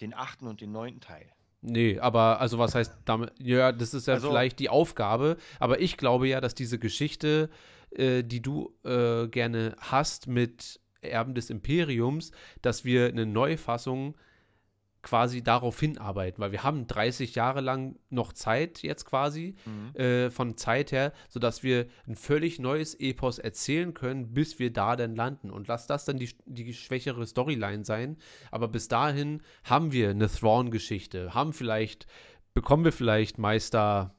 den 0.00 0.14
achten 0.14 0.46
und 0.46 0.60
den 0.60 0.72
neunten 0.72 1.00
Teil? 1.00 1.26
Nee, 1.64 1.98
aber 2.00 2.40
also 2.40 2.58
was 2.58 2.74
heißt 2.74 2.92
damit? 3.04 3.32
Ja, 3.38 3.70
das 3.70 3.94
ist 3.94 4.06
ja 4.08 4.14
Also- 4.14 4.28
vielleicht 4.30 4.58
die 4.58 4.68
Aufgabe, 4.68 5.36
aber 5.60 5.80
ich 5.80 5.96
glaube 5.96 6.26
ja, 6.28 6.40
dass 6.40 6.54
diese 6.56 6.78
Geschichte, 6.78 7.50
äh, 7.96 8.22
die 8.22 8.42
du 8.42 8.74
äh, 8.84 9.28
gerne 9.28 9.76
hast 9.78 10.26
mit 10.26 10.80
Erben 11.00 11.34
des 11.34 11.50
Imperiums, 11.50 12.30
dass 12.60 12.84
wir 12.84 13.06
eine 13.08 13.26
Neufassung 13.26 14.14
quasi 15.02 15.42
darauf 15.42 15.78
hinarbeiten, 15.80 16.40
weil 16.40 16.52
wir 16.52 16.62
haben 16.62 16.86
30 16.86 17.34
Jahre 17.34 17.60
lang 17.60 17.96
noch 18.08 18.32
Zeit 18.32 18.82
jetzt 18.82 19.04
quasi 19.04 19.56
äh, 19.94 20.30
von 20.30 20.56
Zeit 20.56 20.92
her, 20.92 21.12
sodass 21.28 21.64
wir 21.64 21.86
ein 22.06 22.14
völlig 22.14 22.60
neues 22.60 22.94
Epos 22.94 23.38
erzählen 23.38 23.94
können, 23.94 24.32
bis 24.32 24.60
wir 24.60 24.72
da 24.72 24.94
dann 24.94 25.16
landen. 25.16 25.50
Und 25.50 25.66
lass 25.66 25.88
das 25.88 26.04
dann 26.04 26.18
die, 26.18 26.30
die 26.46 26.72
schwächere 26.72 27.26
Storyline 27.26 27.84
sein. 27.84 28.16
Aber 28.52 28.68
bis 28.68 28.86
dahin 28.86 29.42
haben 29.64 29.90
wir 29.90 30.10
eine 30.10 30.28
Thrawn-Geschichte, 30.28 31.34
haben 31.34 31.52
vielleicht, 31.52 32.06
bekommen 32.54 32.84
wir 32.84 32.92
vielleicht 32.92 33.38
Meister 33.38 34.14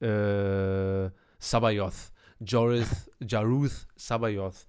äh, 0.00 1.08
Sabayoth, 1.38 2.12
Jorith, 2.40 3.10
Jaruth 3.20 3.86
Sabayoth 3.96 4.66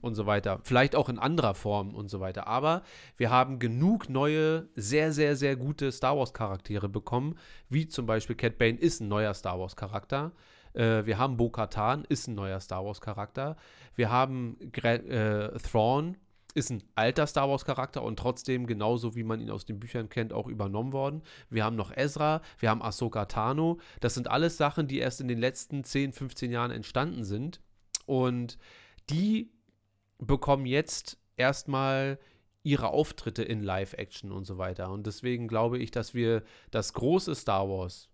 und 0.00 0.14
so 0.14 0.26
weiter. 0.26 0.60
Vielleicht 0.62 0.94
auch 0.94 1.08
in 1.08 1.18
anderer 1.18 1.54
Form 1.54 1.94
und 1.94 2.08
so 2.08 2.20
weiter. 2.20 2.46
Aber 2.46 2.82
wir 3.16 3.30
haben 3.30 3.58
genug 3.58 4.08
neue, 4.08 4.68
sehr, 4.76 5.12
sehr, 5.12 5.36
sehr 5.36 5.56
gute 5.56 5.92
Star 5.92 6.16
Wars-Charaktere 6.16 6.88
bekommen, 6.88 7.36
wie 7.68 7.88
zum 7.88 8.06
Beispiel 8.06 8.36
Cat 8.36 8.58
Bane 8.58 8.78
ist 8.78 9.00
ein 9.00 9.08
neuer 9.08 9.34
Star 9.34 9.58
Wars-Charakter. 9.58 10.32
Äh, 10.74 11.06
wir 11.06 11.18
haben 11.18 11.36
Bo-Katan, 11.36 12.04
ist 12.08 12.28
ein 12.28 12.34
neuer 12.34 12.60
Star 12.60 12.84
Wars-Charakter. 12.84 13.56
Wir 13.94 14.10
haben 14.10 14.56
Gre 14.72 14.94
äh, 14.94 15.58
Thrawn, 15.58 16.16
ist 16.54 16.70
ein 16.70 16.82
alter 16.94 17.26
Star 17.26 17.48
Wars-Charakter 17.48 18.02
und 18.02 18.18
trotzdem, 18.18 18.66
genauso 18.66 19.14
wie 19.14 19.22
man 19.22 19.40
ihn 19.40 19.50
aus 19.50 19.66
den 19.66 19.78
Büchern 19.78 20.08
kennt, 20.08 20.32
auch 20.32 20.48
übernommen 20.48 20.92
worden. 20.92 21.22
Wir 21.50 21.64
haben 21.64 21.76
noch 21.76 21.94
Ezra, 21.94 22.40
wir 22.58 22.70
haben 22.70 22.82
Ahsoka 22.82 23.26
Tano. 23.26 23.78
Das 24.00 24.14
sind 24.14 24.28
alles 24.28 24.56
Sachen, 24.56 24.88
die 24.88 24.98
erst 24.98 25.20
in 25.20 25.28
den 25.28 25.38
letzten 25.38 25.84
10, 25.84 26.12
15 26.12 26.50
Jahren 26.50 26.70
entstanden 26.70 27.24
sind. 27.24 27.60
Und 28.06 28.58
die 29.10 29.52
bekommen 30.18 30.66
jetzt 30.66 31.18
erstmal 31.36 32.18
ihre 32.62 32.88
Auftritte 32.88 33.42
in 33.42 33.62
Live-Action 33.62 34.32
und 34.32 34.44
so 34.44 34.58
weiter. 34.58 34.90
Und 34.90 35.06
deswegen 35.06 35.48
glaube 35.48 35.78
ich, 35.78 35.90
dass 35.90 36.14
wir 36.14 36.42
das 36.70 36.92
große 36.92 37.34
Star 37.34 37.68
Wars 37.68 38.08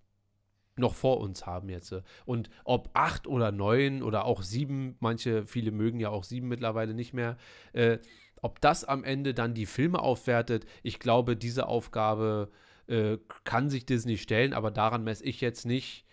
noch 0.76 0.95
vor 0.95 1.20
uns 1.20 1.47
haben 1.47 1.68
jetzt. 1.68 1.95
Und 2.24 2.51
ob 2.64 2.91
acht 2.95 3.26
oder 3.26 3.53
neun 3.53 4.03
oder 4.03 4.24
auch 4.24 4.43
sieben, 4.43 4.97
manche, 5.01 5.47
viele 5.47 5.70
mögen 5.70 6.01
ja 6.01 6.11
auch 6.11 6.24
sieben 6.24 6.49
mittlerweile 6.49 6.95
nicht 6.95 7.14
mehr, 7.14 7.37
äh, 7.72 7.99
ob 8.45 8.61
das 8.61 8.84
am 8.84 9.05
Ende 9.05 9.32
dann 9.32 9.55
die 9.55 9.64
Filme 9.64 10.01
aufwertet, 10.01 10.66
ich 10.82 10.99
glaube, 10.99 11.34
diese 11.34 11.66
Aufgabe 11.66 12.51
äh, 12.88 13.16
kann 13.45 13.70
sich 13.70 13.86
Disney 13.86 14.18
stellen, 14.18 14.53
aber 14.53 14.70
daran 14.70 15.03
messe 15.03 15.24
ich 15.24 15.40
jetzt 15.40 15.64
nicht. 15.64 16.05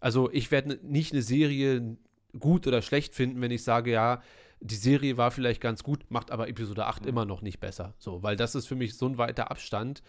Also 0.00 0.30
ich 0.32 0.50
werde 0.50 0.78
nicht 0.82 1.12
eine 1.12 1.20
Serie 1.20 1.98
gut 2.38 2.66
oder 2.66 2.80
schlecht 2.80 3.14
finden, 3.14 3.42
wenn 3.42 3.50
ich 3.50 3.64
sage, 3.64 3.90
ja, 3.90 4.22
die 4.60 4.76
Serie 4.76 5.18
war 5.18 5.30
vielleicht 5.30 5.60
ganz 5.60 5.82
gut, 5.82 6.10
macht 6.10 6.30
aber 6.30 6.48
Episode 6.48 6.86
8 6.86 7.04
immer 7.04 7.26
noch 7.26 7.42
nicht 7.42 7.60
besser. 7.60 7.92
So, 7.98 8.22
weil 8.22 8.36
das 8.36 8.54
ist 8.54 8.66
für 8.66 8.76
mich 8.76 8.96
so 8.96 9.04
ein 9.04 9.18
weiter 9.18 9.50
Abstand. 9.50 10.02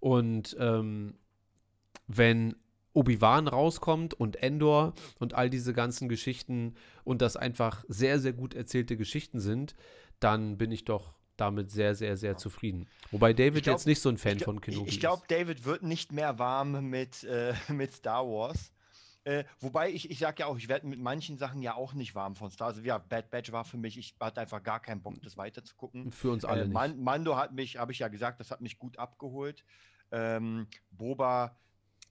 Und 0.00 0.54
ähm, 0.60 1.14
wenn 2.08 2.56
Obi-Wan 2.92 3.48
rauskommt 3.48 4.12
und 4.12 4.36
Endor 4.36 4.92
und 5.18 5.32
all 5.32 5.48
diese 5.48 5.72
ganzen 5.72 6.10
Geschichten 6.10 6.74
und 7.04 7.22
das 7.22 7.38
einfach 7.38 7.86
sehr, 7.88 8.18
sehr 8.18 8.34
gut 8.34 8.52
erzählte 8.52 8.98
Geschichten 8.98 9.40
sind, 9.40 9.74
dann 10.20 10.58
bin 10.58 10.70
ich 10.70 10.84
doch 10.84 11.14
damit 11.36 11.70
sehr, 11.70 11.94
sehr, 11.94 12.16
sehr 12.16 12.36
zufrieden. 12.36 12.88
Wobei 13.10 13.32
David 13.32 13.58
Ich 13.58 13.62
glaub- 13.64 13.74
jetzt 13.76 13.86
nicht 13.86 14.00
so 14.00 14.08
ein 14.08 14.18
Fan 14.18 14.36
Ich, 14.36 14.44
von 14.44 14.56
ich, 14.56 14.62
Kenobi 14.62 14.88
ich 14.90 15.00
glaube, 15.00 15.22
David 15.28 15.64
wird 15.64 15.82
nicht 15.82 16.12
mehr 16.12 16.38
warm 16.38 16.88
mit, 16.90 17.24
äh, 17.24 17.54
mit 17.72 17.92
Star 17.92 18.24
Wars. 18.26 18.72
Äh, 19.24 19.44
wobei 19.60 19.90
ich, 19.90 20.10
ich 20.10 20.18
sage 20.18 20.40
ja 20.40 20.46
auch, 20.46 20.58
ich 20.58 20.68
werde 20.68 20.86
mit 20.86 20.98
manchen 20.98 21.38
Sachen 21.38 21.62
ja 21.62 21.74
auch 21.74 21.94
nicht 21.94 22.14
warm 22.16 22.34
von 22.34 22.50
Star 22.50 22.66
Wars. 22.68 22.76
Also, 22.78 22.86
ja, 22.86 22.98
Bad 22.98 23.30
Batch 23.30 23.52
war 23.52 23.64
für 23.64 23.76
mich, 23.76 23.96
ich 23.96 24.14
hatte 24.20 24.40
einfach 24.40 24.62
gar 24.62 24.80
keinen 24.80 25.00
Bock, 25.00 25.14
das 25.22 25.36
weiterzugucken. 25.36 26.08
ist. 26.08 26.16
Für 26.16 26.32
uns 26.32 26.44
alle 26.44 26.62
Äh, 26.62 26.64
nicht. 26.64 26.74
Man, 26.74 26.98
Mando 27.00 27.36
hat 27.36 27.52
mich, 27.52 27.76
habe 27.76 27.92
ich 27.92 28.00
ja 28.00 28.08
gesagt, 28.08 28.40
das 28.40 28.50
hat 28.50 28.60
mich 28.60 28.78
gut 28.78 28.98
abgeholt. 28.98 29.64
Ähm, 30.10 30.66
Boba, 30.90 31.56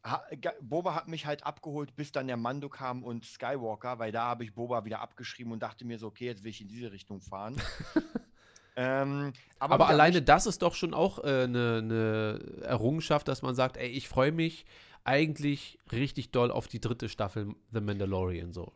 ha, 0.06 0.24
Boba 0.62 0.96
hat 0.96 1.10
mich 1.10 1.26
halt 1.26 1.46
abgeholt, 1.46 1.96
bis 1.98 2.14
dann 2.14 2.28
der 2.28 2.38
Mando 2.38 2.70
kam 2.70 3.04
und 3.04 3.26
Skywalker, 3.26 4.00
weil 4.00 4.12
da 4.14 4.24
habe 4.24 4.46
ich 4.46 4.54
Boba 4.56 4.86
wieder 4.86 5.02
abgeschrieben 5.02 5.52
und 5.52 5.62
dachte 5.62 5.84
mir 5.86 6.00
so, 6.00 6.08
okay, 6.08 6.26
jetzt 6.28 6.44
will 6.44 6.50
ich 6.52 6.62
in 6.62 6.70
diese 6.70 6.92
Richtung 6.94 7.22
fahren. 7.22 7.62
ähm, 8.76 9.34
aber 9.60 9.76
Aber 9.76 9.88
alleine 9.90 10.22
das 10.22 10.46
ist 10.46 10.62
doch 10.62 10.76
schon 10.76 10.94
auch 10.94 11.20
eine 11.20 11.44
äh, 11.44 11.48
ne- 11.48 11.82
ne 11.82 12.64
Errungenschaft, 12.64 13.28
dass 13.28 13.42
man 13.42 13.56
sagt, 13.56 13.78
ey, 13.78 13.90
ich 13.90 14.08
freue 14.08 14.32
mich 14.32 14.66
eigentlich 15.04 15.80
richtig 15.92 16.32
doll 16.32 16.52
auf 16.52 16.68
die 16.68 16.80
dritte 16.80 17.10
Staffel 17.10 17.56
The 17.72 17.82
Mandalorian 17.82 18.54
so. 18.54 18.74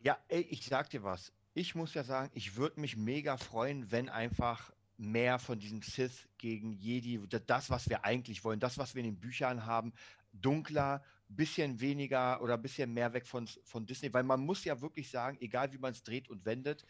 Ja, 0.00 0.18
ey, 0.28 0.42
ich 0.42 0.66
sag 0.66 0.90
dir 0.90 1.02
was. 1.02 1.32
Ich 1.54 1.74
muss 1.74 1.94
ja 1.94 2.04
sagen, 2.04 2.30
ich 2.34 2.56
würde 2.56 2.80
mich 2.80 2.96
mega 2.96 3.36
freuen, 3.36 3.90
wenn 3.90 4.08
einfach 4.08 4.72
mehr 4.96 5.38
von 5.38 5.58
diesem 5.58 5.82
Sith 5.82 6.28
gegen 6.38 6.72
Jedi, 6.72 7.20
das, 7.46 7.70
was 7.70 7.88
wir 7.88 8.04
eigentlich 8.04 8.44
wollen, 8.44 8.60
das, 8.60 8.78
was 8.78 8.94
wir 8.94 9.00
in 9.02 9.10
den 9.10 9.20
Büchern 9.20 9.66
haben, 9.66 9.92
dunkler, 10.32 11.02
bisschen 11.28 11.80
weniger 11.80 12.40
oder 12.42 12.58
bisschen 12.58 12.92
mehr 12.92 13.12
weg 13.12 13.26
von, 13.26 13.46
von 13.64 13.86
Disney, 13.86 14.12
weil 14.12 14.22
man 14.22 14.40
muss 14.40 14.64
ja 14.64 14.80
wirklich 14.80 15.10
sagen, 15.10 15.38
egal 15.40 15.72
wie 15.72 15.78
man 15.78 15.92
es 15.92 16.02
dreht 16.02 16.28
und 16.28 16.44
wendet, 16.44 16.84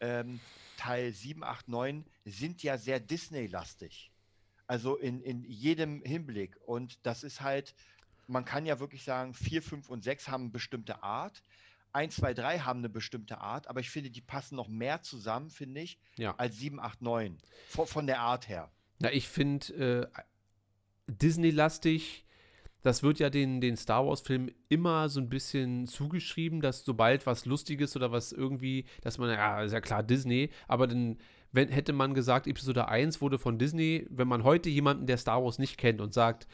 ähm, 0.00 0.40
Teil 0.76 1.12
7, 1.12 1.44
8, 1.44 1.68
9 1.68 2.04
sind 2.24 2.62
ja 2.62 2.78
sehr 2.78 3.00
Disney-lastig. 3.00 4.10
Also 4.66 4.96
in, 4.96 5.20
in 5.22 5.44
jedem 5.44 6.02
Hinblick. 6.02 6.56
Und 6.66 6.98
das 7.04 7.22
ist 7.24 7.40
halt, 7.40 7.74
man 8.26 8.44
kann 8.44 8.66
ja 8.66 8.78
wirklich 8.80 9.04
sagen, 9.04 9.34
4, 9.34 9.62
5 9.62 9.88
und 9.90 10.04
6 10.04 10.28
haben 10.28 10.44
eine 10.44 10.50
bestimmte 10.50 11.02
Art. 11.02 11.42
1, 11.92 12.14
2, 12.16 12.34
3 12.34 12.58
haben 12.60 12.78
eine 12.78 12.88
bestimmte 12.88 13.38
Art, 13.40 13.66
aber 13.66 13.80
ich 13.80 13.90
finde, 13.90 14.10
die 14.10 14.20
passen 14.20 14.54
noch 14.54 14.68
mehr 14.68 15.02
zusammen, 15.02 15.50
finde 15.50 15.80
ich, 15.80 15.98
Ja. 16.16 16.34
als 16.38 16.56
7, 16.58 16.78
8, 16.78 17.02
9. 17.02 17.36
Von, 17.68 17.86
von 17.88 18.06
der 18.06 18.20
Art 18.20 18.48
her. 18.48 18.70
Na, 19.00 19.12
ich 19.12 19.28
finde 19.28 20.08
äh, 20.16 20.22
Disney-lastig, 21.08 22.24
das 22.82 23.02
wird 23.02 23.18
ja 23.18 23.30
den, 23.30 23.60
den 23.60 23.76
Star 23.76 24.06
Wars-Filmen 24.06 24.50
immer 24.68 25.08
so 25.08 25.20
ein 25.20 25.28
bisschen 25.28 25.86
zugeschrieben, 25.86 26.60
dass 26.60 26.84
sobald 26.84 27.26
was 27.26 27.44
Lustiges 27.46 27.96
oder 27.96 28.12
was 28.12 28.32
irgendwie, 28.32 28.84
dass 29.02 29.18
man, 29.18 29.30
ja, 29.30 29.62
ist 29.62 29.72
ja 29.72 29.80
klar 29.80 30.02
Disney, 30.02 30.50
aber 30.68 30.86
dann 30.86 31.18
wenn, 31.52 31.68
hätte 31.68 31.92
man 31.92 32.14
gesagt, 32.14 32.46
Episode 32.46 32.88
1 32.88 33.20
wurde 33.20 33.38
von 33.38 33.58
Disney, 33.58 34.06
wenn 34.10 34.28
man 34.28 34.44
heute 34.44 34.68
jemanden, 34.68 35.06
der 35.06 35.16
Star 35.16 35.42
Wars 35.42 35.58
nicht 35.58 35.78
kennt 35.78 36.00
und 36.00 36.14
sagt, 36.14 36.46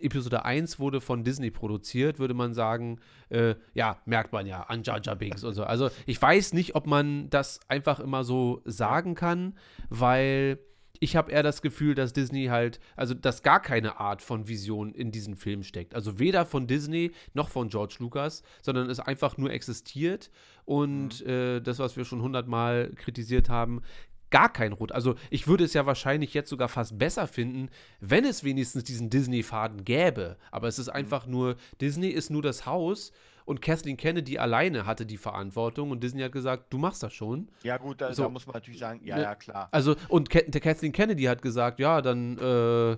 Episode 0.00 0.44
1 0.44 0.78
wurde 0.78 1.00
von 1.00 1.24
Disney 1.24 1.50
produziert, 1.50 2.18
würde 2.18 2.34
man 2.34 2.52
sagen, 2.52 3.00
äh, 3.30 3.54
ja, 3.72 3.98
merkt 4.04 4.32
man 4.32 4.46
ja, 4.46 4.62
an 4.62 4.82
Jar 4.82 5.00
Jar 5.02 5.16
Binks 5.16 5.44
und 5.44 5.54
so. 5.54 5.64
Also 5.64 5.90
ich 6.06 6.20
weiß 6.20 6.52
nicht, 6.52 6.74
ob 6.74 6.86
man 6.86 7.30
das 7.30 7.60
einfach 7.68 8.00
immer 8.00 8.24
so 8.24 8.60
sagen 8.64 9.14
kann, 9.14 9.54
weil 9.88 10.58
ich 11.00 11.16
habe 11.16 11.32
eher 11.32 11.42
das 11.42 11.62
Gefühl, 11.62 11.94
dass 11.94 12.12
Disney 12.12 12.46
halt, 12.46 12.80
also 12.96 13.14
dass 13.14 13.42
gar 13.42 13.60
keine 13.60 13.98
Art 13.98 14.22
von 14.22 14.48
Vision 14.48 14.94
in 14.94 15.10
diesen 15.10 15.36
Film 15.36 15.62
steckt. 15.62 15.94
Also 15.94 16.18
weder 16.18 16.46
von 16.46 16.66
Disney 16.66 17.12
noch 17.32 17.48
von 17.48 17.68
George 17.68 17.96
Lucas, 17.98 18.42
sondern 18.62 18.88
es 18.88 19.00
einfach 19.00 19.36
nur 19.36 19.50
existiert 19.50 20.30
und 20.64 21.24
äh, 21.26 21.60
das, 21.60 21.78
was 21.78 21.96
wir 21.96 22.04
schon 22.04 22.22
hundertmal 22.22 22.92
kritisiert 22.96 23.48
haben, 23.48 23.82
gar 24.30 24.52
kein 24.52 24.72
Rot. 24.72 24.90
Also 24.90 25.14
ich 25.30 25.46
würde 25.46 25.62
es 25.62 25.74
ja 25.74 25.86
wahrscheinlich 25.86 26.34
jetzt 26.34 26.50
sogar 26.50 26.68
fast 26.68 26.98
besser 26.98 27.28
finden, 27.28 27.68
wenn 28.00 28.24
es 28.24 28.42
wenigstens 28.42 28.82
diesen 28.82 29.08
Disney-Faden 29.08 29.84
gäbe. 29.84 30.36
Aber 30.50 30.66
es 30.66 30.80
ist 30.80 30.88
einfach 30.88 31.26
nur, 31.26 31.56
Disney 31.80 32.08
ist 32.08 32.30
nur 32.30 32.42
das 32.42 32.66
Haus 32.66 33.12
und 33.44 33.60
Kathleen 33.62 33.96
Kennedy 33.96 34.38
alleine 34.38 34.86
hatte 34.86 35.04
die 35.06 35.16
Verantwortung 35.18 35.90
und 35.90 36.02
Disney 36.02 36.22
hat 36.22 36.32
gesagt, 36.32 36.72
du 36.72 36.78
machst 36.78 37.02
das 37.02 37.12
schon. 37.12 37.48
Ja, 37.62 37.76
gut, 37.76 38.00
da, 38.00 38.12
So. 38.14 38.22
da 38.24 38.28
muss 38.28 38.46
man 38.46 38.54
natürlich 38.54 38.80
sagen, 38.80 39.00
ja, 39.04 39.16
Ne? 39.16 39.22
ja, 39.22 39.34
klar. 39.34 39.68
Also, 39.70 39.96
und 40.08 40.32
der 40.32 40.60
Kathleen 40.60 40.92
Kennedy 40.92 41.24
hat 41.24 41.42
gesagt, 41.42 41.78
ja, 41.78 42.00
dann, 42.00 42.38
äh, 42.38 42.96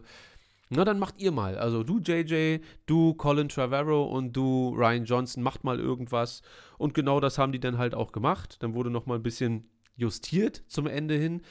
na, 0.68 0.84
dann 0.84 0.98
macht 0.98 1.20
ihr 1.20 1.30
mal. 1.32 1.56
Also 1.58 1.82
du, 1.84 1.98
JJ, 2.00 2.58
du, 2.86 3.14
Colin 3.14 3.48
Trevorrow 3.48 4.10
und 4.10 4.32
du, 4.36 4.74
Ryan 4.76 5.04
Johnson, 5.04 5.42
macht 5.42 5.62
mal 5.64 5.78
irgendwas. 5.78 6.42
Und 6.78 6.94
genau 6.94 7.20
das 7.20 7.38
haben 7.38 7.52
die 7.52 7.60
dann 7.60 7.78
halt 7.78 7.94
auch 7.94 8.10
gemacht. 8.12 8.62
Dann 8.62 8.74
wurde 8.74 8.90
noch 8.90 9.06
mal 9.06 9.14
ein 9.14 9.22
bisschen 9.22 9.68
justiert 9.96 10.62
zum 10.66 10.86
Ende 10.86 11.14
hin. 11.14 11.42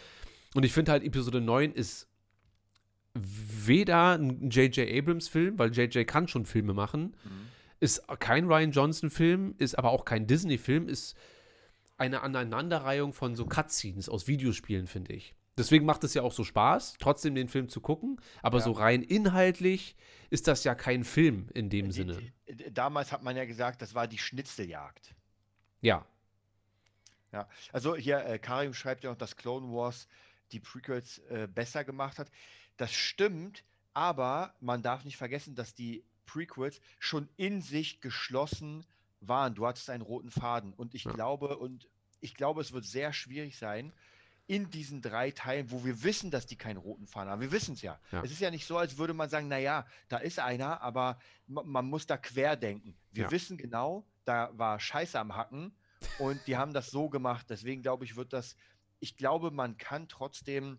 Und 0.54 0.64
ich 0.66 0.74
finde 0.74 0.92
halt, 0.92 1.04
Episode 1.04 1.42
9 1.42 1.72
ist 1.74 2.08
weder 3.14 4.18
ein 4.18 4.50
J.J. 4.50 4.90
Abrams-Film, 4.90 5.58
weil 5.58 5.72
J.J. 5.74 6.06
kann 6.06 6.28
schon 6.28 6.46
Filme 6.46 6.74
machen, 6.74 7.16
ist 7.80 8.08
kein 8.20 8.46
Ryan 8.46 8.72
Johnson-Film, 8.72 9.56
ist 9.58 9.78
aber 9.78 9.92
auch 9.92 10.06
kein 10.06 10.28
Disney-Film, 10.28 10.88
ist 10.88 11.16
eine 11.98 12.22
Aneinanderreihung 12.22 13.14
von 13.14 13.36
so 13.36 13.46
Cutscenes 13.46 14.10
aus 14.10 14.28
Videospielen, 14.28 14.88
finde 14.88 15.14
ich. 15.14 15.36
Deswegen 15.58 15.86
macht 15.86 16.04
es 16.04 16.14
ja 16.14 16.22
auch 16.22 16.34
so 16.34 16.44
Spaß, 16.44 16.98
trotzdem 17.00 17.34
den 17.34 17.48
Film 17.48 17.70
zu 17.70 17.80
gucken. 17.80 18.20
Aber 18.42 18.58
Ja. 18.58 18.64
so 18.66 18.72
rein 18.74 19.02
inhaltlich 19.02 19.96
ist 20.30 20.48
das 20.50 20.66
ja 20.66 20.76
kein 20.76 21.06
Film 21.06 21.48
in 21.54 21.70
dem 21.70 21.92
Sinne. 21.92 22.18
Die, 22.48 22.56
die, 22.56 22.74
damals 22.74 23.14
hat 23.14 23.24
man 23.24 23.38
ja 23.38 23.46
gesagt, 23.46 23.82
das 23.82 23.96
war 23.96 24.08
die 24.08 24.18
Schnitzeljagd. 24.18 25.16
Ja, 25.82 26.06
Ja, 27.32 27.50
also 27.74 27.96
hier, 27.98 28.26
äh, 28.26 28.40
Karim 28.40 28.74
schreibt 28.74 29.04
ja 29.04 29.10
noch, 29.10 29.18
dass 29.18 29.36
Clone 29.36 29.68
Wars 29.68 30.08
die 30.54 30.60
Prequels 30.62 31.20
äh, 31.30 31.48
besser 31.54 31.84
gemacht 31.84 32.18
hat. 32.20 32.30
Das 32.78 32.94
stimmt, 32.94 33.64
aber 33.94 34.54
man 34.62 34.82
darf 34.82 35.04
nicht 35.04 35.18
vergessen, 35.18 35.54
dass 35.56 35.74
die 35.74 36.04
Prequels 36.26 36.82
schon 37.00 37.30
in 37.38 37.62
sich 37.62 38.02
geschlossen 38.02 38.86
waren. 39.22 39.56
Du 39.56 39.66
hattest 39.68 39.90
einen 39.90 40.04
roten 40.04 40.32
Faden 40.32 40.74
und 40.74 40.94
ich 40.96 41.06
Ja. 41.06 41.12
glaube 41.12 41.58
und 41.58 41.88
ich 42.22 42.36
glaube, 42.36 42.62
es 42.62 42.72
wird 42.74 42.86
sehr 42.86 43.14
schwierig 43.14 43.58
sein 43.58 43.94
in 44.48 44.70
diesen 44.70 45.02
drei 45.02 45.32
Teilen, 45.32 45.72
wo 45.72 45.84
wir 45.86 46.04
wissen, 46.04 46.30
dass 46.30 46.46
die 46.46 46.56
keinen 46.56 46.78
roten 46.78 47.08
Faden 47.08 47.32
haben. 47.32 47.42
Wir 47.42 47.52
wissen 47.52 47.74
es 47.74 47.82
ja. 47.82 48.00
Ja. 48.12 48.22
Es 48.24 48.32
ist 48.32 48.40
ja 48.42 48.52
nicht 48.52 48.66
so, 48.66 48.78
als 48.78 48.98
würde 48.98 49.14
man 49.16 49.28
sagen, 49.30 49.48
naja, 49.48 49.88
da 50.08 50.18
ist 50.18 50.40
einer, 50.40 50.82
aber 50.82 51.18
ma- 51.48 51.64
man 51.64 51.86
muss 51.86 52.06
da 52.06 52.18
quer 52.18 52.56
denken. 52.56 52.96
Wir 53.12 53.24
Ja. 53.26 53.32
wissen 53.32 53.58
genau, 53.58 54.06
da 54.24 54.52
war 54.58 54.80
Scheiße 54.80 55.20
am 55.20 55.36
Hacken 55.36 55.76
und 56.20 56.40
die 56.46 56.58
haben 56.58 56.74
das 56.74 56.92
so 56.92 57.10
gemacht. 57.10 57.48
Deswegen 57.50 57.82
glaube 57.82 58.06
ich, 58.06 58.16
wird 58.16 58.34
das, 58.34 58.56
ich 59.00 59.18
glaube, 59.18 59.50
man 59.50 59.78
kann 59.78 60.08
trotzdem, 60.08 60.78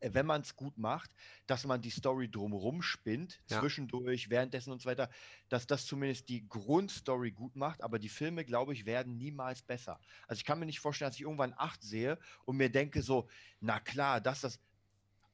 wenn 0.00 0.26
man 0.26 0.42
es 0.42 0.56
gut 0.56 0.78
macht, 0.78 1.10
dass 1.46 1.64
man 1.66 1.82
die 1.82 1.90
Story 1.90 2.30
drumherum 2.30 2.82
spinnt, 2.82 3.40
Ja. 3.48 3.60
zwischendurch, 3.60 4.30
währenddessen 4.30 4.72
und 4.72 4.80
so 4.82 4.88
weiter, 4.88 5.10
dass 5.48 5.66
das 5.66 5.86
zumindest 5.86 6.28
die 6.28 6.48
Grundstory 6.48 7.32
gut 7.32 7.56
macht. 7.56 7.82
Aber 7.82 7.98
die 7.98 8.08
Filme, 8.08 8.44
glaube 8.44 8.72
ich, 8.72 8.86
werden 8.86 9.16
niemals 9.16 9.62
besser. 9.62 10.00
Also 10.28 10.40
ich 10.40 10.44
kann 10.44 10.58
mir 10.58 10.66
nicht 10.66 10.80
vorstellen, 10.80 11.08
dass 11.10 11.16
ich 11.16 11.22
irgendwann 11.22 11.54
acht 11.56 11.82
sehe 11.82 12.18
und 12.44 12.56
mir 12.56 12.70
denke 12.70 13.02
so, 13.02 13.28
na 13.60 13.80
klar, 13.80 14.20
dass 14.20 14.40
das 14.40 14.60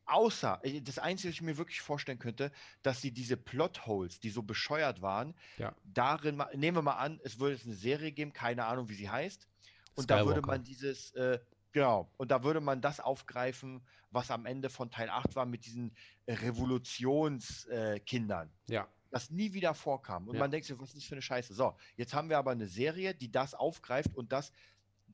Außer, 0.05 0.61
äh, 0.63 0.83
das 0.83 0.99
Einzige, 0.99 1.29
was 1.31 1.35
ich 1.37 1.43
mir 1.43 1.57
wirklich 1.59 1.81
vorstellen 1.81 2.19
könnte, 2.19 2.53
dass 2.83 3.01
sie 3.01 3.13
diese 3.13 3.37
Plotholes, 3.37 4.21
die 4.21 4.31
so 4.31 4.43
bescheuert 4.43 5.03
waren, 5.03 5.35
Ja. 5.57 5.77
darin, 5.83 6.43
nehmen 6.55 6.77
wir 6.77 6.83
mal 6.83 6.95
an, 6.97 7.21
es 7.25 7.39
würde 7.41 7.57
jetzt 7.57 7.67
eine 7.67 7.75
Serie 7.75 8.13
geben, 8.13 8.33
keine 8.33 8.67
Ahnung, 8.67 8.89
wie 8.89 8.95
sie 8.95 9.11
heißt, 9.11 9.49
und 9.95 10.11
da 10.11 10.25
würde 10.25 10.43
Skywalker. 10.43 10.43
man 10.43 10.63
dieses, 10.63 11.11
äh, 11.13 11.41
genau, 11.77 12.11
und 12.17 12.31
da 12.31 12.43
würde 12.43 12.61
man 12.63 12.81
das 12.81 13.01
aufgreifen, 13.01 13.87
was 14.11 14.31
am 14.31 14.47
Ende 14.47 14.71
von 14.71 14.91
Teil 14.91 15.11
8 15.11 15.37
war 15.37 15.45
mit 15.45 15.67
diesen 15.67 15.95
äh, 16.25 16.33
Revolutionskindern. 16.33 17.97
Äh, 17.97 18.01
Kindern 18.01 18.51
ja, 18.67 18.89
das 19.11 19.29
nie 19.31 19.53
wieder 19.53 19.75
vorkam. 19.75 20.27
Und 20.27 20.37
Ja. 20.37 20.41
man 20.41 20.51
denkt 20.51 20.67
sich, 20.67 20.79
was 20.79 20.89
ist 20.89 20.97
das 20.97 21.05
für 21.05 21.17
eine 21.17 21.23
Scheiße? 21.23 21.53
So, 21.53 21.77
jetzt 21.97 22.15
haben 22.15 22.31
wir 22.31 22.39
aber 22.39 22.53
eine 22.53 22.67
Serie, 22.67 23.15
die 23.15 23.31
das 23.31 23.55
aufgreift 23.55 24.15
und 24.17 24.33
das, 24.33 24.53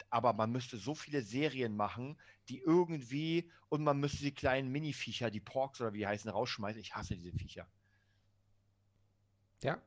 aber 0.09 0.33
man 0.35 0.53
müsste 0.53 0.77
so 0.77 0.95
viele 0.95 1.23
Serien 1.23 1.75
machen, 1.75 2.17
die 2.49 2.61
irgendwie, 2.61 3.51
und 3.69 3.83
man 3.83 3.99
müsste 3.99 4.23
die 4.23 4.33
kleinen 4.35 4.71
Mini-Viecher, 4.71 5.33
die 5.33 5.41
Porks 5.41 5.81
oder 5.81 5.93
wie 5.93 5.99
die 5.99 6.07
heißen, 6.07 6.31
rausschmeißen. 6.31 6.81
Ich 6.81 6.95
hasse 6.95 7.17
diese 7.17 7.33
Viecher. 7.33 7.67
ja. 9.63 9.83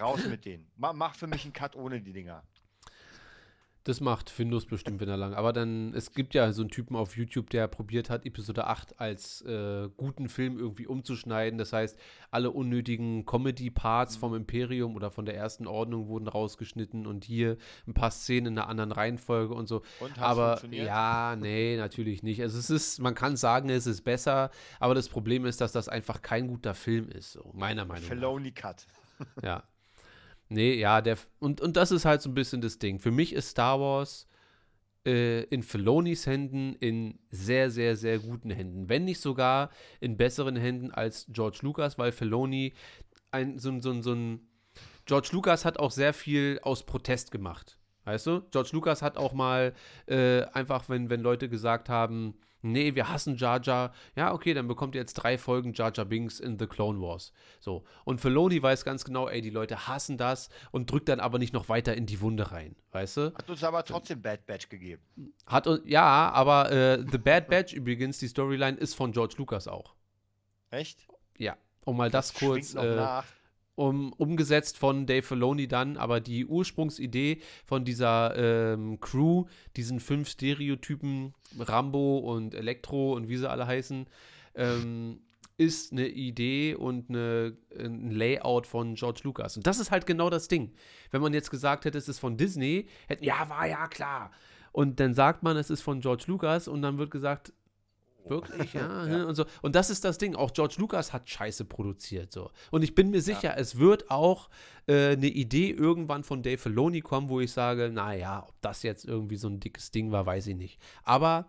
Raus 0.00 0.24
mit 0.26 0.44
denen. 0.44 0.72
Ma, 0.76 0.92
mach 0.92 1.14
für 1.14 1.28
mich 1.28 1.44
einen 1.44 1.52
Cut 1.52 1.76
ohne 1.76 2.00
die 2.00 2.12
Dinger. 2.12 2.42
Das 3.88 4.02
macht 4.02 4.28
Findus 4.28 4.66
bestimmt, 4.66 5.00
wenn 5.00 5.08
er 5.08 5.16
lang. 5.16 5.32
Aber 5.32 5.54
dann, 5.54 5.94
es 5.94 6.12
gibt 6.12 6.34
ja 6.34 6.52
so 6.52 6.60
einen 6.60 6.70
Typen 6.70 6.94
auf 6.94 7.16
YouTube, 7.16 7.48
der 7.48 7.68
probiert 7.68 8.10
hat, 8.10 8.26
Episode 8.26 8.66
8 8.66 9.00
als 9.00 9.40
äh, 9.46 9.88
guten 9.96 10.28
Film 10.28 10.58
irgendwie 10.58 10.86
umzuschneiden. 10.86 11.58
Das 11.58 11.72
heißt, 11.72 11.98
alle 12.30 12.50
unnötigen 12.50 13.24
Comedy-Parts 13.24 14.16
vom 14.16 14.34
Imperium 14.34 14.94
oder 14.94 15.10
von 15.10 15.24
der 15.24 15.36
ersten 15.36 15.66
Ordnung 15.66 16.08
wurden 16.08 16.28
rausgeschnitten 16.28 17.06
und 17.06 17.24
hier 17.24 17.56
ein 17.86 17.94
paar 17.94 18.10
Szenen 18.10 18.48
in 18.48 18.58
einer 18.58 18.68
anderen 18.68 18.92
Reihenfolge 18.92 19.54
und 19.54 19.68
so. 19.68 19.80
Und 20.00 20.18
aber 20.18 20.58
funktioniert? 20.58 20.86
ja, 20.86 21.34
nee, 21.40 21.78
natürlich 21.78 22.22
nicht. 22.22 22.42
Also 22.42 22.58
es 22.58 22.68
ist, 22.68 22.98
man 22.98 23.14
kann 23.14 23.38
sagen, 23.38 23.70
es 23.70 23.86
ist 23.86 24.02
besser, 24.02 24.50
aber 24.80 24.94
das 24.94 25.08
Problem 25.08 25.46
ist, 25.46 25.62
dass 25.62 25.72
das 25.72 25.88
einfach 25.88 26.20
kein 26.20 26.48
guter 26.48 26.74
Film 26.74 27.08
ist, 27.08 27.32
so 27.32 27.52
meiner 27.54 27.86
Meinung 27.86 28.02
nach. 28.02 28.10
Filoni 28.10 28.52
Cut. 28.52 28.86
Ja. 29.42 29.64
Nee, 30.48 30.74
ja, 30.74 31.00
der. 31.00 31.18
Und, 31.38 31.60
und 31.60 31.76
das 31.76 31.90
ist 31.90 32.04
halt 32.04 32.22
so 32.22 32.30
ein 32.30 32.34
bisschen 32.34 32.60
das 32.60 32.78
Ding. 32.78 32.98
Für 32.98 33.10
mich 33.10 33.32
ist 33.32 33.50
Star 33.50 33.80
Wars 33.80 34.26
äh, 35.06 35.42
in 35.44 35.62
Filonis 35.62 36.26
Händen 36.26 36.74
in 36.74 37.18
sehr, 37.30 37.70
sehr, 37.70 37.96
sehr 37.96 38.18
guten 38.18 38.50
Händen. 38.50 38.88
Wenn 38.88 39.04
nicht 39.04 39.20
sogar 39.20 39.70
in 40.00 40.16
besseren 40.16 40.56
Händen 40.56 40.90
als 40.90 41.26
George 41.30 41.58
Lucas, 41.62 41.98
weil 41.98 42.12
Filoni 42.12 42.72
ein, 43.30 43.58
so, 43.58 43.78
so, 43.80 44.00
so 44.02 44.12
ein. 44.12 44.40
George 45.06 45.30
Lucas 45.32 45.64
hat 45.64 45.78
auch 45.78 45.90
sehr 45.90 46.12
viel 46.12 46.60
aus 46.62 46.84
Protest 46.84 47.30
gemacht. 47.30 47.78
Weißt 48.04 48.26
du? 48.26 48.40
George 48.50 48.70
Lucas 48.72 49.02
hat 49.02 49.18
auch 49.18 49.34
mal 49.34 49.74
äh, 50.06 50.42
einfach, 50.52 50.88
wenn, 50.88 51.10
wenn 51.10 51.20
Leute 51.20 51.48
gesagt 51.48 51.90
haben, 51.90 52.34
nee, 52.62 52.94
wir 52.94 53.08
hassen 53.08 53.36
Jar 53.36 53.60
Jar, 53.62 53.92
ja, 54.16 54.32
okay, 54.32 54.54
dann 54.54 54.68
bekommt 54.68 54.94
ihr 54.94 55.00
jetzt 55.00 55.14
drei 55.14 55.38
Folgen 55.38 55.72
Jar 55.74 55.92
Jar 55.94 56.04
Binks 56.04 56.40
in 56.40 56.58
The 56.58 56.66
Clone 56.66 57.00
Wars. 57.00 57.32
So. 57.60 57.84
Und 58.04 58.20
Filoni 58.20 58.62
weiß 58.62 58.84
ganz 58.84 59.04
genau, 59.04 59.28
ey, 59.28 59.40
die 59.40 59.50
Leute 59.50 59.86
hassen 59.88 60.18
das 60.18 60.48
und 60.70 60.90
drückt 60.90 61.08
dann 61.08 61.20
aber 61.20 61.38
nicht 61.38 61.52
noch 61.52 61.68
weiter 61.68 61.94
in 61.96 62.06
die 62.06 62.20
Wunde 62.20 62.50
rein. 62.52 62.76
Weißt 62.92 63.16
du? 63.16 63.34
Hat 63.34 63.48
uns 63.48 63.62
aber 63.64 63.84
trotzdem 63.84 64.22
Bad 64.22 64.46
Batch 64.46 64.68
gegeben. 64.68 65.02
Hat 65.46 65.66
uns, 65.66 65.82
ja, 65.84 66.30
aber 66.30 66.70
äh, 66.72 67.04
The 67.10 67.18
Bad 67.18 67.48
Batch 67.48 67.72
übrigens, 67.72 68.18
die 68.18 68.28
Storyline 68.28 68.76
ist 68.76 68.94
von 68.94 69.12
George 69.12 69.34
Lucas 69.38 69.68
auch. 69.68 69.94
Echt? 70.70 71.06
Ja. 71.38 71.56
Um 71.84 71.96
mal 71.96 72.10
das 72.10 72.34
kurz. 72.34 72.72
Schwingt 72.72 72.74
noch 72.74 72.84
Äh, 72.84 72.96
nach. 72.96 73.24
Um, 73.78 74.12
umgesetzt 74.14 74.76
von 74.76 75.06
Dave 75.06 75.22
Filoni 75.22 75.68
dann, 75.68 75.96
aber 75.96 76.20
die 76.20 76.44
Ursprungsidee 76.44 77.40
von 77.64 77.84
dieser 77.84 78.34
ähm, 78.36 79.00
Crew, 79.00 79.44
diesen 79.76 80.00
fünf 80.00 80.28
Stereotypen, 80.28 81.32
Rambo 81.58 82.18
und 82.18 82.54
Elektro 82.54 83.14
und 83.14 83.28
wie 83.28 83.36
sie 83.36 83.48
alle 83.48 83.66
heißen, 83.66 84.06
ähm, 84.56 85.20
ist 85.58 85.92
eine 85.92 86.08
Idee 86.08 86.74
und 86.74 87.08
eine, 87.08 87.56
ein 87.78 88.10
Layout 88.10 88.66
von 88.66 88.94
George 88.94 89.20
Lucas. 89.24 89.56
Und 89.56 89.66
das 89.66 89.78
ist 89.78 89.90
halt 89.90 90.06
genau 90.06 90.28
das 90.28 90.48
Ding. 90.48 90.72
Wenn 91.10 91.22
man 91.22 91.32
jetzt 91.32 91.50
gesagt 91.50 91.84
hätte, 91.84 91.98
es 91.98 92.08
ist 92.08 92.18
von 92.18 92.36
Disney, 92.36 92.88
hätten, 93.06 93.24
ja, 93.24 93.48
war 93.48 93.66
ja 93.66 93.86
klar. 93.86 94.32
Und 94.72 94.98
dann 95.00 95.14
sagt 95.14 95.42
man, 95.42 95.56
es 95.56 95.70
ist 95.70 95.82
von 95.82 96.00
George 96.00 96.24
Lucas 96.26 96.68
und 96.68 96.82
dann 96.82 96.98
wird 96.98 97.10
gesagt, 97.10 97.52
Wirklich, 98.30 98.72
ja, 98.74 99.06
ne, 99.06 99.26
Und 99.26 99.34
so. 99.34 99.44
Und 99.62 99.74
das 99.74 99.90
ist 99.90 100.04
das 100.04 100.18
Ding. 100.18 100.34
Auch 100.34 100.52
George 100.52 100.76
Lucas 100.78 101.12
hat 101.12 101.28
Scheiße 101.28 101.64
produziert. 101.64 102.32
So. 102.32 102.50
Und 102.70 102.82
ich 102.82 102.94
bin 102.94 103.10
mir 103.10 103.22
sicher, 103.22 103.56
es 103.56 103.78
wird 103.78 104.10
auch 104.10 104.48
äh, 104.86 105.12
eine 105.12 105.28
Idee 105.28 105.70
irgendwann 105.70 106.24
von 106.24 106.42
Dave 106.42 106.58
Filoni 106.58 107.00
kommen, 107.00 107.28
wo 107.28 107.40
ich 107.40 107.52
sage, 107.52 107.90
naja, 107.92 108.44
ob 108.48 108.60
das 108.60 108.82
jetzt 108.82 109.04
irgendwie 109.04 109.36
so 109.36 109.48
ein 109.48 109.60
dickes 109.60 109.90
Ding 109.90 110.12
war, 110.12 110.26
weiß 110.26 110.46
ich 110.48 110.56
nicht. 110.56 110.80
Aber 111.04 111.48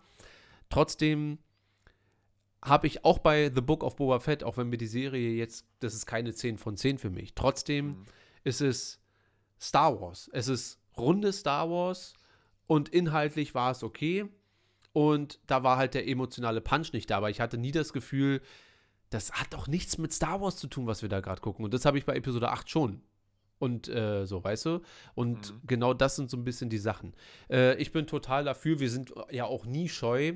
trotzdem 0.68 1.38
habe 2.62 2.86
ich 2.86 3.04
auch 3.04 3.18
bei 3.18 3.50
The 3.54 3.60
Book 3.60 3.82
of 3.82 3.96
Boba 3.96 4.20
Fett, 4.20 4.44
auch 4.44 4.56
wenn 4.56 4.68
mir 4.68 4.76
die 4.76 4.86
Serie 4.86 5.32
jetzt, 5.32 5.66
das 5.80 5.94
ist 5.94 6.06
keine 6.06 6.34
10 6.34 6.58
von 6.58 6.76
10 6.76 6.98
für 6.98 7.10
mich. 7.10 7.34
Trotzdem 7.34 8.04
ist 8.44 8.60
es 8.60 9.00
Star 9.60 10.00
Wars. 10.00 10.30
Es 10.32 10.48
ist 10.48 10.78
runde 10.96 11.32
Star 11.32 11.70
Wars 11.70 12.14
und 12.66 12.88
inhaltlich 12.88 13.54
war 13.54 13.70
es 13.70 13.82
okay. 13.82 14.26
Und 14.92 15.38
da 15.46 15.62
war 15.62 15.76
halt 15.76 15.94
der 15.94 16.08
emotionale 16.08 16.60
Punch 16.60 16.92
nicht 16.92 17.10
da. 17.10 17.18
Aber 17.18 17.30
ich 17.30 17.40
hatte 17.40 17.58
nie 17.58 17.72
das 17.72 17.92
Gefühl, 17.92 18.40
das 19.10 19.32
hat 19.32 19.52
doch 19.52 19.66
nichts 19.68 19.98
mit 19.98 20.12
Star 20.12 20.40
Wars 20.40 20.56
zu 20.56 20.66
tun, 20.68 20.86
was 20.86 21.02
wir 21.02 21.08
da 21.08 21.20
gerade 21.20 21.40
gucken. 21.40 21.64
Und 21.64 21.74
das 21.74 21.84
habe 21.84 21.98
ich 21.98 22.04
bei 22.06 22.14
Episode 22.16 22.50
8 22.50 22.68
schon. 22.68 23.02
Und 23.58 23.88
äh, 23.88 24.24
so, 24.26 24.42
weißt 24.42 24.66
du? 24.66 24.80
Und 25.14 25.52
Mhm. 25.52 25.60
genau 25.66 25.94
das 25.94 26.16
sind 26.16 26.30
so 26.30 26.36
ein 26.36 26.44
bisschen 26.44 26.70
die 26.70 26.78
Sachen. 26.78 27.14
Äh, 27.50 27.74
ich 27.76 27.92
bin 27.92 28.06
total 28.06 28.44
dafür. 28.44 28.80
Wir 28.80 28.88
sind 28.90 29.12
ja 29.30 29.44
auch 29.44 29.66
nie 29.66 29.88
scheu, 29.88 30.34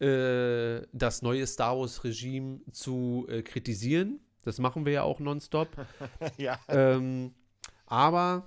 äh, 0.00 0.82
das 0.92 1.22
neue 1.22 1.46
Star 1.46 1.76
Wars-Regime 1.78 2.60
zu 2.72 3.26
äh, 3.28 3.42
kritisieren. 3.42 4.20
Das 4.44 4.58
machen 4.58 4.86
wir 4.86 4.92
ja 4.92 5.02
auch 5.02 5.18
nonstop. 5.18 5.68
ja. 6.38 6.58
ähm, 6.68 7.34
aber 7.86 8.46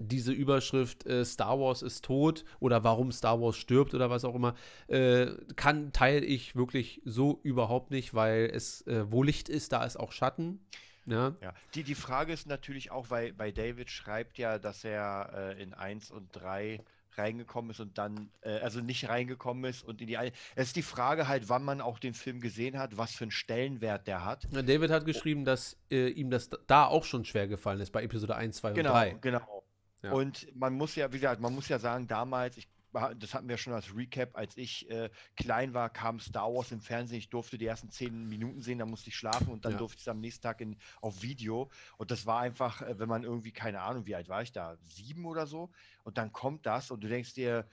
diese 0.00 0.32
Überschrift 0.32 1.06
äh, 1.06 1.24
Star 1.24 1.60
Wars 1.60 1.82
ist 1.82 2.04
tot 2.04 2.44
oder 2.58 2.82
warum 2.82 3.12
Star 3.12 3.40
Wars 3.40 3.56
stirbt 3.56 3.94
oder 3.94 4.10
was 4.10 4.24
auch 4.24 4.34
immer, 4.34 4.54
äh, 4.88 5.26
kann 5.56 5.92
teile 5.92 6.24
ich 6.24 6.56
wirklich 6.56 7.02
so 7.04 7.38
überhaupt 7.42 7.90
nicht, 7.90 8.14
weil 8.14 8.50
es, 8.52 8.86
äh, 8.86 9.10
wo 9.12 9.22
Licht 9.22 9.48
ist, 9.48 9.72
da 9.72 9.84
ist 9.84 9.98
auch 9.98 10.12
Schatten. 10.12 10.60
Ja, 11.06 11.34
Ja, 11.40 11.54
die, 11.74 11.82
die 11.82 11.94
Frage 11.94 12.32
ist 12.32 12.46
natürlich 12.46 12.90
auch, 12.90 13.10
weil, 13.10 13.38
weil 13.38 13.52
David 13.52 13.90
schreibt 13.90 14.38
ja, 14.38 14.58
dass 14.58 14.84
er 14.84 15.54
äh, 15.56 15.62
in 15.62 15.74
1 15.74 16.10
und 16.10 16.28
3 16.32 16.80
reingekommen 17.16 17.72
ist 17.72 17.80
und 17.80 17.98
dann, 17.98 18.30
äh, 18.42 18.58
also 18.60 18.80
nicht 18.80 19.08
reingekommen 19.08 19.64
ist 19.64 19.82
und 19.82 20.00
in 20.00 20.06
die 20.06 20.16
eine. 20.16 20.32
Es 20.54 20.68
ist 20.68 20.76
die 20.76 20.82
Frage 20.82 21.28
halt, 21.28 21.48
wann 21.48 21.62
man 21.64 21.80
auch 21.80 21.98
den 21.98 22.14
Film 22.14 22.40
gesehen 22.40 22.78
hat, 22.78 22.96
was 22.96 23.12
für 23.12 23.24
einen 23.24 23.30
Stellenwert 23.30 24.06
der 24.06 24.24
hat. 24.24 24.46
David 24.52 24.90
hat 24.90 25.04
geschrieben, 25.04 25.44
dass 25.44 25.76
äh, 25.90 26.08
ihm 26.08 26.30
das 26.30 26.50
da 26.66 26.86
auch 26.86 27.04
schon 27.04 27.24
schwer 27.24 27.48
gefallen 27.48 27.80
ist 27.80 27.90
bei 27.90 28.02
Episode 28.02 28.36
1, 28.36 28.56
2 28.58 28.72
Genau, 28.72 28.90
und 28.90 28.96
3. 28.96 29.10
genau. 29.20 29.59
Ja. 30.02 30.12
Und 30.12 30.54
man 30.56 30.74
muss 30.74 30.94
ja, 30.96 31.12
wie 31.12 31.18
gesagt, 31.18 31.40
man 31.40 31.54
muss 31.54 31.68
ja 31.68 31.78
sagen, 31.78 32.06
damals, 32.06 32.56
ich 32.56 32.68
das 32.92 33.34
hatten 33.34 33.48
wir 33.48 33.56
schon 33.56 33.72
als 33.72 33.94
Recap, 33.94 34.36
als 34.36 34.56
ich 34.56 34.90
äh, 34.90 35.10
klein 35.36 35.74
war, 35.74 35.90
kam 35.90 36.18
Star 36.18 36.52
Wars 36.52 36.72
im 36.72 36.80
Fernsehen. 36.80 37.18
Ich 37.18 37.30
durfte 37.30 37.56
die 37.56 37.66
ersten 37.66 37.90
zehn 37.90 38.28
Minuten 38.28 38.62
sehen, 38.62 38.78
dann 38.78 38.90
musste 38.90 39.10
ich 39.10 39.16
schlafen 39.16 39.48
und 39.48 39.64
dann 39.64 39.72
Ja. 39.72 39.78
durfte 39.78 39.98
ich 39.98 40.02
es 40.02 40.08
am 40.08 40.20
nächsten 40.20 40.42
Tag 40.42 40.60
in, 40.60 40.76
auf 41.00 41.22
Video. 41.22 41.70
Und 41.98 42.10
das 42.10 42.26
war 42.26 42.40
einfach, 42.40 42.82
äh, 42.82 42.98
wenn 42.98 43.08
man 43.08 43.22
irgendwie, 43.22 43.52
keine 43.52 43.80
Ahnung, 43.82 44.06
wie 44.06 44.14
alt 44.16 44.28
war 44.28 44.42
ich 44.42 44.52
da? 44.52 44.76
Sieben 44.82 45.24
oder 45.24 45.46
so. 45.46 45.70
Und 46.02 46.18
dann 46.18 46.32
kommt 46.32 46.66
das 46.66 46.90
und 46.90 47.02
du 47.02 47.08
denkst 47.08 47.34
dir, 47.34 47.68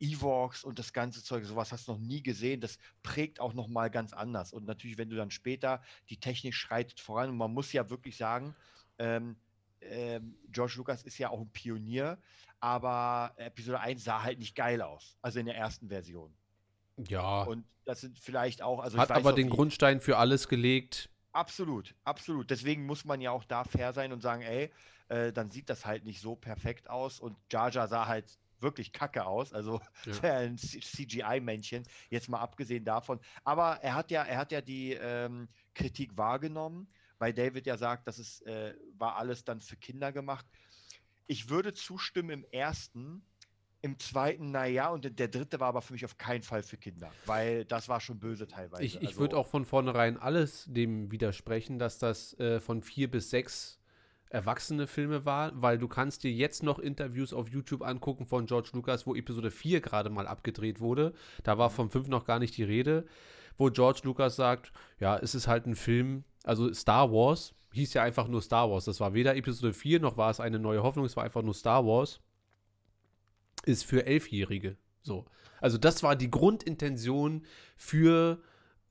Evox 0.00 0.64
und 0.64 0.78
das 0.78 0.92
ganze 0.92 1.22
Zeug, 1.22 1.44
sowas 1.44 1.70
hast 1.70 1.86
du 1.86 1.92
noch 1.92 2.00
nie 2.00 2.22
gesehen. 2.22 2.60
Das 2.60 2.78
prägt 3.02 3.38
auch 3.40 3.52
noch 3.54 3.68
mal 3.68 3.88
ganz 3.88 4.12
anders. 4.12 4.52
Und 4.52 4.64
natürlich, 4.64 4.98
wenn 4.98 5.10
du 5.10 5.16
dann 5.16 5.30
später, 5.30 5.82
die 6.08 6.18
Technik 6.18 6.54
schreitet 6.54 6.98
voran 6.98 7.30
und 7.30 7.36
man 7.36 7.52
muss 7.52 7.72
ja 7.72 7.88
wirklich 7.88 8.16
sagen, 8.16 8.56
ähm, 8.98 9.36
ähm, 9.90 10.36
George 10.50 10.74
Lucas 10.76 11.02
ist 11.02 11.18
ja 11.18 11.30
auch 11.30 11.40
ein 11.40 11.50
Pionier, 11.50 12.18
aber 12.60 13.32
Episode 13.36 13.80
1 13.80 14.04
sah 14.04 14.22
halt 14.22 14.38
nicht 14.38 14.54
geil 14.54 14.82
aus. 14.82 15.16
Also 15.22 15.40
in 15.40 15.46
der 15.46 15.56
ersten 15.56 15.88
Version. 15.88 16.34
Ja. 17.08 17.42
Und 17.42 17.64
das 17.84 18.00
sind 18.00 18.18
vielleicht 18.18 18.62
auch, 18.62 18.80
also 18.80 18.96
ich 18.96 19.00
hat 19.00 19.10
aber 19.10 19.32
den 19.32 19.50
Grundstein 19.50 20.00
für 20.00 20.18
alles 20.18 20.48
gelegt. 20.48 21.10
Absolut, 21.32 21.94
absolut. 22.04 22.50
Deswegen 22.50 22.84
muss 22.86 23.04
man 23.04 23.20
ja 23.20 23.30
auch 23.30 23.44
da 23.44 23.64
fair 23.64 23.92
sein 23.92 24.12
und 24.12 24.20
sagen, 24.20 24.42
ey, 24.42 24.70
äh, 25.08 25.32
dann 25.32 25.50
sieht 25.50 25.70
das 25.70 25.86
halt 25.86 26.04
nicht 26.04 26.20
so 26.20 26.36
perfekt 26.36 26.90
aus. 26.90 27.20
Und 27.20 27.36
Jar 27.50 27.70
Jar 27.70 27.88
sah 27.88 28.06
halt 28.06 28.38
wirklich 28.60 28.92
kacke 28.92 29.26
aus. 29.26 29.52
Also 29.52 29.80
Ja. 30.06 30.12
ein 30.38 30.56
CGI-Männchen, 30.56 31.84
jetzt 32.10 32.28
mal 32.28 32.40
abgesehen 32.40 32.84
davon. 32.84 33.20
Aber 33.44 33.78
er 33.82 33.94
hat 33.94 34.10
ja, 34.10 34.22
er 34.22 34.38
hat 34.38 34.52
ja 34.52 34.60
die 34.60 34.92
ähm, 34.92 35.48
Kritik 35.74 36.16
wahrgenommen, 36.16 36.86
weil 37.22 37.32
David 37.32 37.68
ja 37.68 37.76
sagt, 37.76 38.08
das 38.08 38.18
ist, 38.18 38.44
äh, 38.48 38.74
war 38.98 39.14
alles 39.16 39.44
dann 39.44 39.60
für 39.60 39.76
Kinder 39.76 40.10
gemacht. 40.10 40.44
Ich 41.28 41.48
würde 41.48 41.72
zustimmen 41.72 42.30
im 42.30 42.44
ersten, 42.50 43.22
im 43.80 43.96
zweiten, 44.00 44.50
naja, 44.50 44.88
und 44.90 45.16
der 45.20 45.28
dritte 45.28 45.60
war 45.60 45.68
aber 45.68 45.82
für 45.82 45.92
mich 45.92 46.04
auf 46.04 46.18
keinen 46.18 46.42
Fall 46.42 46.64
für 46.64 46.76
Kinder, 46.78 47.12
weil 47.24 47.64
das 47.64 47.88
war 47.88 48.00
schon 48.00 48.18
böse 48.18 48.48
teilweise. 48.48 48.82
Ich, 48.82 49.00
ich 49.00 49.06
Also- 49.10 49.20
würde 49.20 49.36
auch 49.36 49.46
von 49.46 49.64
vornherein 49.64 50.16
alles 50.18 50.64
dem 50.68 51.12
widersprechen, 51.12 51.78
dass 51.78 51.98
das 52.00 52.36
äh, 52.40 52.58
von 52.58 52.82
vier 52.82 53.08
bis 53.08 53.30
sechs 53.30 53.78
erwachsene 54.28 54.88
Filme 54.88 55.24
war, 55.24 55.52
weil 55.62 55.78
du 55.78 55.86
kannst 55.86 56.24
dir 56.24 56.32
jetzt 56.32 56.64
noch 56.64 56.80
Interviews 56.80 57.32
auf 57.32 57.48
YouTube 57.48 57.82
angucken 57.82 58.26
von 58.26 58.46
George 58.46 58.70
Lucas, 58.72 59.06
wo 59.06 59.14
Episode 59.14 59.52
4 59.52 59.80
gerade 59.80 60.10
mal 60.10 60.26
abgedreht 60.26 60.80
wurde. 60.80 61.14
Da 61.44 61.56
war 61.56 61.70
von 61.70 61.88
5 61.88 62.08
noch 62.08 62.24
gar 62.24 62.40
nicht 62.40 62.56
die 62.56 62.64
Rede, 62.64 63.06
wo 63.56 63.70
George 63.70 64.00
Lucas 64.04 64.36
sagt, 64.36 64.72
ja, 65.00 65.16
es 65.18 65.34
ist 65.34 65.46
halt 65.46 65.66
ein 65.66 65.76
Film, 65.76 66.24
also 66.44 66.72
Star 66.72 67.10
Wars 67.12 67.54
hieß 67.72 67.94
ja 67.94 68.02
einfach 68.02 68.28
nur 68.28 68.42
Star 68.42 68.70
Wars. 68.70 68.84
Das 68.84 69.00
war 69.00 69.14
weder 69.14 69.36
Episode 69.36 69.72
4 69.72 70.00
noch 70.00 70.16
war 70.16 70.30
es 70.30 70.40
eine 70.40 70.58
neue 70.58 70.82
Hoffnung, 70.82 71.04
es 71.04 71.16
war 71.16 71.24
einfach 71.24 71.42
nur 71.42 71.54
Star 71.54 71.86
Wars. 71.86 72.20
Ist 73.64 73.84
für 73.84 74.06
Elfjährige. 74.06 74.76
So. 75.02 75.24
Also 75.60 75.78
das 75.78 76.02
war 76.02 76.16
die 76.16 76.30
Grundintention 76.30 77.44
für 77.76 78.42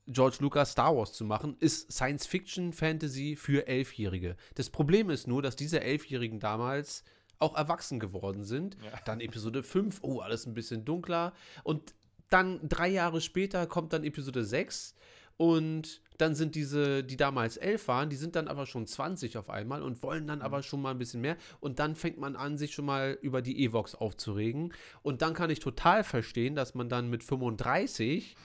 George 0.07 0.37
Lucas 0.39 0.71
Star 0.71 0.95
Wars 0.95 1.13
zu 1.13 1.25
machen, 1.25 1.55
ist 1.59 1.91
Science 1.91 2.25
Fiction 2.25 2.73
Fantasy 2.73 3.35
für 3.35 3.67
Elfjährige. 3.67 4.35
Das 4.55 4.69
Problem 4.69 5.09
ist 5.09 5.27
nur, 5.27 5.41
dass 5.41 5.55
diese 5.55 5.81
Elfjährigen 5.81 6.39
damals 6.39 7.03
auch 7.39 7.55
erwachsen 7.55 7.99
geworden 7.99 8.43
sind. 8.43 8.77
Dann 9.05 9.19
Episode 9.19 9.63
5, 9.63 9.99
oh, 10.01 10.19
alles 10.19 10.45
ein 10.45 10.53
bisschen 10.53 10.85
dunkler. 10.85 11.33
Und 11.63 11.93
dann 12.31 12.67
drei 12.67 12.87
Jahre 12.87 13.21
später 13.21 13.67
kommt 13.67 13.93
dann 13.93 14.03
Episode 14.03 14.43
6 14.43 14.95
und 15.37 16.01
dann 16.17 16.35
sind 16.35 16.53
diese, 16.53 17.03
die 17.03 17.17
damals 17.17 17.57
elf 17.57 17.87
waren, 17.87 18.11
die 18.11 18.15
sind 18.15 18.35
dann 18.35 18.47
aber 18.47 18.67
schon 18.67 18.85
20 18.85 19.37
auf 19.37 19.49
einmal 19.49 19.81
und 19.81 20.03
wollen 20.03 20.27
dann 20.27 20.43
aber 20.43 20.61
schon 20.61 20.81
mal 20.81 20.91
ein 20.91 20.99
bisschen 20.99 21.21
mehr. 21.21 21.35
Und 21.59 21.79
dann 21.79 21.95
fängt 21.95 22.19
man 22.19 22.35
an, 22.35 22.59
sich 22.59 22.75
schon 22.75 22.85
mal 22.85 23.17
über 23.23 23.41
die 23.41 23.65
Evox 23.65 23.95
aufzuregen. 23.95 24.71
Und 25.01 25.23
dann 25.23 25.33
kann 25.33 25.49
ich 25.49 25.59
total 25.59 26.03
verstehen, 26.03 26.53
dass 26.53 26.75
man 26.75 26.89
dann 26.89 27.09
mit 27.09 27.23
35 27.23 28.35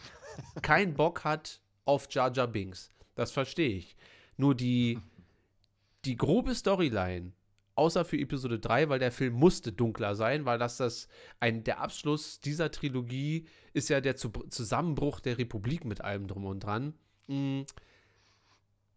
keinen 0.63 0.95
Bock 0.95 1.25
hat 1.25 1.61
auf 1.85 2.07
Jar 2.11 2.33
Jar 2.33 2.47
Binks. 2.47 2.91
Das 3.15 3.31
verstehe 3.31 3.77
ich. 3.77 3.95
Nur 4.39 4.55
die, 4.55 4.99
die 6.07 6.17
grobe 6.17 6.55
Storyline, 6.55 7.33
außer 7.77 8.05
für 8.05 8.19
Episode 8.19 8.59
3, 8.59 8.89
weil 8.89 8.99
der 8.99 9.13
Film 9.13 9.35
musste 9.35 9.73
dunkler 9.73 10.15
sein, 10.15 10.45
weil 10.45 10.59
das 10.59 10.79
das 10.79 11.09
ein 11.41 11.65
der 11.65 11.81
Abschluss 11.81 12.41
dieser 12.41 12.71
Trilogie 12.71 13.47
ist 13.73 13.89
ja 13.89 14.01
der 14.01 14.17
Zu 14.17 14.31
Zusammenbruch 14.51 15.21
der 15.21 15.39
Republik 15.39 15.85
mit 15.85 16.01
allem 16.01 16.27
drum 16.27 16.47
und 16.47 16.61
dran. 16.61 16.95
Mm. 17.29 17.63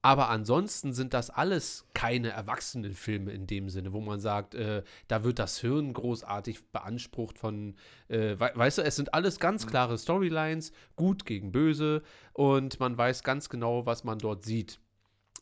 Aber 0.01 0.29
ansonsten 0.29 0.93
sind 0.93 1.13
das 1.13 1.29
alles 1.29 1.85
keine 1.93 2.29
Erwachsenenfilme 2.29 3.33
in 3.33 3.47
dem 3.47 3.69
Sinne, 3.69 3.91
wo 3.91 3.99
man 3.99 4.21
sagt, 4.21 4.55
äh, 4.55 4.83
da 5.09 5.25
wird 5.25 5.39
das 5.39 5.59
Hirn 5.59 5.91
großartig 5.91 6.65
beansprucht 6.71 7.37
von, 7.37 7.75
äh, 8.07 8.39
we 8.39 8.49
weißt 8.55 8.77
du, 8.77 8.83
es 8.83 8.95
sind 8.95 9.13
alles 9.13 9.39
ganz 9.39 9.67
klare 9.67 9.97
Storylines, 9.97 10.71
gut 10.95 11.25
gegen 11.25 11.51
böse 11.51 12.01
und 12.31 12.79
man 12.79 12.97
weiß 12.97 13.23
ganz 13.23 13.49
genau, 13.49 13.85
was 13.85 14.05
man 14.05 14.19
dort 14.19 14.45
sieht. 14.45 14.79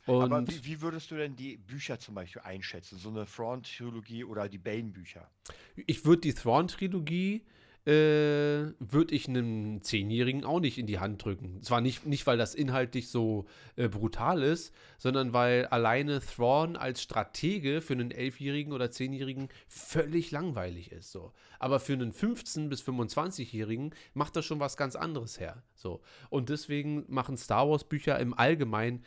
Und 0.07 0.23
Aber 0.23 0.47
wie, 0.47 0.65
wie 0.65 0.81
würdest 0.81 1.11
du 1.11 1.15
denn 1.15 1.35
die 1.35 1.57
Bücher 1.57 1.99
zum 1.99 2.15
Beispiel 2.15 2.41
einschätzen? 2.41 2.97
So 2.97 3.09
eine 3.09 3.25
Thrawn-Trilogie 3.25 4.23
oder 4.23 4.49
die 4.49 4.57
Bane-Bücher? 4.57 5.29
ich 5.85 6.05
würde 6.05 6.21
die 6.21 6.33
Thrawn-Trilogie, 6.33 7.43
äh, 7.85 8.73
würde 8.79 9.15
ich 9.15 9.29
einem 9.29 9.81
Zehnjährigen 9.81 10.43
auch 10.43 10.59
nicht 10.59 10.77
in 10.77 10.87
die 10.87 10.99
Hand 10.99 11.23
drücken. 11.23 11.63
Zwar 11.63 11.79
nicht, 11.79 12.05
nicht 12.05 12.27
weil 12.27 12.37
das 12.37 12.53
inhaltlich 12.53 13.07
so 13.07 13.45
äh, 13.77 13.87
brutal 13.87 14.43
ist, 14.43 14.73
sondern 14.97 15.31
weil 15.31 15.67
alleine 15.67 16.19
Thrawn 16.19 16.75
als 16.75 17.01
Stratege 17.01 17.79
für 17.79 17.93
einen 17.93 18.11
Elfjährigen 18.11 18.73
oder 18.73 18.91
Zehnjährigen 18.91 19.47
völlig 19.69 20.31
langweilig 20.31 20.91
ist. 20.91 21.13
So. 21.13 21.31
Aber 21.59 21.79
für 21.79 21.93
einen 21.93 22.11
15- 22.11 22.67
bis 22.67 22.81
25-Jährigen 22.81 23.95
macht 24.13 24.35
das 24.35 24.43
schon 24.43 24.59
was 24.59 24.75
ganz 24.75 24.97
anderes 24.97 25.39
her. 25.39 25.63
So. 25.77 26.01
Und 26.29 26.49
deswegen 26.49 27.05
machen 27.07 27.37
Star 27.37 27.69
Wars-Bücher 27.69 28.19
im 28.19 28.33
Allgemeinen, 28.33 29.03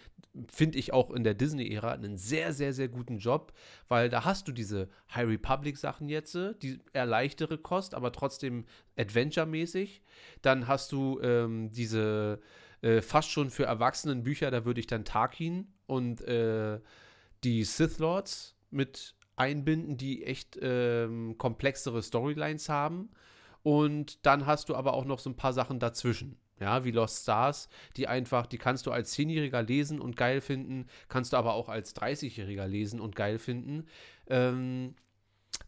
finde 0.48 0.78
ich 0.78 0.92
auch 0.92 1.10
in 1.10 1.24
der 1.24 1.34
Disney-Ära, 1.34 1.92
einen 1.92 2.16
sehr, 2.16 2.52
sehr, 2.52 2.72
sehr 2.72 2.88
guten 2.88 3.18
Job, 3.18 3.52
weil 3.88 4.08
da 4.08 4.24
hast 4.24 4.46
du 4.46 4.52
diese 4.52 4.88
High 5.14 5.28
Republic-Sachen 5.28 6.08
jetzt, 6.08 6.34
äh, 6.36 6.54
die 6.62 6.78
eher 6.92 7.06
leichtere 7.06 7.58
Kost, 7.58 7.94
aber 7.94 8.12
trotzdem 8.12 8.64
Adventure-mäßig. 8.96 10.02
Dann 10.42 10.68
hast 10.68 10.92
du 10.92 11.20
ähm, 11.20 11.70
diese 11.72 12.40
äh, 12.82 13.02
fast 13.02 13.30
schon 13.30 13.50
für 13.50 13.64
Erwachsenen 13.64 14.22
Bücher, 14.22 14.50
da 14.50 14.64
würde 14.64 14.80
ich 14.80 14.86
dann 14.86 15.04
Tarkin 15.04 15.66
und 15.86 16.20
äh, 16.22 16.80
die 17.42 17.64
Sith 17.64 17.98
Lords 17.98 18.56
mit 18.70 19.16
einbinden, 19.36 19.96
die 19.96 20.24
echt 20.24 20.58
ähm, 20.60 21.36
komplexere 21.38 22.02
Storylines 22.02 22.68
haben. 22.68 23.10
Und 23.62 24.24
dann 24.24 24.46
hast 24.46 24.68
du 24.68 24.74
aber 24.74 24.94
auch 24.94 25.04
noch 25.04 25.18
so 25.18 25.30
ein 25.30 25.36
paar 25.36 25.52
Sachen 25.52 25.80
dazwischen. 25.80 26.38
Ja, 26.60 26.84
wie 26.84 26.90
Lost 26.90 27.22
Stars, 27.22 27.68
die 27.96 28.06
einfach, 28.06 28.46
die 28.46 28.58
kannst 28.58 28.86
du 28.86 28.92
als 28.92 29.16
10-Jähriger 29.16 29.62
lesen 29.62 30.00
und 30.00 30.16
geil 30.16 30.40
finden, 30.42 30.86
kannst 31.08 31.32
du 31.32 31.38
aber 31.38 31.54
auch 31.54 31.70
als 31.70 31.96
30-Jähriger 31.96 32.66
lesen 32.66 33.00
und 33.00 33.16
geil 33.16 33.38
finden. 33.38 33.86
Ähm, 34.28 34.94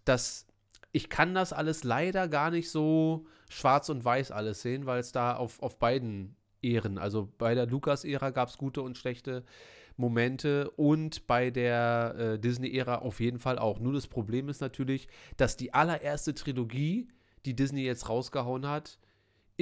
das, 0.04 0.46
ich 0.92 1.08
kann 1.08 1.34
das 1.34 1.54
alles 1.54 1.82
leider 1.82 2.28
gar 2.28 2.50
nicht 2.50 2.70
so 2.70 3.26
schwarz 3.48 3.88
und 3.88 4.04
weiß 4.04 4.30
alles 4.30 4.60
sehen, 4.62 4.84
weil 4.84 5.00
es 5.00 5.12
da 5.12 5.34
auf, 5.34 5.62
auf 5.62 5.78
beiden 5.78 6.36
Ehren, 6.60 6.98
also 6.98 7.32
bei 7.38 7.54
der 7.54 7.66
Lukas-Ära 7.66 8.30
gab 8.30 8.48
es 8.48 8.58
gute 8.58 8.82
und 8.82 8.96
schlechte 8.96 9.44
Momente 9.96 10.70
und 10.72 11.26
bei 11.26 11.50
der 11.50 12.14
äh, 12.18 12.38
Disney-Ära 12.38 12.96
auf 12.96 13.20
jeden 13.20 13.38
Fall 13.38 13.58
auch. 13.58 13.78
Nur 13.78 13.92
das 13.92 14.06
Problem 14.06 14.48
ist 14.48 14.60
natürlich, 14.60 15.08
dass 15.36 15.56
die 15.56 15.74
allererste 15.74 16.34
Trilogie, 16.34 17.08
die 17.44 17.54
Disney 17.54 17.82
jetzt 17.82 18.08
rausgehauen 18.08 18.68
hat, 18.68 18.98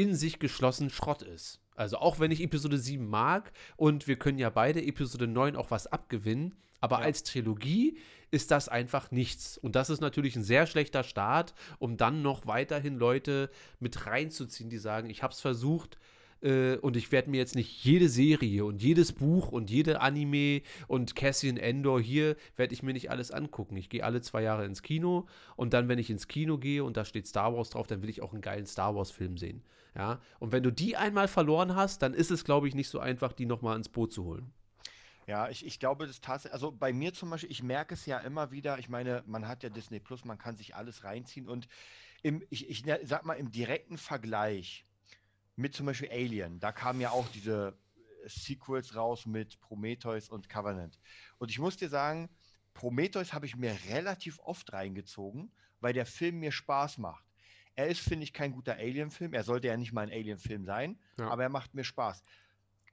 in 0.01 0.15
sich 0.15 0.39
geschlossen 0.39 0.89
Schrott 0.89 1.21
ist. 1.21 1.61
Also 1.77 1.99
auch 1.99 2.21
wenn 2.21 2.31
ich 2.31 2.43
Episode 2.43 2.79
7 2.79 3.07
mag 3.07 3.53
und 3.77 4.09
wir 4.09 4.17
können 4.17 4.39
ja 4.39 4.49
beide 4.49 4.83
Episode 4.83 5.27
9 5.27 5.57
auch 5.57 5.71
was 5.71 5.87
abgewinnen, 5.87 6.55
aber 6.81 7.01
als 7.01 7.23
Trilogie 7.23 7.99
ist 8.31 8.51
das 8.51 8.71
einfach 8.71 9.11
nichts. 9.11 9.59
Und 9.59 9.77
das 9.77 9.91
ist 9.91 10.01
natürlich 10.01 10.37
ein 10.37 10.43
sehr 10.43 10.67
schlechter 10.67 11.03
Start, 11.03 11.53
um 11.79 11.99
dann 11.99 12.23
noch 12.23 12.47
weiterhin 12.47 12.97
Leute 12.97 13.51
mit 13.79 14.07
reinzuziehen, 14.07 14.71
die 14.71 14.79
sagen, 14.79 15.11
ich 15.11 15.23
habe 15.23 15.35
es 15.35 15.41
versucht, 15.41 15.99
äh, 16.41 16.77
und 16.77 16.97
ich 16.97 17.13
werde 17.13 17.29
mir 17.29 17.37
jetzt 17.37 17.55
nicht 17.55 17.85
jede 17.85 18.09
Serie 18.09 18.65
und 18.65 18.83
jedes 18.83 19.13
Buch 19.13 19.53
und 19.53 19.69
jede 19.69 20.01
Anime 20.01 20.63
und 20.89 21.15
Cassian 21.15 21.59
Endor 21.59 22.01
hier 22.01 22.37
werde 22.57 22.73
ich 22.73 22.83
mir 22.83 22.95
nicht 22.95 23.11
alles 23.11 23.31
angucken. 23.31 23.77
Ich 23.77 23.91
gehe 23.91 24.03
alle 24.03 24.23
zwei 24.23 24.43
Jahre 24.43 24.65
ins 24.65 24.81
Kino 24.83 25.27
und 25.57 25.75
dann, 25.75 25.89
wenn 25.89 25.99
ich 25.99 26.09
ins 26.09 26.27
Kino 26.27 26.57
gehe 26.57 26.85
und 26.85 26.97
da 26.97 27.05
steht 27.05 27.27
Star 27.27 27.55
Wars 27.55 27.69
drauf, 27.69 27.87
dann 27.87 28.01
will 28.01 28.09
ich 28.09 28.23
auch 28.23 28.33
einen 28.33 28.41
geilen 28.41 28.67
Star 28.67 28.95
Wars 28.95 29.11
Film 29.11 29.37
sehen. 29.37 29.63
Ja, 29.97 30.21
und 30.39 30.53
wenn 30.53 30.63
du 30.63 30.71
die 30.71 30.97
einmal 30.97 31.29
verloren 31.29 31.75
hast, 31.75 32.03
dann 32.03 32.15
ist 32.15 32.31
es, 32.31 32.45
glaube 32.45 32.69
ich, 32.69 32.75
nicht 32.75 32.89
so 32.89 33.01
einfach, 33.01 33.33
die 33.33 33.47
nochmal 33.47 33.77
ins 33.77 33.89
Boot 33.89 34.13
zu 34.13 34.25
holen. 34.25 34.53
Ja, 35.27 35.49
ich, 35.49 35.65
ich 35.65 35.79
glaube, 35.79 36.07
das 36.07 36.21
tatsächlich, 36.21 36.55
also 36.55 36.73
bei 36.73 36.93
mir 36.93 37.13
zum 37.13 37.31
Beispiel, 37.31 37.51
ich 37.51 37.63
merke 37.63 37.95
es 37.95 38.07
ja 38.07 38.19
immer 38.19 38.51
wieder, 38.51 38.79
ich 38.79 38.89
meine, 38.89 39.23
man 39.27 39.47
hat 39.47 39.63
ja 39.63 39.69
Disney 39.71 40.01
Plus, 40.01 40.25
man 40.25 40.39
kann 40.39 40.57
sich 40.57 40.75
alles 40.75 41.05
reinziehen 41.05 41.49
und 41.49 41.69
im, 42.23 42.43
ich, 42.51 42.69
ich 42.69 42.85
ne- 42.87 43.01
sag 43.05 43.25
mal, 43.25 43.35
im 43.35 43.51
direkten 43.53 43.99
Vergleich 43.99 44.87
mit 45.57 45.75
zum 45.75 45.87
Beispiel 45.87 46.11
Alien, 46.11 46.61
da 46.61 46.73
kamen 46.73 47.01
ja 47.01 47.11
auch 47.11 47.29
diese 47.29 47.79
äh, 48.25 48.29
Sequels 48.29 48.97
raus 48.97 49.27
mit 49.27 49.61
Prometheus 49.61 50.29
und 50.31 50.49
Covenant. 50.49 50.99
Und 51.39 51.51
ich 51.51 51.59
muss 51.59 51.77
dir 51.77 51.89
sagen, 51.89 52.31
Prometheus 52.75 53.33
habe 53.33 53.47
ich 53.47 53.57
mir 53.57 53.77
relativ 53.89 54.41
oft 54.41 54.73
reingezogen, 54.73 55.53
weil 55.81 55.93
der 55.93 56.07
Film 56.07 56.41
mir 56.41 56.53
Spaß 56.53 56.99
macht. 56.99 57.25
Er 57.77 57.87
ist, 57.89 58.01
finde 58.01 58.25
ich, 58.25 58.33
kein 58.33 58.53
guter 58.53 58.75
Alien-Film. 58.75 59.33
Er 59.33 59.43
sollte 59.45 59.69
ja 59.69 59.77
nicht 59.77 59.93
mal 59.93 60.03
ein 60.03 60.11
Alien-Film 60.13 60.65
sein, 60.65 60.99
Ja. 61.19 61.29
aber 61.29 61.43
er 61.45 61.49
macht 61.49 61.75
mir 61.75 61.85
Spaß. 61.85 62.23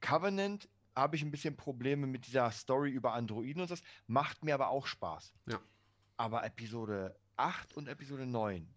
Covenant 0.01 0.69
habe 0.95 1.15
ich 1.15 1.21
ein 1.23 1.31
bisschen 1.31 1.55
Probleme 1.55 2.07
mit 2.07 2.25
dieser 2.27 2.49
Story 2.51 2.91
über 2.91 3.13
Androiden 3.13 3.61
und 3.61 3.69
das, 3.71 3.81
macht 4.07 4.43
mir 4.43 4.53
aber 4.55 4.69
auch 4.69 4.87
Spaß. 4.87 5.33
Ja. 5.47 5.59
Aber 6.17 6.43
Episode 6.45 7.15
8 7.35 7.73
und 7.73 7.87
Episode 7.87 8.25
9. 8.25 8.67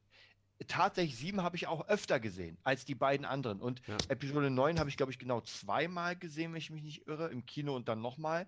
Tatsächlich 0.69 1.17
7 1.17 1.43
habe 1.43 1.57
ich 1.57 1.67
auch 1.69 1.89
öfter 1.89 2.21
gesehen 2.21 2.59
als 2.65 2.85
die 2.85 2.95
beiden 2.95 3.25
anderen. 3.25 3.61
Und 3.61 3.81
Ja. 3.87 3.97
Episode 4.09 4.51
9 4.51 4.79
habe 4.79 4.91
ich, 4.91 4.97
glaube 4.99 5.11
ich, 5.13 5.19
genau 5.19 5.41
zweimal 5.41 6.17
gesehen, 6.17 6.53
wenn 6.53 6.59
ich 6.59 6.71
mich 6.71 6.83
nicht 6.83 7.07
irre, 7.07 7.29
im 7.29 7.47
Kino 7.47 7.75
und 7.75 7.89
dann 7.89 8.03
nochmal. 8.03 8.47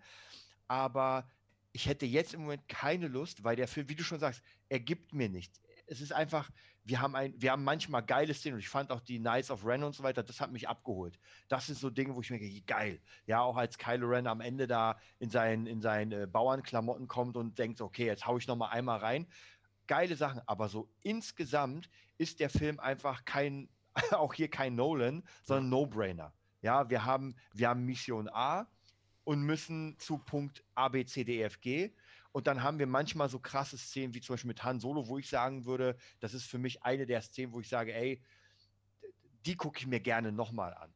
Aber 0.68 1.26
ich 1.72 1.86
hätte 1.86 2.04
jetzt 2.04 2.34
im 2.34 2.42
Moment 2.42 2.68
keine 2.68 3.08
Lust, 3.08 3.44
weil 3.44 3.56
der 3.56 3.66
Film, 3.68 3.88
wie 3.88 3.94
du 3.94 4.04
schon 4.04 4.18
sagst, 4.18 4.42
er 4.68 4.80
gibt 4.80 5.14
mir 5.14 5.30
nichts. 5.30 5.62
Es 5.86 6.02
ist 6.02 6.12
einfach, 6.12 6.50
wir 6.84 7.00
haben, 7.00 7.14
ein, 7.14 7.34
wir 7.40 7.52
haben 7.52 7.64
manchmal 7.64 8.02
geile 8.02 8.34
Szenen 8.34 8.54
und 8.54 8.60
ich 8.60 8.68
fand 8.68 8.90
auch 8.90 9.00
die 9.00 9.18
Knights 9.18 9.50
of 9.50 9.64
Ren 9.64 9.84
und 9.84 9.94
so 9.94 10.02
weiter, 10.02 10.22
das 10.22 10.40
hat 10.40 10.50
mich 10.50 10.68
abgeholt. 10.68 11.18
Das 11.48 11.66
sind 11.66 11.78
so 11.78 11.90
Dinge, 11.90 12.14
wo 12.14 12.20
ich 12.20 12.30
mir 12.30 12.38
denke, 12.38 12.60
geil. 12.62 13.00
Ja, 13.26 13.42
auch 13.42 13.56
als 13.56 13.78
Kylo 13.78 14.08
Ren 14.08 14.26
am 14.26 14.40
Ende 14.40 14.66
da 14.66 14.98
in 15.18 15.30
seinen, 15.30 15.66
in 15.66 15.80
seinen 15.80 16.12
äh, 16.12 16.26
Bauernklamotten 16.26 17.06
kommt 17.06 17.36
und 17.36 17.58
denkt, 17.58 17.80
okay, 17.80 18.06
jetzt 18.06 18.26
hau 18.26 18.36
ich 18.36 18.48
noch 18.48 18.56
mal 18.56 18.70
einmal 18.70 18.98
rein. 18.98 19.26
Geile 19.86 20.16
Sachen, 20.16 20.40
aber 20.46 20.68
so 20.68 20.88
insgesamt 21.02 21.88
ist 22.18 22.40
der 22.40 22.50
Film 22.50 22.80
einfach 22.80 23.24
kein, 23.24 23.68
auch 24.10 24.34
hier 24.34 24.48
kein 24.48 24.74
Nolan, 24.74 25.22
sondern 25.44 25.68
No-Brainer. 25.68 26.32
Ja, 26.62 26.90
wir 26.90 27.04
haben, 27.04 27.36
wir 27.52 27.68
haben 27.68 27.84
Mission 27.84 28.28
A 28.28 28.66
und 29.24 29.42
müssen 29.42 29.96
zu 29.98 30.18
Punkt 30.18 30.64
A, 30.74 30.88
B, 30.88 31.04
C, 31.04 31.24
D, 31.24 31.38
E, 31.38 31.42
F, 31.42 31.60
G. 31.60 31.92
Und 32.32 32.46
dann 32.46 32.62
haben 32.62 32.78
wir 32.78 32.86
manchmal 32.86 33.28
so 33.28 33.38
krasse 33.38 33.78
Szenen 33.78 34.14
wie 34.14 34.20
zum 34.20 34.34
Beispiel 34.34 34.48
mit 34.48 34.64
Han 34.64 34.80
Solo, 34.80 35.06
wo 35.06 35.18
ich 35.18 35.28
sagen 35.28 35.66
würde, 35.66 35.96
das 36.20 36.34
ist 36.34 36.46
für 36.46 36.58
mich 36.58 36.82
eine 36.82 37.06
der 37.06 37.20
Szenen, 37.20 37.52
wo 37.52 37.60
ich 37.60 37.68
sage, 37.68 37.94
ey, 37.94 38.22
die 39.44 39.56
gucke 39.56 39.78
ich 39.78 39.86
mir 39.86 40.00
gerne 40.00 40.32
nochmal 40.32 40.74
an. 40.74 40.94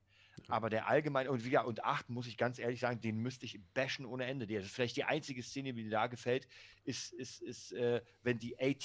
Aber 0.49 0.71
der 0.71 0.87
allgemeine, 0.87 1.31
und 1.31 1.45
wieder, 1.45 1.67
und 1.67 1.85
8, 1.85 2.09
muss 2.11 2.27
ich 2.27 2.37
ganz 2.37 2.59
ehrlich 2.59 2.81
sagen, 2.81 3.01
den 3.01 3.19
müsste 3.19 3.47
ich 3.47 3.61
bashen 3.75 4.05
ohne 4.07 4.27
Ende. 4.27 4.47
Das 4.47 4.65
ist 4.65 4.75
vielleicht 4.75 4.97
die 4.97 5.05
einzige 5.05 5.43
Szene, 5.43 5.73
die 5.73 5.85
mir 5.85 5.91
da 5.91 6.07
gefällt, 6.07 6.47
ist, 6.85 7.13
ist, 7.13 7.43
ist 7.43 7.73
äh, 7.73 8.03
wenn 8.23 8.39
die 8.39 8.59
AT, 8.59 8.85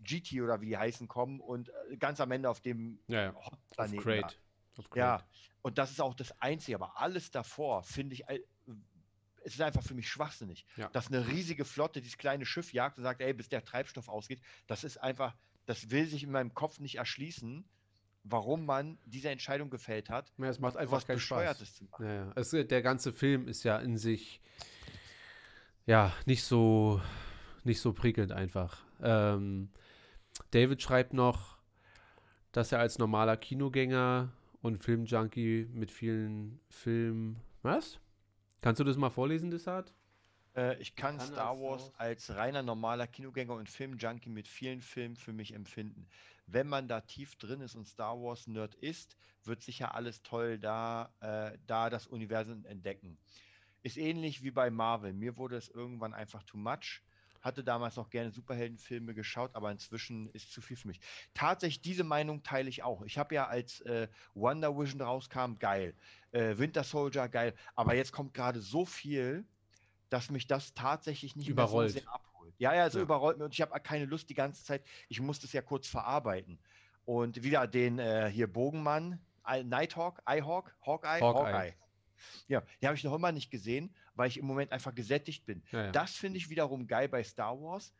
GT 0.00 0.42
oder 0.42 0.60
wie 0.60 0.66
die 0.66 0.76
heißen, 0.76 1.06
kommen 1.06 1.40
und 1.40 1.68
äh, 1.90 1.96
ganz 1.96 2.20
am 2.20 2.30
Ende 2.32 2.50
auf 2.50 2.60
dem 2.60 2.98
Ja, 3.06 3.22
ja. 3.24 3.36
Auf 3.36 3.52
Planeten 3.70 3.96
da. 3.96 4.02
Crate. 4.02 4.36
Auf 4.76 4.90
Crate. 4.90 4.98
Ja, 4.98 5.28
und 5.62 5.78
das 5.78 5.90
ist 5.90 6.00
auch 6.00 6.14
das 6.14 6.40
Einzige, 6.40 6.76
aber 6.76 6.98
alles 6.98 7.30
davor 7.30 7.82
finde 7.82 8.14
ich, 8.14 8.24
es 9.46 9.54
ist 9.54 9.60
einfach 9.60 9.82
für 9.82 9.94
mich 9.94 10.08
schwachsinnig. 10.08 10.66
Ja. 10.76 10.88
Dass 10.88 11.06
eine 11.06 11.28
riesige 11.28 11.64
Flotte 11.64 12.00
dieses 12.00 12.18
kleine 12.18 12.44
Schiff 12.44 12.72
jagt 12.72 12.98
und 12.98 13.04
sagt, 13.04 13.20
ey, 13.20 13.32
bis 13.32 13.48
der 13.48 13.64
Treibstoff 13.64 14.08
ausgeht, 14.08 14.40
das 14.66 14.82
ist 14.82 14.96
einfach, 14.98 15.36
das 15.66 15.90
will 15.90 16.06
sich 16.06 16.24
in 16.24 16.32
meinem 16.32 16.52
Kopf 16.52 16.80
nicht 16.80 16.96
erschließen, 16.96 17.64
warum 18.24 18.66
man 18.66 18.98
diese 19.04 19.30
Entscheidung 19.30 19.70
gefällt 19.70 20.10
hat, 20.10 20.32
Ja, 20.36 20.48
es 20.48 20.58
macht 20.58 20.76
einfach 20.76 21.06
keinen 21.06 21.20
Spaß. 21.20 21.80
Ja, 22.00 22.12
ja. 22.12 22.32
Es, 22.34 22.50
der 22.50 22.82
ganze 22.82 23.12
Film 23.12 23.46
ist 23.46 23.62
ja 23.62 23.78
in 23.78 23.96
sich 23.96 24.40
ja 25.86 26.12
nicht 26.26 26.42
so 26.42 27.00
nicht 27.62 27.80
so 27.80 27.92
prickelnd 27.92 28.32
einfach. 28.32 28.84
Ähm, 29.00 29.70
David 30.50 30.82
schreibt 30.82 31.12
noch, 31.12 31.56
dass 32.50 32.72
er 32.72 32.80
als 32.80 32.98
normaler 32.98 33.36
Kinogänger 33.36 34.32
und 34.60 34.78
Filmjunkie 34.78 35.68
mit 35.72 35.92
vielen 35.92 36.60
Filmen. 36.68 37.40
Was? 37.62 38.00
Kannst 38.60 38.80
du 38.80 38.84
das 38.84 38.96
mal 38.96 39.10
vorlesen, 39.10 39.50
Desart? 39.50 39.92
Äh, 40.56 40.80
ich 40.80 40.96
kann, 40.96 41.18
Kann 41.18 41.28
Star 41.28 41.58
Wars- 41.60 41.92
als 41.98 42.34
reiner 42.34 42.62
normaler 42.62 43.06
Kinogänger 43.06 43.54
und 43.54 43.68
Filmjunkie 43.68 44.30
mit 44.30 44.48
vielen 44.48 44.80
Filmen 44.80 45.16
für 45.16 45.32
mich 45.32 45.52
empfinden. 45.54 46.08
Wenn 46.46 46.66
man 46.66 46.88
da 46.88 47.00
tief 47.00 47.36
drin 47.36 47.60
ist 47.60 47.74
und 47.74 47.86
Star 47.86 48.16
Wars 48.20 48.46
Nerd 48.46 48.74
ist, 48.76 49.16
wird 49.44 49.62
sicher 49.62 49.94
alles 49.94 50.22
toll 50.22 50.58
da, 50.58 51.12
äh, 51.20 51.58
da 51.66 51.90
das 51.90 52.06
Universum 52.06 52.64
entdecken. 52.64 53.18
Ist 53.82 53.96
ähnlich 53.98 54.42
wie 54.42 54.50
bei 54.50 54.70
Marvel. 54.70 55.12
Mir 55.12 55.36
wurde 55.36 55.56
es 55.56 55.68
irgendwann 55.68 56.14
einfach 56.14 56.42
too 56.42 56.56
much. 56.56 57.02
Hatte 57.46 57.62
damals 57.62 57.94
noch 57.94 58.10
gerne 58.10 58.32
Superheldenfilme 58.32 59.14
geschaut, 59.14 59.54
aber 59.54 59.70
inzwischen 59.70 60.28
ist 60.30 60.50
zu 60.52 60.60
viel 60.60 60.76
für 60.76 60.88
mich. 60.88 60.98
Tatsächlich, 61.32 61.80
diese 61.80 62.02
Meinung 62.02 62.42
teile 62.42 62.68
ich 62.68 62.82
auch. 62.82 63.02
Ich 63.02 63.18
habe 63.18 63.36
ja, 63.36 63.46
als 63.46 63.80
äh, 63.82 64.08
Wonder 64.34 64.76
Vision 64.76 65.00
rauskam, 65.00 65.54
geil. 65.60 65.94
Äh, 66.32 66.58
Winter 66.58 66.82
Soldier, 66.82 67.28
geil. 67.28 67.54
Aber 67.76 67.94
jetzt 67.94 68.10
kommt 68.10 68.34
gerade 68.34 68.60
so 68.60 68.84
viel, 68.84 69.44
dass 70.08 70.28
mich 70.28 70.48
das 70.48 70.74
tatsächlich 70.74 71.36
nicht 71.36 71.48
Überrollt. 71.48 71.94
mehr 71.94 72.02
so 72.02 72.06
sehr 72.06 72.12
abholt. 72.12 72.54
Ja, 72.58 72.74
ja, 72.74 72.90
so 72.90 72.98
Ja. 72.98 73.04
überrollt 73.04 73.38
mir 73.38 73.44
und 73.44 73.54
ich 73.54 73.60
habe 73.60 73.78
keine 73.78 74.06
Lust 74.06 74.28
die 74.28 74.34
ganze 74.34 74.64
Zeit. 74.64 74.84
Ich 75.08 75.20
muss 75.20 75.38
das 75.38 75.52
ja 75.52 75.62
kurz 75.62 75.86
verarbeiten. 75.86 76.58
Und 77.04 77.44
wieder 77.44 77.68
den 77.68 78.00
äh, 78.00 78.28
hier 78.28 78.52
Bogenmann, 78.52 79.20
Nighthawk, 79.64 80.20
Eyehawk, 80.26 80.74
Hawkeye, 80.84 81.20
Hawkeye. 81.20 81.52
Hawkeye. 81.52 81.74
Ja, 82.48 82.62
die 82.80 82.86
habe 82.86 82.96
ich 82.96 83.04
noch 83.04 83.14
immer 83.14 83.32
nicht 83.32 83.50
gesehen, 83.50 83.94
weil 84.14 84.28
ich 84.28 84.38
im 84.38 84.46
Moment 84.46 84.72
einfach 84.72 84.94
gesättigt 84.94 85.44
bin. 85.46 85.62
Ja, 85.70 85.86
ja. 85.86 85.92
Das 85.92 86.14
finde 86.14 86.38
ich 86.38 86.50
wiederum 86.50 86.86
geil 86.86 87.08
bei 87.08 87.22
Star 87.22 87.60
Wars. 87.60 87.92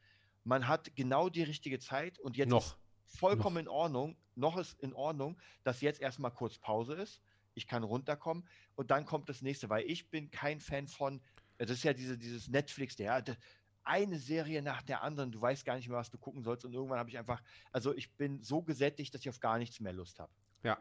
Man 0.44 0.68
hat 0.68 0.94
genau 0.94 1.28
die 1.28 1.42
richtige 1.42 1.78
Zeit 1.78 2.18
und 2.18 2.36
jetzt 2.36 2.50
Noch. 2.50 2.76
vollkommen 3.04 3.58
in 3.58 3.68
Ordnung, 3.68 4.16
noch 4.34 4.56
ist 4.56 4.80
in 4.80 4.92
Ordnung, 4.92 5.36
dass 5.64 5.80
jetzt 5.80 6.00
erstmal 6.00 6.30
kurz 6.30 6.58
Pause 6.58 6.94
ist. 6.94 7.20
Ich 7.54 7.66
kann 7.66 7.82
runterkommen 7.82 8.46
und 8.74 8.90
dann 8.90 9.06
kommt 9.06 9.28
das 9.28 9.42
nächste, 9.42 9.68
weil 9.70 9.84
ich 9.86 10.10
bin 10.10 10.30
kein 10.30 10.60
Fan 10.60 10.86
von, 10.86 11.20
das 11.58 11.70
ist 11.70 11.84
ja 11.84 11.94
diese, 11.94 12.18
dieses 12.18 12.48
Netflix, 12.48 12.96
der 12.96 13.14
hat 13.14 13.36
eine 13.82 14.18
Serie 14.18 14.62
nach 14.62 14.82
der 14.82 15.02
anderen, 15.02 15.32
du 15.32 15.40
weißt 15.40 15.64
gar 15.64 15.76
nicht 15.76 15.88
mehr, 15.88 15.96
was 15.96 16.10
du 16.10 16.18
gucken 16.18 16.42
sollst 16.42 16.64
und 16.64 16.72
irgendwann 16.72 16.98
habe 16.98 17.08
ich 17.08 17.18
einfach, 17.18 17.42
also 17.72 17.94
ich 17.94 18.12
bin 18.12 18.42
so 18.42 18.60
gesättigt, 18.62 19.14
dass 19.14 19.22
ich 19.22 19.28
auf 19.28 19.40
gar 19.40 19.58
nichts 19.58 19.80
mehr 19.80 19.92
Lust 19.92 20.18
habe. 20.18 20.32
Ja. 20.62 20.78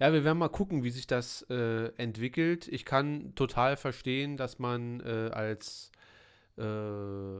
Ja, 0.00 0.14
wir 0.14 0.24
werden 0.24 0.38
mal 0.38 0.48
gucken, 0.48 0.82
wie 0.82 0.90
sich 0.90 1.06
das 1.06 1.42
äh, 1.50 1.92
entwickelt. 1.98 2.66
Ich 2.68 2.86
kann 2.86 3.34
total 3.34 3.76
verstehen, 3.76 4.38
dass 4.38 4.58
man 4.58 5.00
äh, 5.00 5.30
als 5.30 5.92
äh, 6.56 7.38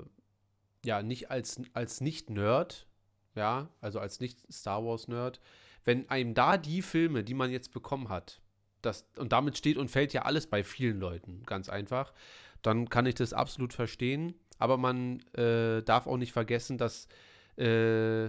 ja 0.84 1.02
nicht 1.02 1.30
als, 1.30 1.62
als 1.72 2.02
Nicht-Nerd, 2.02 2.86
ja, 3.34 3.70
also 3.80 3.98
als 3.98 4.20
Nicht-Star 4.20 4.84
Wars-Nerd, 4.84 5.40
wenn 5.86 6.10
einem 6.10 6.34
da 6.34 6.58
die 6.58 6.82
Filme, 6.82 7.24
die 7.24 7.32
man 7.32 7.50
jetzt 7.50 7.72
bekommen 7.72 8.10
hat, 8.10 8.42
das, 8.82 9.06
und 9.16 9.32
damit 9.32 9.56
steht 9.56 9.78
und 9.78 9.90
fällt 9.90 10.12
ja 10.12 10.22
alles 10.22 10.46
bei 10.46 10.62
vielen 10.62 11.00
Leuten, 11.00 11.42
ganz 11.46 11.70
einfach, 11.70 12.12
dann 12.60 12.90
kann 12.90 13.06
ich 13.06 13.14
das 13.14 13.32
absolut 13.32 13.72
verstehen. 13.72 14.34
Aber 14.58 14.76
man 14.76 15.20
äh, 15.32 15.82
darf 15.82 16.06
auch 16.06 16.18
nicht 16.18 16.32
vergessen, 16.32 16.76
dass 16.76 17.08
äh, 17.56 18.28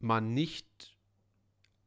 man 0.00 0.34
nicht 0.34 0.97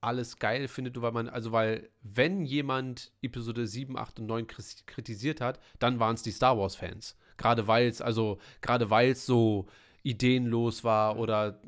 alles 0.02 0.38
geil 0.38 0.68
findet, 0.68 1.00
weil 1.02 1.12
man, 1.12 1.30
also 1.30 1.52
weil, 1.52 1.90
wenn 2.02 2.44
jemand 2.46 3.12
Episode 3.22 3.68
7, 3.68 3.98
8 3.98 4.20
und 4.20 4.26
9 4.28 4.48
kris- 4.48 4.84
kritisiert 4.86 5.42
hat, 5.42 5.60
dann 5.80 6.00
waren 6.00 6.16
es 6.16 6.24
die 6.24 6.32
Star 6.32 6.58
Wars-Fans. 6.58 7.16
Gerade 7.38 7.68
weil 7.68 7.88
es, 7.88 8.02
also, 8.02 8.40
gerade 8.62 8.90
weil 8.90 9.12
es 9.12 9.26
so 9.26 9.68
ideenlos 10.04 10.84
war 10.84 11.18
oder 11.18 11.62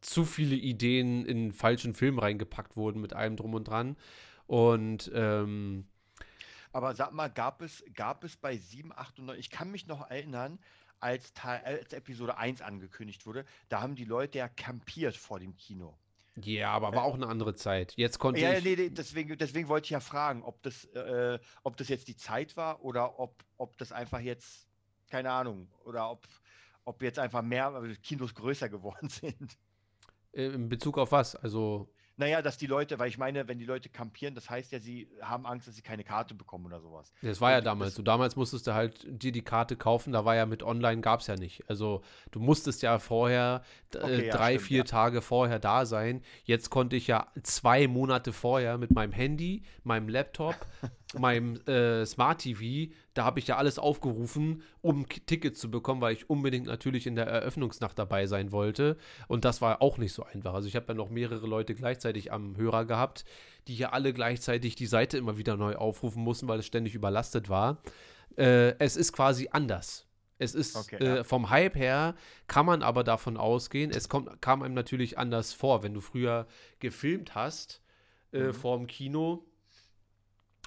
zu 0.00 0.24
viele 0.24 0.54
Ideen 0.56 1.24
in 1.26 1.52
falschen 1.52 1.94
Film 1.94 2.18
reingepackt 2.18 2.76
wurden 2.76 3.00
mit 3.00 3.12
allem 3.12 3.36
drum 3.36 3.54
und 3.54 3.64
dran. 3.68 3.96
Und 4.46 5.10
ähm, 5.14 5.86
Aber 6.72 6.94
sag 6.94 7.12
mal, 7.12 7.28
gab 7.28 7.62
es, 7.62 7.84
gab 7.94 8.22
es 8.24 8.36
bei 8.36 8.56
7, 8.56 8.92
8 8.92 9.18
und 9.18 9.26
9, 9.26 9.38
ich 9.38 9.50
kann 9.50 9.70
mich 9.70 9.86
noch 9.86 10.08
erinnern, 10.10 10.58
als, 11.00 11.32
Teil, 11.34 11.62
als 11.64 11.92
Episode 11.92 12.38
1 12.38 12.62
angekündigt 12.62 13.26
wurde, 13.26 13.44
da 13.68 13.80
haben 13.82 13.96
die 13.96 14.04
Leute 14.04 14.38
ja 14.38 14.48
campiert 14.48 15.16
vor 15.16 15.40
dem 15.40 15.56
Kino. 15.56 15.98
Ja, 16.42 16.70
aber 16.70 16.94
war 16.94 17.04
auch 17.04 17.14
eine 17.14 17.26
andere 17.26 17.54
Zeit. 17.54 17.94
Jetzt 17.96 18.18
konnte 18.18 18.40
Ja, 18.40 18.52
ja, 18.52 18.58
ich. 18.58 18.64
nee, 18.64 18.76
nee, 18.76 18.90
deswegen, 18.90 19.36
deswegen 19.38 19.68
wollte 19.68 19.86
ich 19.86 19.90
ja 19.90 20.00
fragen, 20.00 20.42
ob 20.42 20.62
das, 20.62 20.84
äh, 20.86 21.38
ob 21.62 21.76
das 21.76 21.88
jetzt 21.88 22.08
die 22.08 22.16
Zeit 22.16 22.56
war 22.56 22.82
oder 22.84 23.18
ob, 23.18 23.44
ob 23.56 23.76
das 23.78 23.92
einfach 23.92 24.20
jetzt, 24.20 24.68
keine 25.08 25.30
Ahnung, 25.30 25.68
oder 25.84 26.10
ob, 26.10 26.26
ob 26.84 27.02
jetzt 27.02 27.18
einfach 27.18 27.42
mehr 27.42 27.74
äh, 27.82 27.94
Kinos 27.96 28.34
größer 28.34 28.68
geworden 28.70 29.08
sind. 29.08 29.56
äh, 30.32 30.46
in 30.46 30.68
Bezug 30.68 30.98
auf 30.98 31.12
was? 31.12 31.36
Also, 31.36 31.92
Naja, 32.18 32.40
dass 32.40 32.56
die 32.56 32.66
Leute, 32.66 32.98
weil 32.98 33.08
ich 33.08 33.18
meine, 33.18 33.46
wenn 33.46 33.58
die 33.58 33.66
Leute 33.66 33.90
campieren, 33.90 34.34
das 34.34 34.48
heißt 34.48 34.72
ja, 34.72 34.80
sie 34.80 35.08
haben 35.20 35.44
Angst, 35.44 35.68
dass 35.68 35.76
sie 35.76 35.82
keine 35.82 36.02
Karte 36.02 36.34
bekommen 36.34 36.64
oder 36.64 36.80
sowas. 36.80 37.12
Das 37.20 37.40
war 37.42 37.50
ja 37.50 37.60
damals 37.60 37.94
so. 37.94 38.02
Damals 38.02 38.36
musstest 38.36 38.66
du 38.66 38.72
halt 38.74 39.04
dir 39.06 39.32
die 39.32 39.42
Karte 39.42 39.76
kaufen, 39.76 40.12
da 40.12 40.24
war 40.24 40.34
ja 40.34 40.46
mit 40.46 40.62
online 40.62 41.02
gab 41.02 41.20
es 41.20 41.26
ja 41.26 41.36
nicht. 41.36 41.68
Also 41.68 42.02
du 42.30 42.40
musstest 42.40 42.82
ja 42.82 42.98
vorher 42.98 43.62
d- 43.92 43.98
Okay, 43.98 44.20
äh, 44.20 44.26
ja, 44.28 44.36
drei, 44.36 44.52
stimmt, 44.52 44.66
vier 44.66 44.78
ja. 44.78 44.84
Tage 44.84 45.20
vorher 45.20 45.58
da 45.58 45.84
sein. 45.84 46.22
Jetzt 46.44 46.70
konnte 46.70 46.96
ich 46.96 47.06
ja 47.06 47.26
zwei 47.42 47.86
Monate 47.86 48.32
vorher 48.32 48.78
mit 48.78 48.92
meinem 48.92 49.12
Handy, 49.12 49.62
meinem 49.84 50.08
Laptop, 50.08 50.54
meinem 51.14 51.56
äh, 51.66 52.04
Smart 52.04 52.40
TV, 52.40 52.92
da 53.14 53.24
habe 53.24 53.38
ich 53.38 53.46
ja 53.46 53.56
alles 53.56 53.78
aufgerufen, 53.78 54.62
um 54.82 55.06
Tickets 55.08 55.60
zu 55.60 55.70
bekommen, 55.70 56.00
weil 56.00 56.12
ich 56.14 56.28
unbedingt 56.28 56.66
natürlich 56.66 57.06
in 57.06 57.14
der 57.14 57.26
Eröffnungsnacht 57.26 57.98
dabei 57.98 58.26
sein 58.26 58.50
wollte. 58.50 58.96
Und 59.28 59.44
das 59.44 59.60
war 59.62 59.82
auch 59.82 59.98
nicht 59.98 60.12
so 60.12 60.24
einfach. 60.24 60.52
Also 60.54 60.66
ich 60.68 60.74
habe 60.76 60.86
ja 60.88 60.94
noch 60.94 61.08
mehrere 61.08 61.46
Leute 61.46 61.74
gleichzeitig 61.74 62.32
am 62.32 62.56
Hörer 62.56 62.84
gehabt, 62.86 63.24
die 63.68 63.76
ja 63.76 63.90
alle 63.90 64.12
gleichzeitig 64.12 64.74
die 64.74 64.86
Seite 64.86 65.16
immer 65.16 65.38
wieder 65.38 65.56
neu 65.56 65.76
aufrufen 65.76 66.22
mussten, 66.22 66.48
weil 66.48 66.58
es 66.58 66.66
ständig 66.66 66.94
überlastet 66.94 67.48
war. 67.48 67.78
Äh, 68.36 68.74
es 68.80 68.96
ist 68.96 69.12
quasi 69.12 69.48
anders. 69.52 70.06
Es 70.38 70.54
ist 70.54 70.76
Okay, 70.76 70.96
äh, 70.96 71.16
ja. 71.18 71.24
vom 71.24 71.48
Hype 71.48 71.76
her, 71.76 72.14
kann 72.46 72.66
man 72.66 72.82
aber 72.82 73.04
davon 73.04 73.38
ausgehen, 73.38 73.90
es 73.90 74.08
kommt, 74.10 74.42
kam 74.42 74.62
einem 74.62 74.74
natürlich 74.74 75.16
anders 75.16 75.54
vor, 75.54 75.82
wenn 75.82 75.94
du 75.94 76.00
früher 76.00 76.46
gefilmt 76.80 77.34
hast 77.34 77.80
Mhm. 78.32 78.38
äh, 78.38 78.52
vorm 78.52 78.86
Kino 78.86 79.46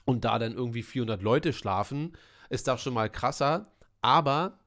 und 0.09 0.25
da 0.25 0.39
dann 0.39 0.53
irgendwie 0.53 0.81
400 0.81 1.21
Leute 1.21 1.53
schlafen, 1.53 2.13
ist 2.49 2.67
das 2.67 2.81
schon 2.81 2.95
mal 2.95 3.11
krasser. 3.11 3.67
Aber 4.01 4.57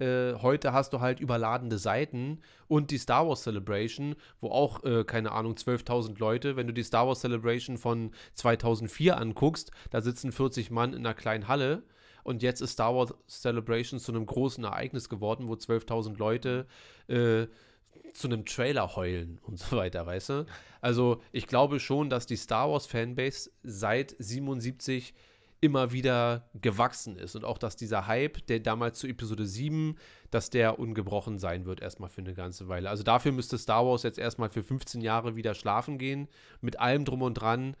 äh, 0.00 0.34
heute 0.34 0.72
hast 0.72 0.92
du 0.92 1.00
halt 1.00 1.20
überladene 1.20 1.78
Seiten 1.78 2.40
und 2.66 2.90
die 2.90 2.98
Star 2.98 3.28
Wars 3.28 3.44
Celebration, 3.44 4.16
wo 4.40 4.48
auch, 4.48 4.82
äh, 4.82 5.04
keine 5.04 5.30
Ahnung, 5.30 5.54
12.000 5.54 6.18
Leute, 6.18 6.56
wenn 6.56 6.66
du 6.66 6.72
die 6.72 6.82
Star 6.82 7.06
Wars 7.06 7.20
Celebration 7.20 7.78
von 7.78 8.10
2004 8.34 9.16
anguckst, 9.16 9.70
da 9.90 10.00
sitzen 10.00 10.32
40 10.32 10.72
Mann 10.72 10.92
in 10.92 11.06
einer 11.06 11.14
kleinen 11.14 11.46
Halle 11.46 11.84
und 12.24 12.42
jetzt 12.42 12.60
ist 12.60 12.72
Star 12.72 12.96
Wars 12.96 13.14
Celebration 13.28 14.00
zu 14.00 14.10
einem 14.10 14.26
großen 14.26 14.64
Ereignis 14.64 15.08
geworden, 15.08 15.46
wo 15.46 15.52
12.000 15.52 16.18
Leute 16.18 16.66
äh, 17.06 17.46
zu 18.12 18.28
einem 18.28 18.44
Trailer 18.44 18.94
heulen 18.96 19.38
und 19.42 19.58
so 19.58 19.76
weiter, 19.76 20.06
weißt 20.06 20.28
du? 20.30 20.46
Also 20.80 21.22
ich 21.32 21.46
glaube 21.46 21.80
schon, 21.80 22.10
dass 22.10 22.26
die 22.26 22.36
Star 22.36 22.70
Wars 22.70 22.86
Fanbase 22.86 23.50
seit 23.62 24.14
77 24.18 25.14
immer 25.60 25.92
wieder 25.92 26.50
gewachsen 26.60 27.16
ist 27.16 27.36
und 27.36 27.44
auch, 27.44 27.56
dass 27.56 27.74
dieser 27.74 28.06
Hype, 28.06 28.46
der 28.48 28.60
damals 28.60 28.98
zu 28.98 29.06
Episode 29.06 29.46
7, 29.46 29.96
dass 30.30 30.50
der 30.50 30.78
ungebrochen 30.78 31.38
sein 31.38 31.64
wird 31.64 31.80
erstmal 31.80 32.10
für 32.10 32.20
eine 32.20 32.34
ganze 32.34 32.68
Weile. 32.68 32.90
Also 32.90 33.02
dafür 33.02 33.32
müsste 33.32 33.56
Star 33.56 33.86
Wars 33.86 34.02
jetzt 34.02 34.18
erstmal 34.18 34.50
für 34.50 34.62
15 34.62 35.00
Jahre 35.00 35.36
wieder 35.36 35.54
schlafen 35.54 35.96
gehen, 35.96 36.28
mit 36.60 36.80
allem 36.80 37.06
drum 37.06 37.22
und 37.22 37.34
dran, 37.34 37.76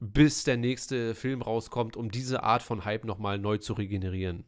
bis 0.00 0.44
der 0.44 0.58
nächste 0.58 1.14
Film 1.14 1.40
rauskommt, 1.40 1.96
um 1.96 2.10
diese 2.10 2.42
Art 2.42 2.62
von 2.62 2.84
Hype 2.84 3.06
nochmal 3.06 3.38
neu 3.38 3.56
zu 3.56 3.72
regenerieren. 3.72 4.44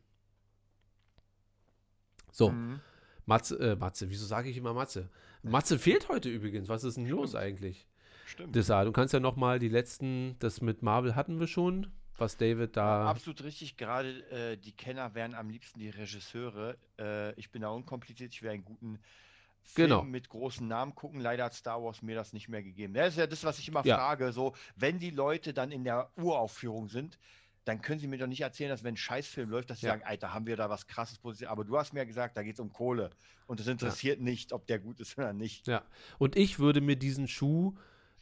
So, 2.31 2.51
Mhm. 2.51 2.81
Matze, 3.27 3.59
äh, 3.59 3.77
Matze, 3.77 4.09
wieso 4.09 4.25
sage 4.25 4.49
ich 4.49 4.57
immer 4.57 4.73
Matze? 4.73 5.09
Matze 5.43 5.79
fehlt 5.79 6.09
heute 6.09 6.29
übrigens. 6.29 6.69
Was 6.69 6.85
ist 6.85 6.97
denn 6.97 7.07
los 7.09 7.35
eigentlich? 7.35 7.87
Stimmt. 8.27 8.55
Deshalb, 8.57 8.87
du 8.87 8.93
kannst 8.93 9.13
ja 9.15 9.21
noch 9.21 9.37
mal 9.37 9.59
die 9.59 9.69
letzten, 9.69 10.37
das 10.39 10.61
mit 10.61 10.83
Marvel 10.83 11.15
hatten 11.15 11.39
wir 11.39 11.47
schon, 11.47 11.89
was 12.19 12.37
David 12.37 12.77
da. 12.77 13.09
Absolut 13.09 13.45
richtig. 13.45 13.77
Gerade 13.77 14.09
äh, 14.31 14.57
die 14.57 14.73
Kenner 14.73 15.15
wären 15.15 15.35
am 15.35 15.51
liebsten 15.51 15.79
die 15.79 15.91
Regisseure. 15.91 16.77
Äh, 16.99 17.33
ich 17.39 17.51
bin 17.51 17.63
da 17.63 17.69
unkompliziert. 17.69 18.33
Ich 18.33 18.43
will 18.43 18.51
einen 18.51 18.65
guten 18.65 18.99
Film 19.63 19.89
Genau. 19.91 20.03
mit 20.05 20.29
großen 20.29 20.67
Namen 20.67 20.95
gucken. 20.95 21.21
Leider 21.21 21.45
hat 21.45 21.55
Star 21.55 21.83
Wars 21.83 22.03
mir 22.03 22.15
das 22.15 22.33
nicht 22.33 22.49
mehr 22.49 22.63
gegeben. 22.63 22.95
Das 22.95 23.09
ist 23.11 23.19
ja 23.19 23.27
das, 23.27 23.45
was 23.45 23.59
ich 23.59 23.69
immer 23.69 23.85
Ja. 23.85 23.97
frage. 23.97 24.33
So, 24.33 24.55
wenn 24.77 24.99
die 24.99 25.11
Leute 25.11 25.53
dann 25.53 25.71
in 25.73 25.85
der 25.85 26.11
Uraufführung 26.17 26.89
sind, 26.89 27.19
dann 27.67 27.83
können 27.83 27.99
sie 27.99 28.07
mir 28.07 28.17
doch 28.17 28.27
nicht 28.29 28.41
erzählen, 28.41 28.71
dass 28.71 28.85
wenn 28.85 28.95
ein 28.95 28.97
Scheißfilm 28.97 29.51
läuft, 29.51 29.69
dass 29.71 29.81
sie 29.81 29.87
Ja. 29.87 29.93
sagen, 29.93 30.05
Alter, 30.05 30.33
haben 30.33 30.47
wir 30.47 30.57
da 30.57 30.71
was 30.71 30.87
krasses 30.87 31.19
positioniert. 31.19 31.51
Aber 31.53 31.65
du 31.65 31.77
hast 31.77 31.93
mir 31.93 32.01
ja 32.01 32.05
gesagt, 32.05 32.37
da 32.37 32.43
geht 32.43 32.55
es 32.55 32.61
um 32.61 32.73
Kohle. 32.73 33.11
Und 33.47 33.61
es 33.61 33.67
interessiert 33.67 34.21
nicht, 34.21 34.53
ob 34.53 34.67
der 34.69 34.79
gut 34.79 35.01
ist 35.01 35.19
oder 35.19 35.33
nicht. 35.33 35.67
Ja. 35.67 35.83
Und 36.19 36.37
ich 36.37 36.59
würde 36.59 36.81
mir 36.81 36.97
diesen 36.97 37.27
Schuh 37.29 37.75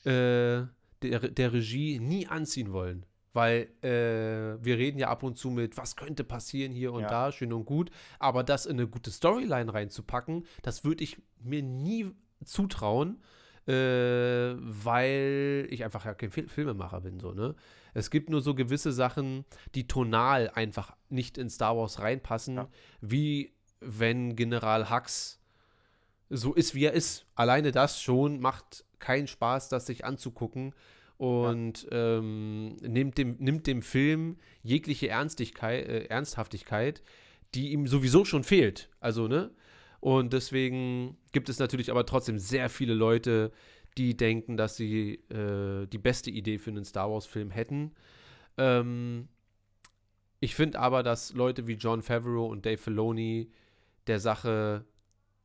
äh, 0.04 0.64
der, 1.02 1.20
der 1.30 1.52
Regie 1.52 1.98
nie 2.00 2.26
anziehen 2.26 2.72
wollen. 2.72 3.04
Weil 3.34 3.68
äh, 3.82 4.64
wir 4.64 4.78
reden 4.78 4.98
ja 4.98 5.08
ab 5.08 5.22
und 5.22 5.36
zu 5.36 5.50
mit, 5.50 5.76
was 5.76 5.96
könnte 5.96 6.24
passieren 6.24 6.72
hier 6.72 6.92
und 6.92 7.02
Ja. 7.02 7.08
da, 7.08 7.32
schön 7.32 7.52
und 7.52 7.64
gut. 7.66 7.90
Aber 8.18 8.44
das 8.44 8.64
in 8.64 8.78
eine 8.78 8.86
gute 8.88 9.10
Storyline 9.10 9.74
reinzupacken, 9.74 10.46
das 10.62 10.84
würde 10.84 11.04
ich 11.04 11.20
mir 11.40 11.62
nie 11.62 12.12
zutrauen, 12.44 13.20
äh, 13.66 13.72
weil 14.58 15.66
ich 15.70 15.84
einfach 15.84 16.04
ja 16.04 16.14
kein 16.14 16.30
Fil 16.30 16.48
Filmemacher 16.48 17.00
bin. 17.00 17.18
So, 17.20 17.32
ne? 17.32 17.54
Es 17.94 18.10
gibt 18.10 18.28
nur 18.28 18.40
so 18.42 18.54
gewisse 18.54 18.92
Sachen, 18.92 19.44
die 19.74 19.86
tonal 19.86 20.50
einfach 20.50 20.94
nicht 21.08 21.38
in 21.38 21.48
Star 21.48 21.76
Wars 21.76 22.00
reinpassen, 22.00 22.56
Ja. 22.56 22.68
wie 23.00 23.52
wenn 23.80 24.36
General 24.36 24.90
Hux 24.90 25.40
so 26.30 26.54
ist, 26.54 26.74
wie 26.74 26.84
er 26.84 26.92
ist. 26.92 27.26
Alleine 27.34 27.70
das 27.70 28.02
schon 28.02 28.40
macht 28.40 28.84
keinen 28.98 29.26
Spaß, 29.28 29.68
das 29.68 29.86
sich 29.86 30.04
anzugucken 30.04 30.74
und 31.18 31.86
ähm, 31.92 32.76
nimmt, 32.76 33.18
dem, 33.18 33.36
nimmt 33.38 33.66
dem 33.66 33.82
Film 33.82 34.38
jegliche 34.62 35.08
Ernstigkeit, 35.08 35.86
äh, 35.86 36.04
Ernsthaftigkeit, 36.06 37.02
die 37.54 37.72
ihm 37.72 37.86
sowieso 37.86 38.24
schon 38.24 38.42
fehlt. 38.42 38.88
Also, 39.00 39.28
ne? 39.28 39.50
Und 40.00 40.32
deswegen 40.32 41.16
gibt 41.32 41.48
es 41.48 41.58
natürlich 41.58 41.90
aber 41.90 42.04
trotzdem 42.04 42.38
sehr 42.38 42.68
viele 42.68 42.94
Leute, 42.94 43.52
die 43.98 44.16
denken, 44.16 44.56
dass 44.56 44.76
sie 44.76 45.14
äh, 45.30 45.86
die 45.86 45.98
beste 45.98 46.30
Idee 46.30 46.58
für 46.58 46.70
einen 46.70 46.84
Star 46.84 47.10
Wars-Film 47.10 47.50
hätten. 47.50 47.92
Ähm, 48.58 49.28
ich 50.40 50.54
finde 50.54 50.78
aber, 50.78 51.02
dass 51.02 51.32
Leute 51.32 51.66
wie 51.66 51.74
John 51.74 52.02
Favreau 52.02 52.46
und 52.46 52.66
Dave 52.66 52.78
Filoni 52.78 53.50
der 54.06 54.20
Sache 54.20 54.84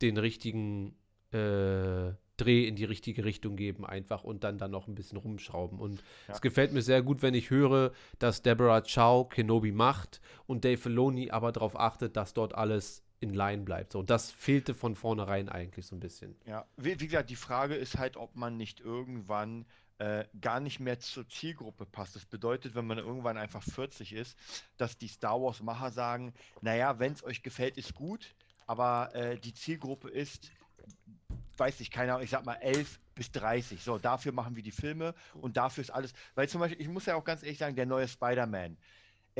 den 0.02 0.16
richtigen 0.16 0.94
äh, 1.32 2.12
Dreh 2.36 2.66
in 2.66 2.74
die 2.74 2.84
richtige 2.84 3.24
Richtung 3.24 3.54
geben 3.56 3.84
einfach 3.84 4.24
und 4.24 4.44
dann 4.44 4.56
dann 4.56 4.70
noch 4.70 4.88
ein 4.88 4.94
bisschen 4.94 5.18
rumschrauben. 5.18 5.78
Und 5.78 6.02
Ja. 6.26 6.34
es 6.34 6.40
gefällt 6.40 6.72
mir 6.72 6.82
sehr 6.82 7.02
gut, 7.02 7.22
wenn 7.22 7.34
ich 7.34 7.50
höre, 7.50 7.92
dass 8.18 8.42
Deborah 8.42 8.80
Chow 8.82 9.28
Kenobi 9.28 9.72
macht 9.72 10.20
und 10.46 10.64
Dave 10.64 10.78
Filoni 10.78 11.30
aber 11.30 11.52
darauf 11.52 11.78
achtet, 11.78 12.16
dass 12.16 12.32
dort 12.32 12.54
alles 12.54 13.02
in 13.20 13.34
Line 13.34 13.62
bleibt. 13.62 13.92
So, 13.92 14.02
das 14.02 14.30
fehlte 14.30 14.74
von 14.74 14.96
vornherein 14.96 15.48
eigentlich 15.48 15.86
so 15.86 15.94
ein 15.94 16.00
bisschen. 16.00 16.34
Ja, 16.46 16.66
wie, 16.76 16.98
wie 17.00 17.06
gesagt, 17.06 17.30
die 17.30 17.36
Frage 17.36 17.74
ist 17.74 17.98
halt, 17.98 18.16
ob 18.16 18.34
man 18.34 18.56
nicht 18.56 18.80
irgendwann 18.80 19.66
äh, 19.98 20.24
gar 20.40 20.60
nicht 20.60 20.80
mehr 20.80 20.98
zur 20.98 21.28
Zielgruppe 21.28 21.84
passt. 21.84 22.16
Das 22.16 22.24
bedeutet, 22.24 22.74
wenn 22.74 22.86
man 22.86 22.96
irgendwann 22.96 23.36
einfach 23.36 23.62
40 23.62 24.14
ist, 24.14 24.38
dass 24.78 24.96
die 24.96 25.08
Star 25.08 25.40
Wars-Macher 25.40 25.90
sagen, 25.90 26.32
naja, 26.62 26.98
wenn 26.98 27.12
es 27.12 27.22
euch 27.22 27.42
gefällt, 27.42 27.76
ist 27.76 27.94
gut, 27.94 28.34
aber 28.66 29.14
äh, 29.14 29.38
die 29.38 29.52
Zielgruppe 29.52 30.08
ist, 30.08 30.50
weiß 31.58 31.80
ich, 31.80 31.90
keine 31.90 32.12
Ahnung, 32.12 32.24
ich 32.24 32.30
sag 32.30 32.46
mal 32.46 32.54
11 32.54 32.98
bis 33.14 33.30
30. 33.32 33.82
So, 33.82 33.98
dafür 33.98 34.32
machen 34.32 34.56
wir 34.56 34.62
die 34.62 34.70
Filme 34.70 35.14
und 35.34 35.58
dafür 35.58 35.82
ist 35.82 35.90
alles, 35.90 36.14
weil 36.34 36.48
zum 36.48 36.60
Beispiel, 36.60 36.80
ich 36.80 36.88
muss 36.88 37.04
ja 37.04 37.16
auch 37.16 37.24
ganz 37.24 37.42
ehrlich 37.42 37.58
sagen, 37.58 37.76
der 37.76 37.84
neue 37.84 38.08
Spider-Man, 38.08 38.78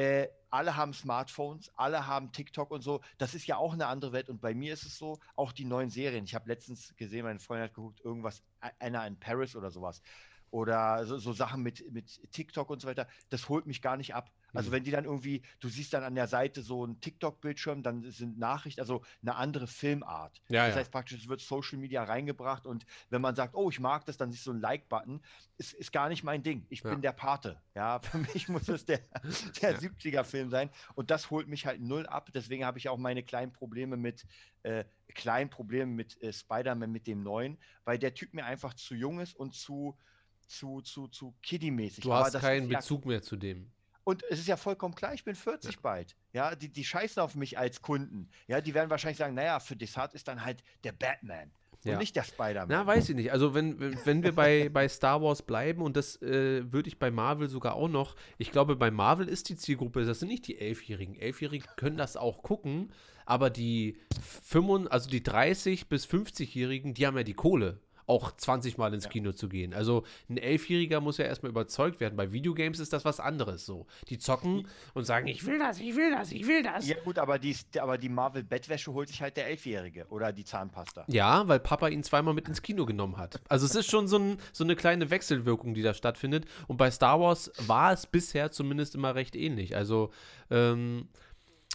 äh, 0.00 0.28
alle 0.48 0.76
haben 0.76 0.94
Smartphones, 0.94 1.70
alle 1.76 2.06
haben 2.06 2.32
TikTok 2.32 2.70
und 2.70 2.80
so. 2.80 3.02
Das 3.18 3.34
ist 3.34 3.46
ja 3.46 3.56
auch 3.58 3.74
eine 3.74 3.86
andere 3.86 4.12
Welt. 4.12 4.30
Und 4.30 4.40
bei 4.40 4.54
mir 4.54 4.72
ist 4.72 4.84
es 4.84 4.96
so, 4.96 5.18
auch 5.36 5.52
die 5.52 5.66
neuen 5.66 5.90
Serien. 5.90 6.24
Ich 6.24 6.34
habe 6.34 6.48
letztens 6.48 6.96
gesehen, 6.96 7.24
meine 7.24 7.38
Freundin 7.38 7.64
hat 7.64 7.74
geguckt, 7.74 8.00
irgendwas, 8.02 8.42
Anna 8.78 9.06
in 9.06 9.20
Paris 9.20 9.54
oder 9.54 9.70
sowas. 9.70 10.02
Oder 10.50 11.04
so, 11.04 11.18
so 11.18 11.32
Sachen 11.34 11.62
mit, 11.62 11.92
mit 11.92 12.32
TikTok 12.32 12.70
und 12.70 12.80
so 12.80 12.88
weiter. 12.88 13.08
Das 13.28 13.48
holt 13.50 13.66
mich 13.66 13.82
gar 13.82 13.98
nicht 13.98 14.14
ab. 14.14 14.32
Also 14.54 14.70
Mhm. 14.70 14.74
wenn 14.74 14.84
die 14.84 14.90
dann 14.90 15.04
irgendwie, 15.04 15.42
du 15.60 15.68
siehst 15.68 15.92
dann 15.92 16.02
an 16.04 16.14
der 16.14 16.26
Seite 16.26 16.62
so 16.62 16.84
einen 16.84 17.00
TikTok-Bildschirm, 17.00 17.82
dann 17.82 18.02
sind 18.10 18.38
Nachrichten, 18.38 18.80
also 18.80 19.02
eine 19.22 19.36
andere 19.36 19.66
Filmart. 19.66 20.40
Ja, 20.48 20.66
das 20.66 20.74
ja. 20.74 20.80
heißt 20.80 20.90
praktisch, 20.92 21.20
es 21.22 21.28
wird 21.28 21.40
Social 21.40 21.78
Media 21.78 22.04
reingebracht 22.04 22.66
und 22.66 22.86
wenn 23.10 23.22
man 23.22 23.34
sagt, 23.36 23.54
oh, 23.54 23.70
ich 23.70 23.80
mag 23.80 24.04
das, 24.06 24.16
dann 24.16 24.30
siehst 24.30 24.46
du 24.46 24.50
so 24.50 24.52
einen 24.52 24.60
Like-Button. 24.60 25.22
Ist, 25.58 25.74
ist 25.74 25.92
gar 25.92 26.08
nicht 26.08 26.24
mein 26.24 26.42
Ding. 26.42 26.66
Ich 26.70 26.82
Ja. 26.82 26.90
bin 26.90 27.02
der 27.02 27.12
Pate. 27.12 27.62
Ja, 27.74 28.00
für 28.02 28.18
mich 28.18 28.48
muss 28.48 28.68
es 28.68 28.84
der, 28.84 28.98
der 29.62 29.78
70er-Film 29.78 30.50
sein. 30.50 30.70
Und 30.94 31.10
das 31.10 31.30
holt 31.30 31.48
mich 31.48 31.66
halt 31.66 31.80
null 31.80 32.06
ab. 32.06 32.30
Deswegen 32.34 32.64
habe 32.64 32.78
ich 32.78 32.88
auch 32.88 32.98
meine 32.98 33.22
kleinen 33.22 33.52
Probleme 33.52 33.96
mit, 33.96 34.26
äh, 34.62 34.84
kleinen 35.14 35.50
Probleme 35.50 35.92
mit 35.92 36.20
äh, 36.22 36.32
Spider-Man, 36.32 36.90
mit 36.90 37.06
dem 37.06 37.22
neuen, 37.22 37.58
weil 37.84 37.98
der 37.98 38.14
Typ 38.14 38.34
mir 38.34 38.44
einfach 38.44 38.74
zu 38.74 38.94
jung 38.94 39.20
ist 39.20 39.34
und 39.34 39.54
zu, 39.54 39.98
zu, 40.46 40.80
zu, 40.82 41.08
zu 41.08 41.36
kiddie-mäßig. 41.42 42.02
Du 42.02 42.12
hast 42.12 42.38
keinen 42.38 42.68
Bezug 42.68 43.06
mehr 43.06 43.22
zu 43.22 43.36
dem. 43.36 43.72
Und 44.04 44.22
es 44.30 44.38
ist 44.40 44.48
ja 44.48 44.56
vollkommen 44.56 44.94
klar, 44.94 45.14
ich 45.14 45.24
bin 45.24 45.34
40 45.34 45.80
bald. 45.80 46.16
Ja, 46.32 46.54
die, 46.54 46.68
die 46.68 46.84
scheißen 46.84 47.22
auf 47.22 47.34
mich 47.34 47.58
als 47.58 47.82
Kunden. 47.82 48.28
Ja, 48.46 48.60
die 48.60 48.74
werden 48.74 48.90
wahrscheinlich 48.90 49.18
sagen, 49.18 49.34
naja, 49.34 49.60
für 49.60 49.76
Desart 49.76 50.14
ist 50.14 50.28
dann 50.28 50.44
halt 50.44 50.62
der 50.84 50.92
Batman 50.92 51.50
und 51.84 51.92
Ja. 51.92 51.98
nicht 51.98 52.14
der 52.16 52.24
Spider-Man. 52.24 52.68
Na, 52.68 52.86
weiß 52.86 53.08
ich 53.10 53.16
nicht. 53.16 53.32
Also 53.32 53.54
wenn, 53.54 53.78
wenn- 54.04 54.22
wir 54.22 54.34
bei, 54.34 54.68
bei 54.72 54.88
Star 54.88 55.22
Wars 55.22 55.42
bleiben 55.42 55.82
und 55.82 55.96
das 55.96 56.20
äh, 56.22 56.70
würde 56.72 56.88
ich 56.88 56.98
bei 56.98 57.10
Marvel 57.10 57.48
sogar 57.48 57.74
auch 57.74 57.88
noch, 57.88 58.16
ich 58.38 58.52
glaube, 58.52 58.76
bei 58.76 58.90
Marvel 58.90 59.28
ist 59.28 59.48
die 59.48 59.56
Zielgruppe, 59.56 60.04
das 60.04 60.20
sind 60.20 60.28
nicht 60.28 60.46
die 60.46 60.58
Elfjährigen. 60.58 61.16
Elfjährige 61.16 61.66
können 61.76 61.96
das 61.96 62.16
auch 62.16 62.42
gucken, 62.42 62.92
aber 63.26 63.48
die 63.50 63.96
35, 64.42 64.92
also 64.92 65.10
die 65.10 65.22
30 65.22 65.88
bis 65.88 66.06
50-Jährigen, 66.06 66.94
die 66.94 67.06
haben 67.06 67.16
ja 67.16 67.22
die 67.22 67.34
Kohle, 67.34 67.80
auch 68.10 68.32
20 68.36 68.76
Mal 68.76 68.92
ins 68.92 69.08
Kino 69.08 69.30
zu 69.30 69.48
gehen. 69.48 69.72
Also 69.72 70.02
ein 70.28 70.36
Elfjähriger 70.36 71.00
muss 71.00 71.16
ja 71.18 71.26
erstmal 71.26 71.50
überzeugt 71.50 72.00
werden. 72.00 72.16
Bei 72.16 72.32
Videogames 72.32 72.80
ist 72.80 72.92
das 72.92 73.04
was 73.04 73.20
anderes 73.20 73.64
so. 73.64 73.86
Die 74.08 74.18
zocken 74.18 74.66
und 74.94 75.04
sagen, 75.04 75.28
ich 75.28 75.46
will 75.46 75.60
das, 75.60 75.78
ich 75.78 75.94
will 75.94 76.10
das, 76.10 76.32
ich 76.32 76.46
will 76.46 76.64
das. 76.64 76.88
Ja 76.88 76.96
gut, 77.04 77.18
aber 77.18 77.38
die, 77.38 77.56
aber 77.78 77.98
die 77.98 78.08
Marvel-Bettwäsche 78.08 78.92
holt 78.92 79.08
sich 79.08 79.22
halt 79.22 79.36
der 79.36 79.46
Elfjährige 79.46 80.06
oder 80.10 80.32
die 80.32 80.44
Zahnpasta. 80.44 81.04
Ja, 81.06 81.46
weil 81.46 81.60
Papa 81.60 81.86
ihn 81.86 82.02
zweimal 82.02 82.34
mit 82.34 82.48
ins 82.48 82.62
Kino 82.62 82.84
genommen 82.84 83.16
hat. 83.16 83.40
Also 83.48 83.64
es 83.64 83.76
ist 83.76 83.88
schon 83.88 84.08
so, 84.08 84.18
ein, 84.18 84.38
so 84.52 84.64
eine 84.64 84.74
kleine 84.74 85.10
Wechselwirkung, 85.10 85.74
die 85.74 85.82
da 85.82 85.94
stattfindet. 85.94 86.46
Und 86.66 86.78
bei 86.78 86.90
Star 86.90 87.20
Wars 87.20 87.52
war 87.68 87.92
es 87.92 88.06
bisher 88.06 88.50
zumindest 88.50 88.96
immer 88.96 89.14
recht 89.14 89.36
ähnlich. 89.36 89.76
Also 89.76 90.10
ähm, 90.50 91.08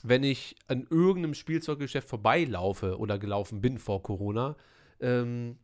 wenn 0.04 0.24
ich 0.24 0.56
an 0.68 0.86
irgendeinem 0.90 1.34
Spielzeuggeschäft 1.34 2.10
vorbeilaufe 2.10 2.98
oder 3.00 3.18
gelaufen 3.18 3.62
bin 3.62 3.80
vor 3.80 4.04
Corona, 4.04 4.58
ähm, 5.00 5.58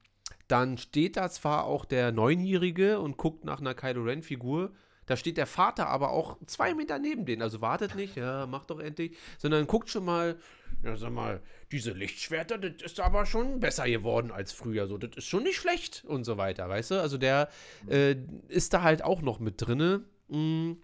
dann 0.52 0.78
steht 0.78 1.18
da 1.18 1.30
zwar 1.30 1.64
auch 1.66 1.86
der 1.86 2.12
Neunjährige 2.12 3.00
und 3.00 3.18
guckt 3.18 3.46
nach 3.46 3.60
einer 3.60 3.74
Kylo 3.74 4.04
Ren-Figur, 4.04 4.72
Da 5.12 5.18
steht 5.18 5.36
der 5.38 5.46
Vater 5.48 5.88
aber 5.88 6.12
auch 6.12 6.38
zwei 6.46 6.74
Meter 6.74 6.98
neben 7.00 7.26
denen. 7.26 7.42
Also 7.42 7.60
wartet 7.60 7.96
nicht, 7.96 8.16
ja, 8.16 8.46
mach 8.46 8.64
doch 8.66 8.80
endlich, 8.80 9.18
sondern 9.38 9.68
guckt 9.68 9.90
schon 9.90 10.06
mal, 10.06 10.38
ja, 10.84 10.96
sag 10.96 11.12
mal, 11.12 11.42
diese 11.72 11.92
Lichtschwerter, 11.92 12.58
das 12.58 12.82
ist 12.82 13.00
aber 13.00 13.26
schon 13.26 13.60
besser 13.60 13.90
geworden 13.90 14.32
als 14.32 14.54
früher. 14.54 14.88
So, 14.88 14.98
das 14.98 15.18
ist 15.18 15.26
schon 15.26 15.44
nicht 15.44 15.58
schlecht 15.58 16.06
und 16.06 16.24
so 16.24 16.38
weiter, 16.38 16.70
weißt 16.70 16.92
du? 16.92 17.02
Also 17.02 17.18
der 17.18 17.50
äh, 17.88 18.16
ist 18.48 18.74
da 18.74 18.84
halt 18.84 19.04
auch 19.04 19.22
noch 19.22 19.40
mit 19.40 19.56
drinne. 19.58 20.06
Mh, 20.30 20.76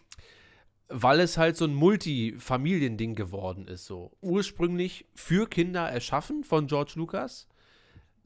weil 0.90 1.20
es 1.20 1.38
halt 1.38 1.56
so 1.58 1.66
ein 1.66 1.76
Multifamiliending 1.76 3.16
geworden 3.16 3.68
ist. 3.68 3.86
So 3.86 4.12
ursprünglich 4.22 5.06
für 5.16 5.48
Kinder 5.48 5.90
erschaffen 5.90 6.44
von 6.44 6.68
George 6.68 6.94
Lucas. 6.96 7.48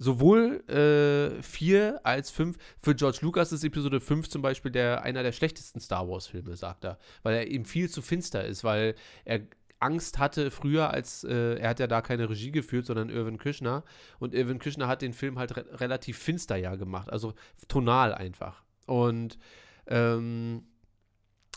Sowohl 0.03 0.68
äh, 0.68 1.44
4 1.44 2.02
als 2.03 2.32
5. 2.32 2.57
Für 2.80 2.95
George 2.95 3.19
Lucas 3.22 3.52
ist 3.52 3.64
Episode 3.64 4.02
5 4.02 4.30
zum 4.30 4.41
Beispiel 4.41 4.72
der, 4.72 5.03
einer 5.03 5.22
der 5.22 5.32
schlechtesten 5.32 5.80
Star 5.80 6.10
Wars-Filme, 6.10 6.56
sagt 6.56 6.86
er. 6.86 6.98
Weil 7.22 7.36
er 7.36 7.48
eben 7.48 7.65
viel 7.65 7.88
zu 7.88 8.02
finster 8.02 8.44
ist, 8.44 8.64
weil 8.64 8.95
er 9.26 9.41
Angst 9.80 10.18
hatte 10.18 10.49
früher, 10.49 10.90
als 10.90 11.23
äh, 11.23 11.60
er 11.60 11.69
hat 11.69 11.80
ja 11.80 11.86
da 11.86 12.02
keine 12.02 12.28
Regie 12.32 12.52
geführt, 12.52 12.88
sondern 12.88 13.11
Irvin 13.11 13.38
Küchner. 13.38 13.84
Und 14.18 14.34
Irvin 14.34 14.57
Küchner 14.57 14.88
hat 14.88 15.03
den 15.03 15.14
Film 15.14 15.38
halt 15.38 15.56
re 15.56 15.65
relativ 15.80 16.18
finster 16.18 16.56
ja 16.56 16.73
gemacht, 16.78 17.11
also 17.11 17.36
tonal 17.68 18.15
einfach. 18.15 18.64
Und 18.88 19.38
ähm, 19.86 20.64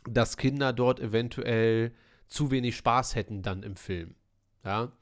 dass 0.07 0.37
Kinder 0.37 0.75
dort 0.75 1.01
eventuell 1.01 1.95
zu 2.27 2.51
wenig 2.51 2.77
Spaß 2.77 3.15
hätten 3.15 3.41
dann 3.41 3.63
im 3.63 3.77
Film. 3.77 4.17
Ja. 4.67 4.93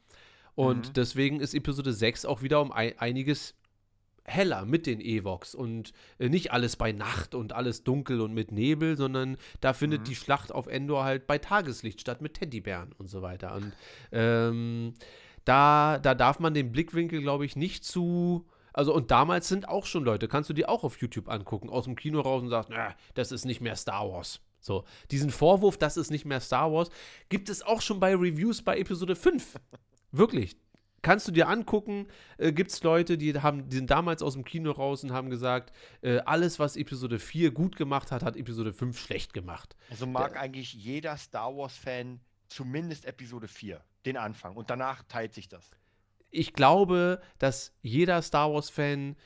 Und 0.55 0.89
Mhm. 0.89 0.93
deswegen 0.93 1.39
ist 1.39 1.53
Episode 1.53 1.93
6 1.93 2.25
auch 2.25 2.41
wieder 2.41 2.61
um 2.61 2.71
ein, 2.71 2.97
einiges 2.99 3.55
heller 4.25 4.65
mit 4.65 4.85
den 4.85 5.01
Evox 5.01 5.53
und 5.53 5.91
äh, 6.17 6.29
nicht 6.29 6.51
alles 6.53 6.77
bei 6.77 6.93
Nacht 6.93 7.35
und 7.35 7.51
alles 7.51 7.83
dunkel 7.83 8.21
und 8.21 8.33
mit 8.33 8.51
Nebel, 8.53 8.95
sondern 8.95 9.35
da 9.59 9.73
findet 9.73 10.01
Mhm. 10.01 10.05
die 10.05 10.15
Schlacht 10.15 10.51
auf 10.53 10.67
Endor 10.67 11.03
halt 11.03 11.27
bei 11.27 11.37
Tageslicht 11.39 11.99
statt 11.99 12.21
mit 12.21 12.35
Teddybären 12.35 12.93
und 12.97 13.09
so 13.09 13.21
weiter. 13.21 13.53
Und 13.55 13.73
ähm, 14.13 14.93
da, 15.43 15.99
da 15.99 16.15
darf 16.15 16.39
man 16.39 16.53
den 16.53 16.71
Blickwinkel, 16.71 17.21
glaube 17.21 17.45
ich, 17.45 17.55
nicht 17.57 17.83
zu. 17.83 18.45
Also, 18.71 18.93
und 18.95 19.11
damals 19.11 19.49
sind 19.49 19.67
auch 19.67 19.85
schon 19.85 20.03
Leute, 20.05 20.27
kannst 20.29 20.49
du 20.49 20.53
dir 20.53 20.69
auch 20.69 20.83
auf 20.85 20.99
YouTube 21.01 21.27
angucken, 21.29 21.69
aus 21.69 21.83
dem 21.83 21.95
Kino 21.97 22.21
raus 22.21 22.41
und 22.43 22.49
sagst, 22.49 22.69
na, 22.71 22.95
das 23.15 23.31
ist 23.33 23.43
nicht 23.45 23.59
mehr 23.59 23.75
Star 23.75 24.09
Wars. 24.09 24.39
So, 24.61 24.85
diesen 25.11 25.29
Vorwurf, 25.31 25.77
das 25.77 25.97
ist 25.97 26.09
nicht 26.11 26.23
mehr 26.23 26.39
Star 26.39 26.71
Wars, 26.71 26.89
gibt 27.27 27.49
es 27.49 27.61
auch 27.61 27.81
schon 27.81 27.99
bei 27.99 28.15
Reviews 28.15 28.61
bei 28.61 28.77
Episode 28.79 29.17
5. 29.17 29.59
Wirklich. 30.13 30.55
Kannst 31.01 31.27
du 31.27 31.33
dir 31.33 31.49
angucken, 31.49 32.07
äh, 32.37 32.53
gibt 32.53 32.71
es 32.71 32.81
Leute, 32.81 33.17
die, 33.17 33.37
haben, 33.37 33.67
die 33.67 33.75
sind 33.75 33.91
damals 33.91 34.23
aus 34.23 34.35
dem 34.35 34.45
Kino 34.45 34.71
raus 34.71 35.03
und 35.03 35.11
haben 35.11 35.29
gesagt, 35.29 35.73
äh, 36.01 36.19
alles, 36.19 36.59
was 36.59 36.77
Episode 36.77 37.19
4 37.19 37.51
gut 37.51 37.75
gemacht 37.75 38.09
hat, 38.11 38.23
hat 38.23 38.37
Episode 38.37 38.71
5 38.71 38.97
schlecht 38.97 39.33
gemacht. 39.33 39.75
Also 39.89 40.07
mag 40.07 40.37
eigentlich 40.37 40.73
jeder 40.73 41.17
Star 41.17 41.53
Wars-Fan 41.57 42.21
zumindest 42.47 43.03
Episode 43.03 43.49
4, 43.49 43.81
den 44.05 44.15
Anfang. 44.15 44.55
Und 44.55 44.69
danach 44.69 45.03
teilt 45.09 45.33
sich 45.33 45.49
das. 45.49 45.71
Ich 46.29 46.53
glaube, 46.53 47.21
dass 47.37 47.73
jeder 47.81 48.21
Star 48.21 48.53
Wars-Fan, 48.53 49.17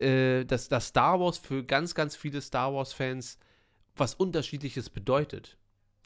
äh, 0.00 0.44
dass, 0.44 0.68
dass 0.68 0.88
Star 0.88 1.18
Wars 1.20 1.38
für 1.38 1.64
ganz, 1.64 1.94
ganz 1.94 2.16
viele 2.16 2.42
Star 2.42 2.74
Wars-Fans 2.74 3.38
was 3.96 4.14
Unterschiedliches 4.14 4.90
bedeutet. 4.90 5.56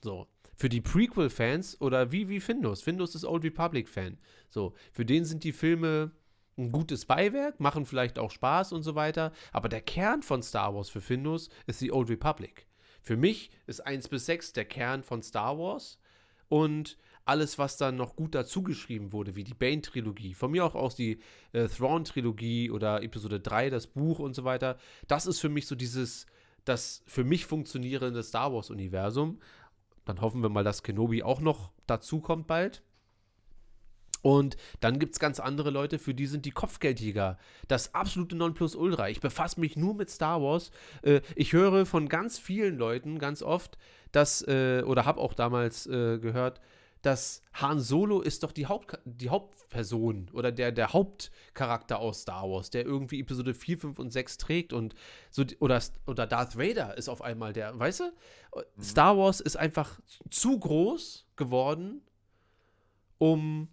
So. 0.01 0.29
Für 0.55 0.69
die 0.69 0.81
Prequel-Fans 0.81 1.81
oder 1.81 2.13
wie, 2.13 2.29
wie 2.29 2.41
Findus. 2.41 2.83
Findus 2.83 3.15
ist 3.15 3.25
Old 3.25 3.45
Republic-Fan. 3.45 4.19
So. 4.49 4.75
Für 4.93 5.05
den 5.05 5.25
sind 5.25 5.45
die 5.45 5.53
Filme 5.53 6.13
ein 6.59 6.73
gutes 6.73 7.07
Beiwerk, 7.07 7.61
machen 7.61 7.87
vielleicht 7.87 8.19
auch 8.19 8.31
Spaß 8.31 8.73
und 8.73 8.83
so 8.83 8.95
weiter. 8.95 9.33
Aber 9.53 9.69
der 9.69 9.81
Kern 9.81 10.23
von 10.23 10.43
Star 10.43 10.75
Wars 10.75 10.91
für 10.91 11.01
Findus 11.01 11.49
ist 11.67 11.81
die 11.81 11.93
Old 11.93 12.11
Republic. 12.11 12.67
Für 13.01 13.17
mich 13.17 13.51
ist 13.67 13.81
1 13.81 14.09
bis 14.09 14.27
6 14.27 14.53
der 14.53 14.65
Kern 14.65 15.03
von 15.03 15.23
Star 15.23 15.59
Wars 15.59 15.99
und 16.49 16.97
alles, 17.25 17.59
was 17.59 17.77
dann 17.77 17.97
noch 17.97 18.17
gut 18.17 18.35
dazugeschrieben 18.35 19.13
wurde, 19.13 19.37
wie 19.37 19.45
die 19.45 19.55
Bane-Trilogie, 19.55 20.35
von 20.35 20.51
mir 20.51 20.65
auch 20.65 20.75
aus 20.75 20.97
die 20.97 21.21
äh, 21.53 21.69
Thrawn-Trilogie 21.69 22.71
oder 22.71 23.03
Episode 23.03 23.41
3, 23.41 23.71
das 23.71 23.87
Buch 23.87 24.19
und 24.19 24.35
so 24.35 24.45
weiter, 24.45 24.77
das 25.07 25.27
ist 25.27 25.41
für 25.41 25.49
mich 25.49 25.67
so 25.67 25.75
dieses, 25.75 26.27
das 26.65 27.03
für 27.07 27.25
mich 27.25 27.47
funktionierende 27.47 28.23
Star 28.23 28.53
Wars-Universum. 28.53 29.41
Dann 30.05 30.21
hoffen 30.21 30.43
wir 30.43 30.49
mal, 30.49 30.65
dass 30.65 30.83
Kenobi 30.83 31.23
auch 31.23 31.41
noch 31.41 31.73
dazukommt 31.87 32.47
bald. 32.47 32.83
Und 34.23 34.57
dann 34.81 35.01
gibt 35.01 35.15
es 35.15 35.21
ganz 35.21 35.41
andere 35.41 35.71
Leute, 35.71 35.99
für 35.99 36.15
die 36.15 36.27
sind 36.27 36.47
die 36.47 36.53
Kopfgeldjäger 36.53 37.39
das 37.67 37.93
absolute 37.93 38.37
Nonplusultra. 38.37 39.09
Ich 39.09 39.21
befasse 39.21 39.61
mich 39.61 39.77
nur 39.77 39.95
mit 39.95 40.11
Star 40.11 40.41
Wars. 40.41 40.71
Äh, 41.03 41.21
ich 41.35 41.53
höre 41.53 41.87
von 41.87 42.09
ganz 42.09 42.39
vielen 42.39 42.79
Leuten 42.79 43.19
ganz 43.19 43.43
oft, 43.43 43.79
dass, 44.13 44.47
äh, 44.47 44.85
oder 44.87 45.05
habe 45.05 45.21
auch 45.21 45.35
damals 45.35 45.87
äh, 45.87 46.19
gehört, 46.19 46.61
dass 47.03 47.43
Han 47.55 47.81
Solo 47.81 48.21
ist 48.21 48.43
doch 48.43 48.53
die, 48.53 48.67
Haupt, 48.67 48.99
die 49.05 49.29
Hauptperson 49.29 50.31
oder 50.33 50.53
der, 50.53 50.73
der 50.73 50.93
Hauptcharakter 50.93 51.99
aus 51.99 52.23
Star 52.23 52.49
Wars, 52.49 52.71
der 52.71 52.85
irgendwie 52.85 53.21
Episode 53.21 53.55
4, 53.55 53.79
5 53.79 53.99
und 53.99 54.11
6 54.13 54.39
trägt 54.39 54.73
und 54.73 54.95
so, 55.31 55.45
oder, 55.59 55.83
oder 56.07 56.27
Darth 56.27 56.57
Vader 56.57 56.97
ist 56.97 57.09
auf 57.09 57.21
einmal 57.21 57.53
der, 57.53 57.79
weißt 57.79 58.01
du? 58.01 58.13
Star 58.81 59.19
Wars 59.19 59.41
ist 59.41 59.57
einfach 59.57 60.01
zu 60.31 60.59
groß 60.59 61.27
geworden, 61.37 62.03
um 63.19 63.69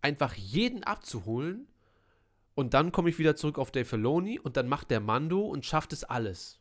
einfach 0.00 0.34
jeden 0.34 0.84
abzuholen. 0.84 1.68
Und 2.54 2.74
dann 2.74 2.90
komme 2.90 3.10
ich 3.10 3.18
wieder 3.18 3.36
zurück 3.36 3.58
auf 3.58 3.70
Dave 3.70 3.84
Filoni 3.84 4.38
und 4.38 4.56
dann 4.56 4.68
macht 4.68 4.90
der 4.90 5.00
Mando 5.00 5.42
und 5.42 5.64
schafft 5.64 5.92
es 5.92 6.02
alles. 6.02 6.57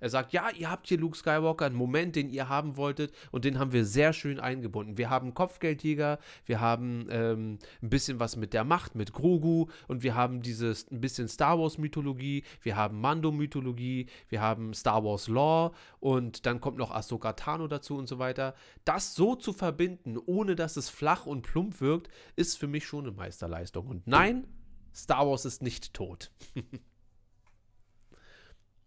Er 0.00 0.10
sagt, 0.10 0.32
ja, 0.32 0.50
ihr 0.50 0.70
habt 0.70 0.86
hier 0.86 0.98
Luke 0.98 1.16
Skywalker, 1.16 1.66
einen 1.66 1.76
Moment, 1.76 2.16
den 2.16 2.30
ihr 2.30 2.48
haben 2.48 2.76
wolltet 2.76 3.12
und 3.30 3.44
den 3.44 3.58
haben 3.58 3.72
wir 3.72 3.84
sehr 3.84 4.12
schön 4.12 4.40
eingebunden. 4.40 4.98
Wir 4.98 5.10
haben 5.10 5.34
Kopfgeldjäger, 5.34 6.18
wir 6.44 6.60
haben 6.60 7.06
ähm, 7.10 7.58
ein 7.82 7.90
bisschen 7.90 8.20
was 8.20 8.36
mit 8.36 8.52
der 8.52 8.64
Macht, 8.64 8.94
mit 8.94 9.12
Grogu 9.12 9.66
und 9.88 10.02
wir 10.02 10.14
haben 10.14 10.42
dieses 10.42 10.90
ein 10.90 11.00
bisschen 11.00 11.28
Star 11.28 11.58
Wars 11.58 11.78
Mythologie, 11.78 12.44
wir 12.62 12.76
haben 12.76 13.00
Mando 13.00 13.32
Mythologie, 13.32 14.06
wir 14.28 14.40
haben 14.40 14.74
Star 14.74 15.04
Wars 15.04 15.28
Lore 15.28 15.72
und 16.00 16.46
dann 16.46 16.60
kommt 16.60 16.78
noch 16.78 16.90
Ahsoka 16.90 17.32
Tano 17.32 17.68
dazu 17.68 17.96
und 17.96 18.06
so 18.06 18.18
weiter. 18.18 18.54
Das 18.84 19.14
so 19.14 19.34
zu 19.34 19.52
verbinden, 19.52 20.18
ohne 20.24 20.56
dass 20.56 20.76
es 20.76 20.88
flach 20.88 21.26
und 21.26 21.42
plump 21.42 21.80
wirkt, 21.80 22.08
ist 22.36 22.58
für 22.58 22.66
mich 22.66 22.86
schon 22.86 23.06
eine 23.06 23.16
Meisterleistung. 23.16 23.86
Und 23.86 24.06
nein, 24.06 24.46
Star 24.94 25.26
Wars 25.26 25.44
ist 25.44 25.62
nicht 25.62 25.92
tot. 25.92 26.30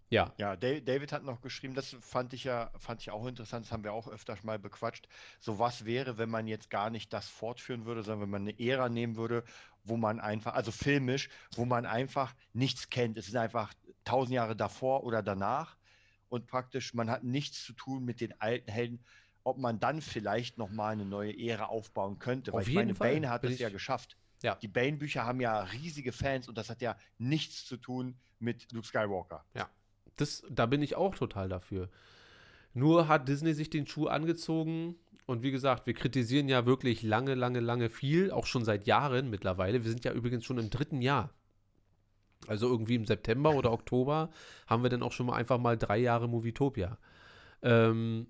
ja. 0.10 0.34
Ja, 0.38 0.56
Da- 0.56 0.80
David 0.80 1.12
hat 1.12 1.24
noch 1.24 1.42
geschrieben, 1.42 1.76
das 1.76 1.96
fand 2.02 2.34
ich 2.34 2.44
ja, 2.44 2.72
fand 2.78 3.02
ich 3.02 3.12
auch 3.12 3.26
interessant, 3.28 3.66
das 3.66 3.72
haben 3.72 3.84
wir 3.84 3.94
auch 3.94 4.08
öfters 4.08 4.44
mal 4.44 4.60
bequatscht. 4.60 5.08
So 5.40 5.60
was 5.60 5.86
wäre, 5.86 6.18
wenn 6.18 6.30
man 6.30 6.48
jetzt 6.48 6.70
gar 6.70 6.90
nicht 6.90 7.14
das 7.14 7.28
fortführen 7.30 7.86
würde, 7.86 8.04
sondern 8.04 8.22
wenn 8.24 8.30
man 8.30 8.42
eine 8.48 8.60
Ära 8.60 8.90
nehmen 8.90 9.16
würde, 9.16 9.44
wo 9.84 9.98
man 9.98 10.20
einfach, 10.20 10.54
also 10.54 10.72
filmisch, 10.72 11.30
wo 11.56 11.66
man 11.66 11.86
einfach 11.86 12.36
nichts 12.54 12.90
kennt. 12.90 13.18
Es 13.18 13.28
ist 13.28 13.36
einfach 13.36 13.74
tausend 14.04 14.34
Jahre 14.34 14.56
davor 14.56 15.04
oder 15.04 15.22
danach 15.24 15.78
und 16.30 16.48
praktisch 16.48 16.94
man 16.94 17.10
hat 17.10 17.24
nichts 17.24 17.64
zu 17.64 17.74
tun 17.74 18.04
mit 18.06 18.22
den 18.22 18.40
alten 18.42 18.72
Helden, 18.72 19.04
ob 19.44 19.58
man 19.58 19.80
dann 19.80 20.02
vielleicht 20.02 20.58
nochmal 20.58 20.94
eine 20.94 21.06
neue 21.06 21.38
Ära 21.40 21.66
aufbauen 21.66 22.20
könnte. 22.20 22.52
Weil 22.52 22.62
Auf 22.62 22.68
ich 22.68 22.74
jeden 22.74 22.80
meine, 22.88 22.96
Fall, 22.96 23.14
Bane 23.14 23.30
hat 23.30 23.44
es 23.46 23.58
ja 23.60 23.68
ich- 23.68 23.74
geschafft. 23.74 24.18
Ja. 24.42 24.56
Die 24.56 24.68
Bane-Bücher 24.70 25.26
haben 25.26 25.42
ja 25.42 25.60
riesige 25.64 26.14
Fans 26.14 26.48
und 26.48 26.58
das 26.58 26.70
hat 26.70 26.82
ja 26.82 26.96
nichts 27.18 27.66
zu 27.66 27.76
tun 27.76 28.18
mit 28.40 28.72
Luke 28.72 28.88
Skywalker. 28.88 29.44
Das, 30.20 30.44
da 30.50 30.66
bin 30.66 30.82
ich 30.82 30.96
auch 30.96 31.16
total 31.16 31.50
dafür. 31.50 31.90
Nur 32.74 33.08
hat 33.08 33.28
Disney 33.28 33.54
sich 33.54 33.70
den 33.70 33.88
Schuh 33.88 34.08
angezogen 34.08 34.96
und 35.26 35.44
wie 35.44 35.52
gesagt, 35.52 35.86
wir 35.86 35.94
kritisieren 35.94 36.50
ja 36.50 36.66
wirklich 36.66 37.04
lange, 37.04 37.36
lange, 37.36 37.60
lange 37.60 37.90
viel, 37.90 38.32
auch 38.32 38.46
schon 38.46 38.66
seit 38.66 38.88
Jahren 38.88 39.30
mittlerweile. 39.30 39.84
Wir 39.84 39.92
sind 39.92 40.04
ja 40.06 40.12
übrigens 40.12 40.46
schon 40.46 40.58
im 40.58 40.70
dritten 40.70 41.02
Jahr. 41.02 41.32
Also 42.48 42.68
irgendwie 42.68 42.96
im 42.96 43.06
September 43.06 43.54
oder 43.54 43.72
Oktober 43.72 44.30
haben 44.66 44.84
wir 44.84 44.90
dann 44.90 45.04
auch 45.04 45.12
schon 45.12 45.28
mal 45.28 45.36
einfach 45.36 45.58
mal 45.58 45.78
drei 45.78 45.98
Jahre 45.98 46.28
Movietopia. 46.28 46.98
Ähm, 47.62 48.28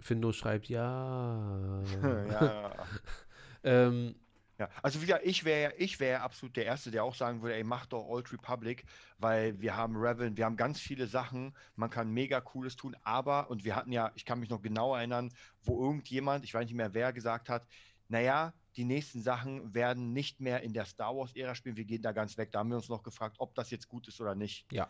Findo 0.00 0.32
schreibt 0.32 0.68
ja. 0.68 1.82
ja. 2.30 2.72
ähm, 3.64 4.14
Ja, 4.58 4.68
also 4.82 5.00
wieder, 5.00 5.24
ich 5.24 5.44
wäre 5.44 5.74
ich 5.76 6.00
wäre 6.00 6.20
absolut 6.20 6.56
der 6.56 6.66
Erste, 6.66 6.90
der 6.90 7.04
auch 7.04 7.14
sagen 7.14 7.42
würde, 7.42 7.54
ey, 7.54 7.62
mach 7.62 7.86
doch 7.86 8.04
Old 8.08 8.32
Republic, 8.32 8.84
weil 9.16 9.60
wir 9.60 9.76
haben 9.76 9.96
Revan, 9.96 10.36
wir 10.36 10.44
haben 10.44 10.56
ganz 10.56 10.80
viele 10.80 11.06
Sachen, 11.06 11.54
man 11.76 11.90
kann 11.90 12.10
mega 12.10 12.40
cooles 12.40 12.74
tun, 12.74 12.96
aber, 13.04 13.50
und 13.50 13.64
wir 13.64 13.76
hatten 13.76 13.92
ja, 13.92 14.10
ich 14.16 14.24
kann 14.24 14.40
mich 14.40 14.50
noch 14.50 14.60
genau 14.60 14.96
erinnern, 14.96 15.32
wo 15.62 15.80
irgendjemand, 15.80 16.44
ich 16.44 16.54
weiß 16.54 16.66
nicht 16.66 16.74
mehr 16.74 16.92
wer, 16.92 17.12
gesagt 17.12 17.48
hat, 17.48 17.68
naja, 18.08 18.52
die 18.76 18.84
nächsten 18.84 19.22
Sachen 19.22 19.74
werden 19.74 20.12
nicht 20.12 20.40
mehr 20.40 20.62
in 20.62 20.72
der 20.72 20.86
Star 20.86 21.14
Wars-Ära 21.14 21.54
spielen, 21.54 21.76
wir 21.76 21.84
gehen 21.84 22.02
da 22.02 22.12
ganz 22.12 22.36
weg. 22.38 22.52
Da 22.52 22.60
haben 22.60 22.70
wir 22.70 22.76
uns 22.76 22.88
noch 22.88 23.02
gefragt, 23.02 23.36
ob 23.38 23.54
das 23.54 23.70
jetzt 23.70 23.88
gut 23.88 24.08
ist 24.08 24.20
oder 24.20 24.34
nicht. 24.34 24.66
Ja. 24.72 24.88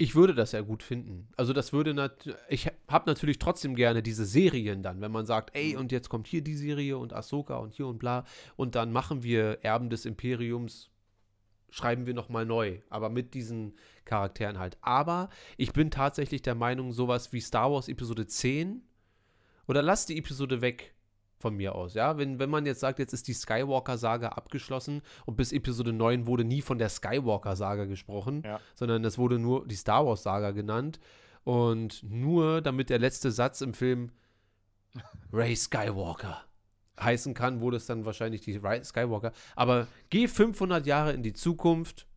Ich 0.00 0.14
würde 0.14 0.34
das 0.34 0.52
ja 0.52 0.60
gut 0.60 0.84
finden. 0.84 1.28
Also 1.36 1.52
das 1.52 1.72
würde 1.72 1.92
nat 1.92 2.38
ich 2.48 2.70
habe 2.86 3.10
natürlich 3.10 3.38
trotzdem 3.38 3.74
gerne 3.74 4.02
diese 4.02 4.24
Serien 4.24 4.82
dann, 4.82 5.00
wenn 5.00 5.10
man 5.10 5.26
sagt, 5.26 5.56
ey, 5.56 5.76
und 5.76 5.90
jetzt 5.90 6.08
kommt 6.08 6.28
hier 6.28 6.42
die 6.42 6.54
Serie 6.54 6.96
und 6.96 7.12
Ahsoka 7.12 7.56
und 7.56 7.74
hier 7.74 7.88
und 7.88 7.98
bla 7.98 8.24
und 8.56 8.76
dann 8.76 8.92
machen 8.92 9.24
wir 9.24 9.58
Erben 9.62 9.90
des 9.90 10.06
Imperiums 10.06 10.90
schreiben 11.70 12.06
wir 12.06 12.14
nochmal 12.14 12.46
neu, 12.46 12.80
aber 12.88 13.10
mit 13.10 13.34
diesen 13.34 13.74
Charakteren 14.04 14.58
halt. 14.58 14.78
Aber 14.80 15.28
ich 15.56 15.72
bin 15.72 15.90
tatsächlich 15.90 16.42
der 16.42 16.54
Meinung, 16.54 16.92
sowas 16.92 17.32
wie 17.32 17.40
Star 17.40 17.70
Wars 17.70 17.88
Episode 17.88 18.26
10 18.26 18.82
oder 19.66 19.82
lass 19.82 20.06
die 20.06 20.18
Episode 20.18 20.60
weg 20.60 20.94
von 21.38 21.54
mir 21.56 21.74
aus, 21.74 21.94
ja. 21.94 22.18
Wenn, 22.18 22.38
wenn 22.38 22.50
man 22.50 22.66
jetzt 22.66 22.80
sagt, 22.80 22.98
jetzt 22.98 23.12
ist 23.12 23.28
die 23.28 23.32
Skywalker-Saga 23.34 24.30
abgeschlossen 24.30 25.02
und 25.24 25.36
bis 25.36 25.52
Episode 25.52 25.92
9 25.92 26.26
wurde 26.26 26.44
nie 26.44 26.60
von 26.62 26.78
der 26.78 26.88
Skywalker-Saga 26.88 27.84
gesprochen, 27.84 28.42
Ja. 28.44 28.60
sondern 28.74 29.04
es 29.04 29.18
wurde 29.18 29.38
nur 29.38 29.66
die 29.66 29.76
Star 29.76 30.04
Wars-Saga 30.06 30.50
genannt. 30.50 30.98
Und 31.44 32.02
nur 32.02 32.60
damit 32.60 32.90
der 32.90 32.98
letzte 32.98 33.30
Satz 33.30 33.60
im 33.60 33.72
Film 33.72 34.10
Ray 35.32 35.54
Skywalker 35.56 36.42
heißen 37.00 37.32
kann, 37.32 37.60
wurde 37.60 37.76
es 37.76 37.86
dann 37.86 38.04
wahrscheinlich 38.04 38.40
die 38.40 38.56
Ray 38.56 38.82
Skywalker. 38.84 39.32
Aber 39.54 39.86
geh 40.10 40.26
500 40.26 40.84
Jahre 40.84 41.12
in 41.12 41.22
die 41.22 41.32
Zukunft, 41.32 42.07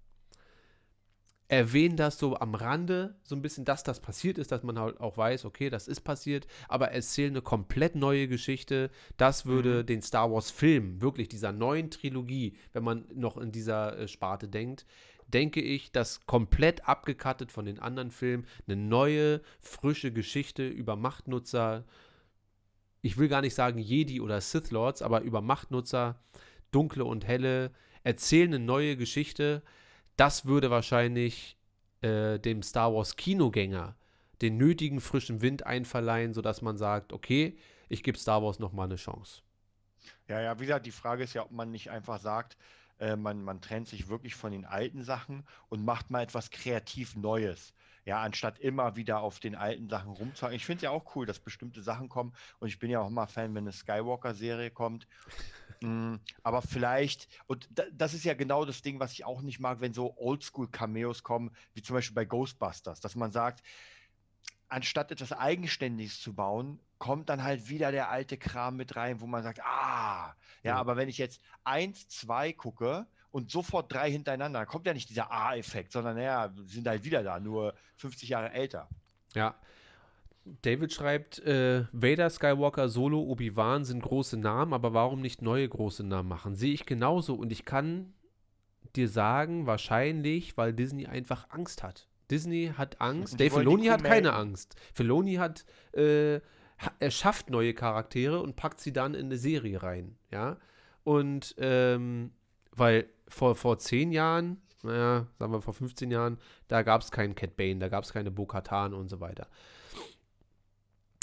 erwähnen 1.52 1.98
das 1.98 2.18
so 2.18 2.38
am 2.38 2.56
Rande, 2.56 3.14
so 3.24 3.36
ein 3.36 3.42
bisschen, 3.42 3.66
dass 3.66 3.84
das 3.84 4.00
passiert 4.00 4.38
ist, 4.38 4.54
dass 4.54 4.64
man 4.64 4.80
halt 4.80 5.02
auch 5.02 5.18
weiß, 5.18 5.44
okay, 5.44 5.70
das 5.70 5.90
ist 5.90 6.00
passiert, 6.00 6.48
aber 6.70 6.92
erzähl 6.92 7.30
eine 7.30 7.42
komplett 7.42 7.94
neue 7.96 8.30
Geschichte. 8.30 8.90
Das 9.18 9.46
würde 9.46 9.84
den 9.84 10.02
Star 10.02 10.32
Wars-Film, 10.32 11.02
wirklich 11.02 11.28
dieser 11.28 11.52
neuen 11.52 11.92
Trilogie, 11.92 12.56
wenn 12.72 12.86
man 12.86 13.04
noch 13.14 13.36
in 13.36 13.52
dieser 13.52 13.98
äh, 13.98 14.08
Sparte 14.08 14.48
denkt, 14.48 14.86
denke 15.28 15.60
ich, 15.60 15.92
dass 15.92 16.26
komplett 16.26 16.88
abgekattet 16.88 17.52
von 17.52 17.66
den 17.66 17.80
anderen 17.80 18.12
Filmen 18.12 18.48
eine 18.66 18.78
neue, 18.78 19.42
frische 19.60 20.14
Geschichte 20.14 20.66
über 20.66 20.96
Machtnutzer, 20.96 21.84
ich 23.02 23.18
will 23.18 23.28
gar 23.28 23.42
nicht 23.42 23.56
sagen 23.56 23.80
Jedi 23.80 24.22
oder 24.22 24.40
Sith 24.40 24.72
Lords, 24.72 25.02
aber 25.02 25.20
über 25.20 25.42
Machtnutzer, 25.42 26.18
dunkle 26.72 27.04
und 27.04 27.28
helle, 27.28 27.72
erzählen 28.04 28.54
eine 28.54 28.64
neue 28.64 28.96
Geschichte. 28.96 29.64
Das 30.22 30.46
würde 30.46 30.70
wahrscheinlich 30.70 31.58
äh, 32.02 32.38
dem 32.38 32.62
Star 32.62 32.94
Wars 32.94 33.16
Kinogänger 33.16 33.96
den 34.44 34.56
nötigen 34.56 35.02
frischen 35.02 35.42
Wind 35.42 35.66
einverleihen, 35.66 36.36
sodass 36.36 36.62
man 36.62 36.78
sagt, 36.78 37.12
okay, 37.12 37.58
ich 37.90 38.04
gebe 38.04 38.20
Star 38.20 38.44
Wars 38.44 38.60
noch 38.60 38.72
mal 38.72 38.84
eine 38.84 38.98
Chance. 38.98 39.42
Ja, 40.28 40.40
ja, 40.40 40.60
wie 40.60 40.66
gesagt, 40.66 40.86
die 40.86 40.92
Frage 40.92 41.24
ist 41.24 41.34
ja, 41.34 41.42
ob 41.42 41.50
man 41.50 41.72
nicht 41.72 41.90
einfach 41.90 42.20
sagt, 42.20 42.56
äh, 43.00 43.16
man, 43.16 43.42
man 43.42 43.62
trennt 43.62 43.88
sich 43.88 44.10
wirklich 44.10 44.36
von 44.36 44.52
den 44.52 44.64
alten 44.64 45.04
Sachen 45.04 45.44
und 45.70 45.84
macht 45.84 46.12
mal 46.12 46.22
etwas 46.22 46.52
kreativ 46.52 47.16
Neues. 47.16 47.74
Ja, 48.06 48.22
anstatt 48.22 48.60
immer 48.60 48.96
wieder 48.96 49.22
auf 49.22 49.40
den 49.40 49.56
alten 49.56 49.90
Sachen 49.90 50.12
rumzuhaken. 50.12 50.56
Ich 50.56 50.68
finde 50.68 50.78
es 50.78 50.84
ja 50.84 50.92
auch 50.92 51.16
cool, 51.16 51.26
dass 51.26 51.40
bestimmte 51.40 51.82
Sachen 51.82 52.10
kommen 52.10 52.34
und 52.60 52.68
ich 52.68 52.78
bin 52.78 52.92
ja 52.92 53.00
auch 53.00 53.08
immer 53.08 53.26
Fan, 53.26 53.56
wenn 53.56 53.64
eine 53.64 53.72
Skywalker-Serie 53.72 54.70
kommt. 54.70 55.08
Mm, 55.82 56.16
aber 56.44 56.62
vielleicht, 56.62 57.28
und 57.48 57.68
da, 57.72 57.84
das 57.92 58.14
ist 58.14 58.24
ja 58.24 58.34
genau 58.36 58.66
das 58.66 58.82
Ding, 58.82 59.00
was 59.00 59.14
ich 59.14 59.26
auch 59.26 59.42
nicht 59.42 59.60
mag, 59.60 59.82
wenn 59.82 59.94
so 59.94 60.16
Oldschool-Cameos 60.18 61.24
kommen, 61.24 61.56
wie 61.74 61.82
zum 61.82 61.96
Beispiel 61.96 62.16
bei 62.16 62.26
Ghostbusters, 62.26 63.00
dass 63.00 63.16
man 63.16 63.32
sagt, 63.32 63.64
anstatt 64.70 65.12
etwas 65.12 65.34
Eigenständiges 65.34 66.22
zu 66.22 66.34
bauen, 66.34 66.80
kommt 66.98 67.30
dann 67.30 67.44
halt 67.44 67.68
wieder 67.68 67.92
der 67.92 68.10
alte 68.10 68.38
Kram 68.38 68.78
mit 68.78 68.96
rein, 68.96 69.20
wo 69.20 69.28
man 69.28 69.44
sagt, 69.44 69.60
ah, 69.62 70.36
ja, 70.64 70.72
Ja. 70.72 70.76
aber 70.78 70.96
wenn 70.98 71.10
ich 71.10 71.18
jetzt 71.18 71.42
eins, 71.64 72.08
zwei 72.08 72.54
gucke 72.54 73.08
und 73.32 73.50
sofort 73.50 73.92
drei 73.92 74.12
hintereinander, 74.12 74.60
dann 74.60 74.68
kommt 74.68 74.86
ja 74.86 74.94
nicht 74.94 75.10
dieser 75.10 75.32
A-Effekt, 75.32 75.92
sondern 75.92 76.16
naja, 76.16 76.54
sind 76.66 76.88
halt 76.88 77.04
wieder 77.04 77.24
da, 77.24 77.40
nur 77.40 77.74
50 77.98 78.30
Jahre 78.30 78.52
älter. 78.52 78.88
Ja. 79.34 79.56
David 80.44 80.92
schreibt, 80.92 81.40
äh, 81.40 81.86
Vader, 81.92 82.30
Skywalker, 82.30 82.90
Solo, 82.90 83.22
Obi-Wan 83.22 83.86
sind 83.86 84.02
große 84.02 84.38
Namen, 84.38 84.74
aber 84.74 84.94
warum 84.94 85.22
nicht 85.22 85.42
neue 85.42 85.68
große 85.68 86.04
Namen 86.04 86.30
machen? 86.30 86.56
Sehe 86.56 86.74
ich 86.74 86.86
genauso 86.86 87.36
und 87.36 87.52
ich 87.52 87.66
kann 87.66 88.14
dir 88.96 89.08
sagen, 89.08 89.68
wahrscheinlich, 89.68 90.58
weil 90.58 90.74
Disney 90.74 91.06
einfach 91.06 91.48
Angst 91.50 91.84
hat. 91.84 92.08
Disney 92.30 92.72
hat 92.76 93.00
Angst. 93.02 93.40
Dave 93.40 93.60
Filoni 93.60 93.88
hat 93.88 94.04
keine. 94.04 94.34
Angst. 94.34 94.76
Filoni 94.94 95.36
hat, 95.36 95.66
äh, 95.94 96.40
er 97.00 97.12
schafft 97.12 97.50
neue 97.50 97.74
Charaktere 97.74 98.42
und 98.42 98.56
packt 98.56 98.80
sie 98.80 98.94
dann 98.94 99.14
in 99.14 99.28
eine 99.28 99.38
Serie 99.38 99.84
rein, 99.84 100.18
ja. 100.32 100.58
Und, 101.04 101.56
ähm, 101.58 102.32
weil 102.76 103.08
vor, 103.28 103.56
vor 103.56 103.80
zehn 103.80 104.12
Jahren, 104.12 104.62
naja, 104.84 105.28
sagen 105.38 105.52
wir 105.52 105.62
vor 105.62 105.74
15 105.74 106.10
Jahren, 106.10 106.38
da 106.68 106.82
gab 106.82 107.02
es 107.02 107.12
keinen 107.12 107.36
Cat 107.36 107.56
Bane, 107.56 107.80
da 107.80 107.90
gab 107.90 108.04
es 108.04 108.14
keine 108.14 108.32
Bo-Katan 108.32 108.94
und 108.94 109.10
so 109.10 109.20
weiter. 109.20 109.48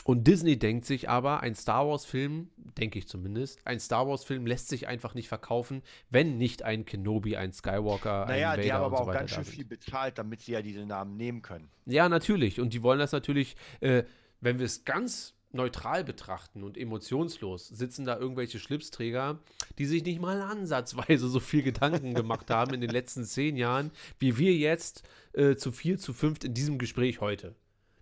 Und 0.08 0.26
Disney 0.26 0.58
denkt 0.58 0.86
sich 0.86 1.10
aber, 1.10 1.40
ein 1.40 1.54
Star 1.54 1.86
Wars-Film, 1.86 2.48
denke 2.78 2.98
ich 2.98 3.06
zumindest, 3.06 3.60
ein 3.66 3.78
Star 3.78 4.08
Wars-Film 4.08 4.46
lässt 4.46 4.70
sich 4.70 4.88
einfach 4.88 5.12
nicht 5.12 5.28
verkaufen, 5.28 5.82
wenn 6.08 6.38
nicht 6.38 6.62
ein 6.62 6.86
Kenobi, 6.86 7.36
ein 7.36 7.52
Skywalker, 7.52 8.24
Naja, 8.24 8.52
ein 8.52 8.52
Vader 8.52 8.62
die 8.62 8.72
haben 8.72 8.84
aber 8.84 8.96
so 8.96 9.02
auch 9.02 9.12
ganz 9.12 9.32
schön 9.32 9.44
viel 9.44 9.66
bezahlt, 9.66 10.16
damit 10.16 10.40
sie 10.40 10.52
ja 10.52 10.62
diese 10.62 10.86
Namen 10.86 11.18
nehmen 11.18 11.42
können. 11.42 11.68
Ja, 11.84 12.08
natürlich. 12.08 12.58
Und 12.58 12.72
die 12.72 12.82
wollen 12.82 13.00
das 13.00 13.12
natürlich, 13.12 13.54
äh, 13.80 14.04
wenn 14.40 14.58
wir 14.58 14.64
es 14.64 14.86
ganz 14.86 15.34
neutral 15.52 16.04
betrachten 16.04 16.64
und 16.64 16.78
emotionslos, 16.78 17.68
sitzen 17.68 18.06
da 18.06 18.18
irgendwelche 18.18 18.58
Schlipsträger, 18.58 19.40
die 19.76 19.84
sich 19.84 20.02
nicht 20.04 20.22
mal 20.22 20.40
ansatzweise 20.40 21.28
so 21.28 21.38
viel 21.38 21.62
Gedanken 21.62 22.14
gemacht 22.14 22.48
haben 22.48 22.72
in 22.72 22.80
den 22.80 22.88
letzten 22.88 23.24
zehn 23.24 23.58
Jahren, 23.58 23.90
wie 24.18 24.38
wir 24.38 24.54
jetzt 24.54 25.06
äh, 25.34 25.56
zu 25.56 25.70
vier, 25.70 25.98
zu 25.98 26.14
fünft 26.14 26.44
in 26.44 26.54
diesem 26.54 26.78
Gespräch 26.78 27.20
heute. 27.20 27.54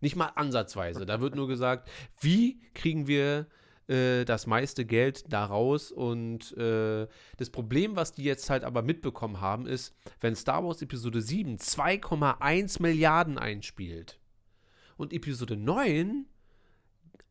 Nicht 0.06 0.14
mal 0.14 0.30
ansatzweise. 0.36 1.04
Da 1.04 1.20
wird 1.20 1.34
nur 1.34 1.48
gesagt, 1.48 1.90
wie 2.20 2.60
kriegen 2.74 3.08
wir 3.08 3.48
äh, 3.88 4.24
das 4.24 4.46
meiste 4.46 4.84
Geld 4.84 5.32
da 5.32 5.44
raus. 5.44 5.90
Und 5.90 6.56
äh, 6.56 7.08
das 7.38 7.50
Problem, 7.50 7.96
was 7.96 8.12
die 8.12 8.22
jetzt 8.22 8.48
halt 8.50 8.62
aber 8.62 8.82
mitbekommen 8.82 9.40
haben, 9.40 9.66
ist, 9.66 9.96
wenn 10.20 10.36
Star 10.36 10.64
Wars 10.64 10.80
Episode 10.80 11.20
7 11.20 11.56
2,1 11.56 12.80
Milliarden 12.80 13.36
einspielt 13.36 14.20
und 14.96 15.12
Episode 15.12 15.56
9 15.56 16.26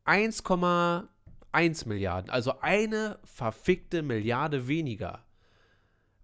1,1 0.04 1.88
Milliarden, 1.88 2.30
also 2.30 2.60
eine 2.60 3.18
verfickte 3.24 4.02
Milliarde 4.02 4.68
weniger. 4.68 5.25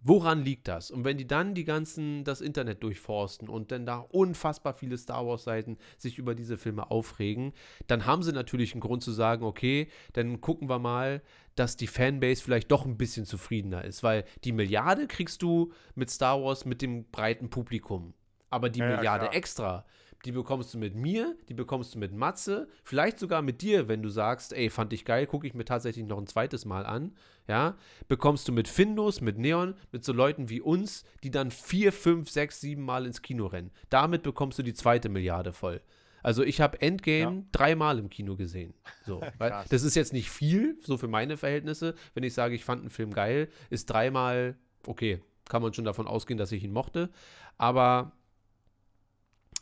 Woran 0.04 0.42
liegt 0.42 0.66
das? 0.66 0.90
Und 0.90 1.04
wenn 1.04 1.16
die 1.16 1.26
dann 1.26 1.54
die 1.54 1.64
ganzen, 1.64 2.24
das 2.24 2.40
Internet 2.40 2.82
durchforsten 2.82 3.48
und 3.48 3.70
dann 3.70 3.86
da 3.86 3.98
unfassbar 3.98 4.74
viele 4.74 4.98
Star 4.98 5.24
Wars-Seiten 5.26 5.78
sich 5.96 6.18
über 6.18 6.34
diese 6.34 6.58
Filme 6.58 6.90
aufregen, 6.90 7.52
dann 7.86 8.04
haben 8.04 8.22
sie 8.22 8.32
natürlich 8.32 8.72
einen 8.72 8.80
Grund 8.80 9.04
zu 9.04 9.12
sagen, 9.12 9.44
okay, 9.44 9.88
dann 10.14 10.40
gucken 10.40 10.68
wir 10.68 10.80
mal, 10.80 11.22
dass 11.54 11.76
die 11.76 11.86
Fanbase 11.86 12.42
vielleicht 12.42 12.72
doch 12.72 12.84
ein 12.84 12.96
bisschen 12.96 13.26
zufriedener 13.26 13.84
ist, 13.84 14.02
weil 14.02 14.24
die 14.42 14.52
Milliarde 14.52 15.06
kriegst 15.06 15.40
du 15.42 15.72
mit 15.94 16.10
Star 16.10 16.42
Wars 16.42 16.64
mit 16.64 16.82
dem 16.82 17.08
breiten 17.10 17.48
Publikum. 17.48 18.14
Aber 18.50 18.70
die 18.70 18.80
ja, 18.80 18.96
Milliarde 18.96 19.26
klar. 19.26 19.34
extra, 19.34 19.84
die 20.24 20.32
bekommst 20.32 20.72
du 20.74 20.78
mit 20.78 20.94
mir, 20.94 21.36
die 21.48 21.54
bekommst 21.54 21.94
du 21.94 21.98
mit 21.98 22.12
Matze, 22.12 22.68
vielleicht 22.84 23.18
sogar 23.18 23.42
mit 23.42 23.60
dir, 23.62 23.88
wenn 23.88 24.02
du 24.02 24.08
sagst, 24.08 24.52
ey, 24.52 24.70
fand 24.70 24.92
ich 24.92 25.04
geil, 25.04 25.26
gucke 25.26 25.46
ich 25.46 25.54
mir 25.54 25.64
tatsächlich 25.64 26.06
noch 26.06 26.18
ein 26.18 26.26
zweites 26.26 26.64
Mal 26.64 26.86
an, 26.86 27.12
ja, 27.48 27.76
bekommst 28.08 28.46
du 28.46 28.52
mit 28.52 28.68
Findus, 28.68 29.20
mit 29.20 29.38
Neon, 29.38 29.74
mit 29.90 30.04
so 30.04 30.12
Leuten 30.12 30.48
wie 30.48 30.60
uns, 30.60 31.04
die 31.24 31.30
dann 31.30 31.50
vier, 31.50 31.92
fünf, 31.92 32.30
sechs, 32.30 32.60
sieben 32.60 32.84
Mal 32.84 33.06
ins 33.06 33.22
Kino 33.22 33.46
rennen. 33.46 33.70
Damit 33.90 34.22
bekommst 34.22 34.58
du 34.58 34.62
die 34.62 34.74
zweite 34.74 35.08
Milliarde 35.08 35.52
voll. 35.52 35.80
Also 36.22 36.44
ich 36.44 36.60
habe 36.60 36.80
Endgame 36.80 37.38
Ja. 37.38 37.44
dreimal 37.50 37.98
im 37.98 38.08
Kino 38.08 38.36
gesehen. 38.36 38.74
So, 39.04 39.20
das 39.70 39.82
ist 39.82 39.96
jetzt 39.96 40.12
nicht 40.12 40.30
viel, 40.30 40.76
so 40.82 40.96
für 40.96 41.08
meine 41.08 41.36
Verhältnisse. 41.36 41.96
Wenn 42.14 42.22
ich 42.22 42.32
sage, 42.34 42.54
ich 42.54 42.64
fand 42.64 42.82
einen 42.82 42.90
Film 42.90 43.12
geil, 43.12 43.48
ist 43.70 43.86
dreimal, 43.90 44.54
okay, 44.86 45.20
kann 45.48 45.62
man 45.62 45.74
schon 45.74 45.84
davon 45.84 46.06
ausgehen, 46.06 46.38
dass 46.38 46.52
ich 46.52 46.62
ihn 46.62 46.72
mochte. 46.72 47.10
Aber 47.58 48.12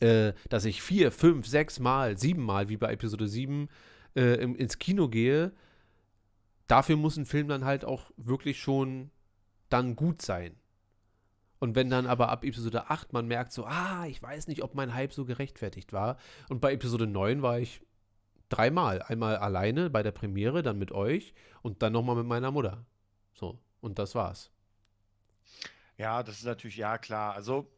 äh, 0.01 0.33
dass 0.49 0.65
ich 0.65 0.83
vier, 0.83 1.13
fünf, 1.13 1.47
sechs 1.47 1.79
Mal, 1.79 2.19
sieben 2.19 2.45
Mal, 2.45 2.69
wie 2.69 2.77
bei 2.77 2.93
Episode 2.93 3.29
7, 3.29 3.69
äh, 4.17 4.43
im, 4.43 4.57
ins 4.57 4.79
Kino 4.79 5.09
gehe, 5.09 5.53
dafür 6.67 6.97
muss 6.97 7.17
ein 7.17 7.27
Film 7.27 7.49
dann 7.49 7.65
halt 7.65 7.85
auch 7.85 8.11
wirklich 8.17 8.61
schon 8.61 9.11
dann 9.69 9.97
gut 9.97 10.23
sein. 10.23 10.57
Und 11.59 11.75
wenn 11.75 11.91
dann 11.91 12.07
aber 12.07 12.31
ab 12.31 12.45
Episode 12.45 12.89
8 12.89 13.13
man 13.13 13.27
merkt 13.27 13.53
so, 13.53 13.67
ah, 13.67 14.07
ich 14.07 14.23
weiß 14.23 14.49
nicht, 14.49 14.63
ob 14.63 14.75
mein 14.75 14.95
Hype 14.95 15.13
so 15.13 15.27
gerechtfertigt 15.27 15.93
war. 15.93 16.17
Und 16.49 16.61
bei 16.61 16.73
Episode 16.73 17.07
9 17.07 17.43
war 17.43 17.59
ich 17.59 17.83
dreimal. 18.49 19.03
Einmal 19.03 19.37
alleine 19.37 19.91
bei 19.91 20.03
der 20.03 20.13
Premiere, 20.13 20.63
dann 20.63 20.79
mit 20.79 20.91
euch 20.91 21.35
und 21.63 21.83
dann 21.83 21.93
nochmal 21.93 22.17
mit 22.17 22.27
meiner 22.27 22.51
Mutter. 22.51 22.85
So, 23.35 23.59
und 23.81 23.99
das 23.99 24.15
war's. 24.15 24.51
Ja, 25.99 26.23
das 26.23 26.39
ist 26.39 26.45
natürlich, 26.45 26.79
ja 26.79 26.97
klar. 26.97 27.35
Also 27.35 27.71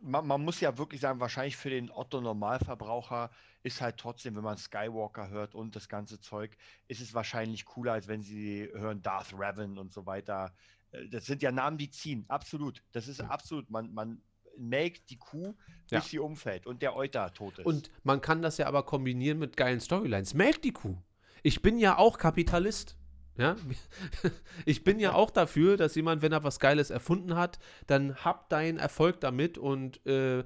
man, 0.00 0.26
man 0.26 0.42
muss 0.44 0.60
ja 0.60 0.76
wirklich 0.78 1.00
sagen, 1.00 1.20
wahrscheinlich 1.20 1.56
für 1.56 1.70
den 1.70 1.90
Otto 1.90 2.20
Normalverbraucher 2.20 3.30
ist 3.62 3.80
halt 3.80 3.98
trotzdem, 3.98 4.36
wenn 4.36 4.42
man 4.44 4.56
Skywalker 4.58 5.28
hört 5.28 5.54
und 5.54 5.76
das 5.76 5.88
ganze 5.88 6.20
Zeug, 6.20 6.56
ist 6.88 7.00
es 7.00 7.12
wahrscheinlich 7.14 7.64
cooler, 7.64 7.92
als 7.92 8.08
wenn 8.08 8.22
sie 8.22 8.68
hören 8.72 9.02
Darth 9.02 9.32
Revan 9.32 9.78
und 9.78 9.92
so 9.92 10.06
weiter. 10.06 10.52
Äh, 10.92 11.08
Das 11.08 11.26
sind 11.26 11.42
ja 11.42 11.52
Namen, 11.52 11.78
die 11.78 11.90
ziehen. 11.90 12.24
Absolut. 12.28 12.82
Das 12.92 13.08
ist 13.08 13.20
absolut. 13.20 13.70
Man, 13.70 13.92
man 13.92 14.22
melkt 14.56 15.10
die 15.10 15.16
Kuh, 15.18 15.54
bis 15.82 15.90
Ja. 15.90 16.00
sie 16.00 16.18
umfällt 16.18 16.66
und 16.66 16.82
der 16.82 16.94
Euter 16.96 17.32
tot 17.32 17.58
ist. 17.58 17.66
Und 17.66 17.90
man 18.02 18.20
kann 18.20 18.42
das 18.42 18.58
ja 18.58 18.66
aber 18.66 18.82
kombinieren 18.82 19.38
mit 19.38 19.56
geilen 19.56 19.80
Storylines. 19.80 20.34
Melk 20.34 20.62
die 20.62 20.72
Kuh. 20.72 20.96
Ich 21.42 21.62
bin 21.62 21.78
ja 21.78 21.96
auch 21.96 22.18
Kapitalist. 22.18 22.96
Ja? 23.40 23.56
Ich 24.66 24.84
bin 24.84 25.00
ja 25.00 25.14
auch 25.14 25.30
dafür, 25.30 25.76
dass 25.76 25.94
jemand, 25.94 26.22
wenn 26.22 26.32
er 26.32 26.44
was 26.44 26.60
Geiles 26.60 26.90
erfunden 26.90 27.34
hat, 27.34 27.58
dann 27.86 28.14
hab 28.16 28.50
deinen 28.50 28.78
Erfolg 28.78 29.20
damit 29.20 29.56
und 29.56 30.04
äh, 30.06 30.44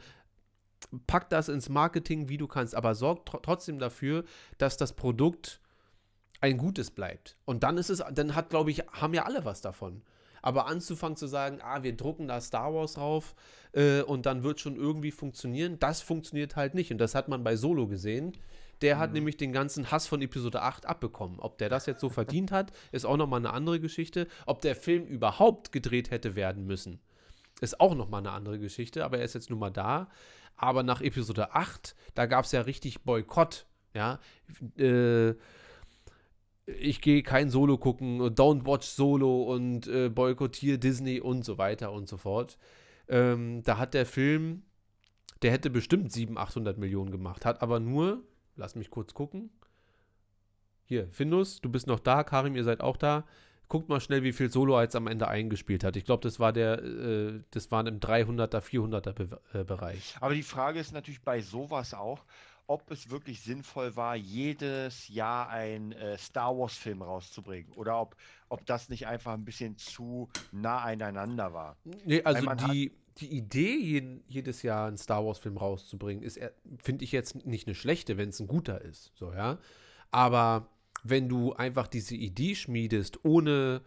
pack 1.06 1.28
das 1.30 1.48
ins 1.48 1.68
Marketing, 1.68 2.28
wie 2.28 2.38
du 2.38 2.46
kannst. 2.46 2.74
Aber 2.74 2.94
sorg 2.94 3.26
tr 3.26 3.42
trotzdem 3.42 3.78
dafür, 3.78 4.24
dass 4.58 4.76
das 4.76 4.92
Produkt 4.92 5.60
ein 6.40 6.58
gutes 6.58 6.90
bleibt. 6.90 7.36
Und 7.44 7.62
dann 7.62 7.78
ist 7.78 7.90
es, 7.90 8.02
dann 8.12 8.34
hat, 8.34 8.50
glaube 8.50 8.70
ich, 8.70 8.80
haben 8.92 9.14
ja 9.14 9.24
alle 9.24 9.44
was 9.44 9.60
davon. 9.60 10.02
Aber 10.42 10.66
anzufangen 10.66 11.16
zu 11.16 11.26
sagen, 11.26 11.60
ah, 11.62 11.82
wir 11.82 11.96
drucken 11.96 12.28
da 12.28 12.40
Star 12.40 12.74
Wars 12.74 12.94
drauf 12.94 13.34
äh, 13.72 14.02
und 14.02 14.26
dann 14.26 14.42
wird 14.42 14.60
schon 14.60 14.76
irgendwie 14.76 15.10
funktionieren, 15.10 15.78
das 15.78 16.02
funktioniert 16.02 16.54
halt 16.54 16.74
nicht. 16.74 16.92
Und 16.92 16.98
das 16.98 17.14
hat 17.14 17.28
man 17.28 17.42
bei 17.42 17.56
Solo 17.56 17.88
gesehen. 17.88 18.34
Der 18.82 18.98
hat 18.98 19.12
nämlich 19.12 19.36
den 19.36 19.52
ganzen 19.52 19.90
Hass 19.90 20.06
von 20.06 20.22
Episode 20.22 20.62
8 20.62 20.86
abbekommen. 20.86 21.38
Ob 21.38 21.58
der 21.58 21.68
das 21.68 21.86
jetzt 21.86 22.00
so 22.00 22.08
verdient 22.08 22.52
hat, 22.52 22.72
ist 22.92 23.04
auch 23.04 23.16
nochmal 23.16 23.40
eine 23.40 23.52
andere 23.52 23.80
Geschichte. 23.80 24.26
Ob 24.46 24.60
der 24.60 24.76
Film 24.76 25.06
überhaupt 25.06 25.72
gedreht 25.72 26.10
hätte 26.10 26.36
werden 26.36 26.66
müssen, 26.66 27.00
ist 27.60 27.80
auch 27.80 27.94
nochmal 27.94 28.20
eine 28.20 28.32
andere 28.32 28.58
Geschichte. 28.58 29.04
Aber 29.04 29.18
er 29.18 29.24
ist 29.24 29.34
jetzt 29.34 29.50
nun 29.50 29.58
mal 29.58 29.70
da. 29.70 30.08
Aber 30.56 30.82
nach 30.82 31.00
Episode 31.00 31.54
8, 31.54 31.94
da 32.14 32.26
gab 32.26 32.44
es 32.44 32.52
ja 32.52 32.62
richtig 32.62 33.02
Boykott. 33.02 33.66
Ja, 33.94 34.18
äh, 34.76 35.34
ich 36.66 37.00
gehe 37.00 37.22
kein 37.22 37.50
Solo 37.50 37.78
gucken, 37.78 38.20
don't 38.20 38.66
watch 38.66 38.86
Solo 38.86 39.42
und 39.42 39.86
äh, 39.86 40.08
boykottiere 40.08 40.78
Disney 40.78 41.20
und 41.20 41.44
so 41.44 41.58
weiter 41.58 41.92
und 41.92 42.08
so 42.08 42.16
fort. 42.16 42.58
Ähm, 43.08 43.62
da 43.64 43.78
hat 43.78 43.94
der 43.94 44.06
Film, 44.06 44.62
der 45.42 45.52
hätte 45.52 45.70
bestimmt 45.70 46.10
700, 46.12 46.42
800 46.48 46.78
Millionen 46.78 47.10
gemacht, 47.10 47.44
hat 47.44 47.60
aber 47.60 47.80
nur, 47.80 48.22
lass 48.56 48.74
mich 48.74 48.90
kurz 48.90 49.14
gucken. 49.14 49.50
Hier, 50.84 51.08
Findus, 51.10 51.60
du 51.60 51.70
bist 51.70 51.86
noch 51.86 52.00
da, 52.00 52.24
Karim, 52.24 52.56
ihr 52.56 52.64
seid 52.64 52.80
auch 52.80 52.96
da. 52.96 53.24
Guckt 53.68 53.88
mal 53.88 54.00
schnell, 54.00 54.22
wie 54.22 54.32
viel 54.32 54.50
Solo 54.50 54.78
jetzt 54.80 54.94
am 54.94 55.06
Ende 55.06 55.26
eingespielt 55.26 55.84
hat. 55.84 55.96
Ich 55.96 56.04
glaube, 56.04 56.22
das 56.22 56.38
war 56.38 56.52
der, 56.52 56.82
äh, 56.82 57.40
das 57.50 57.70
waren 57.70 57.86
im 57.86 57.98
300er, 57.98 58.60
400er 58.60 59.12
Be 59.12 59.40
äh, 59.54 59.64
Bereich. 59.64 60.14
Aber 60.20 60.34
die 60.34 60.42
Frage 60.42 60.78
ist 60.78 60.92
natürlich 60.92 61.22
bei 61.22 61.40
sowas 61.40 61.94
auch, 61.94 62.24
ob 62.66 62.90
es 62.90 63.10
wirklich 63.10 63.42
sinnvoll 63.42 63.96
war, 63.96 64.16
jedes 64.16 65.08
Jahr 65.08 65.48
einen 65.48 65.92
äh, 65.92 66.16
Star 66.18 66.56
Wars-Film 66.56 67.02
rauszubringen. 67.02 67.72
Oder 67.72 68.00
ob, 68.00 68.16
ob 68.48 68.64
das 68.66 68.88
nicht 68.88 69.06
einfach 69.06 69.32
ein 69.32 69.44
bisschen 69.44 69.76
zu 69.76 70.28
nah 70.52 70.80
aneinander 70.80 71.52
war. 71.52 71.76
Nee, 72.04 72.22
also 72.22 72.46
die, 72.54 72.92
die 73.18 73.36
Idee, 73.36 73.76
jeden, 73.76 74.24
jedes 74.26 74.62
Jahr 74.62 74.88
einen 74.88 74.96
Star 74.96 75.24
Wars-Film 75.24 75.56
rauszubringen, 75.56 76.22
ist, 76.22 76.40
finde 76.82 77.04
ich 77.04 77.12
jetzt 77.12 77.46
nicht 77.46 77.66
eine 77.66 77.74
schlechte, 77.74 78.16
wenn 78.16 78.30
es 78.30 78.40
ein 78.40 78.48
guter 78.48 78.80
ist. 78.80 79.12
So, 79.14 79.32
ja. 79.32 79.58
Aber 80.10 80.68
wenn 81.04 81.28
du 81.28 81.52
einfach 81.52 81.86
diese 81.86 82.16
Idee 82.16 82.54
schmiedest, 82.54 83.24
ohne 83.24 83.82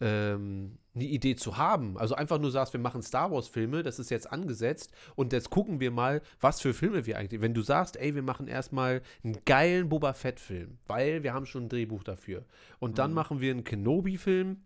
ähm, 0.00 0.78
eine 0.94 1.04
Idee 1.04 1.36
zu 1.36 1.56
haben, 1.58 1.98
also 1.98 2.14
einfach 2.14 2.38
nur 2.38 2.50
sagst, 2.50 2.72
wir 2.72 2.80
machen 2.80 3.02
Star 3.02 3.30
Wars-Filme, 3.30 3.82
das 3.82 3.98
ist 3.98 4.10
jetzt 4.10 4.30
angesetzt 4.30 4.92
und 5.16 5.32
jetzt 5.32 5.50
gucken 5.50 5.80
wir 5.80 5.90
mal, 5.90 6.22
was 6.40 6.60
für 6.60 6.72
Filme 6.72 7.04
wir 7.04 7.18
eigentlich. 7.18 7.40
Wenn 7.40 7.54
du 7.54 7.62
sagst, 7.62 7.96
ey, 7.96 8.14
wir 8.14 8.22
machen 8.22 8.48
erstmal 8.48 9.02
einen 9.22 9.44
geilen 9.44 9.88
Boba 9.88 10.14
Fett-Film, 10.14 10.78
weil 10.86 11.22
wir 11.22 11.34
haben 11.34 11.46
schon 11.46 11.64
ein 11.64 11.68
Drehbuch 11.68 12.04
dafür. 12.04 12.44
Und 12.78 12.98
dann 12.98 13.12
machen 13.12 13.40
wir 13.40 13.50
einen 13.50 13.64
Kenobi-Film. 13.64 14.62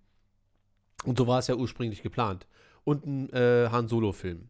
Und 1.05 1.19
so 1.19 1.27
war 1.27 1.39
es 1.39 1.49
ja 1.49 1.55
ursprünglich 1.55 2.03
geplant. 2.03 2.47
Und 2.87 3.05
ein 3.05 3.31
äh, 3.31 3.69
Han 3.71 3.89
Solo-Film. 3.89 4.49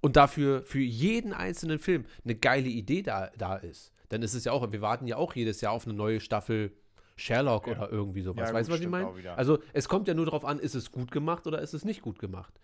Und 0.00 0.16
dafür 0.16 0.62
für 0.62 0.80
jeden 0.80 1.32
einzelnen 1.32 1.78
Film 1.78 2.06
eine 2.24 2.34
geile 2.34 2.68
Idee 2.68 3.02
da, 3.02 3.30
da 3.36 3.56
ist. 3.56 3.92
Dann 4.08 4.22
ist 4.22 4.34
es 4.34 4.44
ja 4.44 4.52
auch, 4.52 4.72
wir 4.72 4.80
warten 4.80 5.06
ja 5.06 5.16
auch 5.16 5.34
jedes 5.34 5.60
Jahr 5.60 5.72
auf 5.72 5.86
eine 5.86 5.94
neue 5.94 6.20
Staffel 6.20 6.72
Sherlock 7.16 7.68
oder 7.68 7.90
irgendwie 7.92 8.22
sowas. 8.22 8.48
Ja, 8.48 8.54
weißt 8.54 8.68
du, 8.68 8.72
was 8.72 8.80
ich 8.80 8.88
meine? 8.88 9.12
Also 9.36 9.58
es 9.72 9.88
kommt 9.88 10.08
ja 10.08 10.14
nur 10.14 10.24
darauf 10.24 10.44
an, 10.44 10.58
ist 10.58 10.74
es 10.74 10.90
gut 10.90 11.10
gemacht 11.10 11.46
oder 11.46 11.60
ist 11.60 11.74
es 11.74 11.84
nicht 11.84 12.02
gut 12.02 12.18
gemacht. 12.18 12.58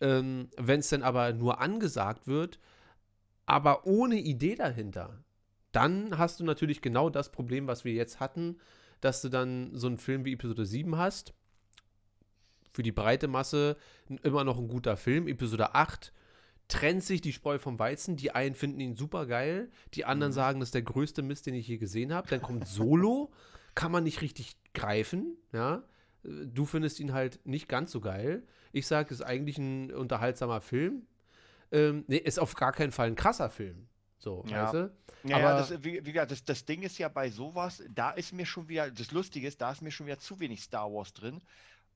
Ähm, 0.00 0.48
Wenn 0.56 0.80
es 0.80 0.90
dann 0.90 1.02
aber 1.02 1.32
nur 1.32 1.60
angesagt 1.60 2.26
wird, 2.26 2.58
aber 3.46 3.86
ohne 3.86 4.16
Idee 4.16 4.54
dahinter, 4.54 5.24
dann 5.72 6.18
hast 6.18 6.40
du 6.40 6.44
natürlich 6.44 6.82
genau 6.82 7.10
das 7.10 7.32
Problem, 7.32 7.66
was 7.66 7.84
wir 7.84 7.92
jetzt 7.92 8.20
hatten, 8.20 8.58
dass 9.00 9.22
du 9.22 9.28
dann 9.28 9.70
so 9.74 9.86
einen 9.86 9.98
Film 9.98 10.24
wie 10.24 10.32
Episode 10.34 10.66
7 10.66 10.96
hast. 10.96 11.34
Für 12.76 12.82
die 12.82 12.92
breite 12.92 13.26
Masse 13.26 13.78
immer 14.22 14.44
noch 14.44 14.58
ein 14.58 14.68
guter 14.68 14.98
Film. 14.98 15.28
Episode 15.28 15.74
8 15.74 16.12
trennt 16.68 17.02
sich 17.02 17.22
die 17.22 17.32
Spreu 17.32 17.58
vom 17.58 17.78
Weizen. 17.78 18.16
Die 18.16 18.32
einen 18.32 18.54
finden 18.54 18.80
ihn 18.80 18.94
super 18.94 19.24
geil, 19.24 19.70
die 19.94 20.04
anderen 20.04 20.34
sagen, 20.34 20.60
das 20.60 20.66
ist 20.68 20.74
der 20.74 20.82
größte 20.82 21.22
Mist, 21.22 21.46
den 21.46 21.54
ich 21.54 21.66
je 21.68 21.78
gesehen 21.78 22.12
habe. 22.12 22.28
Dann 22.28 22.42
kommt 22.42 22.68
Solo, 22.68 23.32
kann 23.74 23.90
man 23.90 24.04
nicht 24.04 24.20
richtig 24.20 24.58
greifen, 24.74 25.38
ja. 25.54 25.84
Du 26.22 26.66
findest 26.66 27.00
ihn 27.00 27.14
halt 27.14 27.40
nicht 27.46 27.66
ganz 27.66 27.92
so 27.92 28.02
geil. 28.02 28.42
Ich 28.72 28.86
sage, 28.86 29.06
es 29.14 29.20
ist 29.20 29.26
eigentlich 29.26 29.56
ein 29.56 29.90
unterhaltsamer 29.90 30.60
Film. 30.60 31.06
Ähm, 31.72 32.04
nee, 32.08 32.18
ist 32.18 32.38
auf 32.38 32.56
gar 32.56 32.72
keinen 32.72 32.92
Fall 32.92 33.06
ein 33.06 33.14
krasser 33.16 33.48
Film. 33.48 33.88
So, 34.18 34.44
Ja. 34.48 34.64
weißt 34.64 34.74
du? 34.74 34.92
Ja, 35.24 35.36
Aber- 35.36 35.44
ja 35.44 35.56
das, 35.60 35.82
wie, 35.82 36.04
wie 36.04 36.12
gesagt, 36.12 36.30
das, 36.30 36.44
das 36.44 36.66
Ding 36.66 36.82
ist 36.82 36.98
ja 36.98 37.08
bei 37.08 37.30
sowas, 37.30 37.82
da 37.94 38.10
ist 38.10 38.34
mir 38.34 38.44
schon 38.44 38.68
wieder, 38.68 38.90
das 38.90 39.12
Lustige 39.12 39.48
ist, 39.48 39.62
da 39.62 39.72
ist 39.72 39.80
mir 39.80 39.90
schon 39.90 40.04
wieder 40.06 40.18
zu 40.18 40.38
wenig 40.40 40.62
Star 40.62 40.92
Wars 40.92 41.14
drin, 41.14 41.40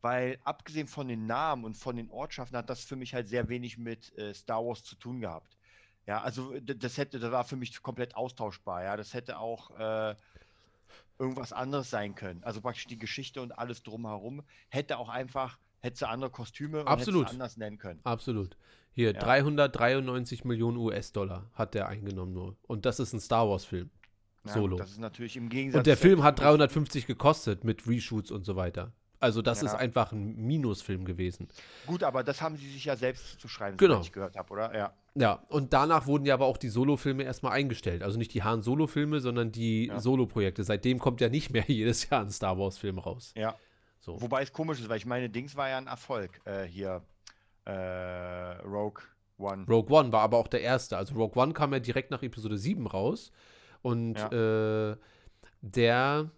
weil 0.02 0.38
abgesehen 0.44 0.86
von 0.86 1.08
den 1.08 1.26
Namen 1.26 1.64
und 1.64 1.76
von 1.76 1.96
den 1.96 2.10
Ortschaften 2.10 2.56
hat 2.56 2.70
das 2.70 2.82
für 2.84 2.96
mich 2.96 3.14
halt 3.14 3.28
sehr 3.28 3.48
wenig 3.48 3.78
mit 3.78 4.16
äh, 4.18 4.32
Star 4.34 4.64
Wars 4.64 4.82
zu 4.84 4.96
tun 4.96 5.20
gehabt. 5.20 5.56
Ja, 6.06 6.22
also 6.22 6.58
d- 6.58 6.74
das 6.74 6.96
hätte, 6.98 7.18
das 7.18 7.30
war 7.30 7.44
für 7.44 7.56
mich 7.56 7.82
komplett 7.82 8.16
austauschbar, 8.16 8.82
ja. 8.84 8.96
Das 8.96 9.12
hätte 9.14 9.38
auch 9.38 9.78
äh, 9.78 10.14
irgendwas 11.18 11.52
anderes 11.52 11.90
sein 11.90 12.14
können. 12.14 12.42
Also 12.44 12.60
praktisch 12.60 12.86
die 12.86 12.98
Geschichte 12.98 13.42
und 13.42 13.52
alles 13.52 13.82
drumherum 13.82 14.42
hätte 14.70 14.98
auch 14.98 15.08
einfach, 15.10 15.58
hätte 15.80 16.08
andere 16.08 16.30
Kostüme 16.30 16.80
und 16.80 16.88
Absolut. 16.88 17.22
hätte 17.24 17.30
sie 17.30 17.34
anders 17.34 17.56
nennen 17.56 17.78
können. 17.78 18.00
Absolut. 18.04 18.56
Hier, 18.92 19.12
Ja. 19.12 19.20
393 19.20 20.44
Millionen 20.44 20.76
US-Dollar 20.78 21.50
hat 21.54 21.74
der 21.74 21.88
eingenommen 21.88 22.32
nur. 22.32 22.56
Und 22.66 22.86
das 22.86 22.98
ist 23.00 23.12
ein 23.12 23.20
Star 23.20 23.48
Wars-Film. 23.48 23.90
Ja, 24.46 24.54
Solo. 24.54 24.78
Das 24.78 24.90
ist 24.90 24.98
natürlich 24.98 25.36
im 25.36 25.50
Gegensatz 25.50 25.80
Und 25.80 25.86
der 25.86 25.98
Film 25.98 26.22
hat 26.22 26.38
Episode 26.38 26.56
350 26.58 27.06
gekostet 27.06 27.62
mit 27.62 27.86
Reshoots 27.86 28.30
und 28.30 28.44
so 28.44 28.56
weiter. 28.56 28.92
Also 29.20 29.42
das 29.42 29.60
Ja. 29.60 29.68
ist 29.68 29.74
einfach 29.74 30.12
ein 30.12 30.34
Minusfilm 30.36 31.04
gewesen. 31.04 31.48
Gut, 31.86 32.02
aber 32.02 32.24
das 32.24 32.40
haben 32.40 32.56
sie 32.56 32.68
sich 32.70 32.86
ja 32.86 32.96
selbst 32.96 33.38
zu 33.38 33.48
schreiben, 33.48 33.76
Genau. 33.76 33.94
soweit 33.96 34.06
ich 34.06 34.12
gehört 34.12 34.36
habe, 34.36 34.50
oder? 34.52 34.74
Ja. 34.76 34.94
Ja, 35.14 35.42
und 35.48 35.72
danach 35.72 36.06
wurden 36.06 36.24
ja 36.24 36.34
aber 36.34 36.46
auch 36.46 36.56
die 36.56 36.68
Solo-Filme 36.68 37.24
erstmal 37.24 37.52
eingestellt. 37.52 38.02
Also 38.02 38.16
nicht 38.18 38.32
die 38.32 38.42
Han 38.44 38.62
Solo-Filme, 38.62 39.20
sondern 39.20 39.52
die 39.52 39.86
Ja. 39.88 40.00
Solo-Projekte. 40.00 40.64
Seitdem 40.64 40.98
kommt 40.98 41.20
ja 41.20 41.28
nicht 41.28 41.50
mehr 41.50 41.64
jedes 41.68 42.08
Jahr 42.08 42.22
ein 42.22 42.30
Star 42.30 42.58
Wars-Film 42.58 42.98
raus. 42.98 43.32
Ja. 43.36 43.56
So. 44.00 44.20
Wobei 44.22 44.42
es 44.42 44.52
komisch 44.52 44.80
ist, 44.80 44.88
weil 44.88 44.96
ich 44.96 45.06
meine, 45.06 45.28
Dings 45.28 45.54
war 45.56 45.68
ja 45.68 45.76
ein 45.76 45.86
Erfolg. 45.88 46.40
Äh, 46.46 46.62
hier, 46.64 47.02
äh, 47.66 47.72
Rogue 48.64 49.02
One. 49.38 49.66
Rogue 49.68 49.94
One 49.94 50.12
war 50.12 50.22
aber 50.22 50.38
auch 50.38 50.48
der 50.48 50.62
erste. 50.62 50.96
Also 50.96 51.14
Rogue 51.14 51.40
One 51.42 51.52
kam 51.52 51.72
ja 51.72 51.78
direkt 51.80 52.10
nach 52.10 52.22
Episode 52.22 52.56
7 52.56 52.86
raus. 52.86 53.30
Und 53.82 54.16
äh, 54.16 54.96
der 55.62 56.30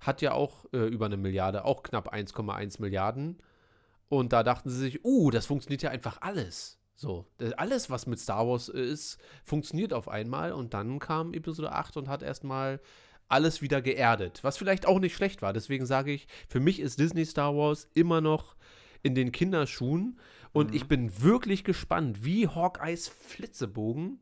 hat 0.00 0.22
ja 0.22 0.32
auch 0.32 0.66
äh, 0.72 0.78
über 0.78 1.06
eine 1.06 1.16
Milliarde, 1.16 1.64
auch 1.64 1.82
knapp 1.82 2.12
1,1 2.12 2.80
Milliarden. 2.80 3.38
Und 4.08 4.32
da 4.32 4.42
dachten 4.42 4.70
sie 4.70 4.78
sich, 4.78 5.04
uh, 5.04 5.30
das 5.30 5.46
funktioniert 5.46 5.82
ja 5.82 5.90
einfach 5.90 6.20
alles. 6.20 6.78
So, 6.96 7.26
alles, 7.56 7.88
was 7.88 8.06
mit 8.06 8.18
Star 8.18 8.46
Wars 8.46 8.68
äh, 8.68 8.80
ist, 8.80 9.18
funktioniert 9.44 9.92
auf 9.92 10.08
einmal. 10.08 10.52
Und 10.52 10.74
dann 10.74 10.98
kam 10.98 11.32
Episode 11.32 11.72
8 11.72 11.96
und 11.96 12.08
hat 12.08 12.22
erstmal 12.22 12.80
alles 13.28 13.62
wieder 13.62 13.80
geerdet. 13.80 14.40
Was 14.42 14.58
vielleicht 14.58 14.86
auch 14.86 14.98
nicht 14.98 15.14
schlecht 15.14 15.40
war. 15.40 15.52
Deswegen 15.52 15.86
sage 15.86 16.12
ich, 16.12 16.26
für 16.48 16.60
mich 16.60 16.80
ist 16.80 16.98
Disney 16.98 17.24
Star 17.24 17.56
Wars 17.56 17.88
immer 17.94 18.20
noch 18.20 18.56
in 19.02 19.14
den 19.14 19.32
Kinderschuhen. 19.32 20.18
Und 20.52 20.74
ich 20.74 20.88
bin 20.88 21.22
wirklich 21.22 21.64
gespannt, 21.64 22.24
wie 22.24 22.48
Hawkeyes 22.48 23.08
Flitzebogen, 23.08 24.20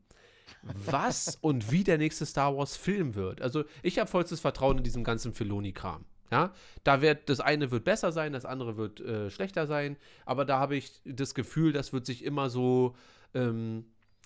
was 0.63 1.37
und 1.41 1.71
wie 1.71 1.83
der 1.83 1.97
nächste 1.97 2.25
Star 2.25 2.55
Wars 2.55 2.75
Film 2.75 3.15
wird. 3.15 3.41
Also 3.41 3.63
ich 3.83 3.99
habe 3.99 4.09
vollstes 4.09 4.39
Vertrauen 4.39 4.77
in 4.77 4.83
diesem 4.83 5.03
ganzen 5.03 5.33
Filoni-Kram. 5.33 6.05
Ja, 6.31 6.53
da 6.83 7.01
wird 7.01 7.27
das 7.27 7.39
eine 7.39 7.71
wird 7.71 7.83
besser 7.83 8.11
sein, 8.11 8.33
das 8.33 8.45
andere 8.45 8.77
wird 8.77 8.99
äh, 8.99 9.31
schlechter 9.31 9.65
sein, 9.65 9.97
aber 10.25 10.45
da 10.45 10.59
habe 10.59 10.75
ich 10.75 11.01
das 11.03 11.33
Gefühl, 11.33 11.73
das 11.73 11.91
wird 11.91 12.05
sich 12.05 12.23
immer 12.23 12.51
so, 12.51 12.95
ähm, 13.33 13.85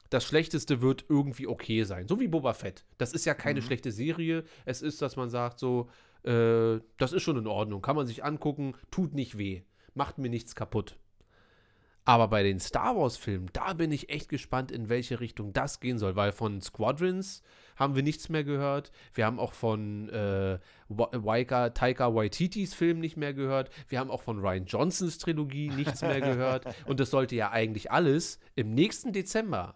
das 0.10 0.26
Schlechteste 0.26 0.82
wird 0.82 1.06
irgendwie 1.08 1.48
okay 1.48 1.84
sein. 1.84 2.10
So 2.10 2.20
wie 2.20 2.28
Boba 2.28 2.54
Fett. 2.54 2.84
Das 2.98 3.14
ist 3.14 3.24
ja 3.26 3.34
keine 3.34 3.62
schlechte 3.62 3.91
Serie. 3.91 4.44
Es 4.66 4.82
ist, 4.82 5.02
dass 5.02 5.16
man 5.16 5.30
sagt, 5.30 5.60
so, 5.60 5.90
äh, 6.24 6.80
das 6.98 7.14
ist 7.14 7.24
schon 7.24 7.38
in 7.38 7.48
Ordnung, 7.48 7.82
kann 7.82 7.95
man 7.95 8.06
sich 8.06 8.24
angucken, 8.24 8.76
tut 8.91 9.14
nicht 9.14 9.38
weh, 9.38 9.62
macht 9.94 10.18
mir 10.18 10.30
nichts 10.30 10.56
kaputt. 10.56 10.98
Aber 12.06 12.28
bei 12.28 12.44
den 12.44 12.60
Star 12.60 12.98
Wars-Filmen, 12.98 13.50
da 13.54 13.72
bin 13.74 13.92
ich 13.94 14.10
echt 14.10 14.28
gespannt, 14.28 14.72
in 14.72 14.90
welche 14.90 15.22
Richtung 15.22 15.54
das 15.54 15.80
gehen 15.80 15.98
soll, 15.98 16.18
weil 16.18 16.34
von 16.34 16.60
Squadrons 16.60 17.42
haben 17.78 17.96
wir 17.96 18.04
nichts 18.04 18.28
mehr 18.28 18.44
gehört. 18.44 18.92
Wir 19.14 19.26
haben 19.26 19.40
auch 19.40 19.54
von 19.54 20.10
äh, 20.10 20.60
Wa- 20.90 21.10
Waika, 21.14 21.70
Taika 21.70 22.14
Waititis 22.14 22.74
Film 22.74 23.00
nicht 23.00 23.16
mehr 23.16 23.34
gehört. 23.34 23.70
Wir 23.88 24.00
haben 24.00 24.12
auch 24.12 24.22
von 24.22 24.40
Ryan 24.40 24.66
Johnsons 24.66 25.18
Trilogie 25.18 25.70
nichts 25.70 26.02
mehr 26.02 26.20
gehört. 26.22 26.66
Und 26.86 27.00
das 27.00 27.10
sollte 27.10 27.36
ja 27.38 27.52
eigentlich 27.52 27.90
alles 27.90 28.38
im 28.56 28.74
nächsten 28.74 29.14
Dezember 29.14 29.76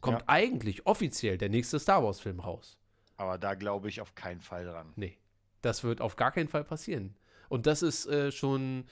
kommt 0.00 0.18
Ja. 0.22 0.24
eigentlich 0.26 0.84
offiziell 0.86 1.38
der 1.38 1.48
nächste 1.48 1.78
Star 1.78 2.02
Wars-Film 2.02 2.40
raus. 2.40 2.76
Aber 3.18 3.38
da 3.38 3.54
glaube 3.54 3.88
ich 3.88 4.00
auf 4.00 4.14
keinen 4.16 4.40
Fall 4.40 4.64
dran. 4.66 4.92
Nee. 4.96 5.16
Das 5.62 5.84
wird 5.84 6.00
auf 6.00 6.16
gar 6.16 6.32
keinen 6.32 6.48
Fall 6.48 6.64
passieren. 6.64 7.16
Und 7.48 7.66
das 7.66 7.82
ist 7.82 8.06
äh, 8.06 8.30
schon, 8.30 8.84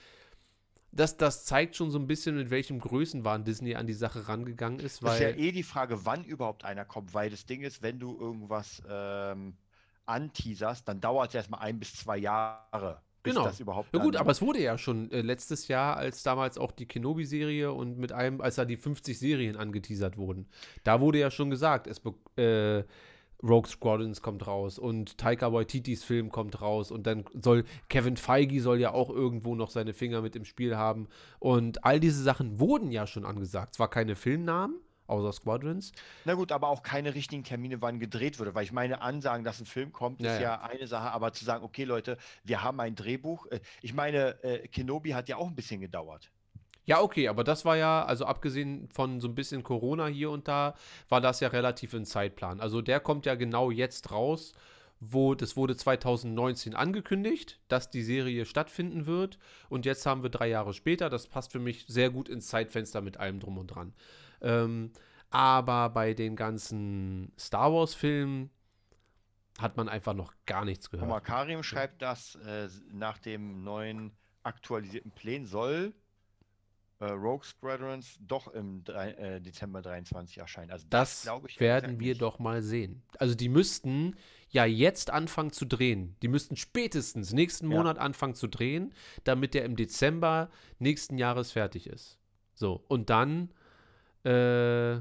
das, 0.94 1.16
das 1.16 1.44
zeigt 1.44 1.76
schon 1.76 1.90
so 1.90 1.98
ein 1.98 2.06
bisschen, 2.06 2.36
mit 2.36 2.50
welchem 2.50 2.78
Größenwahn 2.78 3.44
Disney 3.44 3.74
an 3.74 3.86
die 3.86 3.94
Sache 3.94 4.28
rangegangen 4.28 4.78
ist, 4.78 5.02
Das 5.02 5.14
ist 5.14 5.20
ja 5.20 5.28
weil 5.28 5.40
eh 5.40 5.52
die 5.52 5.62
Frage, 5.62 6.04
wann 6.06 6.24
überhaupt 6.24 6.64
einer 6.64 6.84
kommt, 6.84 7.14
weil 7.14 7.30
das 7.30 7.46
Ding 7.46 7.62
ist, 7.62 7.82
wenn 7.82 7.98
du 7.98 8.16
irgendwas 8.18 8.82
ähm, 8.88 9.56
anteaserst, 10.06 10.86
dann 10.88 11.00
dauert 11.00 11.30
es 11.30 11.34
erstmal 11.34 11.60
ein 11.60 11.78
bis 11.78 11.94
zwei 11.94 12.18
Jahre, 12.18 13.00
bis 13.22 13.34
Genau. 13.34 13.46
das 13.46 13.60
überhaupt. 13.60 13.92
Ja 13.92 14.02
gut, 14.02 14.16
aber 14.16 14.30
es 14.30 14.40
wurde 14.40 14.60
ja 14.60 14.78
schon 14.78 15.10
äh, 15.10 15.20
letztes 15.22 15.68
Jahr, 15.68 15.96
als 15.96 16.22
damals 16.22 16.58
auch 16.58 16.72
die 16.72 16.86
Kenobi-Serie 16.86 17.72
und 17.72 17.98
mit 17.98 18.12
einem, 18.12 18.40
als 18.40 18.56
da 18.56 18.64
die 18.64 18.76
50 18.76 19.18
Serien 19.18 19.56
angeteasert 19.56 20.16
wurden, 20.16 20.46
da 20.84 21.00
wurde 21.00 21.18
ja 21.18 21.30
schon 21.30 21.50
gesagt, 21.50 21.86
es 21.86 22.00
äh, 22.36 22.84
Rogue 23.46 23.68
Squadrons 23.68 24.22
kommt 24.22 24.46
raus 24.46 24.78
und 24.78 25.18
Taika 25.18 25.52
Waititis 25.52 26.02
Film 26.02 26.30
kommt 26.30 26.60
raus 26.62 26.90
und 26.90 27.06
dann 27.06 27.24
soll 27.40 27.64
Kevin 27.88 28.16
Feige 28.16 28.60
soll 28.60 28.80
ja 28.80 28.92
auch 28.92 29.10
irgendwo 29.10 29.54
noch 29.54 29.70
seine 29.70 29.92
Finger 29.92 30.22
mit 30.22 30.34
im 30.34 30.44
Spiel 30.44 30.76
haben 30.76 31.08
und 31.38 31.84
all 31.84 32.00
diese 32.00 32.22
Sachen 32.22 32.58
wurden 32.58 32.90
ja 32.90 33.06
schon 33.06 33.24
angesagt. 33.24 33.74
Zwar 33.74 33.90
keine 33.90 34.16
Filmnamen, 34.16 34.76
außer 35.06 35.32
Squadrons, 35.32 35.92
Na 36.24 36.34
gut, 36.34 36.52
aber 36.52 36.68
auch 36.68 36.82
keine 36.82 37.14
richtigen 37.14 37.44
Termine, 37.44 37.82
wann 37.82 38.00
gedreht 38.00 38.38
würde, 38.38 38.54
weil 38.54 38.64
ich 38.64 38.72
meine, 38.72 39.02
Ansagen, 39.02 39.44
dass 39.44 39.60
ein 39.60 39.66
Film 39.66 39.92
kommt, 39.92 40.20
ist 40.20 40.26
ja. 40.26 40.40
ja 40.40 40.60
eine 40.62 40.86
Sache, 40.86 41.10
aber 41.10 41.32
zu 41.32 41.44
sagen, 41.44 41.64
okay, 41.64 41.84
Leute, 41.84 42.16
wir 42.44 42.62
haben 42.62 42.80
ein 42.80 42.94
Drehbuch. 42.94 43.46
äh, 43.50 43.60
Ich 43.82 43.92
meine, 43.92 44.42
äh, 44.42 44.66
Kenobi 44.68 45.10
hat 45.10 45.28
ja 45.28 45.36
auch 45.36 45.48
ein 45.48 45.54
bisschen 45.54 45.80
gedauert. 45.80 46.30
Ja, 46.86 47.00
okay, 47.00 47.28
aber 47.28 47.44
das 47.44 47.64
war 47.64 47.76
ja, 47.76 48.04
also 48.04 48.26
abgesehen 48.26 48.88
von 48.92 49.20
so 49.20 49.28
ein 49.28 49.34
bisschen 49.34 49.62
Corona 49.62 50.06
hier 50.06 50.30
und 50.30 50.48
da, 50.48 50.74
war 51.08 51.20
das 51.20 51.40
ja 51.40 51.48
relativ 51.48 51.94
in 51.94 52.04
Zeitplan. 52.04 52.60
Also 52.60 52.82
der 52.82 53.00
kommt 53.00 53.26
ja 53.26 53.34
genau 53.34 53.70
jetzt 53.70 54.10
raus, 54.10 54.52
wo 55.00 55.34
das 55.34 55.56
wurde 55.56 55.76
2019 55.76 56.74
angekündigt, 56.74 57.60
dass 57.68 57.90
die 57.90 58.02
Serie 58.02 58.44
stattfinden 58.44 59.06
wird. 59.06 59.38
Und 59.68 59.86
jetzt 59.86 60.04
haben 60.06 60.22
wir 60.22 60.30
drei 60.30 60.48
Jahre 60.48 60.74
später. 60.74 61.08
Das 61.08 61.26
passt 61.26 61.52
für 61.52 61.58
mich 61.58 61.84
sehr 61.88 62.10
gut 62.10 62.28
ins 62.28 62.48
Zeitfenster 62.48 63.00
mit 63.00 63.16
allem 63.16 63.40
drum 63.40 63.58
und 63.58 63.68
dran. 63.68 63.94
Ähm, 64.40 64.92
aber 65.30 65.90
bei 65.90 66.14
den 66.14 66.36
ganzen 66.36 67.32
Star 67.38 67.72
Wars-Filmen 67.72 68.50
hat 69.58 69.76
man 69.76 69.88
einfach 69.88 70.14
noch 70.14 70.32
gar 70.46 70.64
nichts 70.64 70.90
gehört. 70.90 71.24
Karim 71.24 71.62
schreibt, 71.62 72.02
dass 72.02 72.34
äh, 72.36 72.68
nach 72.92 73.18
dem 73.18 73.62
neuen 73.64 74.12
aktualisierten 74.42 75.12
Plan 75.12 75.46
soll 75.46 75.94
äh, 77.00 77.06
Rogue 77.06 77.44
Squadrons 77.44 78.16
doch 78.20 78.48
im 78.48 78.82
äh, 78.86 79.40
Dezember 79.40 79.82
23 79.82 80.38
erscheinen. 80.38 80.70
Also 80.70 80.86
Das 80.90 81.22
glaube 81.22 81.48
ich, 81.48 81.58
werden 81.60 81.98
wir 82.00 82.10
nicht. 82.12 82.22
doch 82.22 82.38
mal 82.38 82.62
sehen. 82.62 83.02
Also 83.18 83.34
die 83.34 83.48
müssten 83.48 84.16
ja 84.48 84.64
jetzt 84.64 85.10
anfangen 85.10 85.50
zu 85.50 85.64
drehen. 85.64 86.16
Die 86.22 86.28
müssten 86.28 86.56
spätestens 86.56 87.32
nächsten 87.32 87.70
Ja. 87.70 87.76
Monat 87.78 87.98
anfangen 87.98 88.34
zu 88.34 88.46
drehen, 88.46 88.92
damit 89.24 89.54
der 89.54 89.64
im 89.64 89.74
Dezember 89.76 90.50
nächsten 90.78 91.18
Jahres 91.18 91.52
fertig 91.52 91.88
ist. 91.88 92.18
So, 92.54 92.84
und 92.88 93.10
dann 93.10 93.50
äh, 94.24 95.00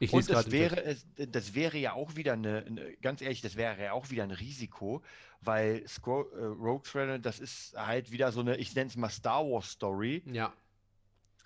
ich 0.00 0.14
Und 0.14 0.28
das 0.30 0.50
wäre, 0.50 0.82
es, 0.82 1.06
das 1.14 1.54
wäre 1.54 1.76
ja 1.76 1.92
auch 1.92 2.16
wieder 2.16 2.32
eine, 2.32 2.64
eine, 2.66 2.96
ganz 3.02 3.20
ehrlich, 3.20 3.42
das 3.42 3.54
wäre 3.54 3.84
ja 3.84 3.92
auch 3.92 4.10
wieder 4.10 4.24
ein 4.24 4.30
Risiko, 4.30 5.02
weil 5.42 5.86
Squo 5.86 6.22
äh, 6.22 6.44
Rogue 6.44 6.86
Squadron, 6.86 7.20
das 7.20 7.38
ist 7.38 7.76
halt 7.76 8.10
wieder 8.10 8.32
so 8.32 8.40
eine, 8.40 8.56
ich 8.56 8.74
nenne 8.74 8.88
es 8.88 8.96
mal 8.96 9.10
Star 9.10 9.44
Wars 9.44 9.70
Story. 9.72 10.22
ja, 10.32 10.54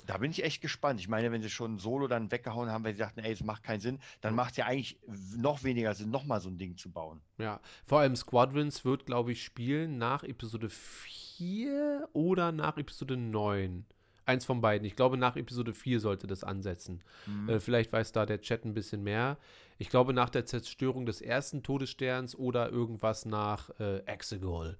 Da 0.07 0.19
bin 0.19 0.31
ich 0.31 0.45
echt 0.45 0.63
gespannt. 0.63 1.01
Ich 1.01 1.09
meine, 1.09 1.33
wenn 1.33 1.43
sie 1.43 1.51
schon 1.51 1.79
Solo 1.79 2.07
dann 2.07 2.31
weggehauen 2.31 2.71
haben, 2.71 2.85
weil 2.85 2.93
sie 2.93 2.99
sagten, 2.99 3.21
ey, 3.21 3.33
es 3.33 3.43
macht 3.43 3.65
keinen 3.65 3.81
Sinn, 3.81 3.99
dann 4.21 4.37
macht 4.37 4.53
es 4.53 4.59
ja 4.59 4.67
eigentlich 4.67 5.01
noch 5.37 5.65
weniger 5.65 5.93
Sinn, 5.93 6.11
nochmal 6.11 6.41
so 6.41 6.49
ein 6.49 6.57
Ding 6.57 6.77
zu 6.77 6.93
bauen. 6.93 7.23
ja. 7.39 7.59
Vor 7.85 7.99
allem 7.99 8.15
Squadrons 8.15 8.85
wird, 8.85 9.05
glaube 9.05 9.33
ich, 9.33 9.43
spielen 9.43 9.99
nach 9.99 10.23
Episode 10.23 10.71
4 10.71 12.09
oder 12.13 12.53
nach 12.53 12.77
Episode 12.77 13.17
9. 13.17 13.85
Eins 14.27 14.45
von 14.45 14.61
beiden. 14.61 14.87
Ich 14.87 14.97
glaube, 14.97 15.17
nach 15.17 15.37
Episode 15.37 15.75
4 15.75 16.01
sollte 16.01 16.27
das 16.27 16.45
ansetzen. 16.45 17.03
Äh, 17.49 17.61
vielleicht 17.61 17.93
weiß 17.93 18.13
da 18.13 18.27
der 18.27 18.41
Chat 18.41 18.65
ein 18.65 18.75
bisschen 18.75 19.03
mehr. 19.03 19.39
Ich 19.79 19.89
glaube, 19.89 20.13
nach 20.13 20.31
der 20.31 20.47
Zerstörung 20.47 21.05
des 21.07 21.21
ersten 21.21 21.63
Todessterns 21.63 22.35
oder 22.37 22.71
irgendwas 22.71 23.27
nach 23.27 23.71
äh, 23.81 23.99
Exegol. 24.07 24.79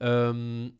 Ähm, 0.00 0.74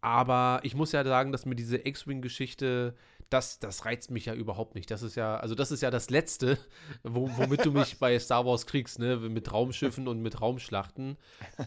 aber 0.00 0.60
ich 0.62 0.74
muss 0.74 0.92
ja 0.92 1.04
sagen, 1.04 1.32
dass 1.32 1.44
mir 1.44 1.56
diese 1.56 1.76
X-Wing-Geschichte, 1.76 2.94
das, 3.30 3.58
das 3.58 3.84
reizt 3.84 4.10
mich 4.10 4.26
ja 4.26 4.34
überhaupt 4.34 4.74
nicht. 4.74 4.90
Das 4.90 5.02
ist 5.02 5.16
ja, 5.16 5.36
also 5.36 5.54
das 5.54 5.70
ist 5.70 5.82
ja 5.82 5.90
das 5.90 6.10
Letzte, 6.10 6.58
wo, 7.02 7.28
womit 7.36 7.64
du 7.64 7.72
mich 7.72 7.98
bei 8.00 8.18
Star 8.18 8.46
Wars 8.46 8.66
kriegst, 8.66 8.98
ne? 8.98 9.16
Mit 9.16 9.52
Raumschiffen 9.52 10.08
und 10.08 10.22
mit 10.22 10.40
Raumschlachten. 10.40 11.18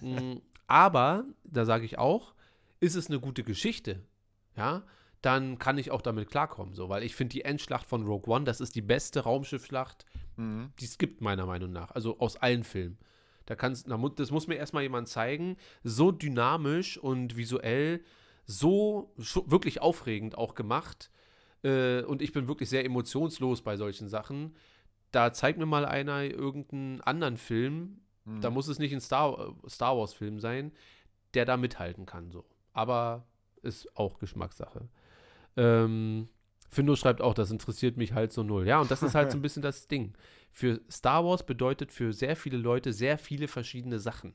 Mm, 0.01 0.37
Aber, 0.67 1.25
da 1.43 1.65
sage 1.65 1.85
ich 1.85 1.97
auch, 1.97 2.33
ist 2.79 2.95
es 2.95 3.07
eine 3.07 3.19
gute 3.19 3.43
Geschichte, 3.43 4.01
ja, 4.55 4.83
dann 5.21 5.59
kann 5.59 5.77
ich 5.77 5.91
auch 5.91 6.01
damit 6.01 6.29
klarkommen, 6.29 6.73
so, 6.73 6.89
weil 6.89 7.03
ich 7.03 7.15
finde 7.15 7.33
die 7.33 7.43
Endschlacht 7.43 7.85
von 7.85 8.03
Rogue 8.05 8.33
One, 8.33 8.43
das 8.45 8.59
ist 8.61 8.75
die 8.75 8.81
beste 8.81 9.21
Raumschiffschlacht, 9.21 10.05
Mhm. 10.37 10.71
die 10.79 10.85
es 10.85 10.97
gibt, 10.97 11.21
meiner 11.21 11.45
Meinung 11.45 11.71
nach. 11.71 11.91
Also 11.91 12.19
aus 12.19 12.37
allen 12.37 12.63
Filmen. 12.63 12.97
Da 13.45 13.55
kannst, 13.55 13.87
das 14.15 14.31
muss 14.31 14.47
mir 14.47 14.55
erstmal 14.55 14.83
jemand 14.83 15.07
zeigen, 15.09 15.57
so 15.83 16.11
dynamisch 16.11 16.97
und 16.97 17.35
visuell, 17.37 18.01
so 18.45 19.13
wirklich 19.45 19.81
aufregend 19.81 20.37
auch 20.37 20.55
gemacht. 20.55 21.11
Äh, 21.63 22.01
und 22.03 22.21
ich 22.21 22.31
bin 22.31 22.47
wirklich 22.47 22.69
sehr 22.69 22.85
emotionslos 22.85 23.61
bei 23.61 23.77
solchen 23.77 24.07
Sachen. 24.09 24.55
Da 25.11 25.33
zeigt 25.33 25.59
mir 25.59 25.65
mal 25.65 25.85
einer 25.85 26.23
irgendeinen 26.23 27.01
anderen 27.01 27.37
Film, 27.37 28.01
Mhm. 28.25 28.41
da 28.41 28.49
muss 28.49 28.67
es 28.67 28.79
nicht 28.79 28.93
ein 28.93 29.01
Star, 29.01 29.53
Star 29.67 29.97
Wars-Film 29.97 30.39
sein, 30.39 30.71
der 31.33 31.45
da 31.45 31.57
mithalten 31.57 32.05
kann. 32.05 32.31
So. 32.31 32.45
Aber 32.73 33.25
ist 33.61 33.95
auch 33.97 34.17
Geschmackssache. 34.19 34.87
Ähm, 35.57 36.27
Findo 36.69 36.95
schreibt 36.95 37.21
auch, 37.21 37.33
das 37.33 37.51
interessiert 37.51 37.97
mich 37.97 38.13
halt 38.13 38.31
so 38.31 38.43
null. 38.43 38.65
Ja, 38.65 38.79
und 38.79 38.89
das 38.89 39.03
ist 39.03 39.13
halt 39.13 39.31
so 39.31 39.37
ein 39.37 39.41
bisschen 39.43 39.61
das 39.61 39.87
Ding. 39.87 40.13
Für 40.51 40.81
Star 40.89 41.25
Wars 41.25 41.45
bedeutet 41.45 41.91
für 41.91 42.13
sehr 42.13 42.35
viele 42.35 42.57
Leute 42.57 42.93
sehr 42.93 43.17
viele 43.17 43.47
verschiedene 43.47 43.99
Sachen. 43.99 44.33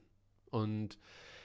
Und 0.50 0.98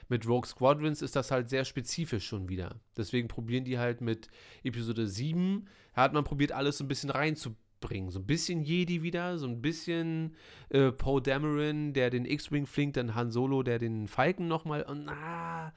mit 0.09 0.27
Rogue 0.27 0.45
Squadrons 0.45 1.01
ist 1.01 1.15
das 1.15 1.31
halt 1.31 1.49
sehr 1.49 1.63
spezifisch 1.63 2.27
schon 2.27 2.49
wieder. 2.49 2.75
Deswegen 2.97 3.29
probieren 3.29 3.63
die 3.63 3.79
halt 3.79 4.01
mit 4.01 4.27
Episode 4.63 5.07
7, 5.07 5.65
hat 5.93 6.11
man 6.11 6.25
probiert, 6.25 6.51
alles 6.51 6.77
so 6.77 6.83
ein 6.83 6.89
bisschen 6.89 7.09
reinzubringen. 7.09 8.09
So 8.09 8.19
ein 8.19 8.25
bisschen 8.25 8.61
Jedi 8.61 9.03
wieder, 9.03 9.37
so 9.37 9.47
ein 9.47 9.61
bisschen 9.61 10.35
äh, 10.69 10.91
Poe 10.91 11.21
Dameron, 11.21 11.93
der 11.93 12.09
den 12.09 12.25
X-Wing 12.25 12.65
flinkt, 12.65 12.97
dann 12.97 13.15
Han 13.15 13.31
Solo, 13.31 13.63
der 13.63 13.79
den 13.79 14.09
Falken 14.09 14.49
nochmal. 14.49 14.83
Und 14.83 15.05
na, 15.05 15.71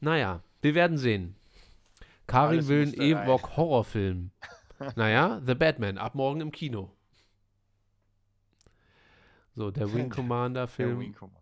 naja, 0.00 0.42
wir 0.62 0.74
werden 0.74 0.96
sehen. 0.96 1.36
Karin 2.26 2.58
Alles 2.58 2.68
will 2.68 2.82
einen. 2.82 2.94
Ewok-Horrorfilm. 3.26 4.30
naja, 4.96 5.40
The 5.44 5.54
Batman, 5.54 5.98
ab 5.98 6.14
morgen 6.14 6.40
im 6.40 6.50
Kino. 6.50 6.90
So, 9.54 9.70
der 9.70 9.86
Wing 9.92 10.08
Der 10.08 10.16
Commander-Film. 10.16 10.98
Wing 11.00 11.14
Commander. 11.14 11.40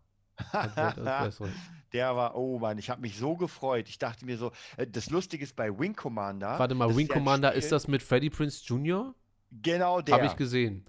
Der 1.92 2.16
war, 2.16 2.34
oh 2.36 2.58
Mann, 2.58 2.78
ich 2.78 2.88
habe 2.88 3.02
mich 3.02 3.18
so 3.18 3.36
gefreut. 3.36 3.86
Ich 3.86 3.98
dachte 3.98 4.24
mir 4.24 4.38
so, 4.38 4.50
äh, 4.78 4.86
das 4.86 5.10
Lustige 5.10 5.44
ist 5.44 5.54
bei 5.54 5.78
Wing 5.78 5.94
Commander. 5.94 6.58
Warte 6.58 6.74
mal, 6.74 6.88
Wing 6.96 7.06
ein 7.06 7.08
Commander, 7.08 7.48
Spiel- 7.50 7.58
ist 7.58 7.70
das 7.70 7.86
mit 7.86 8.02
Freddie 8.02 8.30
Prince 8.30 8.62
Jr.? 8.64 9.14
Genau 9.50 10.00
der. 10.00 10.14
Habe 10.14 10.24
ich 10.26 10.36
gesehen. 10.36 10.86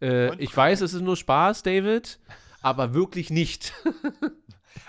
Äh, 0.00 0.36
ich 0.36 0.56
weiß, 0.56 0.82
es 0.82 0.94
ist 0.94 1.02
nur 1.02 1.16
Spaß, 1.16 1.64
David, 1.64 2.20
aber 2.62 2.94
wirklich 2.94 3.30
nicht. 3.30 3.72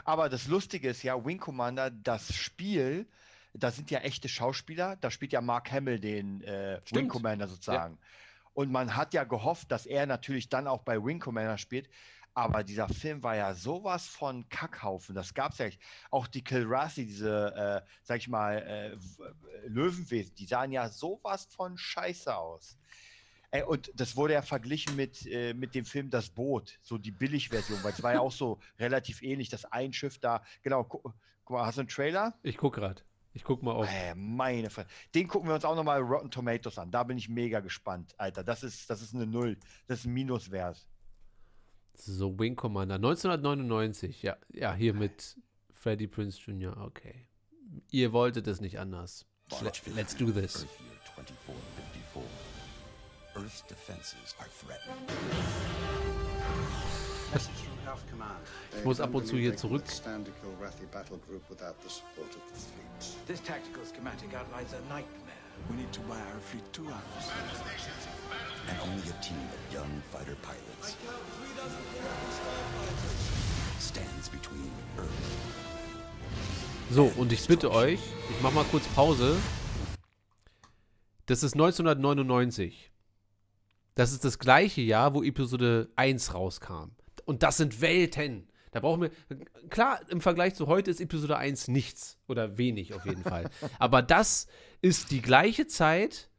Aber 0.04 0.30
das 0.30 0.48
Lustige 0.48 0.90
ist 0.90 1.02
ja, 1.04 1.26
Wing 1.26 1.38
Commander, 1.40 1.90
das 1.90 2.34
Spiel, 2.34 3.08
da 3.54 3.72
sind 3.72 3.92
ja 3.92 4.00
echte 4.00 4.30
Schauspieler. 4.30 4.96
Da 4.98 5.12
spielt 5.12 5.34
ja 5.34 5.42
Mark 5.42 5.72
Hamill 5.72 6.00
den 6.00 6.42
äh, 6.44 6.80
Wing. 6.92 7.08
Commander 7.08 7.48
sozusagen. 7.48 7.98
Und 8.54 8.72
man 8.72 8.96
hat 8.96 9.14
ja 9.14 9.24
gehofft, 9.24 9.72
dass 9.72 9.86
er 9.86 10.06
natürlich 10.06 10.50
dann 10.50 10.68
auch 10.68 10.82
bei 10.82 11.04
Wing 11.04 11.20
Commander 11.20 11.58
spielt. 11.58 11.90
Aber 12.34 12.64
dieser 12.64 12.88
Film 12.88 13.24
war 13.24 13.36
ja 13.36 13.56
sowas 13.56 14.06
von 14.06 14.48
Kackhaufen. 14.50 15.16
Das 15.16 15.34
gab 15.34 15.54
es 15.54 15.58
ja 15.58 15.66
nicht. 15.66 15.82
Auch 16.12 16.28
die 16.28 16.44
Kilrassi, 16.44 17.08
diese, 17.08 17.84
äh, 17.84 17.90
sag 18.04 18.18
ich 18.18 18.28
mal, 18.28 18.58
äh, 18.58 18.88
äh, 18.92 18.98
Löwenwesen, 19.68 20.36
die 20.36 20.46
sahen 20.46 20.72
ja 20.72 20.88
sowas 20.88 21.46
von 21.46 21.80
scheiße 21.80 22.36
aus. 22.36 22.78
Ey, 23.50 23.64
und 23.64 23.92
das 23.96 24.16
wurde 24.16 24.34
ja 24.34 24.44
verglichen 24.44 24.96
mit, 24.96 25.26
äh, 25.26 25.56
mit 25.56 25.74
dem 25.74 25.86
Film 25.86 26.12
Das 26.12 26.30
Boot, 26.30 26.78
so 26.84 27.00
die 27.00 27.12
Billigversion, 27.12 27.84
weil 27.84 27.94
es 27.94 28.04
war 28.04 28.14
ja 28.14 28.20
auch 28.20 28.32
so 28.32 28.60
relativ 28.80 29.24
ähnlich, 29.24 29.50
das 29.50 29.66
ein 29.66 29.92
Schiff 29.92 30.20
da. 30.20 30.44
Genau, 30.62 30.84
gu 30.84 31.00
guck 31.44 31.58
mal, 31.58 31.66
hast 31.66 31.78
du 31.78 31.82
einen 31.82 31.90
Trailer? 31.90 32.36
Ich 32.44 32.58
guck 32.58 32.76
gerade. 32.76 33.02
Ich 33.38 33.44
guck 33.44 33.62
mal 33.62 33.74
auf. 33.74 33.88
Äh, 33.88 34.16
meine 34.16 34.72
Fresse. 34.72 34.88
Den 35.14 35.28
gucken 35.28 35.48
wir 35.48 35.54
uns 35.54 35.64
auch 35.64 35.76
nochmal 35.76 36.02
Rotten 36.02 36.32
Tomatoes 36.32 36.80
an. 36.80 36.90
Da 36.90 37.04
bin 37.04 37.20
ich 37.20 37.30
mega 37.30 37.60
gespannt, 37.60 38.16
Alter. 38.18 38.44
Das 38.44 38.64
ist, 38.64 38.90
das 38.90 39.04
ist 39.04 39.14
eine 39.14 39.28
Null. 39.28 39.60
Das 39.86 40.00
ist 40.00 40.06
ein 40.06 40.14
Minuswert. 40.14 40.88
So, 41.94 42.38
Wing 42.40 42.56
Commander, 42.56 42.96
1999. 42.96 44.24
Ja, 44.24 44.38
ja, 44.52 44.74
hier 44.74 44.96
mit 44.96 45.38
Freddie 45.72 46.08
Prince 46.08 46.40
Jr. 46.42 46.76
Okay. 46.78 47.28
Ihr 47.92 48.12
wolltet 48.12 48.48
es 48.48 48.60
nicht 48.60 48.80
anders. 48.80 49.28
Let, 49.62 49.84
let's 49.96 50.16
do 50.16 50.32
this. 50.32 50.64
Earth 50.64 50.80
year 50.80 50.98
2454. 51.16 52.24
Earth's 53.36 53.62
defenses 53.68 54.34
are 54.40 54.50
threatened. 54.50 55.12
Ich 58.78 58.86
muss 58.86 59.00
ab 59.00 59.14
und 59.14 59.28
zu 59.28 59.38
hier 59.38 59.56
zurück. 59.56 59.84
This 63.28 63.42
tactical 63.44 63.84
schematic 63.86 64.34
outlines 64.36 64.74
a 64.74 64.80
nightmare. 64.94 65.38
We 65.70 65.76
need 65.76 65.92
to 65.92 66.02
buy 66.02 66.16
our 66.16 66.40
fleet 66.40 66.64
two 66.72 66.86
hours. 66.86 67.32
And 68.70 68.80
only 68.82 69.10
a 69.10 69.22
team 69.22 69.38
of 69.52 69.74
young 69.74 70.02
fighter 70.12 70.36
pilots 70.42 70.96
stands 73.80 74.30
between 74.30 74.72
Earth 74.98 75.10
So, 76.90 77.12
und 77.18 77.34
ich 77.34 77.46
bitte 77.48 77.72
euch, 77.72 78.00
ich 78.30 78.42
mach 78.42 78.54
mal 78.54 78.64
kurz 78.66 78.88
Pause. 78.88 79.36
Das 81.26 81.44
ist 81.44 81.54
1999. 81.54 82.92
Das 83.96 84.14
ist 84.14 84.24
das 84.24 84.40
gleiche 84.40 84.82
Jahr, 84.82 85.14
wo 85.14 85.24
Episode 85.24 85.90
1 85.98 86.34
rauskam. 86.34 86.92
Und 87.28 87.44
das 87.44 87.58
sind 87.58 87.82
Welten. 87.82 88.48
Da 88.72 88.80
brauchen 88.80 89.02
wir. 89.02 89.12
Klar, 89.70 90.00
im 90.10 90.22
Vergleich 90.22 90.56
zu 90.56 90.68
heute 90.68 90.90
ist 90.90 91.02
Episode 91.02 91.38
1 91.38 91.68
nichts. 91.68 92.18
Oder 92.28 92.58
wenig 92.58 92.94
auf 92.94 93.06
jeden 93.06 93.24
Fall. 93.24 93.50
Aber 93.80 94.02
das 94.02 94.48
ist 94.82 95.12
die 95.12 95.22
gleiche 95.22 95.68
Zeit 95.68 96.30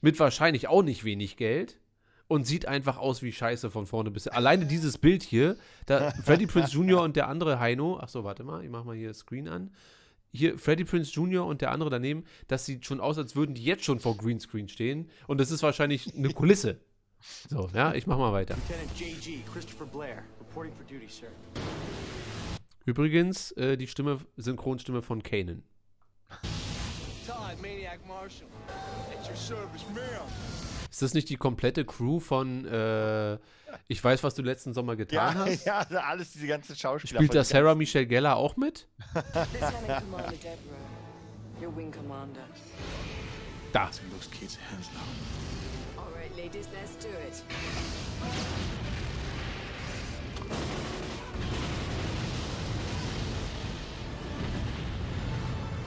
mit 0.00 0.18
wahrscheinlich 0.18 0.68
auch 0.68 0.82
nicht 0.82 1.04
wenig 1.04 1.36
Geld. 1.36 1.80
Und 2.28 2.46
sieht 2.46 2.66
einfach 2.66 2.96
aus 2.98 3.22
wie 3.22 3.32
Scheiße 3.32 3.70
von 3.70 3.86
vorne 3.86 4.10
bis. 4.10 4.26
Alleine 4.26 4.66
dieses 4.66 4.98
Bild 4.98 5.22
hier, 5.22 5.56
da 5.86 6.10
Freddie 6.10 6.46
Prince 6.46 6.72
Jr. 6.72 7.02
und 7.02 7.16
der 7.16 7.28
andere 7.28 7.58
Heino. 7.60 7.98
Achso, 7.98 8.24
warte 8.24 8.44
mal, 8.44 8.64
ich 8.64 8.70
mach 8.70 8.84
mal 8.84 8.96
hier 8.96 9.12
Screen 9.14 9.48
an. 9.48 9.70
Hier 10.32 10.58
Freddie 10.58 10.84
Prince 10.84 11.10
Jr. 11.12 11.46
und 11.46 11.62
der 11.62 11.72
andere 11.72 11.88
daneben, 11.88 12.24
das 12.46 12.66
sieht 12.66 12.84
schon 12.84 13.00
aus, 13.00 13.16
als 13.16 13.34
würden 13.34 13.54
die 13.54 13.64
jetzt 13.64 13.84
schon 13.84 13.98
vor 13.98 14.16
Greenscreen 14.16 14.68
stehen. 14.68 15.10
Und 15.26 15.38
das 15.38 15.50
ist 15.50 15.62
wahrscheinlich 15.62 16.14
eine 16.14 16.28
Kulisse. 16.30 16.80
So, 17.48 17.68
ja, 17.74 17.94
ich 17.94 18.06
mach 18.06 18.18
mal 18.18 18.32
weiter. 18.32 18.56
Lieutenant 18.68 18.98
J.G. 18.98 19.42
Christopher 19.52 19.86
Blair, 19.86 20.22
reporting 20.40 20.72
for 20.74 20.84
duty, 20.84 21.08
sir. 21.08 21.28
Übrigens, 22.84 23.52
äh, 23.52 23.76
die 23.76 23.86
Stimme, 23.86 24.18
Synchronstimme 24.36 25.02
von 25.02 25.22
Kanan. 25.22 25.62
Todd, 27.26 27.60
Maniac 27.60 28.00
Marshall. 28.06 28.48
At 28.68 29.28
your 29.28 29.36
service, 29.36 29.84
ma'am. 29.94 30.26
Ist 30.90 31.02
das 31.02 31.14
nicht 31.14 31.28
die 31.28 31.36
komplette 31.36 31.84
Crew 31.84 32.18
von 32.18 32.64
äh, 32.64 33.38
Ich 33.88 34.02
weiß, 34.02 34.22
was 34.24 34.34
du 34.34 34.42
letzten 34.42 34.72
Sommer 34.72 34.96
getan 34.96 35.36
Ja, 35.36 35.44
hast? 35.44 35.64
ja, 35.66 35.78
also 35.78 35.98
alles 35.98 36.32
diese 36.32 36.46
ganzen 36.46 36.74
Schauspieler. 36.74 37.20
Spielt 37.20 37.34
da 37.34 37.44
Sarah 37.44 37.74
Michelle 37.74 38.06
Gellar 38.06 38.36
auch 38.36 38.56
mit? 38.56 38.88
Da. 43.72 43.90
Ladies, 46.48 46.68
let's 46.72 46.96
do 46.96 47.08
it. 47.08 47.42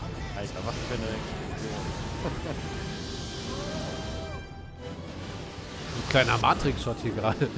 ganzen- 0.01 0.37
Alter, 0.37 0.65
was 0.65 0.75
für 0.87 0.93
eine. 0.95 1.07
Ein 5.95 6.09
kleiner 6.09 6.37
Matrix-Shot 6.37 6.97
hier 7.01 7.11
gerade. 7.11 7.45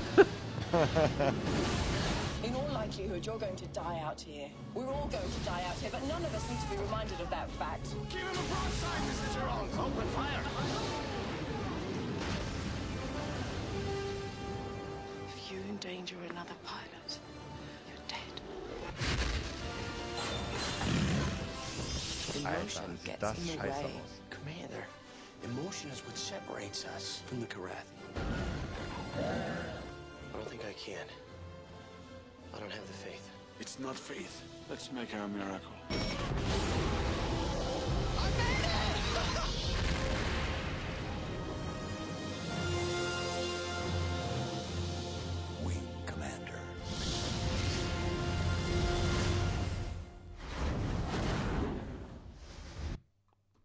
In 2.43 2.55
all 2.55 2.69
likelihood, 2.73 3.25
you're 3.25 3.38
going 3.38 3.55
to 3.55 3.65
die 3.67 4.01
out 4.05 4.19
here. 4.19 4.49
We're 4.73 4.88
all 4.88 5.07
going 5.07 5.31
to 5.31 5.39
die 5.45 5.63
out 5.69 5.77
here, 5.81 5.91
but 5.91 6.03
none 6.07 6.23
of 6.23 6.34
us 6.35 6.43
need 6.49 6.59
to 6.61 6.67
be 6.69 6.77
reminded 6.77 7.19
of 7.21 7.30
that 7.30 7.49
fact. 7.59 7.88
Give 8.09 8.21
him 8.21 8.30
a 8.30 8.43
broadside. 8.51 9.01
This 9.07 9.19
is 9.30 9.35
your 9.35 9.49
own. 9.49 9.69
Open 9.77 10.07
fire. 10.15 11.12
Alter, 22.45 22.57
Emotion 22.59 22.97
sieht 22.97 23.05
gets 23.05 23.19
das 23.19 23.37
in 23.37 23.45
the 23.45 23.53
scheiße 23.53 23.83
way. 23.83 23.85
aus. 23.85 24.11
Commander, 24.29 24.87
emotion 25.43 25.91
is 25.91 26.01
what 26.05 26.17
separates 26.17 26.85
us 26.95 27.21
from 27.27 27.39
the 27.39 27.47
Karathi. 27.47 27.85
I 29.17 30.37
don't 30.37 30.49
think 30.49 30.61
I 30.65 30.73
can. 30.73 31.05
I 32.55 32.59
don't 32.59 32.71
have 32.71 32.87
the 32.87 32.93
faith. 32.93 33.29
It's 33.59 33.79
not 33.79 33.95
faith. 33.95 34.41
Let's 34.69 34.91
make 34.91 35.13
our 35.15 35.27
miracle. 35.27 35.71
Wing 35.89 35.99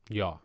Ja. 0.09 0.41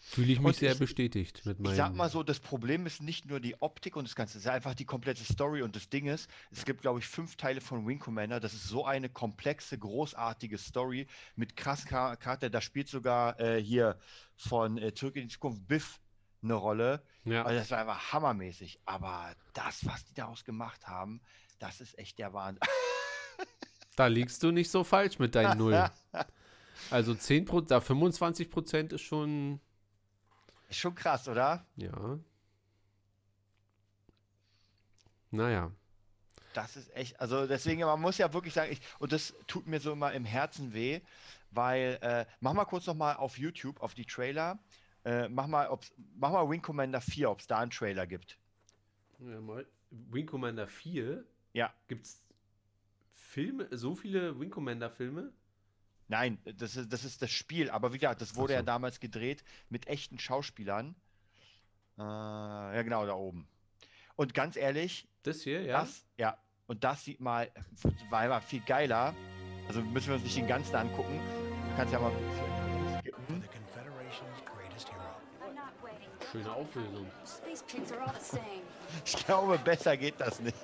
Fühle 0.00 0.32
ich 0.32 0.38
mich 0.38 0.46
Und 0.46 0.56
sehr 0.56 0.72
ich- 0.72 0.78
bestätigt 0.78 1.44
mit 1.44 1.60
meinem. 1.60 1.72
Ich 1.72 1.76
sag 1.76 1.94
mal 1.94 2.08
so, 2.08 2.22
das 2.22 2.40
Problem 2.40 2.86
ist 2.86 3.02
nicht 3.02 3.26
nur 3.26 3.40
die 3.40 3.60
Optik 3.60 3.94
und 3.94 4.08
das 4.08 4.14
Ganze, 4.14 4.38
es 4.38 4.44
ist 4.44 4.50
einfach 4.50 4.74
die 4.74 4.86
komplette 4.86 5.22
Story 5.22 5.60
und 5.60 5.76
das 5.76 5.90
Ding 5.90 6.06
ist, 6.06 6.30
es 6.50 6.64
gibt, 6.64 6.80
glaube 6.80 6.98
ich, 7.00 7.06
fünf 7.06 7.36
Teile 7.36 7.60
von 7.60 7.86
Wing 7.86 7.98
Commander. 7.98 8.40
Das 8.40 8.54
ist 8.54 8.64
so 8.68 8.86
eine 8.86 9.10
komplexe, 9.10 9.76
großartige 9.78 10.56
Story 10.56 11.06
mit 11.36 11.54
Char- 11.60 12.16
Charakter. 12.16 12.48
Da 12.48 12.62
spielt 12.62 12.88
sogar 12.88 13.38
äh, 13.38 13.62
hier 13.62 13.98
von 14.34 14.78
äh, 14.78 14.94
Zurück 14.94 15.16
in 15.16 15.22
die 15.28 15.28
Zukunft 15.28 15.68
Biff 15.68 16.00
eine 16.42 16.54
Rolle. 16.54 17.02
ja. 17.24 17.42
Also 17.44 17.58
das 17.58 17.70
war 17.70 17.78
einfach 17.78 18.12
hammermäßig. 18.12 18.80
Aber 18.86 19.34
das, 19.52 19.84
was 19.84 20.04
die 20.06 20.14
daraus 20.14 20.42
gemacht 20.44 20.86
haben, 20.86 21.20
das 21.58 21.82
ist 21.82 21.98
echt 21.98 22.18
der 22.18 22.32
Wahnsinn. 22.32 22.60
Da 23.96 24.06
liegst 24.06 24.40
du 24.44 24.52
nicht 24.52 24.70
so 24.70 24.84
falsch 24.84 25.18
mit 25.18 25.34
deinen 25.34 25.58
Null. 25.58 25.90
Also 26.90 27.14
10 27.14 27.44
Pro, 27.44 27.60
da 27.60 27.80
25 27.80 28.50
Prozent 28.50 28.92
ist 28.92 29.02
schon, 29.02 29.60
Ist 30.68 30.78
schon 30.78 30.94
krass, 30.94 31.28
oder? 31.28 31.66
ja. 31.76 32.18
Naja. 35.30 35.70
Das 36.54 36.76
ist 36.76 36.94
echt, 36.96 37.20
also 37.20 37.46
deswegen, 37.46 37.82
man 37.82 38.00
muss 38.00 38.18
ja 38.18 38.32
wirklich 38.32 38.54
sagen, 38.54 38.72
ich, 38.72 38.80
und 38.98 39.12
das 39.12 39.34
tut 39.46 39.66
mir 39.66 39.78
so 39.80 39.92
immer 39.92 40.12
im 40.12 40.24
Herzen 40.24 40.72
weh, 40.72 41.00
weil, 41.50 41.98
äh, 42.00 42.26
mach 42.40 42.54
mal 42.54 42.64
kurz 42.64 42.86
nochmal 42.86 43.16
auf 43.16 43.38
YouTube, 43.38 43.80
auf 43.80 43.94
die 43.94 44.06
Trailer, 44.06 44.58
äh, 45.04 45.28
mach 45.28 45.46
mal, 45.46 45.68
ob's, 45.68 45.92
mach 46.16 46.32
mal 46.32 46.48
Wing 46.48 46.62
Commander 46.62 47.00
4, 47.00 47.30
ob 47.30 47.40
es 47.40 47.46
da 47.46 47.58
einen 47.58 47.70
Trailer 47.70 48.06
gibt. 48.06 48.38
Ja, 49.18 49.40
mal. 49.40 49.66
Wing 49.90 50.26
Commander 50.26 50.66
4? 50.66 51.24
Ja. 51.52 51.72
Gibt's 51.88 52.22
Filme, 53.12 53.68
so 53.70 53.94
viele 53.94 54.38
Wing 54.40 54.50
Commander 54.50 54.90
Filme? 54.90 55.32
Nein, 56.08 56.38
das 56.56 56.76
ist, 56.76 56.92
das 56.92 57.04
ist 57.04 57.20
das 57.22 57.30
Spiel, 57.30 57.70
aber 57.70 57.92
wie 57.92 57.98
gesagt, 57.98 58.20
das 58.22 58.34
wurde 58.34 58.54
Ach 58.54 58.58
ja 58.58 58.60
so. 58.62 58.66
damals 58.66 58.98
gedreht 59.00 59.44
mit 59.68 59.86
echten 59.86 60.18
Schauspielern. 60.18 60.94
Äh, 61.98 62.02
ja, 62.02 62.82
genau, 62.82 63.04
da 63.06 63.14
oben. 63.14 63.46
Und 64.16 64.32
ganz 64.34 64.56
ehrlich, 64.56 65.06
Das 65.22 65.42
hier, 65.42 65.62
ja? 65.62 65.80
das, 65.80 66.04
ja, 66.16 66.36
und 66.66 66.82
das 66.82 67.04
sieht 67.04 67.20
mal, 67.20 67.50
war 68.10 68.24
immer 68.24 68.40
viel 68.40 68.60
geiler. 68.60 69.14
Also 69.68 69.82
müssen 69.82 70.08
wir 70.08 70.14
uns 70.14 70.24
nicht 70.24 70.36
den 70.36 70.46
ganzen 70.46 70.74
angucken. 70.74 71.20
Du 71.70 71.76
kannst 71.76 71.92
ja 71.92 72.00
mal 72.00 72.10
ein 72.10 72.16
bisschen 72.16 72.98
skippen. 73.00 73.44
Hero. 74.90 75.86
Schöne 76.32 76.52
Auflösung. 76.52 77.06
Ich 79.04 79.16
glaube, 79.24 79.58
besser 79.58 79.96
geht 79.96 80.20
das 80.20 80.40
nicht. 80.40 80.56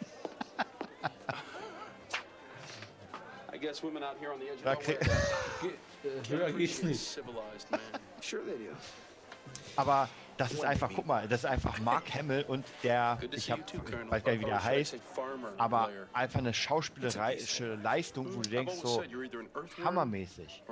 Guess 3.65 3.83
women 3.83 4.03
out 4.03 4.17
here 4.21 4.33
on 4.33 4.39
the 4.41 4.49
edge 4.49 4.61
äh, 6.05 6.29
höher 6.29 6.53
geht's 6.53 6.83
nicht. 6.83 7.01
civilized 7.01 7.71
man. 7.71 7.81
sure 8.21 8.43
they 8.45 8.59
do. 8.59 8.77
Aber 9.77 10.09
das 10.37 10.53
ist 10.53 10.65
einfach, 10.65 10.91
guck 10.95 11.07
mal, 11.07 11.27
das 11.29 11.41
ist 11.41 11.47
einfach 11.47 11.79
Mark 11.81 12.13
Hamill 12.15 12.45
und 12.47 12.65
der, 12.83 13.19
ich 13.33 13.51
hab, 13.51 13.67
Colonel. 13.85 14.11
weiß 14.11 14.25
gar 14.25 14.33
nicht, 14.33 14.41
wie 14.43 14.47
der 14.47 14.63
heißt, 14.63 14.97
aber 15.57 15.91
einfach 16.13 16.41
eine 16.41 16.53
schauspielerische 16.53 17.77
Leistung, 17.77 18.35
wo 18.35 18.41
du 18.43 18.51
denkst 18.51 18.75
so, 18.83 19.03
hammermäßig. 19.83 20.63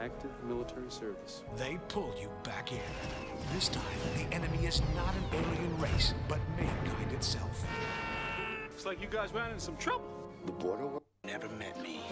active 0.00 0.30
military 0.48 0.90
service. 0.90 1.42
They 1.56 1.78
pulled 1.88 2.18
you 2.18 2.30
back 2.42 2.72
in. 2.72 2.78
This 3.54 3.68
time, 3.68 3.84
the 4.16 4.34
enemy 4.34 4.66
is 4.66 4.80
not 4.96 5.14
an 5.14 5.24
alien 5.32 5.78
race, 5.78 6.14
but 6.28 6.38
mankind 6.56 7.12
itself. 7.12 7.64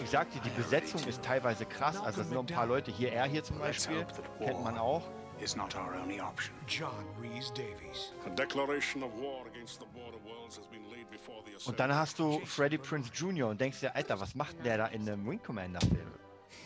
Ich 0.01 0.09
sagte, 0.09 0.39
die 0.39 0.49
Besetzung 0.51 1.03
ist 1.05 1.23
teilweise 1.23 1.65
krass, 1.65 1.97
also 1.97 2.21
es 2.21 2.27
sind 2.27 2.33
nur 2.33 2.43
ein 2.43 2.45
paar 2.45 2.67
Leute 2.67 2.91
hier, 2.91 3.11
er 3.11 3.25
hier 3.25 3.43
zum 3.43 3.57
Beispiel, 3.57 4.05
kennt 4.37 4.63
man 4.63 4.77
auch. 4.77 5.03
Is 5.41 5.55
not 5.55 5.73
our 5.73 5.95
only 6.03 6.19
option. 6.19 6.53
John 6.67 7.05
Reese 7.21 7.53
Davies. 7.53 8.11
A 8.25 8.29
declaration 8.29 9.03
of 9.03 9.11
war 9.13 9.47
against 9.47 9.79
the 9.79 9.85
border 9.93 10.17
worlds 10.25 10.57
has 10.57 10.67
been 10.67 10.83
laid 10.91 11.09
before 11.09 11.41
the 11.45 11.69
Und 11.69 11.79
dann 11.79 11.95
hast 11.95 12.19
du 12.19 12.41
Freddie 12.45 12.77
Prince 12.77 13.09
Jr. 13.13 13.47
und 13.47 13.61
denkst 13.61 13.79
dir, 13.79 13.95
Alter, 13.95 14.19
was 14.19 14.35
macht 14.35 14.57
denn 14.57 14.65
der 14.65 14.77
da 14.79 14.87
in 14.87 15.07
einem 15.07 15.25
Wing 15.25 15.41
Commander 15.41 15.79
Film? 15.79 16.11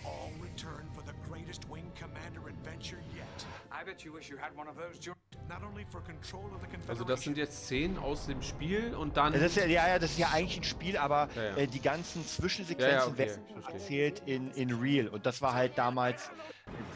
All 0.03 0.31
return 0.41 0.87
for 0.95 1.03
the 1.05 1.13
greatest 1.29 1.69
Wing 1.69 1.91
Commander 1.93 2.41
adventure 2.49 2.99
yet. 3.15 3.32
I 3.73 3.83
bet 3.83 4.03
you 4.03 4.13
wish 4.13 4.29
you 4.29 4.37
had 4.37 4.55
one 4.55 4.69
of 4.69 4.75
those, 4.77 4.99
Jun- 4.99 5.15
Not 5.49 5.63
only 5.63 5.83
for 5.89 6.01
control 6.01 6.45
of 6.45 6.61
the 6.61 6.67
Confederation. 6.67 6.89
Also 6.89 7.03
das 7.03 7.21
sind 7.23 7.37
jetzt 7.37 7.65
Szenen 7.65 7.97
aus 7.97 8.27
dem 8.27 8.41
Spiel 8.41 8.93
und 8.95 9.17
dann. 9.17 9.33
Das 9.33 9.41
ist 9.41 9.55
ja, 9.57 9.65
ja, 9.65 9.87
ja, 9.87 9.99
das 9.99 10.11
ist 10.11 10.19
ja 10.19 10.29
eigentlich 10.31 10.57
ein 10.59 10.63
Spiel, 10.63 10.95
aber 10.97 11.27
Ja, 11.35 11.43
ja. 11.43 11.57
Äh, 11.57 11.67
die 11.67 11.81
ganzen 11.81 12.25
Zwischensequenzen 12.25 12.91
Ja, 12.91 12.97
ja, 12.99 13.07
okay, 13.07 13.17
werden 13.17 13.63
erzählt 13.73 14.21
in, 14.25 14.51
in 14.51 14.71
Real. 14.79 15.07
Und 15.07 15.25
das 15.25 15.41
war 15.41 15.53
halt 15.53 15.77
damals 15.77 16.29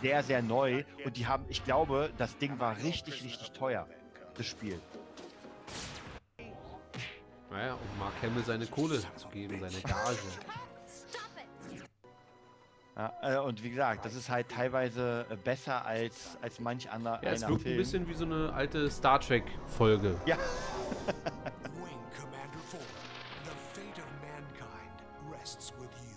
sehr, 0.02 0.24
sehr 0.24 0.42
neu. 0.42 0.84
Und 1.04 1.18
die 1.18 1.26
haben, 1.28 1.46
ich 1.50 1.66
glaube, 1.66 2.12
das 2.18 2.38
Ding 2.38 2.60
war 2.60 2.78
richtig, 2.78 3.24
richtig 3.24 3.52
teuer, 3.52 3.88
das 4.36 4.46
Spiel. 4.46 4.80
Naja, 7.50 7.74
um 7.74 8.00
Mark 8.00 8.14
Hamill 8.22 8.44
seine 8.46 8.68
Kohle 8.68 9.02
zu 9.16 9.28
geben, 9.30 9.60
seine 9.60 9.82
Gage. 9.82 10.18
Ja, 12.98 13.14
äh, 13.22 13.38
und 13.38 13.64
wie 13.64 13.70
gesagt, 13.70 14.06
das 14.06 14.16
ist 14.16 14.28
halt 14.28 14.50
teilweise 14.50 15.28
äh, 15.30 15.36
besser 15.36 15.86
als, 15.86 16.36
als 16.42 16.60
manch 16.60 16.90
anderer 16.90 17.24
Ja, 17.24 17.32
es 17.32 17.48
wirkt 17.48 17.62
Film. 17.62 17.76
ein 17.76 17.78
bisschen 17.78 18.08
wie 18.08 18.14
so 18.16 18.26
eine 18.26 18.52
alte 18.52 18.90
Star 18.90 19.20
Trek-Folge. 19.20 20.20
Ja. 20.26 20.36
Wing 21.76 22.00
Commander 22.20 22.58
4. 22.72 22.80
The 23.44 23.52
fate 23.72 24.00
of 24.00 24.10
mankind 24.20 25.32
rests 25.32 25.72
with 25.80 25.90
you. 26.02 26.16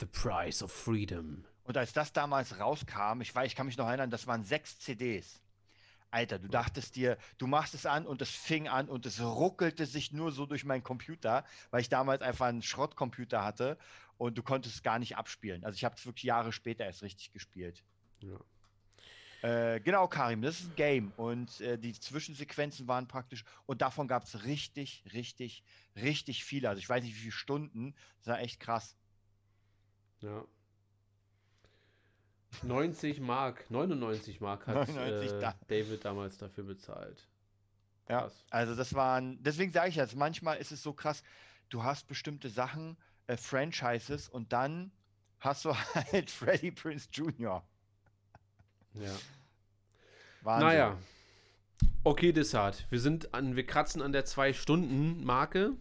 The 0.00 0.06
Price 0.06 0.60
of 0.60 0.72
Freedom. 0.72 1.44
Und 1.62 1.76
als 1.76 1.92
das 1.92 2.12
damals 2.12 2.58
rauskam, 2.58 3.20
ich 3.20 3.32
weiß, 3.32 3.46
ich 3.46 3.54
kann 3.54 3.66
mich 3.66 3.78
noch 3.78 3.86
erinnern, 3.86 4.10
das 4.10 4.26
waren 4.26 4.42
sechs 4.42 4.80
CDs. 4.80 5.40
Alter, 6.10 6.38
du 6.38 6.48
dachtest 6.48 6.96
dir, 6.96 7.18
du 7.38 7.46
machst 7.46 7.74
es 7.74 7.86
an 7.86 8.06
und 8.06 8.20
es 8.22 8.30
fing 8.30 8.68
an 8.68 8.88
und 8.88 9.06
es 9.06 9.20
ruckelte 9.20 9.86
sich 9.86 10.12
nur 10.12 10.32
so 10.32 10.46
durch 10.46 10.64
meinen 10.64 10.82
Computer, 10.82 11.44
weil 11.70 11.80
ich 11.80 11.88
damals 11.88 12.22
einfach 12.22 12.46
einen 12.46 12.62
Schrottcomputer 12.62 13.44
hatte 13.44 13.78
und 14.18 14.36
du 14.36 14.42
konntest 14.42 14.76
es 14.76 14.82
gar 14.82 14.98
nicht 14.98 15.16
abspielen. 15.16 15.64
Also 15.64 15.76
ich 15.76 15.84
habe 15.84 15.94
es 15.96 16.04
wirklich 16.04 16.24
Jahre 16.24 16.52
später 16.52 16.84
erst 16.84 17.02
richtig 17.02 17.32
gespielt. 17.32 17.84
Ja. 18.20 18.38
Äh, 19.42 19.80
genau, 19.80 20.06
Karim, 20.06 20.42
das 20.42 20.60
ist 20.60 20.70
ein 20.70 20.76
Game 20.76 21.12
und 21.12 21.60
äh, 21.60 21.78
die 21.78 21.98
Zwischensequenzen 21.98 22.88
waren 22.88 23.08
praktisch 23.08 23.44
und 23.64 23.80
davon 23.80 24.06
gab 24.06 24.24
es 24.24 24.44
richtig, 24.44 25.02
richtig, 25.14 25.64
richtig 25.96 26.44
viele. 26.44 26.68
Also 26.68 26.80
ich 26.80 26.88
weiß 26.88 27.02
nicht, 27.02 27.14
wie 27.14 27.20
viele 27.20 27.32
Stunden. 27.32 27.94
Das 28.18 28.26
war 28.26 28.40
echt 28.40 28.60
krass. 28.60 28.96
Ja. 30.20 30.44
90 32.62 33.20
Mark, 33.20 33.70
99 33.70 34.40
Mark 34.40 34.66
hat 34.66 34.88
99 34.88 35.32
äh, 35.32 35.40
da- 35.40 35.54
David 35.68 36.04
damals 36.04 36.36
dafür 36.38 36.64
bezahlt. 36.64 37.26
Ja, 38.08 38.22
Krass. 38.22 38.44
also 38.50 38.74
das 38.74 38.92
waren, 38.94 39.42
deswegen 39.42 39.72
sage 39.72 39.88
ich 39.90 39.94
das, 39.96 40.14
manchmal 40.14 40.58
ist 40.58 40.72
es 40.72 40.82
so 40.82 40.92
krass, 40.92 41.22
du 41.68 41.82
hast 41.84 42.08
bestimmte 42.08 42.48
Sachen, 42.50 42.96
äh, 43.28 43.36
Franchises 43.36 44.28
und 44.28 44.52
dann 44.52 44.90
hast 45.38 45.64
du 45.64 45.74
halt 45.94 46.30
Freddie 46.30 46.72
Prince 46.72 47.08
Jr. 47.12 47.62
Ja. 48.94 49.12
Wahnsinn. 50.42 50.68
Naja. 50.68 50.98
Okay, 52.02 52.32
Dessart. 52.32 52.86
Wir 52.90 52.98
sind 52.98 53.32
an, 53.34 53.56
wir 53.56 53.64
kratzen 53.66 54.02
an 54.02 54.12
der 54.12 54.24
2-Stunden-Marke. 54.26 55.74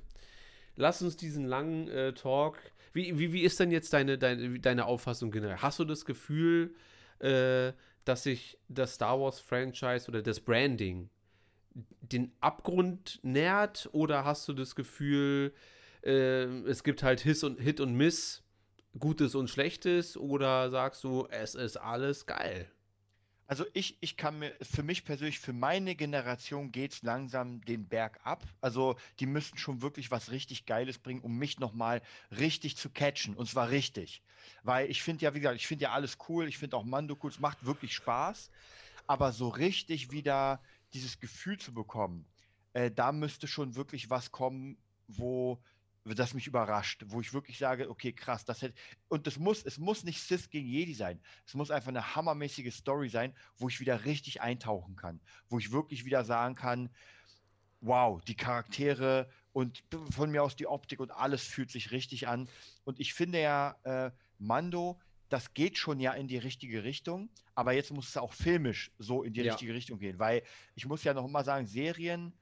Lass 0.75 1.01
uns 1.01 1.17
diesen 1.17 1.45
langen 1.45 1.87
äh, 1.89 2.13
Talk. 2.13 2.57
Wie, 2.93 3.17
wie, 3.19 3.33
wie 3.33 3.41
ist 3.41 3.59
denn 3.59 3.71
jetzt 3.71 3.93
deine, 3.93 4.17
deine, 4.17 4.59
deine 4.59 4.85
Auffassung 4.85 5.31
generell? 5.31 5.57
Hast 5.57 5.79
du 5.79 5.85
das 5.85 6.05
Gefühl, 6.05 6.75
äh, 7.19 7.73
dass 8.05 8.23
sich 8.23 8.57
das 8.67 8.95
Star 8.95 9.19
Wars-Franchise 9.19 10.07
oder 10.07 10.21
das 10.21 10.39
Branding 10.39 11.09
den 12.01 12.31
Abgrund 12.39 13.19
nährt? 13.23 13.89
Oder 13.91 14.25
hast 14.25 14.47
du 14.47 14.53
das 14.53 14.75
Gefühl, 14.75 15.53
äh, 16.03 16.45
es 16.67 16.83
gibt 16.83 17.03
halt 17.03 17.21
Hit 17.21 17.43
und, 17.43 17.59
Hit 17.59 17.79
und 17.79 17.93
Miss, 17.93 18.43
Gutes 18.97 19.35
und 19.35 19.49
Schlechtes? 19.49 20.17
Oder 20.17 20.69
sagst 20.71 21.03
du, 21.03 21.27
es 21.29 21.55
ist 21.55 21.77
alles 21.77 22.25
geil? 22.25 22.71
Also 23.49 23.65
ich, 23.73 23.97
ich 23.99 24.15
kann 24.15 24.37
mir, 24.37 24.55
für 24.61 24.83
mich 24.83 25.05
persönlich, 25.05 25.39
für 25.39 25.53
meine 25.53 25.95
Generation 25.95 26.71
geht 26.71 26.93
es 26.93 27.01
langsam 27.01 27.65
den 27.65 27.87
Berg 27.87 28.19
ab. 28.23 28.43
Also 28.61 28.95
die 29.19 29.25
müssten 29.25 29.57
schon 29.57 29.81
wirklich 29.81 30.11
was 30.11 30.29
richtig 30.29 30.67
Geiles 30.67 30.99
bringen, 30.99 31.21
um 31.21 31.35
mich 31.35 31.57
nochmal 31.57 32.03
richtig 32.29 32.77
zu 32.77 32.91
catchen. 32.91 33.35
Und 33.35 33.49
zwar 33.49 33.71
richtig. 33.71 34.21
Weil 34.61 34.87
ich 34.91 35.01
finde 35.01 35.25
ja, 35.25 35.33
wie 35.33 35.39
gesagt, 35.39 35.55
ich 35.55 35.65
finde 35.65 35.85
ja 35.85 35.93
alles 35.93 36.19
cool. 36.29 36.47
Ich 36.47 36.59
finde 36.59 36.77
auch 36.77 36.83
Mando 36.83 37.17
cool. 37.23 37.31
Es 37.31 37.39
macht 37.39 37.65
wirklich 37.65 37.95
Spaß. 37.95 38.51
Aber 39.07 39.31
so 39.31 39.49
richtig 39.49 40.11
wieder 40.11 40.61
dieses 40.93 41.19
Gefühl 41.19 41.57
zu 41.57 41.73
bekommen, 41.73 42.27
äh, 42.73 42.91
da 42.91 43.11
müsste 43.11 43.47
schon 43.47 43.73
wirklich 43.73 44.11
was 44.11 44.31
kommen, 44.31 44.77
wo 45.07 45.59
das 46.05 46.33
mich 46.33 46.47
überrascht, 46.47 47.03
wo 47.07 47.21
ich 47.21 47.33
wirklich 47.33 47.57
sage, 47.57 47.89
okay, 47.89 48.13
krass, 48.13 48.45
das 48.45 48.61
hätte. 48.61 48.75
Und 49.09 49.27
es 49.27 49.37
muss, 49.37 49.63
es 49.63 49.77
muss 49.77 50.03
nicht 50.03 50.21
Sith 50.21 50.49
gegen 50.49 50.67
Jedi 50.67 50.93
sein. 50.93 51.21
Es 51.45 51.53
muss 51.53 51.71
einfach 51.71 51.89
eine 51.89 52.15
hammermäßige 52.15 52.73
Story 52.73 53.09
sein, 53.09 53.35
wo 53.57 53.67
ich 53.69 53.79
wieder 53.79 54.05
richtig 54.05 54.41
eintauchen 54.41 54.95
kann. 54.95 55.21
Wo 55.49 55.59
ich 55.59 55.71
wirklich 55.71 56.05
wieder 56.05 56.23
sagen 56.23 56.55
kann, 56.55 56.89
wow, 57.81 58.21
die 58.23 58.35
Charaktere 58.35 59.29
und 59.53 59.83
von 60.11 60.31
mir 60.31 60.43
aus 60.43 60.55
die 60.55 60.67
Optik 60.67 60.99
und 60.99 61.11
alles 61.11 61.43
fühlt 61.43 61.71
sich 61.71 61.91
richtig 61.91 62.27
an. 62.27 62.49
Und 62.83 62.99
ich 62.99 63.13
finde 63.13 63.41
ja, 63.41 63.79
äh, 63.83 64.11
Mando, 64.37 64.99
das 65.29 65.53
geht 65.53 65.77
schon 65.77 65.99
ja 65.99 66.13
in 66.13 66.27
die 66.27 66.37
richtige 66.37 66.83
Richtung, 66.83 67.29
aber 67.55 67.73
jetzt 67.73 67.91
muss 67.91 68.09
es 68.09 68.17
auch 68.17 68.33
filmisch 68.33 68.91
so 68.97 69.23
in 69.23 69.33
die 69.33 69.41
Ja. 69.41 69.51
richtige 69.53 69.73
Richtung 69.73 69.99
gehen, 69.99 70.17
weil 70.19 70.43
ich 70.75 70.85
muss 70.87 71.03
ja 71.03 71.13
noch 71.13 71.27
mal 71.27 71.45
sagen, 71.45 71.67
Serien 71.67 72.33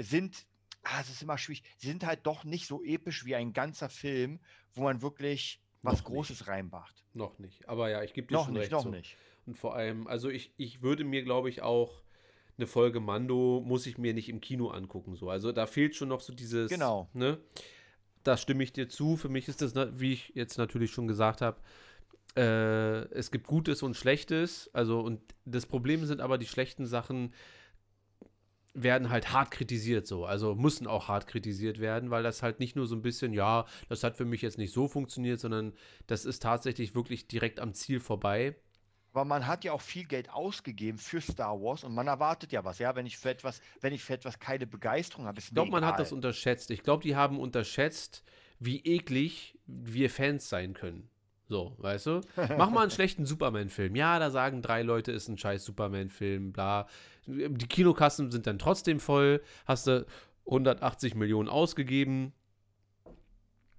sind, 0.00 0.46
ah, 0.86 1.00
es 1.00 1.10
ist 1.10 1.22
immer 1.22 1.38
schwierig, 1.38 1.62
sie 1.78 1.88
sind 1.88 2.04
halt 2.04 2.20
doch 2.26 2.44
nicht 2.44 2.66
so 2.66 2.82
episch 2.82 3.24
wie 3.24 3.34
ein 3.34 3.52
ganzer 3.52 3.88
Film, 3.88 4.40
wo 4.74 4.82
man 4.82 5.02
wirklich 5.02 5.60
was 5.82 5.98
Noch 5.98 6.04
Großes 6.04 6.48
reinmacht. 6.48 7.04
Noch 7.12 7.38
nicht. 7.38 7.68
Aber 7.68 7.90
ja, 7.90 8.02
ich 8.02 8.12
gebe 8.12 8.28
dir 8.28 8.34
Noch 8.34 8.46
schon 8.46 8.54
nicht, 8.54 8.62
recht. 8.64 8.72
noch 8.72 8.82
so. 8.82 8.90
nicht. 8.90 9.16
Und 9.46 9.56
vor 9.56 9.76
allem, 9.76 10.06
also 10.06 10.28
ich, 10.28 10.52
ich 10.56 10.82
würde 10.82 11.04
mir, 11.04 11.22
glaube 11.22 11.48
ich, 11.48 11.62
auch 11.62 12.02
eine 12.58 12.66
Folge 12.66 13.00
Mando 13.00 13.62
muss 13.64 13.86
ich 13.86 13.98
mir 13.98 14.14
nicht 14.14 14.28
im 14.28 14.40
Kino 14.40 14.68
angucken. 14.68 15.14
So. 15.14 15.30
Also 15.30 15.52
da 15.52 15.66
fehlt 15.66 15.94
schon 15.94 16.08
noch 16.08 16.20
so 16.20 16.32
dieses. 16.32 16.70
Genau. 16.70 17.08
Ne? 17.12 17.38
Da 18.24 18.36
stimme 18.36 18.64
ich 18.64 18.72
dir 18.72 18.88
zu. 18.88 19.16
Für 19.16 19.28
mich 19.28 19.46
ist 19.48 19.62
das, 19.62 19.74
wie 20.00 20.14
ich 20.14 20.32
jetzt 20.34 20.58
natürlich 20.58 20.90
schon 20.90 21.06
gesagt 21.06 21.42
habe, 21.42 21.60
äh, 22.36 23.04
es 23.14 23.30
gibt 23.30 23.46
Gutes 23.46 23.82
und 23.82 23.94
Schlechtes. 23.94 24.70
Also, 24.72 25.00
und 25.00 25.20
das 25.44 25.66
Problem 25.66 26.04
sind 26.06 26.20
aber 26.20 26.38
die 26.38 26.46
schlechten 26.46 26.86
Sachen 26.86 27.32
werden 28.76 29.10
halt 29.10 29.32
hart 29.32 29.50
kritisiert 29.50 30.06
so. 30.06 30.26
Also 30.26 30.54
müssen 30.54 30.86
auch 30.86 31.08
hart 31.08 31.26
kritisiert 31.26 31.80
werden, 31.80 32.10
weil 32.10 32.22
das 32.22 32.42
halt 32.42 32.60
nicht 32.60 32.76
nur 32.76 32.86
so 32.86 32.94
ein 32.94 33.02
bisschen, 33.02 33.32
ja, 33.32 33.64
das 33.88 34.04
hat 34.04 34.16
für 34.16 34.24
mich 34.24 34.42
jetzt 34.42 34.58
nicht 34.58 34.72
so 34.72 34.86
funktioniert, 34.86 35.40
sondern 35.40 35.72
das 36.06 36.24
ist 36.24 36.42
tatsächlich 36.42 36.94
wirklich 36.94 37.26
direkt 37.26 37.58
am 37.58 37.72
Ziel 37.72 38.00
vorbei. 38.00 38.54
Aber 39.12 39.24
man 39.24 39.46
hat 39.46 39.64
ja 39.64 39.72
auch 39.72 39.80
viel 39.80 40.04
Geld 40.04 40.28
ausgegeben 40.28 40.98
für 40.98 41.22
Star 41.22 41.58
Wars 41.58 41.84
und 41.84 41.94
man 41.94 42.06
erwartet 42.06 42.52
ja 42.52 42.64
was. 42.64 42.78
Ja, 42.78 42.94
wenn 42.94 43.06
ich 43.06 43.16
für 43.16 43.30
etwas, 43.30 43.62
wenn 43.80 43.94
ich 43.94 44.04
für 44.04 44.12
etwas 44.12 44.38
keine 44.38 44.66
Begeisterung 44.66 45.24
habe, 45.24 45.38
ist 45.38 45.48
Ich 45.48 45.54
glaube, 45.54 45.70
man 45.70 45.86
hat 45.86 45.98
das 45.98 46.12
unterschätzt. 46.12 46.70
Ich 46.70 46.82
glaube, 46.82 47.02
die 47.02 47.16
haben 47.16 47.40
unterschätzt, 47.40 48.22
wie 48.58 48.80
eklig 48.84 49.58
wir 49.66 50.10
Fans 50.10 50.50
sein 50.50 50.74
können. 50.74 51.08
So, 51.48 51.74
weißt 51.78 52.06
du? 52.06 52.20
Mach 52.58 52.70
mal 52.70 52.82
einen 52.82 52.90
schlechten 52.90 53.24
Superman-Film. 53.24 53.94
Ja, 53.94 54.18
da 54.18 54.30
sagen 54.30 54.62
drei 54.62 54.82
Leute, 54.82 55.12
ist 55.12 55.28
ein 55.28 55.38
scheiß 55.38 55.64
Superman-Film, 55.64 56.52
bla. 56.52 56.86
Die 57.26 57.68
Kinokassen 57.68 58.30
sind 58.30 58.46
dann 58.46 58.58
trotzdem 58.58 59.00
voll. 59.00 59.42
Hast 59.64 59.86
du 59.86 60.06
180 60.46 61.14
Millionen 61.14 61.48
ausgegeben 61.48 62.32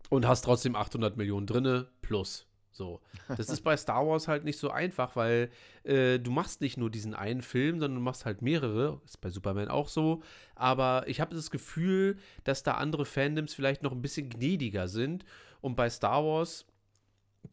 und 0.10 0.28
hast 0.28 0.44
trotzdem 0.44 0.76
800 0.76 1.18
Millionen 1.18 1.48
drinne 1.48 1.88
plus. 2.02 2.48
So. 2.72 3.02
Das 3.28 3.50
ist 3.50 3.62
bei 3.62 3.76
Star 3.76 4.06
Wars 4.08 4.28
halt 4.28 4.44
nicht 4.44 4.60
so 4.60 4.70
einfach, 4.70 5.16
weil 5.16 5.50
äh, 5.84 6.20
du 6.20 6.30
machst 6.30 6.62
nicht 6.62 6.78
nur 6.78 6.92
diesen 6.92 7.16
einen 7.16 7.42
Film, 7.42 7.80
sondern 7.80 7.96
du 7.96 8.04
machst 8.04 8.26
halt 8.26 8.44
mehrere. 8.44 9.02
Ist 9.04 9.20
bei 9.20 9.30
Superman 9.30 9.68
auch 9.68 9.90
so. 9.90 10.22
Aber 10.56 11.06
ich 11.08 11.20
habe 11.20 11.36
das 11.36 11.50
Gefühl, 11.50 12.18
dass 12.44 12.62
da 12.62 12.74
andere 12.74 13.06
Fandoms 13.06 13.56
vielleicht 13.56 13.82
noch 13.82 13.94
ein 13.94 14.02
bisschen 14.04 14.30
gnädiger 14.30 14.88
sind. 14.88 15.26
Und 15.60 15.76
bei 15.76 15.90
Star 15.90 16.24
Wars 16.24 16.66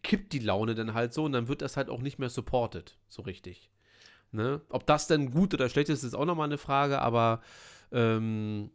kippt 0.02 0.32
die 0.32 0.38
Laune 0.40 0.74
dann 0.74 0.94
halt 0.94 1.12
so 1.14 1.24
und 1.24 1.32
dann 1.32 1.48
wird 1.48 1.62
das 1.62 1.76
halt 1.76 1.88
auch 1.88 2.00
nicht 2.02 2.18
mehr 2.18 2.28
supported, 2.30 2.96
so 3.08 3.22
richtig. 3.22 3.70
Ne? 4.32 4.60
Ob 4.68 4.86
das 4.86 5.06
denn 5.06 5.30
gut 5.30 5.54
oder 5.54 5.68
schlecht 5.68 5.88
ist, 5.88 6.02
ist 6.02 6.14
auch 6.14 6.24
nochmal 6.24 6.48
eine 6.48 6.58
Frage, 6.58 7.00
aber 7.00 7.40
ähm, 7.92 8.70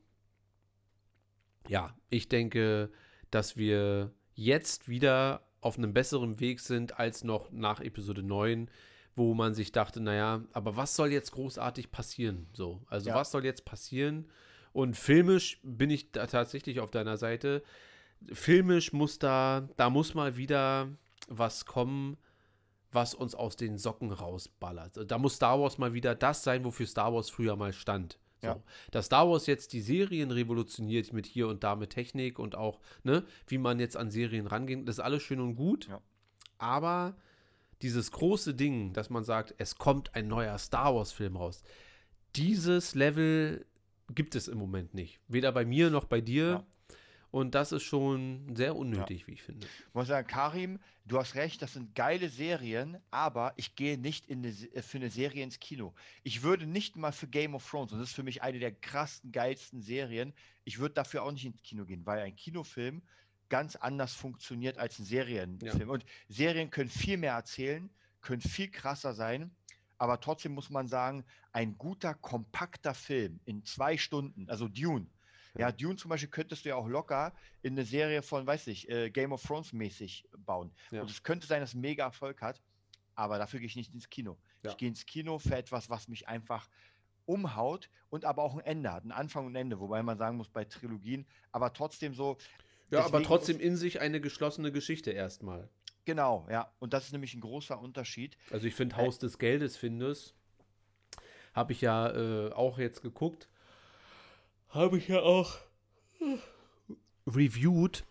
ja, 1.67 1.95
ich 2.09 2.29
denke, 2.29 2.89
dass 3.31 3.57
wir 3.57 4.11
jetzt 4.33 4.87
wieder 4.87 5.41
auf 5.61 5.77
einem 5.77 5.93
besseren 5.93 6.39
Weg 6.39 6.61
sind 6.61 6.97
als 6.99 7.23
noch 7.23 7.51
nach 7.51 7.81
Episode 7.81 8.23
9, 8.23 8.69
wo 9.15 9.33
man 9.33 9.53
sich 9.53 9.71
dachte, 9.73 9.99
naja, 9.99 10.43
aber 10.53 10.77
was 10.77 10.95
soll 10.95 11.11
jetzt 11.11 11.31
großartig 11.31 11.91
passieren? 11.91 12.47
So, 12.53 12.81
also 12.87 13.09
Ja. 13.09 13.15
was 13.15 13.31
soll 13.31 13.43
jetzt 13.43 13.65
passieren? 13.65 14.29
Und 14.71 14.95
filmisch 14.95 15.59
bin 15.63 15.89
ich 15.89 16.11
da 16.11 16.27
tatsächlich 16.27 16.79
auf 16.79 16.91
deiner 16.91 17.17
Seite. 17.17 17.63
Filmisch 18.31 18.93
muss 18.93 19.19
da, 19.19 19.67
da 19.75 19.89
muss 19.89 20.13
mal 20.13 20.37
wieder 20.37 20.87
was 21.29 21.65
kommen, 21.65 22.17
was 22.91 23.13
uns 23.13 23.35
aus 23.35 23.55
den 23.55 23.77
Socken 23.77 24.11
rausballert. 24.11 25.09
Da 25.09 25.17
muss 25.17 25.35
Star 25.35 25.59
Wars 25.59 25.77
mal 25.77 25.93
wieder 25.93 26.15
das 26.15 26.43
sein, 26.43 26.63
wofür 26.65 26.87
Star 26.87 27.13
Wars 27.13 27.29
früher 27.29 27.55
mal 27.55 27.73
stand. 27.73 28.19
So. 28.41 28.47
Ja. 28.47 28.63
Dass 28.91 29.07
Star 29.07 29.29
Wars 29.29 29.47
jetzt 29.47 29.73
die 29.73 29.81
Serien 29.81 30.31
revolutioniert 30.31 31.13
mit 31.13 31.25
hier 31.25 31.47
und 31.47 31.63
da 31.63 31.75
mit 31.75 31.91
Technik 31.91 32.39
und 32.39 32.55
auch, 32.55 32.79
ne, 33.03 33.25
wie 33.47 33.57
man 33.57 33.79
jetzt 33.79 33.97
an 33.97 34.11
Serien 34.11 34.47
rangeht, 34.47 34.87
das 34.87 34.95
ist 34.95 35.03
alles 35.03 35.23
schön 35.23 35.39
und 35.39 35.55
gut. 35.55 35.87
Ja. 35.87 36.01
Aber 36.57 37.15
dieses 37.81 38.11
große 38.11 38.55
Ding, 38.55 38.93
dass 38.93 39.09
man 39.09 39.23
sagt, 39.23 39.53
es 39.57 39.77
kommt 39.77 40.15
ein 40.15 40.27
neuer 40.27 40.57
Star 40.57 40.95
Wars-Film 40.95 41.35
raus, 41.35 41.63
dieses 42.35 42.95
Level 42.95 43.65
gibt 44.13 44.35
es 44.35 44.47
im 44.47 44.57
Moment 44.57 44.93
nicht. 44.93 45.19
Weder 45.27 45.51
bei 45.51 45.65
mir 45.65 45.89
noch 45.89 46.05
bei 46.05 46.21
dir. 46.21 46.49
Ja. 46.49 46.65
Und 47.31 47.53
das 47.53 47.71
ist 47.71 47.83
schon 47.83 48.55
sehr 48.55 48.75
unnötig, 48.75 49.21
ja. 49.21 49.27
wie 49.27 49.33
ich 49.33 49.43
finde. 49.43 49.67
Ich 49.67 49.93
muss 49.93 50.07
sagen, 50.07 50.27
Karim, 50.27 50.79
du 51.05 51.19
hast 51.19 51.35
recht, 51.35 51.61
das 51.61 51.73
sind 51.73 51.93
geile 51.93 52.29
Serien, 52.29 52.97
aber 53.11 53.53
ich 53.55 53.75
gehe 53.75 53.99
nicht 53.99 54.31
eine, 54.31 54.47
äh, 54.47 54.81
für 54.81 54.97
eine 54.97 55.11
Serie 55.11 55.43
ins 55.43 55.59
Kino. 55.59 55.93
Ich 56.23 56.41
würde 56.41 56.65
nicht 56.65 56.95
mal 56.95 57.11
für 57.11 57.27
Game 57.27 57.53
of 57.53 57.69
Thrones, 57.69 57.91
und 57.91 57.99
das 57.99 58.09
ist 58.09 58.15
für 58.15 58.23
mich 58.23 58.41
eine 58.41 58.57
der 58.59 58.71
krassen, 58.71 59.31
geilsten 59.31 59.81
Serien, 59.81 60.33
ich 60.63 60.79
würde 60.79 60.95
dafür 60.95 61.23
auch 61.23 61.31
nicht 61.31 61.45
ins 61.45 61.61
Kino 61.61 61.85
gehen, 61.85 62.05
weil 62.05 62.19
ein 62.19 62.35
Kinofilm 62.35 63.03
ganz 63.49 63.75
anders 63.75 64.13
funktioniert 64.13 64.77
als 64.77 64.99
ein 64.99 65.05
Serienfilm. 65.05 65.79
Ja. 65.79 65.87
Und 65.87 66.05
Serien 66.29 66.69
können 66.69 66.89
viel 66.89 67.17
mehr 67.17 67.33
erzählen, 67.33 67.89
können 68.21 68.41
viel 68.41 68.69
krasser 68.69 69.13
sein, 69.13 69.51
aber 69.97 70.19
trotzdem 70.19 70.53
muss 70.53 70.69
man 70.69 70.87
sagen, 70.87 71.25
ein 71.51 71.77
guter, 71.77 72.13
kompakter 72.13 72.93
Film 72.93 73.39
in 73.45 73.65
zwei 73.65 73.97
Stunden, 73.97 74.49
also 74.49 74.67
Dune, 74.67 75.07
ja, 75.57 75.71
Dune 75.71 75.95
zum 75.95 76.09
Beispiel 76.09 76.29
könntest 76.29 76.65
du 76.65 76.69
ja 76.69 76.75
auch 76.75 76.87
locker 76.87 77.33
in 77.61 77.73
eine 77.73 77.85
Serie 77.85 78.21
von, 78.21 78.45
weiß 78.45 78.67
ich, 78.67 78.89
äh, 78.89 79.09
Game 79.09 79.31
of 79.31 79.41
Thrones 79.41 79.73
mäßig 79.73 80.27
bauen. 80.37 80.71
Ja. 80.91 81.01
Und 81.01 81.09
es 81.09 81.23
könnte 81.23 81.47
sein, 81.47 81.61
dass 81.61 81.71
es 81.71 81.75
mega 81.75 82.05
Erfolg 82.05 82.41
hat, 82.41 82.61
aber 83.15 83.37
dafür 83.37 83.59
gehe 83.59 83.67
ich 83.67 83.75
nicht 83.75 83.93
ins 83.93 84.09
Kino. 84.09 84.37
Ja. 84.63 84.71
Ich 84.71 84.77
gehe 84.77 84.89
ins 84.89 85.05
Kino 85.05 85.39
für 85.39 85.55
etwas, 85.55 85.89
was 85.89 86.07
mich 86.07 86.27
einfach 86.27 86.69
umhaut 87.25 87.89
und 88.09 88.25
aber 88.25 88.43
auch 88.43 88.55
ein 88.55 88.61
Ende 88.61 88.91
hat, 88.91 89.05
ein 89.05 89.11
Anfang 89.11 89.45
und 89.45 89.53
ein 89.53 89.61
Ende, 89.61 89.79
wobei 89.79 90.01
man 90.03 90.17
sagen 90.17 90.37
muss, 90.37 90.49
bei 90.49 90.65
Trilogien, 90.65 91.27
aber 91.51 91.73
trotzdem 91.73 92.13
so. 92.13 92.37
Ja, 92.91 93.05
aber 93.05 93.21
trotzdem 93.21 93.59
in 93.59 93.75
sich 93.75 94.01
eine 94.01 94.19
geschlossene 94.19 94.71
Geschichte 94.71 95.11
erstmal. 95.11 95.69
Genau, 96.05 96.47
ja. 96.49 96.73
Und 96.79 96.93
das 96.93 97.05
ist 97.05 97.11
nämlich 97.11 97.35
ein 97.35 97.41
großer 97.41 97.79
Unterschied. 97.79 98.35
Also 98.49 98.65
ich 98.65 98.73
finde 98.73 98.97
Haus 98.97 99.19
des 99.19 99.37
Geldes, 99.37 99.77
findest, 99.77 100.33
habe 101.53 101.71
ich 101.71 101.81
ja 101.81 102.09
äh, 102.09 102.51
auch 102.51 102.79
jetzt 102.79 103.03
geguckt 103.03 103.47
habe 104.69 104.97
ich 104.97 105.07
ja 105.07 105.21
auch 105.21 105.57
reviewed. 107.27 108.03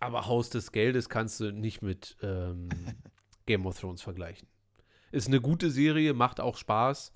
Aber 0.00 0.26
Haus 0.26 0.48
des 0.50 0.70
Geldes 0.70 1.08
kannst 1.08 1.40
du 1.40 1.52
nicht 1.52 1.82
mit 1.82 2.16
ähm, 2.22 2.68
Game 3.46 3.66
of 3.66 3.78
Thrones 3.80 4.02
vergleichen. 4.02 4.48
Ist 5.10 5.26
eine 5.26 5.40
gute 5.40 5.70
Serie, 5.70 6.14
macht 6.14 6.40
auch 6.40 6.56
Spaß. 6.56 7.12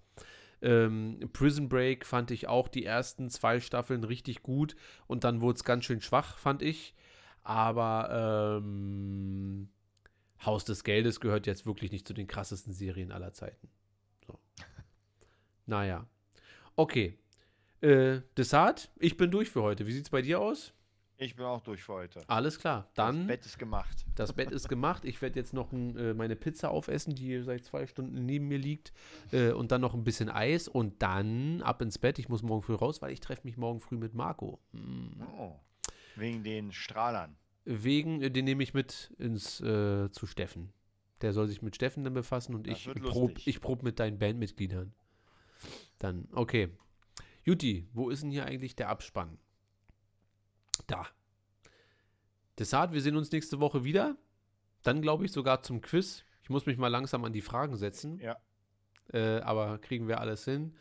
Ähm, 0.62 1.28
Prison 1.32 1.68
Break 1.68 2.06
fand 2.06 2.30
ich 2.30 2.48
auch 2.48 2.68
die 2.68 2.84
ersten 2.84 3.30
zwei 3.30 3.60
Staffeln 3.60 4.04
richtig 4.04 4.42
gut 4.42 4.76
und 5.06 5.24
dann 5.24 5.40
wurde 5.40 5.56
es 5.56 5.64
ganz 5.64 5.84
schön 5.84 6.00
schwach, 6.00 6.38
fand 6.38 6.62
ich. 6.62 6.94
Aber 7.42 8.60
ähm, 8.62 9.68
Haus 10.44 10.64
des 10.64 10.84
Geldes 10.84 11.20
gehört 11.20 11.46
jetzt 11.46 11.66
wirklich 11.66 11.90
nicht 11.90 12.06
zu 12.06 12.14
den 12.14 12.28
krassesten 12.28 12.72
Serien 12.72 13.12
aller 13.12 13.32
Zeiten. 13.32 13.68
So. 14.26 14.38
Naja. 15.66 16.09
Okay. 16.74 17.16
Äh, 17.82 18.20
Desart, 18.36 18.90
ich 18.98 19.16
bin 19.16 19.30
durch 19.30 19.50
für 19.50 19.62
heute. 19.62 19.86
Wie 19.86 19.92
sieht 19.92 20.04
es 20.04 20.10
bei 20.10 20.22
dir 20.22 20.40
aus? 20.40 20.72
Ich 21.16 21.34
bin 21.34 21.44
auch 21.44 21.60
durch 21.60 21.82
für 21.82 21.94
heute. 21.94 22.22
Alles 22.28 22.59
klar. 22.59 22.88
Dann. 22.94 23.18
Das 23.18 23.26
Bett 23.26 23.46
ist 23.46 23.59
gemacht. 23.59 24.06
Das 24.14 24.32
Bett 24.32 24.50
ist 24.52 24.68
gemacht. 24.68 25.04
Ich 25.04 25.20
werde 25.20 25.38
jetzt 25.38 25.52
noch 25.52 25.72
ein, 25.72 25.96
äh, 25.96 26.14
meine 26.14 26.36
Pizza 26.36 26.70
aufessen, 26.70 27.14
die 27.14 27.42
seit 27.42 27.64
zwei 27.64 27.86
Stunden 27.86 28.24
neben 28.24 28.46
mir 28.48 28.59
liegt. 28.59 28.92
Äh, 29.32 29.50
und 29.50 29.72
dann 29.72 29.80
noch 29.80 29.94
ein 29.94 30.04
bisschen 30.04 30.30
Eis 30.30 30.68
und 30.68 31.02
dann 31.02 31.60
ab 31.62 31.82
ins 31.82 31.98
Bett. 31.98 32.20
Ich 32.20 32.28
muss 32.28 32.42
morgen 32.42 32.62
früh 32.62 32.74
raus, 32.74 33.02
weil 33.02 33.12
ich 33.12 33.20
treffe 33.20 33.42
mich 33.44 33.56
morgen 33.56 33.80
früh 33.80 33.96
mit 33.96 34.14
Marco. 34.14 34.60
Hm. 34.72 35.20
Oh. 35.38 35.59
Wegen 36.14 36.44
den 36.44 36.70
Strahlern. 36.70 37.36
Wegen, 37.64 38.22
äh, 38.22 38.30
den 38.30 38.44
nehme 38.44 38.62
ich 38.62 38.74
mit 38.74 39.12
ins 39.18 39.60
äh, 39.60 40.10
zu 40.12 40.26
Steffen. 40.26 40.72
Der 41.20 41.32
soll 41.32 41.48
sich 41.48 41.62
mit 41.62 41.74
Steffen 41.74 42.04
dann 42.04 42.14
befassen 42.14 42.54
und 42.54 42.66
das 42.66 42.78
ich 42.78 43.02
prob, 43.02 43.38
ich 43.44 43.60
prob 43.60 43.82
mit 43.82 43.98
deinen 43.98 44.18
Bandmitgliedern. 44.18 44.92
Dann, 45.98 46.28
okay. 46.32 46.68
Juti, 47.44 47.89
wo 47.93 48.10
ist 48.10 48.23
denn 48.23 48.31
hier 48.31 48.47
eigentlich 48.47 48.77
der 48.77 48.89
Abspann? 48.89 49.39
Da. 50.86 51.06
Deshalb, 52.59 52.93
wir 52.93 53.01
sehen 53.01 53.16
uns 53.16 53.32
nächste 53.32 53.60
Woche 53.60 53.85
wieder. 53.85 54.16
Dann 54.82 55.02
glaube 55.02 55.24
ich 55.24 55.32
sogar 55.32 55.62
zum 55.62 55.81
Quiz. 55.81 56.24
Ich 56.43 56.51
muss 56.51 56.66
mich 56.66 56.77
mal 56.77 56.89
langsam 56.89 57.24
an 57.24 57.32
die 57.32 57.40
Fragen 57.40 57.77
setzen. 57.77 58.19
Ja. 58.19 58.36
Äh, 59.12 59.40
aber 59.40 59.78
kriegen 59.78 60.09
wir 60.09 60.20
alles 60.20 60.44
hin. 60.44 60.77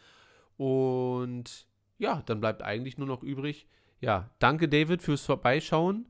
Und 0.58 1.68
ja, 1.98 2.22
dann 2.26 2.40
bleibt 2.40 2.62
eigentlich 2.62 2.98
nur 2.98 3.08
noch 3.08 3.24
übrig. 3.24 3.68
Ja, 4.00 4.32
danke 4.40 4.68
David 4.68 5.02
fürs 5.02 5.26
Vorbeischauen. 5.26 6.08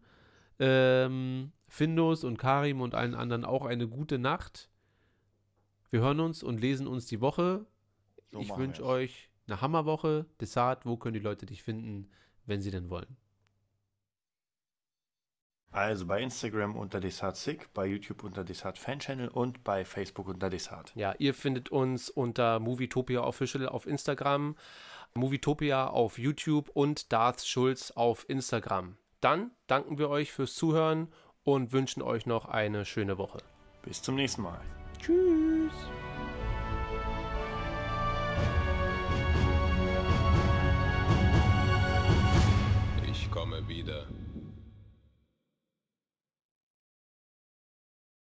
Ähm, 0.59 1.51
Findus 1.67 2.23
und 2.23 2.37
Karim 2.37 2.81
und 2.81 2.95
allen 2.95 3.15
anderen 3.15 3.45
auch 3.45 3.65
eine 3.65 3.87
gute 3.87 4.19
Nacht. 4.19 4.69
Wir 5.89 6.01
hören 6.01 6.19
uns 6.19 6.43
und 6.43 6.59
lesen 6.59 6.87
uns 6.87 7.05
die 7.05 7.21
Woche. 7.21 7.65
So 8.31 8.39
ich 8.39 8.55
wünsche 8.55 8.85
euch 8.85 9.30
eine 9.47 9.61
Hammerwoche. 9.61 10.25
Desart, 10.39 10.85
wo 10.85 10.97
können 10.97 11.13
die 11.13 11.19
Leute 11.19 11.45
dich 11.45 11.63
finden, 11.63 12.09
wenn 12.45 12.61
sie 12.61 12.71
denn 12.71 12.89
wollen? 12.89 13.17
Also 15.71 16.05
bei 16.05 16.21
Instagram 16.21 16.75
unter 16.75 16.99
DesartSick, 16.99 17.73
bei 17.73 17.85
YouTube 17.85 18.25
unter 18.25 18.43
Desart 18.43 18.77
Fan 18.77 18.99
Channel 18.99 19.29
und 19.29 19.63
bei 19.63 19.85
Facebook 19.85 20.27
unter 20.27 20.49
Desart. 20.49 20.91
Ja, 20.95 21.15
ihr 21.17 21.33
findet 21.33 21.69
uns 21.69 22.09
unter 22.09 22.59
Movietopia 22.59 23.21
Official 23.23 23.69
auf 23.69 23.87
Instagram, 23.87 24.57
Movietopia 25.13 25.87
auf 25.87 26.17
YouTube 26.17 26.69
und 26.73 27.13
Darth 27.13 27.45
Schulz 27.45 27.91
auf 27.91 28.29
Instagram. 28.29 28.97
Dann 29.21 29.51
danken 29.67 29.97
wir 29.97 30.09
euch 30.09 30.33
fürs 30.33 30.55
Zuhören 30.55 31.07
und 31.43 31.71
wünschen 31.71 32.01
euch 32.01 32.25
noch 32.25 32.45
eine 32.45 32.83
schöne 32.83 33.17
Woche. 33.17 33.37
Bis 33.83 34.01
zum 34.01 34.15
nächsten 34.15 34.41
Mal. 34.41 34.59
Tschüss. 34.99 35.73